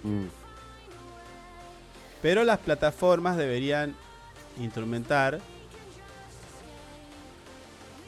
Mm. 0.03 0.27
Pero 2.23 2.45
las 2.45 2.59
plataformas 2.59 3.37
deberían 3.37 3.95
instrumentar 4.59 5.41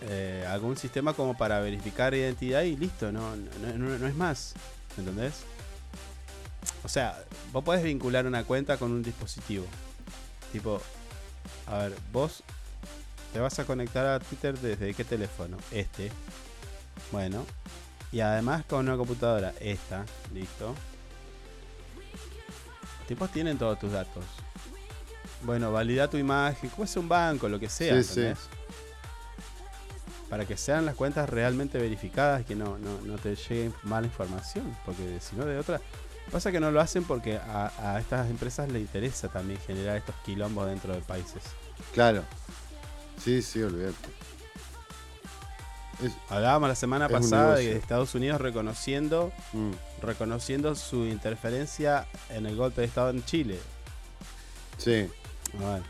eh, 0.03 0.45
algún 0.49 0.77
sistema 0.77 1.15
como 1.15 1.37
para 1.37 1.61
verificar 1.61 2.13
identidad 2.15 2.63
y 2.63 2.77
listo, 2.77 3.13
no, 3.13 3.37
no, 3.37 3.79
no- 3.79 3.99
no 3.99 4.07
es 4.07 4.15
más. 4.15 4.55
¿Entendés? 4.99 5.43
O 6.85 6.89
sea, 6.89 7.19
vos 7.53 7.65
podés 7.65 7.83
vincular 7.85 8.27
una 8.27 8.45
cuenta 8.45 8.77
con 8.77 8.93
un 8.93 9.03
dispositivo. 9.03 9.65
Tipo, 10.53 10.81
a 11.67 11.79
ver, 11.79 11.97
vos 12.13 12.43
te 13.33 13.39
vas 13.41 13.59
a 13.59 13.65
conectar 13.65 14.05
a 14.05 14.21
Twitter 14.21 14.59
desde 14.59 14.93
qué 14.93 15.05
teléfono? 15.05 15.57
Este. 15.71 16.11
Bueno. 17.11 17.47
Y 18.11 18.21
además 18.21 18.65
con 18.67 18.81
una 18.87 18.97
computadora. 18.99 19.55
Esta. 19.61 20.05
Listo. 20.35 20.75
Tipos 23.07 23.31
tienen 23.31 23.59
todos 23.59 23.79
tus 23.79 23.93
datos. 23.93 24.25
Bueno, 25.43 25.73
valida 25.73 26.09
tu 26.09 26.17
imagen, 26.17 26.71
como 26.71 26.85
es 26.85 26.97
un 26.97 27.09
banco, 27.09 27.49
lo 27.49 27.59
que 27.59 27.69
sea. 27.69 28.03
Sí, 28.03 28.15
sí. 28.15 28.33
Para 30.29 30.47
que 30.47 30.57
sean 30.57 30.87
las 30.87 30.95
cuentas 30.95 31.29
realmente 31.29 31.79
verificadas 31.79 32.45
que 32.45 32.55
no, 32.55 32.79
no, 32.79 33.01
no 33.05 33.19
te 33.19 33.35
llegue 33.35 33.71
mala 33.83 34.07
información. 34.07 34.77
Porque 34.85 35.19
si 35.21 35.37
no, 35.37 35.45
de 35.45 35.59
otra. 35.59 35.81
Pasa 36.31 36.53
que 36.53 36.61
no 36.61 36.71
lo 36.71 36.81
hacen 36.81 37.05
porque 37.05 37.37
a, 37.37 37.73
a 37.79 37.99
estas 37.99 38.31
empresas 38.31 38.71
les 38.71 38.81
interesa 38.81 39.29
también 39.29 39.59
generar 39.67 39.97
estos 39.97 40.15
quilombos 40.25 40.69
dentro 40.69 40.95
de 40.95 41.01
países. 41.01 41.43
Claro. 41.93 42.23
Sí, 43.23 43.43
sí, 43.43 43.63
olvídate. 43.63 44.09
Es- 46.03 46.13
Hablábamos 46.29 46.69
la 46.69 46.75
semana 46.75 47.07
Es 47.07 47.13
pasada 47.13 47.57
de. 47.57 47.77
Estados 47.77 48.15
Unidos 48.15 48.41
reconociendo, 48.41 49.33
Mm. 49.53 49.71
reconociendo 50.03 50.75
su 50.75 51.05
interferencia 51.07 52.07
en 52.31 52.47
el 52.47 52.57
golpe 52.57 52.81
de 52.83 52.87
Estado 52.87 53.11
en 53.11 53.25
Chile. 53.25 53.59
Sí. 54.79 55.09
A 55.63 55.75
ver. 55.75 55.83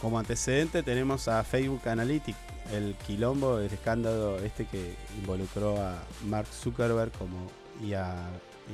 Como 0.00 0.18
antecedente 0.18 0.82
tenemos 0.82 1.26
a 1.28 1.42
Facebook 1.44 1.88
Analytics, 1.88 2.38
el 2.72 2.94
quilombo, 3.06 3.58
el 3.58 3.72
escándalo 3.72 4.38
este 4.38 4.66
que 4.66 4.94
involucró 5.18 5.80
a 5.80 6.02
Mark 6.26 6.48
Zuckerberg 6.48 7.12
como 7.12 7.46
y 7.82 7.94
a, 7.94 8.28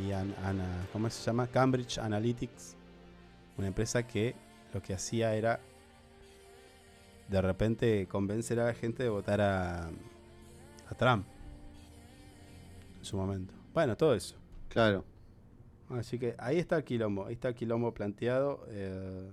y 0.04 0.12
a- 0.12 0.20
Ana- 0.44 0.86
¿cómo 0.92 1.08
se 1.10 1.22
llama? 1.22 1.46
Cambridge 1.46 1.98
Analytics, 1.98 2.74
una 3.58 3.68
empresa 3.68 4.02
que 4.06 4.34
lo 4.74 4.82
que 4.82 4.94
hacía 4.94 5.34
era 5.34 5.60
de 7.32 7.40
repente 7.42 8.06
convencer 8.06 8.60
a 8.60 8.66
la 8.66 8.74
gente 8.74 9.02
de 9.02 9.08
votar 9.08 9.40
a, 9.40 9.86
a 9.86 10.94
Trump 10.96 11.26
en 12.98 13.04
su 13.04 13.16
momento. 13.16 13.54
Bueno, 13.74 13.96
todo 13.96 14.14
eso. 14.14 14.36
Claro. 14.68 15.04
Así 15.90 16.18
que 16.18 16.34
ahí 16.38 16.58
está 16.58 16.76
el 16.76 16.84
quilombo, 16.84 17.26
ahí 17.26 17.34
está 17.34 17.48
el 17.48 17.54
quilombo 17.54 17.92
planteado. 17.92 18.64
eh, 18.68 19.30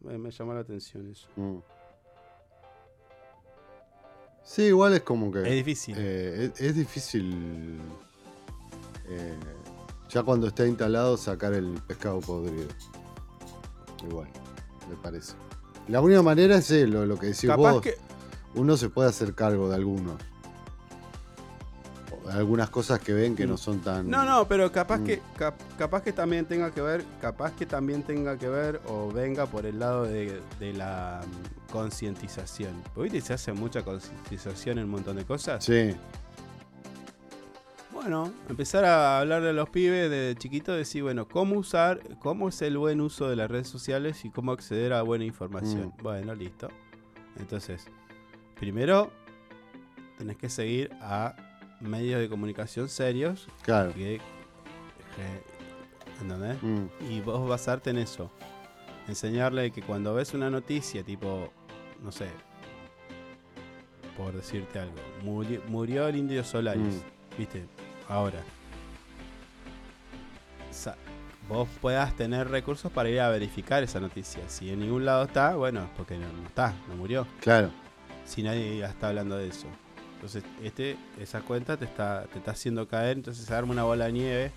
me, 0.00 0.18
me 0.18 0.30
llamó 0.30 0.54
la 0.54 0.60
atención 0.60 1.10
eso. 1.10 1.28
Mm. 1.36 1.58
Sí, 4.42 4.62
igual 4.64 4.94
es 4.94 5.02
como 5.02 5.30
que. 5.30 5.42
Es 5.42 5.54
difícil. 5.64 5.94
eh, 5.98 6.50
es, 6.54 6.60
es 6.60 6.74
difícil. 6.74 7.78
eh, 9.08 9.36
ya 10.08 10.22
cuando 10.24 10.48
está 10.48 10.66
instalado, 10.66 11.16
sacar 11.16 11.52
el 11.52 11.74
pescado 11.86 12.20
podrido. 12.20 12.68
Igual, 14.08 14.28
me 14.88 14.96
parece. 14.96 15.34
La 15.90 16.00
única 16.00 16.22
manera 16.22 16.56
es 16.56 16.70
lo, 16.70 17.04
lo 17.04 17.18
que 17.18 17.26
decís 17.26 17.48
Capaz 17.50 17.72
vos. 17.72 17.82
que- 17.82 17.96
Uno 18.54 18.76
se 18.76 18.88
puede 18.88 19.08
hacer 19.08 19.34
cargo 19.34 19.68
de 19.68 19.74
algunos. 19.76 20.14
Algunas 22.30 22.70
cosas 22.70 23.00
que 23.00 23.12
ven 23.12 23.34
que 23.34 23.44
no 23.46 23.56
son 23.56 23.80
tan. 23.80 24.08
No, 24.08 24.24
no, 24.24 24.46
pero 24.46 24.70
capaz 24.70 24.98
Mm. 24.98 25.04
que 25.04 25.22
cap- 25.36 25.60
capaz 25.78 26.02
que 26.02 26.12
también 26.12 26.44
tenga 26.46 26.70
que 26.70 26.80
ver, 26.80 27.04
capaz 27.20 27.52
que 27.52 27.66
también 27.66 28.02
tenga 28.04 28.36
que 28.38 28.48
ver 28.48 28.80
o 28.86 29.10
venga 29.10 29.46
por 29.46 29.66
el 29.66 29.78
lado 29.80 30.04
de, 30.04 30.40
de 30.60 30.72
la 30.74 31.22
mm, 31.26 31.72
concientización. 31.72 32.82
Porque 32.94 33.10
viste, 33.10 33.28
se 33.28 33.32
hace 33.34 33.52
mucha 33.52 33.82
concientización 33.82 34.78
en 34.78 34.84
un 34.84 34.90
montón 34.90 35.16
de 35.16 35.24
cosas. 35.24 35.64
Sí. 35.64 35.96
Bueno, 38.00 38.32
empezar 38.48 38.84
a 38.86 39.18
hablarle 39.20 39.50
a 39.50 39.52
los 39.52 39.68
pibes 39.68 40.10
de 40.10 40.34
chiquito, 40.38 40.72
decir, 40.72 41.02
bueno, 41.02 41.28
cómo 41.28 41.56
usar, 41.56 42.00
cómo 42.18 42.48
es 42.48 42.62
el 42.62 42.78
buen 42.78 43.00
uso 43.00 43.28
de 43.28 43.36
las 43.36 43.50
redes 43.50 43.68
sociales 43.68 44.24
y 44.24 44.30
cómo 44.30 44.52
acceder 44.52 44.92
a 44.94 45.02
buena 45.02 45.24
información. 45.24 45.92
Mm. 45.98 46.02
Bueno, 46.02 46.34
listo. 46.34 46.68
Entonces, 47.38 47.86
primero 48.58 49.10
tenés 50.16 50.36
que 50.38 50.48
seguir 50.48 50.90
a 51.02 51.34
medios 51.80 52.20
de 52.20 52.28
comunicación 52.30 52.88
serios. 52.88 53.48
Claro. 53.62 53.92
Que, 53.92 54.18
que- 55.16 56.22
¿Entendés? 56.22 56.62
Mm. 56.62 56.86
Y 57.10 57.20
vos 57.20 57.46
basarte 57.48 57.90
en 57.90 57.98
eso. 57.98 58.30
Enseñarle 59.08 59.70
que 59.72 59.82
cuando 59.82 60.14
ves 60.14 60.32
una 60.34 60.48
noticia, 60.50 61.02
tipo, 61.02 61.50
no 62.02 62.12
sé, 62.12 62.28
por 64.16 64.32
decirte 64.34 64.78
algo, 64.78 64.94
murió, 65.22 65.62
murió 65.68 66.08
el 66.08 66.16
indio 66.16 66.44
Solaris, 66.44 66.82
Mm. 66.82 67.38
¿viste? 67.38 67.66
Ahora. 68.10 68.42
Vos 71.48 71.68
puedas 71.80 72.14
tener 72.14 72.48
recursos 72.48 72.92
para 72.92 73.08
ir 73.08 73.20
a 73.20 73.28
verificar 73.28 73.82
esa 73.82 73.98
noticia. 73.98 74.40
Si 74.48 74.70
en 74.70 74.78
ningún 74.80 75.04
lado 75.04 75.24
está, 75.24 75.56
bueno, 75.56 75.82
es 75.82 75.88
porque 75.96 76.16
no, 76.16 76.32
no 76.32 76.46
está, 76.46 76.74
no 76.88 76.94
murió. 76.94 77.26
Claro. 77.40 77.70
Si 78.24 78.42
nadie 78.42 78.78
ya 78.78 78.86
está 78.86 79.08
hablando 79.08 79.36
de 79.36 79.48
eso. 79.48 79.66
Entonces, 80.14 80.44
este, 80.62 80.96
esa 81.18 81.40
cuenta 81.40 81.76
te 81.76 81.86
está, 81.86 82.26
te 82.32 82.38
está 82.38 82.52
haciendo 82.52 82.86
caer, 82.86 83.16
entonces 83.16 83.46
se 83.46 83.52
arma 83.52 83.72
una 83.72 83.84
bola 83.84 84.04
de 84.04 84.12
nieve 84.12 84.52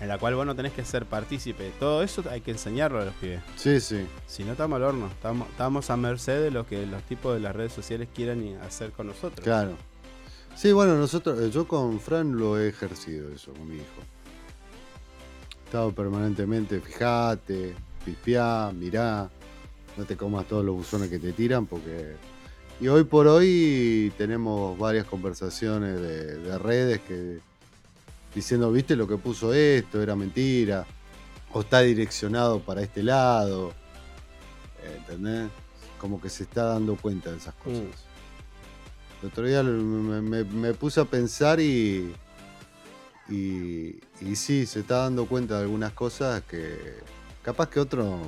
En 0.00 0.08
la 0.08 0.18
cual 0.18 0.34
vos 0.34 0.46
no 0.46 0.56
tenés 0.56 0.72
que 0.72 0.84
ser 0.84 1.04
partícipe. 1.04 1.70
Todo 1.78 2.02
eso 2.02 2.24
hay 2.28 2.40
que 2.40 2.50
enseñarlo 2.50 3.00
a 3.00 3.04
los 3.04 3.14
pibes. 3.14 3.42
Sí, 3.54 3.80
sí. 3.80 4.04
Si 4.26 4.42
no 4.42 4.52
estamos 4.52 4.76
al 4.76 4.82
horno, 4.82 5.06
estamos, 5.06 5.48
estamos 5.48 5.90
a 5.90 5.96
merced 5.96 6.42
de 6.42 6.50
lo 6.50 6.66
que 6.66 6.86
los 6.86 7.02
tipos 7.04 7.34
de 7.34 7.40
las 7.40 7.54
redes 7.54 7.72
sociales 7.72 8.08
quieran 8.12 8.58
hacer 8.66 8.90
con 8.90 9.06
nosotros. 9.06 9.44
Claro. 9.44 9.76
Sí, 10.56 10.72
bueno, 10.72 10.96
nosotros, 10.96 11.40
eh, 11.40 11.50
yo 11.50 11.66
con 11.66 12.00
Fran 12.00 12.36
lo 12.36 12.58
he 12.58 12.68
ejercido 12.68 13.30
eso 13.30 13.52
con 13.52 13.68
mi 13.68 13.76
hijo. 13.76 14.02
He 15.62 15.64
estado 15.66 15.92
permanentemente, 15.94 16.80
fijate, 16.80 17.74
pispeá, 18.04 18.72
mirá, 18.74 19.30
no 19.96 20.04
te 20.04 20.16
comas 20.16 20.46
todos 20.46 20.64
los 20.64 20.74
buzones 20.76 21.08
que 21.08 21.18
te 21.18 21.32
tiran 21.32 21.66
porque... 21.66 22.16
Y 22.80 22.88
hoy 22.88 23.04
por 23.04 23.26
hoy 23.26 24.10
tenemos 24.16 24.78
varias 24.78 25.04
conversaciones 25.04 26.00
de, 26.00 26.36
de 26.36 26.58
redes 26.58 27.00
que 27.00 27.40
diciendo, 28.34 28.70
viste 28.72 28.96
lo 28.96 29.06
que 29.06 29.16
puso 29.16 29.52
esto, 29.52 30.02
era 30.02 30.16
mentira, 30.16 30.86
o 31.52 31.60
está 31.60 31.80
direccionado 31.80 32.60
para 32.60 32.82
este 32.82 33.02
lado, 33.02 33.72
¿entendés? 34.96 35.50
Como 35.98 36.20
que 36.20 36.30
se 36.30 36.44
está 36.44 36.64
dando 36.64 36.96
cuenta 36.96 37.30
de 37.30 37.38
esas 37.38 37.54
cosas. 37.54 38.09
El 39.22 39.28
otro 39.28 39.46
día 39.46 39.62
me, 39.62 40.20
me- 40.22 40.44
me 40.44 40.74
puse 40.74 41.00
a 41.00 41.04
pensar 41.04 41.60
y, 41.60 42.14
y, 43.28 44.00
y 44.20 44.36
sí, 44.36 44.64
se 44.66 44.80
está 44.80 44.98
dando 45.02 45.26
cuenta 45.26 45.56
de 45.58 45.62
algunas 45.64 45.92
cosas 45.92 46.42
que 46.42 46.98
capaz 47.42 47.68
que 47.68 47.80
otros 47.80 48.18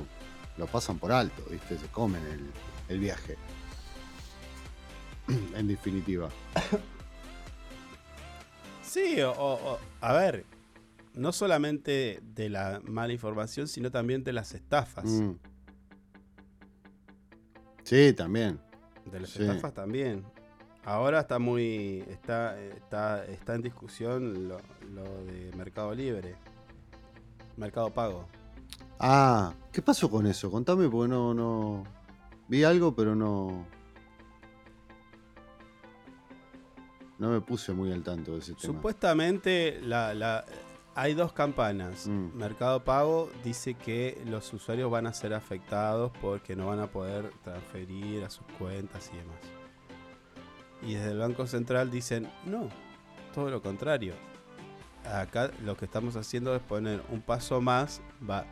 lo 0.57 0.67
pasan 0.67 0.99
por 0.99 1.11
alto, 1.11 1.43
¿viste? 1.49 1.77
Se 1.77 1.87
comen 1.87 2.21
el, 2.27 2.45
el 2.89 2.99
viaje. 2.99 3.37
en 5.55 5.67
definitiva. 5.67 6.29
Sí, 8.83 9.19
o, 9.21 9.31
o- 9.31 9.73
o- 9.73 9.79
a 10.01 10.13
ver, 10.13 10.45
no 11.15 11.31
solamente 11.31 12.19
de 12.35 12.49
la 12.49 12.81
mala 12.85 13.13
información, 13.13 13.67
sino 13.67 13.89
también 13.89 14.23
de 14.23 14.33
las 14.33 14.53
estafas. 14.53 15.05
Mm. 15.05 15.31
Sí, 17.83 18.13
también. 18.13 18.59
De 19.11 19.19
las 19.21 19.29
Sí. 19.31 19.41
estafas 19.41 19.73
también. 19.73 20.23
Ahora 20.85 21.21
está 21.21 21.39
muy. 21.39 22.03
está, 22.09 22.59
está, 22.61 23.25
está 23.25 23.55
en 23.55 23.61
discusión 23.61 24.47
lo, 24.49 24.57
lo 24.93 25.03
de 25.25 25.51
Mercado 25.55 25.93
Libre. 25.95 26.35
Mercado 27.55 27.89
Pago. 27.91 28.27
Ah, 28.99 29.53
¿qué 29.71 29.81
pasó 29.81 30.09
con 30.09 30.27
eso? 30.27 30.51
Contame 30.51 30.89
porque 30.89 31.09
no, 31.09 31.33
no. 31.33 31.83
Vi 32.47 32.63
algo, 32.63 32.93
pero 32.95 33.15
no. 33.15 33.65
No 37.19 37.29
me 37.29 37.39
puse 37.41 37.71
muy 37.73 37.91
al 37.91 38.03
tanto 38.03 38.33
de 38.33 38.39
ese 38.39 38.53
tema. 38.53 38.73
Supuestamente 38.73 39.79
la, 39.81 40.13
la- 40.13 40.43
hay 40.95 41.13
dos 41.13 41.31
campanas. 41.31 42.07
Mm. 42.07 42.35
Mercado 42.37 42.83
Pago 42.83 43.29
dice 43.43 43.75
que 43.75 44.21
los 44.25 44.51
usuarios 44.51 44.91
van 44.91 45.07
a 45.07 45.13
ser 45.13 45.33
afectados 45.33 46.11
porque 46.21 46.55
no 46.55 46.67
van 46.67 46.79
a 46.79 46.87
poder 46.87 47.31
transferir 47.43 48.23
a 48.25 48.29
sus 48.29 48.45
cuentas 48.59 49.09
y 49.13 49.17
demás. 49.17 49.37
Y 50.85 50.95
desde 50.95 51.11
el 51.11 51.19
Banco 51.19 51.47
Central 51.47 51.91
dicen, 51.91 52.29
no, 52.45 52.69
todo 53.33 53.49
lo 53.49 53.61
contrario. 53.61 54.13
Acá 55.05 55.51
lo 55.63 55.75
que 55.75 55.85
estamos 55.85 56.15
haciendo 56.15 56.55
es 56.55 56.61
poner 56.61 57.01
un 57.09 57.21
paso 57.21 57.61
más, 57.61 58.01
va 58.29 58.45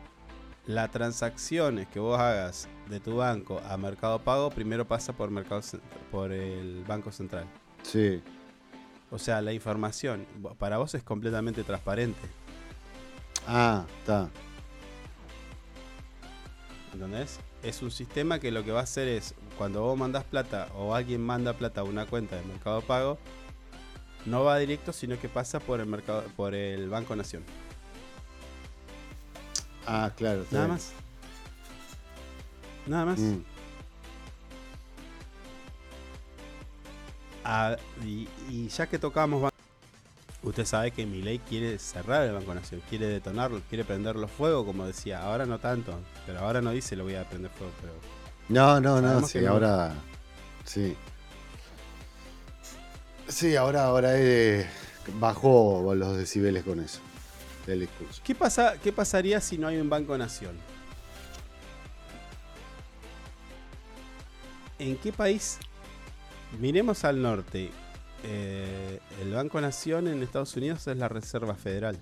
las 0.66 0.90
transacciones 0.90 1.88
que 1.88 1.98
vos 1.98 2.18
hagas 2.18 2.68
de 2.88 3.00
tu 3.00 3.16
banco 3.16 3.60
a 3.68 3.76
Mercado 3.76 4.20
Pago 4.20 4.50
primero 4.50 4.86
pasa 4.86 5.12
por 5.12 5.30
Mercado 5.30 5.62
por 6.10 6.32
el 6.32 6.84
Banco 6.86 7.10
Central. 7.10 7.46
Sí. 7.82 8.22
O 9.10 9.18
sea, 9.18 9.40
la 9.42 9.52
información 9.52 10.26
para 10.58 10.78
vos 10.78 10.94
es 10.94 11.02
completamente 11.02 11.64
transparente. 11.64 12.20
Ah, 13.46 13.84
está. 13.98 14.30
¿Entendés? 16.92 17.40
Es 17.62 17.82
un 17.82 17.90
sistema 17.90 18.38
que 18.38 18.50
lo 18.50 18.64
que 18.64 18.70
va 18.70 18.80
a 18.80 18.84
hacer 18.84 19.08
es, 19.08 19.34
cuando 19.58 19.82
vos 19.82 19.98
mandás 19.98 20.24
plata 20.24 20.68
o 20.74 20.94
alguien 20.94 21.20
manda 21.20 21.52
plata 21.52 21.82
a 21.82 21.84
una 21.84 22.06
cuenta 22.06 22.36
de 22.36 22.42
Mercado 22.42 22.80
Pago, 22.82 23.18
no 24.24 24.44
va 24.44 24.58
directo, 24.58 24.92
sino 24.92 25.18
que 25.18 25.28
pasa 25.28 25.60
por 25.60 25.80
el 25.80 25.86
mercado, 25.86 26.24
por 26.36 26.54
el 26.54 26.88
Banco 26.88 27.16
Nación. 27.16 27.42
Ah, 29.86 30.12
claro. 30.16 30.44
Nada 30.50 30.66
bien. 30.66 30.74
más. 30.74 30.92
Nada 32.86 33.04
más. 33.04 33.18
Mm. 33.18 33.44
Ah, 37.44 37.76
y, 38.04 38.28
y 38.48 38.68
ya 38.68 38.86
que 38.86 38.98
tocamos, 38.98 39.52
usted 40.42 40.64
sabe 40.64 40.92
que 40.92 41.04
Milei 41.04 41.38
quiere 41.40 41.78
cerrar 41.78 42.24
el 42.24 42.32
Banco 42.32 42.54
Nación, 42.54 42.80
quiere 42.88 43.06
detonarlo, 43.06 43.60
quiere 43.68 43.84
prenderlo 43.84 44.28
fuego, 44.28 44.64
como 44.64 44.86
decía. 44.86 45.22
Ahora 45.22 45.46
no 45.46 45.58
tanto, 45.58 45.98
pero 46.26 46.40
ahora 46.40 46.60
no 46.60 46.70
dice 46.70 46.94
lo 46.94 47.04
voy 47.04 47.16
a 47.16 47.28
prender 47.28 47.50
fuego, 47.50 47.72
pero 47.80 47.92
No, 48.48 48.80
no, 48.80 49.00
no, 49.00 49.26
sí, 49.26 49.40
que 49.40 49.46
ahora. 49.46 49.94
Sí. 50.64 50.96
Sí, 53.28 53.56
ahora, 53.56 53.84
ahora 53.84 54.10
eh, 54.14 54.66
bajó 55.18 55.94
los 55.94 56.16
decibeles 56.16 56.64
con 56.64 56.80
eso. 56.80 57.00
Del 57.66 57.80
discurso. 57.80 58.20
¿Qué, 58.24 58.34
pasa, 58.34 58.74
¿Qué 58.82 58.92
pasaría 58.92 59.40
si 59.40 59.56
no 59.56 59.68
hay 59.68 59.76
un 59.78 59.88
Banco 59.88 60.18
Nación? 60.18 60.56
¿En 64.78 64.96
qué 64.96 65.12
país? 65.12 65.58
Miremos 66.58 67.04
al 67.04 67.22
norte. 67.22 67.70
Eh, 68.24 69.00
el 69.20 69.32
Banco 69.32 69.60
Nación 69.60 70.08
en 70.08 70.22
Estados 70.22 70.56
Unidos 70.56 70.86
es 70.88 70.96
la 70.96 71.08
Reserva 71.08 71.54
Federal. 71.54 71.96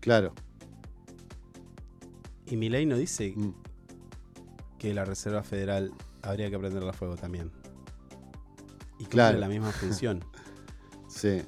Claro. 0.00 0.34
Y 2.46 2.56
Milei 2.56 2.84
no 2.84 2.96
dice 2.96 3.32
Mm. 3.36 3.54
Que 4.82 4.92
la 4.92 5.04
Reserva 5.04 5.44
Federal 5.44 5.92
habría 6.22 6.50
que 6.50 6.58
prenderla 6.58 6.90
a 6.90 6.92
fuego 6.92 7.14
también. 7.14 7.52
Y 8.98 9.04
cumple 9.04 9.08
Claro. 9.10 9.38
la 9.38 9.46
misma 9.48 9.70
función. 9.72 10.24
Sí. 11.08 11.42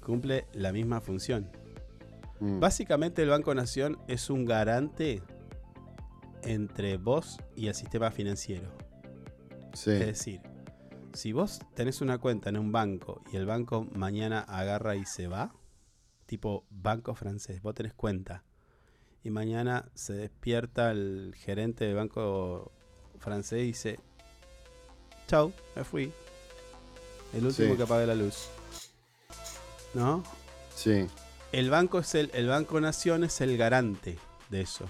cumple 0.00 0.46
la 0.52 0.72
misma 0.72 1.00
función. 1.00 1.50
Mm. 2.38 2.60
Básicamente 2.60 3.22
el 3.22 3.30
Banco 3.30 3.52
Nación 3.54 3.98
es 4.06 4.30
un 4.30 4.44
garante 4.44 5.22
entre 6.44 6.98
vos 6.98 7.38
y 7.56 7.66
el 7.66 7.74
sistema 7.74 8.10
financiero. 8.12 8.70
Sí. 9.74 9.90
Es 9.90 10.06
decir, 10.06 10.40
si 11.14 11.32
vos 11.32 11.60
tenés 11.74 12.00
una 12.00 12.18
cuenta 12.18 12.48
en 12.50 12.58
un 12.58 12.70
banco 12.70 13.22
y 13.32 13.36
el 13.36 13.46
banco 13.46 13.88
mañana 13.94 14.40
agarra 14.40 14.94
y 14.96 15.04
se 15.04 15.26
va, 15.26 15.52
tipo 16.26 16.64
banco 16.70 17.14
francés, 17.16 17.60
vos 17.60 17.74
tenés 17.74 17.94
cuenta 17.94 18.44
y 19.24 19.30
mañana 19.30 19.84
se 19.94 20.14
despierta 20.14 20.90
el 20.90 21.34
gerente 21.36 21.84
del 21.84 21.96
banco 21.96 22.72
francés 23.18 23.60
y 23.60 23.66
dice, 23.66 24.00
chau, 25.28 25.52
me 25.76 25.84
fui. 25.84 26.12
El 27.32 27.46
último 27.46 27.70
Sí. 27.72 27.76
que 27.76 27.82
apague 27.84 28.06
la 28.06 28.14
luz. 28.14 28.48
¿No? 29.94 30.22
Sí. 30.74 31.06
El 31.52 31.70
banco 31.70 31.98
es 31.98 32.14
el, 32.14 32.30
el 32.34 32.48
Banco 32.48 32.80
Nación 32.80 33.24
es 33.24 33.40
el 33.40 33.56
garante 33.56 34.18
de 34.50 34.62
eso. 34.62 34.86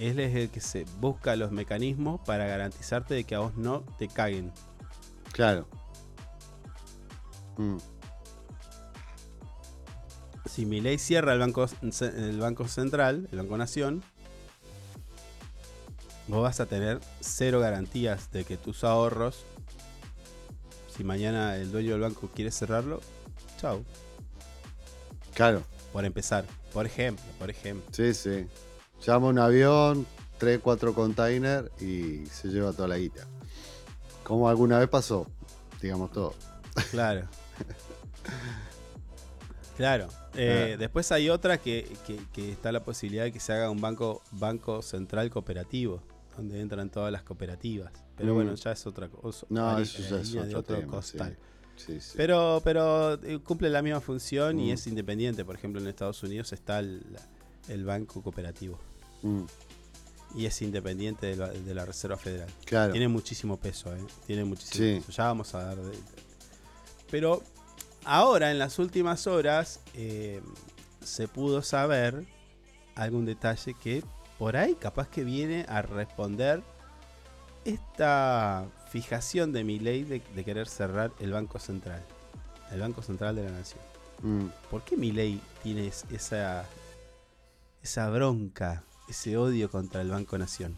Él 0.00 0.18
es 0.20 0.34
el 0.34 0.50
que 0.50 0.60
se 0.60 0.84
busca 1.00 1.36
los 1.36 1.52
mecanismos 1.52 2.20
para 2.24 2.46
garantizarte 2.46 3.14
de 3.14 3.24
que 3.24 3.34
a 3.34 3.40
vos 3.40 3.54
no 3.56 3.82
te 3.98 4.08
caguen. 4.08 4.52
Claro. 5.32 5.68
Mm. 7.56 7.76
Si 10.54 10.66
mi 10.66 10.80
ley 10.80 10.98
cierra 10.98 11.32
el 11.32 11.40
banco, 11.40 11.66
el 12.00 12.38
banco 12.38 12.68
Central, 12.68 13.28
el 13.32 13.38
Banco 13.38 13.58
Nación, 13.58 14.04
vos 16.28 16.44
vas 16.44 16.60
a 16.60 16.66
tener 16.66 17.00
cero 17.18 17.58
garantías 17.58 18.30
de 18.30 18.44
que 18.44 18.56
tus 18.56 18.84
ahorros, 18.84 19.46
si 20.96 21.02
mañana 21.02 21.56
el 21.56 21.72
dueño 21.72 21.90
del 21.90 22.02
banco 22.02 22.30
quiere 22.32 22.52
cerrarlo, 22.52 23.00
chau. 23.60 23.84
Claro. 25.34 25.64
Por 25.92 26.04
empezar, 26.04 26.44
por 26.72 26.86
ejemplo, 26.86 27.24
por 27.40 27.50
ejemplo. 27.50 27.90
Sí, 27.92 28.14
sí. 28.14 28.46
Llama 29.04 29.26
un 29.26 29.40
avión, 29.40 30.06
3, 30.38 30.60
4 30.62 30.94
containers 30.94 31.68
y 31.82 32.26
se 32.26 32.46
lleva 32.46 32.72
toda 32.72 32.86
la 32.86 32.98
guita. 32.98 33.26
Como 34.22 34.48
alguna 34.48 34.78
vez 34.78 34.88
pasó, 34.88 35.26
digamos 35.82 36.12
todo. 36.12 36.32
Claro. 36.92 37.26
Claro. 39.76 40.08
Eh, 40.34 40.72
Ah. 40.74 40.76
Después 40.78 41.10
hay 41.12 41.28
otra 41.30 41.58
que, 41.58 41.90
que- 42.06 42.20
que 42.32 42.52
está 42.52 42.70
la 42.72 42.84
posibilidad 42.84 43.24
de 43.24 43.32
que 43.32 43.40
se 43.40 43.52
haga 43.52 43.70
un 43.70 43.80
banco, 43.80 44.22
banco 44.32 44.82
central 44.82 45.30
cooperativo, 45.30 46.02
donde 46.36 46.60
entran 46.60 46.90
todas 46.90 47.10
las 47.12 47.22
cooperativas. 47.22 47.92
Pero 48.16 48.32
Mm. 48.32 48.34
bueno, 48.36 48.54
ya 48.54 48.72
es 48.72 48.86
otra 48.86 49.08
cosa. 49.08 49.46
No, 49.50 49.78
eso 49.78 49.98
ya 50.02 50.20
es 50.20 50.34
otro 50.34 50.58
otro 50.60 50.76
tema, 50.78 50.92
costal. 50.92 51.36
Sí, 51.76 52.00
sí. 52.00 52.12
Pero, 52.16 52.60
pero 52.62 53.14
eh, 53.24 53.40
cumple 53.42 53.68
la 53.68 53.82
misma 53.82 54.00
función 54.00 54.60
y 54.60 54.70
Mm. 54.70 54.74
es 54.74 54.86
independiente. 54.86 55.44
Por 55.44 55.56
ejemplo, 55.56 55.80
en 55.80 55.88
Estados 55.88 56.22
Unidos 56.22 56.52
está 56.52 56.78
el, 56.78 57.02
el 57.68 57.84
banco 57.84 58.22
cooperativo. 58.22 58.78
Mm. 59.22 59.42
Y 60.36 60.46
es 60.46 60.62
independiente 60.62 61.26
de 61.26 61.36
la, 61.36 61.48
de 61.50 61.74
la 61.74 61.84
Reserva 61.84 62.16
Federal. 62.16 62.48
Claro. 62.64 62.92
Tiene 62.92 63.06
muchísimo 63.08 63.56
peso, 63.56 63.94
¿eh? 63.94 64.00
Tiene 64.26 64.44
muchísimo 64.44 64.84
Sí. 64.84 65.00
peso. 65.06 65.12
Ya 65.12 65.24
vamos 65.24 65.54
a 65.54 65.62
dar. 65.64 65.76
de- 65.76 65.98
Pero 67.10 67.42
ahora, 68.04 68.50
en 68.50 68.58
las 68.58 68.78
últimas 68.78 69.26
horas, 69.26 69.80
eh, 69.94 70.40
se 71.02 71.28
pudo 71.28 71.62
saber 71.62 72.24
algún 72.94 73.24
detalle 73.26 73.74
que 73.74 74.02
por 74.38 74.56
ahí 74.56 74.74
capaz 74.74 75.08
que 75.08 75.24
viene 75.24 75.64
a 75.68 75.82
responder 75.82 76.62
esta 77.64 78.66
fijación 78.90 79.52
de 79.52 79.64
mi 79.64 79.78
ley 79.78 80.04
de, 80.04 80.20
de 80.34 80.44
querer 80.44 80.68
cerrar 80.68 81.12
el 81.20 81.32
Banco 81.32 81.58
Central, 81.58 82.02
el 82.70 82.80
Banco 82.80 83.02
Central 83.02 83.36
de 83.36 83.44
la 83.44 83.50
Nación. 83.50 83.80
Mm. 84.22 84.46
¿Por 84.70 84.82
qué 84.82 84.96
mi 84.96 85.12
ley 85.12 85.40
tiene 85.62 85.86
es- 85.86 86.04
esa, 86.10 86.64
esa 87.82 88.10
bronca, 88.10 88.84
ese 89.08 89.36
odio 89.36 89.70
contra 89.70 90.00
el 90.02 90.10
Banco 90.10 90.36
Nación? 90.38 90.76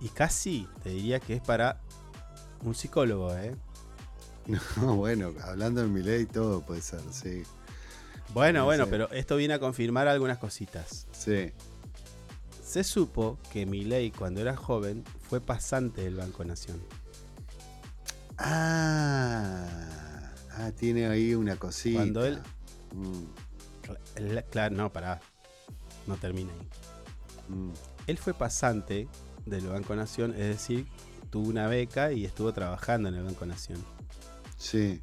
Y 0.00 0.08
casi 0.08 0.68
te 0.82 0.90
diría 0.90 1.18
que 1.20 1.34
es 1.34 1.40
para 1.40 1.80
un 2.64 2.74
psicólogo, 2.74 3.34
¿eh? 3.36 3.54
No, 4.76 4.96
bueno, 4.96 5.32
hablando 5.42 5.80
de 5.82 5.88
mi 5.88 6.02
ley, 6.02 6.26
todo 6.26 6.60
puede 6.62 6.80
ser, 6.82 7.00
sí. 7.10 7.42
Bueno, 8.34 8.60
No 8.60 8.64
bueno, 8.66 8.84
sé. 8.84 8.90
pero 8.90 9.10
esto 9.12 9.36
viene 9.36 9.54
a 9.54 9.58
confirmar 9.58 10.06
algunas 10.08 10.38
cositas. 10.38 11.06
Sí. 11.12 11.52
Se 12.62 12.82
supo 12.84 13.38
que 13.52 13.64
Milei 13.66 14.10
cuando 14.10 14.40
era 14.40 14.56
joven 14.56 15.04
fue 15.28 15.40
pasante 15.40 16.02
del 16.02 16.16
Banco 16.16 16.44
Nación. 16.44 16.82
Ah, 18.36 20.30
ah, 20.58 20.70
tiene 20.76 21.06
ahí 21.06 21.34
una 21.34 21.56
cosita. 21.56 21.98
Cuando 21.98 22.24
él... 22.24 22.40
Mm, 22.92 23.24
Cla- 24.16 24.44
Claro, 24.50 24.74
no, 24.76 24.92
pará. 24.92 25.20
No 26.06 26.16
termina 26.16 26.52
ahí. 26.52 26.68
mm. 27.54 27.70
Él 28.06 28.18
fue 28.18 28.34
pasante 28.34 29.08
del 29.46 29.66
Banco 29.68 29.94
Nación, 29.96 30.32
es 30.32 30.48
decir, 30.48 30.86
tuvo 31.34 31.48
una 31.48 31.66
beca 31.66 32.12
y 32.12 32.24
estuvo 32.24 32.52
trabajando 32.52 33.08
en 33.08 33.16
el 33.16 33.24
Banco 33.24 33.44
Nación. 33.44 33.84
Sí. 34.56 35.00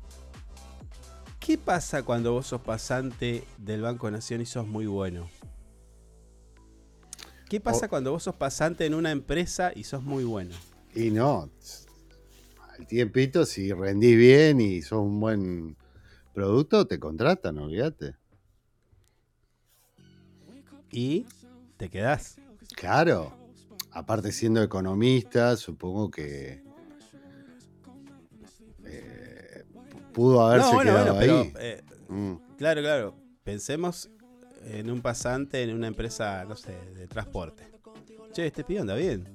¿Qué 1.42 1.58
pasa 1.58 2.04
cuando 2.04 2.32
vos 2.32 2.48
sos 2.48 2.62
pasante 2.62 3.44
del 3.58 3.82
Banco 3.82 4.10
Nación 4.10 4.40
y 4.40 4.46
sos 4.46 4.66
muy 4.66 4.86
bueno? 4.86 5.30
¿Qué 7.50 7.60
pasa 7.60 7.88
O- 7.88 7.90
cuando 7.90 8.12
vos 8.14 8.24
sos 8.24 8.36
pasante 8.36 8.86
en 8.86 8.94
una 8.94 9.12
empresa 9.12 9.74
y 9.76 9.84
sos 9.84 10.04
muy 10.04 10.24
bueno? 10.24 10.56
Y 10.96 11.12
no, 11.12 11.50
al 12.78 12.88
tiempito, 12.88 13.46
si 13.46 13.74
rendís 13.74 14.18
bien 14.18 14.62
y 14.62 14.82
sos 14.82 15.00
un 15.02 15.20
buen 15.20 15.76
producto, 16.34 16.88
te 16.88 16.98
contratan, 16.98 17.58
olvídate. 17.58 18.16
Y 20.94 21.26
te 21.76 21.90
quedás. 21.90 22.38
Claro. 22.74 23.41
Aparte 23.92 24.32
siendo 24.32 24.62
economista, 24.64 25.56
supongo 25.58 26.10
que 26.10 26.64
eh, 28.86 29.64
pudo 30.14 30.42
haberse 30.42 30.68
No, 30.70 30.74
bueno, 30.76 30.92
quedado 30.92 31.14
bueno, 31.16 31.20
pero, 31.20 31.42
ahí. 31.42 31.54
eh, 31.60 31.84
Mm, 32.10 32.36
Claro, 32.58 32.82
claro. 32.82 33.16
Pensemos 33.44 34.10
en 34.66 34.92
un 34.92 35.02
pasante 35.02 35.64
en 35.64 35.74
una 35.74 35.88
empresa, 35.88 36.44
no 36.46 36.56
sé, 36.56 36.74
de 36.94 37.08
transporte. 37.08 37.64
Che, 38.34 38.46
este 38.48 38.64
pibe 38.64 38.82
anda 38.82 38.96
bien. 38.96 39.28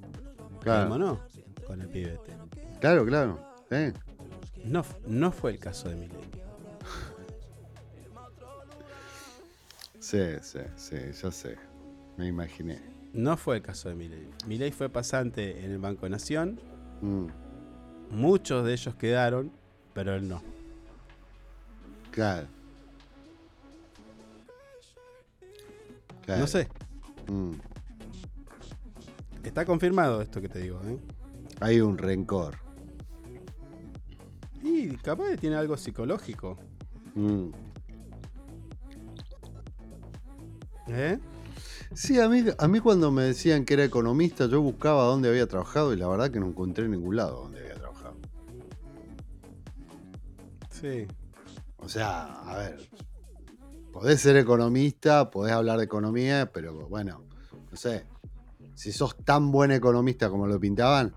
Claro. 0.60 0.96
no? 0.98 1.20
Con 1.66 1.80
el 1.80 1.88
pibe 1.88 2.14
este. 2.14 2.32
Claro, 2.80 3.04
claro. 3.06 3.40
No, 4.64 4.84
no 5.06 5.32
fue 5.32 5.52
el 5.52 5.58
caso 5.58 5.88
de 5.88 5.96
Milei. 5.96 6.20
Sí, 9.98 10.18
sí, 10.42 10.58
sí, 10.76 10.96
yo 11.20 11.30
sé. 11.32 11.56
Me 12.16 12.26
imaginé. 12.28 12.80
No 13.16 13.36
fue 13.38 13.56
el 13.56 13.62
caso 13.62 13.88
de 13.88 13.94
Milei. 13.94 14.28
Milei 14.46 14.70
fue 14.72 14.88
pasante 14.90 15.64
en 15.64 15.72
el 15.72 15.78
Banco 15.78 16.08
Nación. 16.08 16.60
Mm, 17.00 17.26
Muchos 18.10 18.64
de 18.64 18.72
ellos 18.74 18.94
quedaron, 18.94 19.50
pero 19.94 20.14
él 20.14 20.28
no. 20.28 20.40
claro. 22.12 22.46
Claro. 26.24 26.40
No 26.40 26.46
sé. 26.46 26.68
Mm, 27.28 27.52
Está 29.44 29.64
confirmado 29.64 30.20
esto 30.22 30.40
que 30.40 30.48
te 30.48 30.58
digo, 30.60 30.80
¿eh? 30.84 30.98
Hay 31.60 31.80
un 31.80 31.96
rencor. 31.98 32.56
Y 34.62 34.88
capaz 34.96 35.28
que 35.30 35.36
tiene 35.36 35.54
algo 35.56 35.76
psicológico. 35.76 36.58
Mm. 37.14 37.48
¿Eh? 40.88 41.18
Sí, 41.96 42.20
a 42.20 42.28
mí, 42.28 42.44
a 42.58 42.68
mí 42.68 42.80
cuando 42.80 43.10
me 43.10 43.22
decían 43.22 43.64
que 43.64 43.72
era 43.72 43.82
economista, 43.82 44.46
yo 44.48 44.60
buscaba 44.60 45.04
dónde 45.04 45.30
había 45.30 45.46
trabajado 45.46 45.94
y 45.94 45.96
la 45.96 46.06
verdad 46.06 46.30
que 46.30 46.38
no 46.38 46.46
encontré 46.46 46.84
en 46.84 46.90
ningún 46.90 47.16
lado 47.16 47.44
donde 47.44 47.60
había 47.60 47.74
trabajado. 47.76 48.16
Sí. 50.70 51.06
O 51.78 51.88
sea, 51.88 52.24
a 52.42 52.58
ver, 52.58 52.86
podés 53.94 54.20
ser 54.20 54.36
economista, 54.36 55.30
podés 55.30 55.54
hablar 55.54 55.78
de 55.78 55.84
economía, 55.84 56.50
pero 56.52 56.86
bueno, 56.86 57.24
no 57.70 57.76
sé, 57.78 58.04
si 58.74 58.92
sos 58.92 59.16
tan 59.24 59.50
buen 59.50 59.70
economista 59.70 60.28
como 60.28 60.46
lo 60.46 60.60
pintaban, 60.60 61.14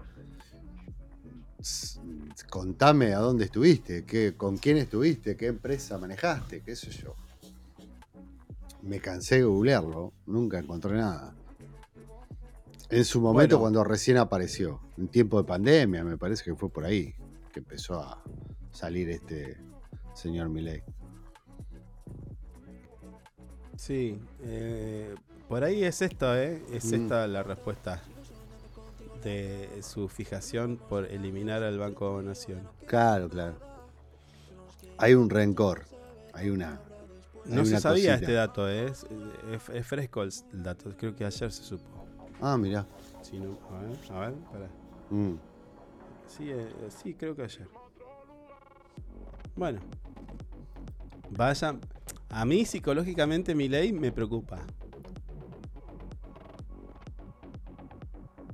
contame 2.50 3.14
a 3.14 3.20
dónde 3.20 3.44
estuviste, 3.44 4.06
qué, 4.06 4.34
con 4.38 4.58
quién 4.58 4.78
estuviste, 4.78 5.36
qué 5.36 5.48
empresa 5.48 5.98
manejaste, 5.98 6.62
qué 6.62 6.74
sé 6.78 6.90
yo. 6.90 7.16
Me 8.82 9.00
cansé 9.00 9.36
de 9.36 9.44
googlearlo, 9.44 10.14
nunca 10.26 10.60
encontré 10.60 10.94
nada. 10.94 11.36
En 12.90 13.06
su 13.06 13.22
momento, 13.22 13.58
Bueno. 13.58 13.62
cuando 13.62 13.84
recién 13.84 14.18
apareció, 14.18 14.80
en 14.98 15.08
tiempo 15.10 15.38
de 15.42 15.48
pandemia, 15.48 16.04
me 16.04 16.18
parece 16.18 16.44
que 16.44 16.56
fue 16.56 16.70
por 16.70 16.86
ahí 16.86 17.14
que 17.54 17.60
empezó 17.60 18.00
a 18.00 18.24
salir 18.72 19.10
este 19.10 19.58
señor 20.16 20.50
Milei. 20.50 20.82
Sí. 23.78 24.20
eh, 24.44 25.16
por 25.48 25.64
ahí 25.64 25.84
es 25.84 26.02
esto, 26.02 26.36
¿eh? 26.38 26.62
Es 26.72 26.86
Mm. 26.92 26.96
esta 26.96 27.28
la 27.28 27.44
respuesta 27.44 28.02
de 29.24 29.70
su 29.82 30.08
fijación 30.10 30.78
por 30.78 31.06
eliminar 31.06 31.64
al 31.64 31.78
Banco 31.80 32.22
Nación. 32.22 32.62
Claro, 32.86 33.30
claro. 33.30 33.56
Hay 34.98 35.14
un 35.16 35.30
rencor, 35.30 35.86
hay 36.34 36.50
una. 36.50 36.80
No 37.56 37.66
se 37.66 37.80
sabía 37.80 38.12
cosita. 38.12 38.16
este 38.16 38.34
dato, 38.34 38.70
¿eh? 38.70 38.86
es, 38.86 39.06
es- 39.52 39.70
es 39.70 39.88
fresco 39.88 40.24
el, 40.24 40.32
el 40.54 40.64
dato. 40.64 40.92
Creo 40.98 41.16
que 41.16 41.26
ayer 41.26 41.52
se 41.52 41.64
supo. 41.64 42.06
Ah, 42.42 42.58
mirá. 42.58 42.86
Si 43.22 43.38
no- 43.40 43.58
a 43.72 43.80
ver, 43.82 43.98
a 44.12 44.20
ver, 44.20 44.34
pará. 44.52 44.68
Mm. 45.10 45.34
Sí, 46.28 46.50
eh, 46.52 46.70
sí, 46.90 47.14
creo 47.16 47.36
que 47.36 47.44
ayer. 47.44 47.68
Bueno. 49.56 49.80
Vaya. 51.32 51.76
A 52.30 52.46
mí 52.46 52.64
psicológicamente 52.66 53.56
mi 53.56 53.68
ley 53.68 53.92
me 53.92 54.12
preocupa. 54.12 54.60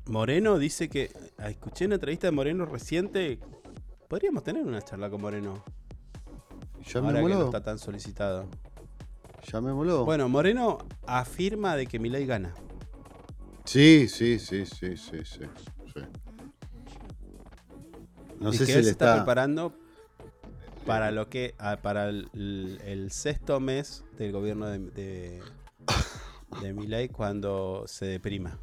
Moreno 0.07 0.57
dice 0.57 0.89
que. 0.89 1.11
ah, 1.37 1.49
Escuché 1.49 1.85
una 1.85 1.95
entrevista 1.95 2.27
de 2.27 2.31
Moreno 2.31 2.65
reciente. 2.65 3.39
Podríamos 4.07 4.43
tener 4.43 4.63
una 4.63 4.81
charla 4.81 5.09
con 5.09 5.21
Moreno. 5.21 5.63
Ahora 6.93 7.21
que 7.23 7.29
no 7.29 7.45
está 7.45 7.63
tan 7.63 7.79
solicitado. 7.79 8.45
Llamémoslo. 9.51 10.05
Bueno, 10.05 10.27
Moreno 10.29 10.79
afirma 11.05 11.75
de 11.75 11.85
que 11.87 11.99
Milei 11.99 12.25
gana. 12.25 12.53
Sí, 13.65 14.07
sí, 14.07 14.39
sí, 14.39 14.65
sí, 14.65 14.97
sí, 14.97 15.19
sí. 15.25 15.39
sí. 15.93 16.01
No 18.39 18.49
y 18.53 18.57
sé 18.57 18.65
que 18.65 18.71
si 18.73 18.77
él 18.79 18.83
se 18.85 18.91
está, 18.91 19.05
está. 19.11 19.15
preparando 19.23 19.73
para 20.85 21.11
lo 21.11 21.29
que 21.29 21.55
para 21.81 22.09
el, 22.09 23.07
sexto 23.11 23.59
mes 23.59 24.03
del 24.17 24.31
gobierno 24.31 24.67
de, 24.67 24.79
de, 24.79 25.41
de 26.61 26.73
Milei 26.73 27.09
cuando 27.09 27.85
se 27.87 28.05
deprima. 28.05 28.59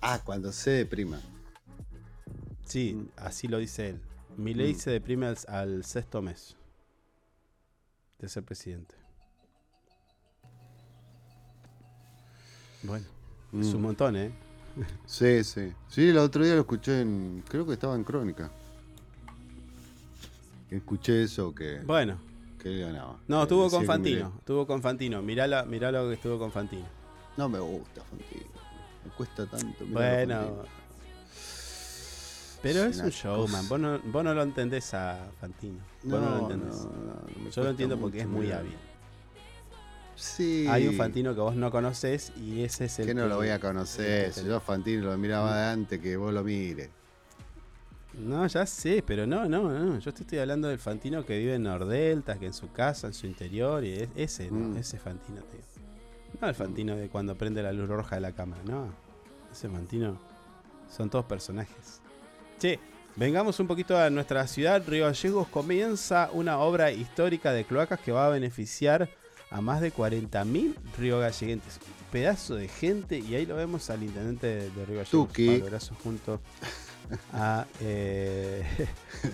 Ah, 0.00 0.20
cuando 0.24 0.52
se 0.52 0.70
deprima. 0.70 1.20
Sí, 2.64 3.08
así 3.16 3.48
lo 3.48 3.58
dice 3.58 3.90
él. 3.90 4.00
Milei 4.36 4.74
Mm. 4.74 4.78
se 4.78 4.90
deprime 4.90 5.26
al, 5.26 5.36
al 5.48 5.84
sexto 5.84 6.22
mes 6.22 6.56
de 8.18 8.28
ser 8.28 8.44
presidente. 8.44 8.94
Bueno, 12.82 13.04
es 13.60 13.66
un 13.74 13.80
Mm. 13.80 13.84
montón, 13.84 14.16
¿eh? 14.16 14.32
Sí, 15.06 15.44
sí. 15.44 15.72
Sí, 15.88 16.08
el 16.08 16.18
otro 16.18 16.44
día 16.44 16.54
lo 16.54 16.60
escuché 16.60 17.02
en. 17.02 17.42
Creo 17.48 17.66
que 17.66 17.74
estaba 17.74 17.94
en 17.94 18.04
Crónica. 18.04 18.50
Escuché 20.70 21.22
eso 21.24 21.54
que. 21.54 21.80
Bueno. 21.80 22.16
Que 22.58 22.68
él 22.70 22.80
ganaba. 22.86 23.18
No, 23.28 23.42
estuvo 23.42 23.64
decía 23.64 23.78
con 23.78 23.86
Fantino. 23.86 24.32
Estuvo 24.38 24.66
con 24.66 24.80
Fantino. 24.82 25.20
Mirá, 25.22 25.46
la, 25.46 25.64
mirá 25.64 25.92
lo 25.92 26.08
que 26.08 26.14
estuvo 26.14 26.38
con 26.38 26.50
Fantino. 26.52 26.86
No 27.36 27.48
me 27.48 27.58
gusta 27.58 28.02
Fantino. 28.04 28.50
Me 29.04 29.10
cuesta 29.12 29.46
tanto. 29.46 29.84
Bueno. 29.86 30.64
Pero 32.62 32.84
Es 32.84 32.98
un 33.00 33.10
showman. 33.10 33.68
Vos 33.68 33.80
no, 33.80 33.98
vos 34.04 34.22
no 34.24 34.32
lo 34.34 34.42
entendés 34.42 34.94
a 34.94 35.18
Fantino. 35.40 35.78
Vos 36.04 36.20
no, 36.20 36.20
No, 36.20 36.36
lo 36.36 36.42
entendés. 36.42 36.76
no, 36.84 36.90
no, 36.90 37.44
me 37.44 37.50
Yo 37.50 37.64
lo 37.64 37.70
entiendo 37.70 37.98
porque 37.98 38.20
es 38.20 38.28
muy 38.28 38.42
mirar. 38.46 38.60
hábil. 38.60 38.72
Sí. 40.22 40.66
Hay 40.68 40.86
un 40.86 40.94
Fantino 40.94 41.34
que 41.34 41.40
vos 41.40 41.56
no 41.56 41.68
conocés 41.72 42.32
y 42.36 42.62
ese 42.62 42.84
es 42.84 42.96
el 43.00 43.06
Que 43.06 43.14
no 43.14 43.26
lo 43.26 43.34
voy 43.36 43.48
a 43.48 43.58
conocer. 43.58 44.32
Si 44.32 44.44
yo 44.44 44.60
Fantino 44.60 45.02
lo 45.10 45.18
miraba 45.18 45.58
de 45.58 45.64
antes 45.72 45.98
que 46.00 46.16
vos 46.16 46.32
lo 46.32 46.44
mires. 46.44 46.90
No, 48.14 48.46
ya 48.46 48.64
sé, 48.66 49.02
pero 49.04 49.26
no, 49.26 49.46
no, 49.48 49.68
no. 49.70 49.98
Yo 49.98 50.14
te 50.14 50.22
estoy 50.22 50.38
hablando 50.38 50.68
del 50.68 50.78
Fantino 50.78 51.26
que 51.26 51.38
vive 51.38 51.54
en 51.56 51.64
Nordelta, 51.64 52.38
que 52.38 52.46
en 52.46 52.52
su 52.52 52.70
casa, 52.70 53.08
en 53.08 53.14
su 53.14 53.26
interior, 53.26 53.82
y 53.84 53.94
es- 53.94 54.08
ese, 54.14 54.48
no, 54.50 54.68
Mm. 54.68 54.76
ese 54.76 54.98
Fantino, 54.98 55.40
tío. 55.42 55.60
No 56.40 56.48
el 56.48 56.54
Fantino 56.54 56.94
de 56.94 57.08
cuando 57.08 57.34
prende 57.36 57.60
la 57.62 57.72
luz 57.72 57.88
roja 57.88 58.14
de 58.16 58.20
la 58.20 58.30
cámara, 58.32 58.62
no. 58.64 58.92
Ese 59.50 59.68
Fantino 59.68 60.18
son 60.88 61.10
todos 61.10 61.24
personajes. 61.24 62.00
Che, 62.60 62.78
vengamos 63.16 63.58
un 63.58 63.66
poquito 63.66 63.98
a 63.98 64.08
nuestra 64.08 64.46
ciudad. 64.46 64.82
Río 64.86 65.06
Gallegos 65.06 65.48
comienza 65.48 66.30
una 66.32 66.58
obra 66.58 66.92
histórica 66.92 67.52
de 67.52 67.64
cloacas 67.64 67.98
que 67.98 68.12
va 68.12 68.26
a 68.26 68.30
beneficiar 68.30 69.08
a 69.52 69.60
más 69.60 69.80
de 69.80 69.92
40.000 69.92 70.74
río 70.98 71.18
galleguenses. 71.20 71.78
Un 71.84 72.10
pedazo 72.10 72.54
de 72.56 72.68
gente, 72.68 73.18
y 73.18 73.34
ahí 73.34 73.46
lo 73.46 73.56
vemos 73.56 73.88
al 73.90 74.02
intendente 74.02 74.46
de, 74.46 74.54
de 74.70 74.86
Río 74.86 74.96
Gallegos, 74.98 75.10
Tuki. 75.10 75.46
Pablo 75.46 75.66
Grasso, 75.66 75.94
junto 76.02 76.40
a. 77.32 77.66
eh, 77.80 78.62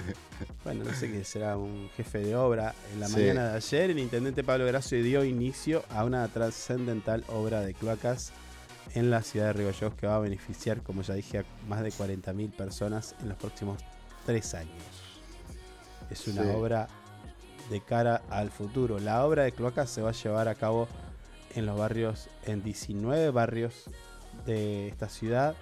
bueno, 0.64 0.84
no 0.84 0.92
sé 0.94 1.10
qué 1.10 1.24
será 1.24 1.56
un 1.56 1.88
jefe 1.96 2.18
de 2.18 2.36
obra. 2.36 2.74
En 2.92 3.00
la 3.00 3.08
Sí. 3.08 3.14
mañana 3.14 3.48
de 3.50 3.56
ayer, 3.56 3.90
el 3.90 3.98
intendente 3.98 4.44
Pablo 4.44 4.66
Grasso 4.66 4.96
dio 4.96 5.24
inicio 5.24 5.84
a 5.90 6.04
una 6.04 6.26
trascendental 6.28 7.24
obra 7.28 7.60
de 7.60 7.74
cloacas 7.74 8.32
en 8.94 9.10
la 9.10 9.22
ciudad 9.22 9.46
de 9.48 9.52
Río 9.54 9.66
Gallegos 9.68 9.94
que 9.94 10.06
va 10.06 10.16
a 10.16 10.20
beneficiar, 10.20 10.82
como 10.82 11.02
ya 11.02 11.14
dije, 11.14 11.38
a 11.38 11.44
más 11.68 11.82
de 11.82 11.90
40.000 11.92 12.50
personas 12.52 13.14
en 13.20 13.28
los 13.28 13.36
próximos 13.38 13.80
tres 14.24 14.54
años. 14.54 14.72
Es 16.10 16.26
una 16.28 16.42
Sí. 16.44 16.48
obra 16.50 16.88
de 17.70 17.80
cara 17.80 18.22
al 18.30 18.50
futuro. 18.50 18.98
La 18.98 19.24
obra 19.24 19.44
de 19.44 19.52
cloacas 19.52 19.90
se 19.90 20.02
va 20.02 20.10
a 20.10 20.12
llevar 20.12 20.48
a 20.48 20.54
cabo 20.54 20.88
en 21.54 21.66
los 21.66 21.78
barrios, 21.78 22.28
en 22.46 22.62
19 22.62 23.30
barrios 23.30 23.90
de 24.46 24.88
esta 24.88 25.08
ciudad 25.08 25.54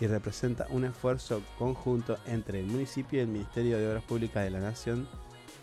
y 0.00 0.06
representa 0.06 0.66
un 0.70 0.84
esfuerzo 0.84 1.42
conjunto 1.58 2.16
entre 2.26 2.60
el 2.60 2.66
municipio 2.66 3.18
y 3.18 3.22
el 3.22 3.28
Ministerio 3.28 3.78
de 3.78 3.88
Obras 3.88 4.04
Públicas 4.04 4.42
de 4.42 4.50
la 4.50 4.60
Nación 4.60 5.08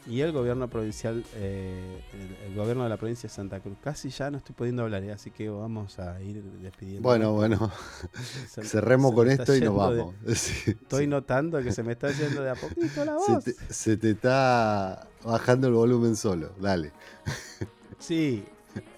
y 0.10 0.22
el 0.22 0.32
gobierno 0.32 0.68
provincial, 0.70 1.24
eh, 1.36 2.02
el, 2.14 2.48
el 2.52 2.56
gobierno 2.58 2.84
de 2.84 2.90
la 2.90 2.98
provincia 2.98 3.30
de 3.30 3.34
Santa 3.36 3.60
Cruz. 3.60 3.78
Casi 3.84 4.10
ya 4.10 4.32
no 4.32 4.40
estoy 4.40 4.56
pudiendo 4.56 4.82
hablar, 4.84 5.04
¿eh? 5.04 5.12
así 5.12 5.30
que 5.32 5.48
vamos 5.50 6.00
a 6.00 6.20
ir 6.22 6.42
despidiendo. 6.44 7.02
Bueno, 7.08 7.34
bueno. 7.34 7.72
Se- 8.50 8.64
Cerremos 8.64 9.12
se 9.12 9.16
con 9.16 9.30
esto 9.30 9.56
y 9.56 9.62
nos 9.62 9.74
de- 9.92 9.98
vamos. 9.98 10.16
Sí, 10.36 10.72
Estoy 10.72 11.06
notando 11.08 11.62
que 11.64 11.72
se 11.72 11.84
me 11.84 11.92
está 11.94 12.12
yendo 12.12 12.42
de 12.42 12.50
a 12.50 12.56
poquito 12.56 13.06
la 13.06 13.18
Se 13.20 13.32
voz. 13.32 13.44
te, 13.44 13.54
se 13.70 13.98
te 13.98 14.12
está 14.12 15.08
bajando 15.24 15.68
el 15.68 15.74
volumen 15.74 16.16
solo. 16.16 16.52
Dale. 16.60 16.92
Sí, 18.00 18.46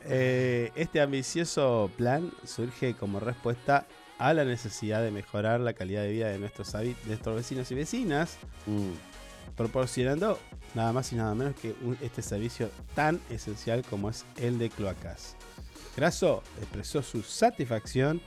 eh, 0.05 0.71
este 0.75 1.01
ambicioso 1.01 1.89
plan 1.97 2.31
surge 2.43 2.93
como 2.95 3.19
respuesta 3.19 3.87
a 4.19 4.33
la 4.35 4.45
necesidad 4.45 5.01
de 5.01 5.09
mejorar 5.09 5.59
la 5.59 5.73
calidad 5.73 6.03
de 6.03 6.11
vida 6.11 6.27
de 6.29 6.37
nuestros, 6.37 6.71
de 6.73 6.95
nuestros 7.07 7.35
vecinos 7.35 7.71
y 7.71 7.75
vecinas, 7.75 8.37
Mm, 8.67 8.91
proporcionando 9.55 10.39
nada 10.75 10.93
más 10.93 11.11
y 11.13 11.15
nada 11.15 11.33
menos 11.35 11.55
que 11.55 11.75
un- 11.81 11.97
este 12.01 12.21
servicio 12.21 12.69
tan 12.95 13.19
esencial 13.29 13.83
como 13.89 14.09
es 14.09 14.25
el 14.37 14.57
de 14.59 14.69
cloacas. 14.69 15.35
Grasso 15.95 16.41
expresó 16.59 17.01
su 17.01 17.21
satisfacción 17.21 18.21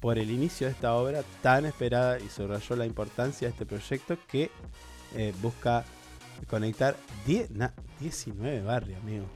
por 0.00 0.18
el 0.18 0.30
inicio 0.30 0.66
de 0.66 0.72
esta 0.72 0.94
obra 0.94 1.22
tan 1.42 1.66
esperada 1.66 2.18
y 2.18 2.28
subrayó 2.28 2.74
la 2.76 2.86
importancia 2.86 3.46
de 3.48 3.52
este 3.52 3.66
proyecto 3.66 4.16
que 4.26 4.50
eh, 5.14 5.34
busca 5.42 5.84
conectar 6.48 6.96
10 7.26 7.50
na- 7.50 7.74
19 8.00 8.62
barrios, 8.62 8.98
amigo. 9.02 9.26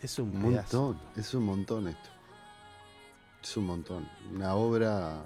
Es 0.00 0.18
un 0.20 0.30
pedazo. 0.30 0.82
montón. 0.94 1.00
Es 1.16 1.34
un 1.34 1.42
montón 1.44 1.88
esto. 1.88 2.08
Es 3.42 3.56
un 3.56 3.66
montón. 3.66 4.08
Una 4.32 4.54
obra 4.54 5.16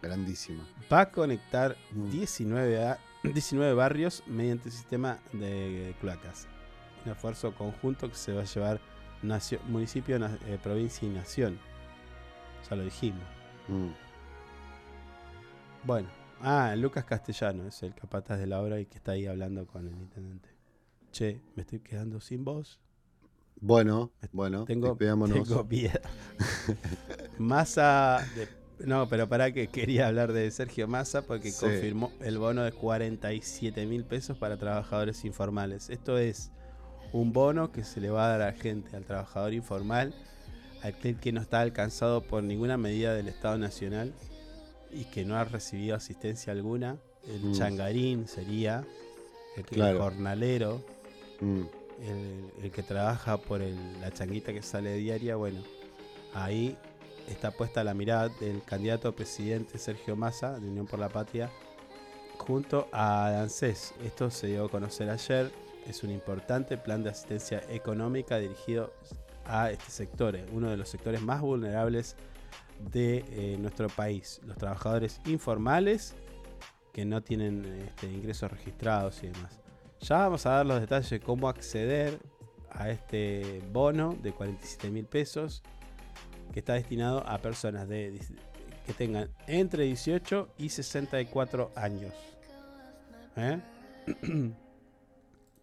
grandísima. 0.00 0.66
Va 0.92 1.00
a 1.02 1.10
conectar 1.10 1.76
Mm. 1.92 2.10
19, 2.10 2.84
a- 2.86 2.98
19 3.22 3.74
barrios 3.74 4.22
mediante 4.26 4.68
el 4.68 4.72
sistema 4.74 5.18
de 5.32 5.94
cloacas. 6.00 6.46
Un 7.04 7.12
esfuerzo 7.12 7.54
conjunto 7.54 8.08
que 8.08 8.14
se 8.14 8.32
va 8.32 8.42
a 8.42 8.44
llevar 8.44 8.80
nacio- 9.22 9.60
municipio, 9.68 10.18
na- 10.18 10.38
eh, 10.46 10.58
provincia 10.62 11.06
y 11.06 11.10
nación. 11.10 11.58
Ya 12.68 12.76
lo 12.76 12.82
dijimos. 12.84 13.22
Mm. 13.68 13.88
Bueno, 15.84 16.08
ah, 16.40 16.74
Lucas 16.76 17.04
Castellano 17.04 17.66
es 17.66 17.82
el 17.82 17.94
capataz 17.94 18.38
de 18.38 18.46
la 18.46 18.60
obra 18.60 18.78
y 18.80 18.86
que 18.86 18.96
está 18.98 19.12
ahí 19.12 19.26
hablando 19.26 19.66
con 19.66 19.86
el 19.88 19.94
intendente. 19.94 20.48
Che, 21.12 21.40
me 21.56 21.62
estoy 21.62 21.80
quedando 21.80 22.20
sin 22.20 22.44
voz. 22.44 22.80
Bueno, 23.60 24.10
bueno. 24.32 24.64
Tengo, 24.64 24.96
tengo 25.34 25.64
miedo. 25.64 26.00
Massa. 27.38 28.24
de- 28.34 28.61
no, 28.86 29.08
pero 29.08 29.28
para 29.28 29.52
que 29.52 29.68
quería 29.68 30.08
hablar 30.08 30.32
de 30.32 30.50
Sergio 30.50 30.88
Massa 30.88 31.22
porque 31.22 31.50
Sí. 31.52 31.60
confirmó 31.60 32.12
el 32.20 32.38
bono 32.38 32.62
de 32.62 32.72
47 32.72 33.86
mil 33.86 34.04
pesos 34.04 34.36
para 34.38 34.56
trabajadores 34.56 35.24
informales. 35.24 35.90
Esto 35.90 36.18
es 36.18 36.50
un 37.12 37.32
bono 37.32 37.72
que 37.72 37.84
se 37.84 38.00
le 38.00 38.10
va 38.10 38.26
a 38.26 38.28
dar 38.30 38.42
a 38.42 38.46
la 38.46 38.52
gente, 38.52 38.96
al 38.96 39.04
trabajador 39.04 39.52
informal, 39.52 40.14
aquel 40.82 41.16
que 41.16 41.32
no 41.32 41.40
está 41.40 41.60
alcanzado 41.60 42.22
por 42.22 42.42
ninguna 42.42 42.76
medida 42.76 43.14
del 43.14 43.28
Estado 43.28 43.58
Nacional 43.58 44.12
y 44.90 45.04
que 45.04 45.24
no 45.24 45.36
ha 45.36 45.44
recibido 45.44 45.94
asistencia 45.96 46.52
alguna. 46.52 46.96
El 47.28 47.50
Mm. 47.50 47.52
changarín 47.52 48.26
sería 48.28 48.84
el, 49.56 49.98
jornalero 49.98 50.82
Mm, 51.40 51.62
el, 52.02 52.64
el 52.64 52.70
que 52.70 52.82
trabaja 52.82 53.36
por 53.36 53.62
el- 53.62 54.00
la 54.00 54.10
changuita 54.12 54.52
que 54.52 54.62
sale 54.62 54.94
diaria, 54.94 55.34
bueno, 55.36 55.60
ahí 56.34 56.76
está 57.28 57.50
puesta 57.50 57.84
la 57.84 57.94
mirada 57.94 58.28
del 58.28 58.62
candidato 58.62 59.14
presidente 59.14 59.78
Sergio 59.78 60.16
Massa, 60.16 60.58
de 60.58 60.68
Unión 60.68 60.86
por 60.86 60.98
la 60.98 61.08
Patria, 61.08 61.50
junto 62.38 62.88
a 62.92 63.40
ANSES. 63.42 63.94
Esto 64.04 64.30
se 64.30 64.48
dio 64.48 64.66
a 64.66 64.68
conocer 64.68 65.10
ayer. 65.10 65.50
Es 65.86 66.02
un 66.02 66.10
importante 66.10 66.76
plan 66.76 67.02
de 67.02 67.10
asistencia 67.10 67.62
económica 67.68 68.38
dirigido 68.38 68.92
a 69.44 69.70
este 69.70 69.90
sector, 69.90 70.36
eh, 70.36 70.46
uno 70.52 70.70
de 70.70 70.76
los 70.76 70.88
sectores 70.88 71.20
más 71.20 71.40
vulnerables 71.40 72.16
de 72.92 73.24
eh, 73.30 73.56
nuestro 73.58 73.88
país. 73.88 74.40
Los 74.46 74.56
trabajadores 74.56 75.20
informales 75.26 76.14
que 76.92 77.04
no 77.04 77.22
tienen 77.22 77.64
este, 77.64 78.06
ingresos 78.06 78.50
registrados 78.50 79.22
y 79.22 79.28
demás. 79.28 79.58
Ya 80.00 80.18
vamos 80.18 80.46
a 80.46 80.50
dar 80.50 80.66
los 80.66 80.80
detalles 80.80 81.10
de 81.10 81.20
cómo 81.20 81.48
acceder 81.48 82.18
a 82.70 82.90
este 82.90 83.62
bono 83.72 84.16
de 84.20 84.32
47 84.32 84.90
mil 84.90 85.04
pesos 85.04 85.62
que 86.52 86.60
está 86.60 86.74
destinado 86.74 87.26
a 87.26 87.38
personas 87.38 87.88
de, 87.88 88.18
que 88.86 88.92
tengan 88.92 89.28
entre 89.46 89.84
18 89.84 90.48
y 90.58 90.68
64 90.68 91.72
años. 91.74 92.12
¿Eh? 93.36 93.58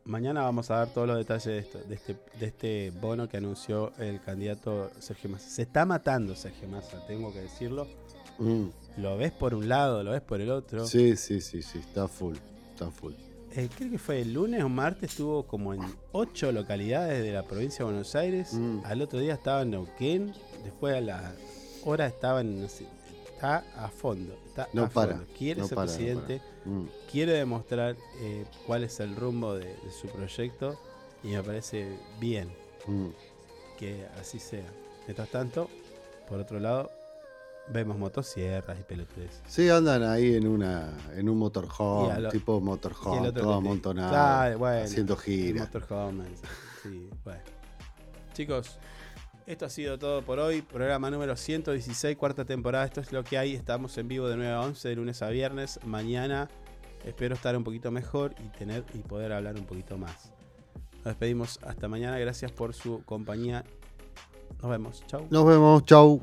Mañana 0.05 0.41
vamos 0.41 0.71
a 0.71 0.77
dar 0.77 0.93
todos 0.93 1.07
los 1.07 1.17
detalles 1.17 1.45
de, 1.45 1.59
esto, 1.59 1.79
de, 1.79 1.95
este, 1.95 2.15
de 2.39 2.45
este 2.47 2.91
bono 2.99 3.29
que 3.29 3.37
anunció 3.37 3.91
el 3.99 4.19
candidato 4.21 4.89
Sergio 4.99 5.29
Massa. 5.29 5.49
Se 5.49 5.61
está 5.63 5.85
matando 5.85 6.35
Sergio 6.35 6.67
Massa, 6.67 7.05
tengo 7.05 7.31
que 7.31 7.41
decirlo. 7.41 7.87
mm. 8.39 8.65
Lo 8.97 9.17
ves 9.17 9.31
por 9.31 9.53
un 9.53 9.69
lado, 9.69 10.03
lo 10.03 10.11
ves 10.11 10.21
por 10.21 10.41
el 10.41 10.49
otro. 10.49 10.85
Sí, 10.85 11.15
sí, 11.15 11.41
sí, 11.41 11.61
sí. 11.61 11.77
Está 11.77 12.07
full. 12.07 12.35
Está 12.73 12.89
full. 12.89 13.13
Eh, 13.51 13.69
creo 13.75 13.91
que 13.91 13.97
fue 13.97 14.21
el 14.21 14.33
lunes 14.33 14.63
o 14.63 14.69
martes, 14.69 15.11
estuvo 15.11 15.43
como 15.43 15.73
en 15.73 15.81
ocho 16.11 16.51
localidades 16.51 17.23
de 17.23 17.31
la 17.31 17.43
provincia 17.43 17.79
de 17.79 17.91
Buenos 17.91 18.15
Aires. 18.15 18.53
Mm. 18.53 18.79
Al 18.83 19.01
otro 19.01 19.19
día 19.19 19.35
estaba 19.35 19.61
en 19.61 19.71
Neuquén. 19.71 20.33
Después 20.63 20.95
a 20.95 21.01
la 21.01 21.33
hora 21.85 22.07
estaba 22.07 22.41
en. 22.41 22.61
no 22.61 22.69
sé, 22.69 22.85
está 23.33 23.63
a 23.77 23.87
fondo. 23.89 24.33
Está 24.47 24.67
No 24.73 24.83
a 24.85 24.89
para, 24.89 25.15
fondo. 25.17 25.33
Quiere 25.37 25.61
no 25.61 25.67
ser 25.67 25.75
para, 25.75 25.87
presidente. 25.87 26.41
Mm. 26.65 26.83
Quiere 27.11 27.33
demostrar 27.33 27.95
eh, 28.21 28.45
cuál 28.67 28.83
es 28.83 28.99
el 28.99 29.15
rumbo 29.15 29.55
de, 29.55 29.65
de 29.65 29.91
su 29.91 30.07
proyecto. 30.07 30.77
Y 31.23 31.29
me 31.29 31.43
parece 31.43 31.97
bien 32.19 32.49
Mm. 32.87 33.09
que 33.77 34.07
así 34.19 34.39
sea. 34.39 34.65
Mientras 35.05 35.29
tanto, 35.29 35.69
por 36.29 36.39
otro 36.39 36.59
lado, 36.59 36.89
vemos 37.71 37.97
motosierras 37.97 38.79
y 38.79 38.83
pelotudes. 38.83 39.41
Sí, 39.47 39.69
andan 39.69 40.03
ahí 40.03 40.35
en 40.35 40.47
una 40.47 40.91
en 41.15 41.27
un 41.29 41.37
motorhome, 41.37 42.19
lo- 42.21 42.29
tipo 42.29 42.59
motorhome, 42.61 43.31
todo 43.33 43.53
amontonado, 43.53 44.09
Claro, 44.11 44.59
bueno, 44.59 44.83
haciendo 44.85 45.13
el 45.15 45.19
gira. 45.19 45.65
motorhome, 45.65 46.23
sí, 46.83 47.09
bueno. 47.23 47.41
Chicos, 48.33 48.77
esto 49.49 49.65
ha 49.65 49.69
sido 49.69 49.97
todo 49.97 50.21
por 50.21 50.37
hoy. 50.37 50.61
Programa 50.61 51.09
número 51.09 51.35
116, 51.35 52.15
cuarta 52.17 52.45
temporada. 52.45 52.85
Esto 52.85 53.01
es 53.01 53.11
lo 53.11 53.23
que 53.23 53.35
hay. 53.39 53.55
Estamos 53.55 53.97
en 53.97 54.07
vivo 54.07 54.29
de 54.29 54.37
9 54.37 54.53
a 54.53 54.61
11, 54.61 54.87
de 54.87 54.95
lunes 54.95 55.23
a 55.23 55.29
viernes. 55.29 55.79
Mañana 55.85 56.47
espero 57.03 57.33
estar 57.33 57.57
un 57.57 57.63
poquito 57.63 57.89
mejor 57.89 58.35
y 58.45 58.49
tener 58.59 58.83
y 58.93 58.99
poder 58.99 59.33
hablar 59.33 59.55
un 59.55 59.65
poquito 59.65 59.97
más. 59.97 60.31
Nos 60.97 61.05
despedimos 61.05 61.59
hasta 61.63 61.87
mañana. 61.87 62.19
Gracias 62.19 62.51
por 62.51 62.75
su 62.75 63.03
compañía. 63.05 63.65
Nos 64.61 64.69
vemos. 64.69 65.03
Chau. 65.07 65.25
Nos 65.31 65.47
vemos, 65.47 65.83
chau. 65.83 66.21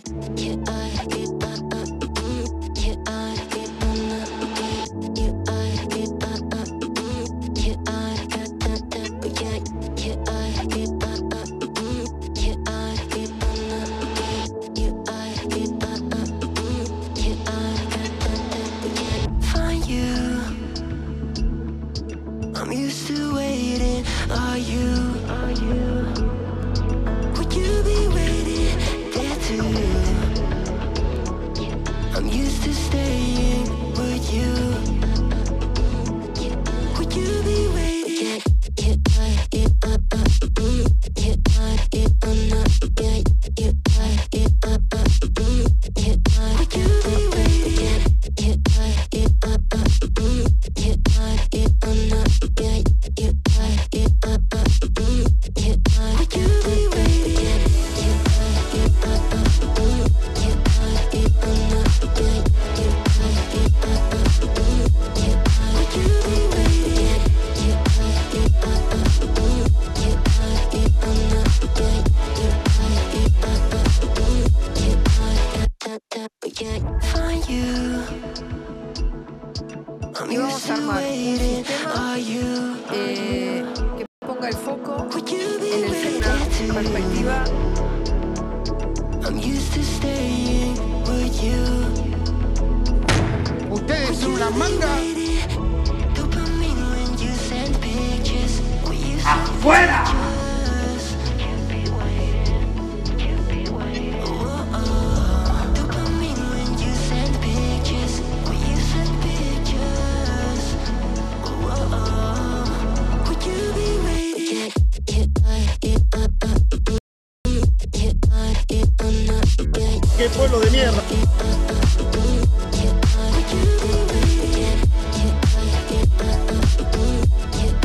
Da, 0.00 0.53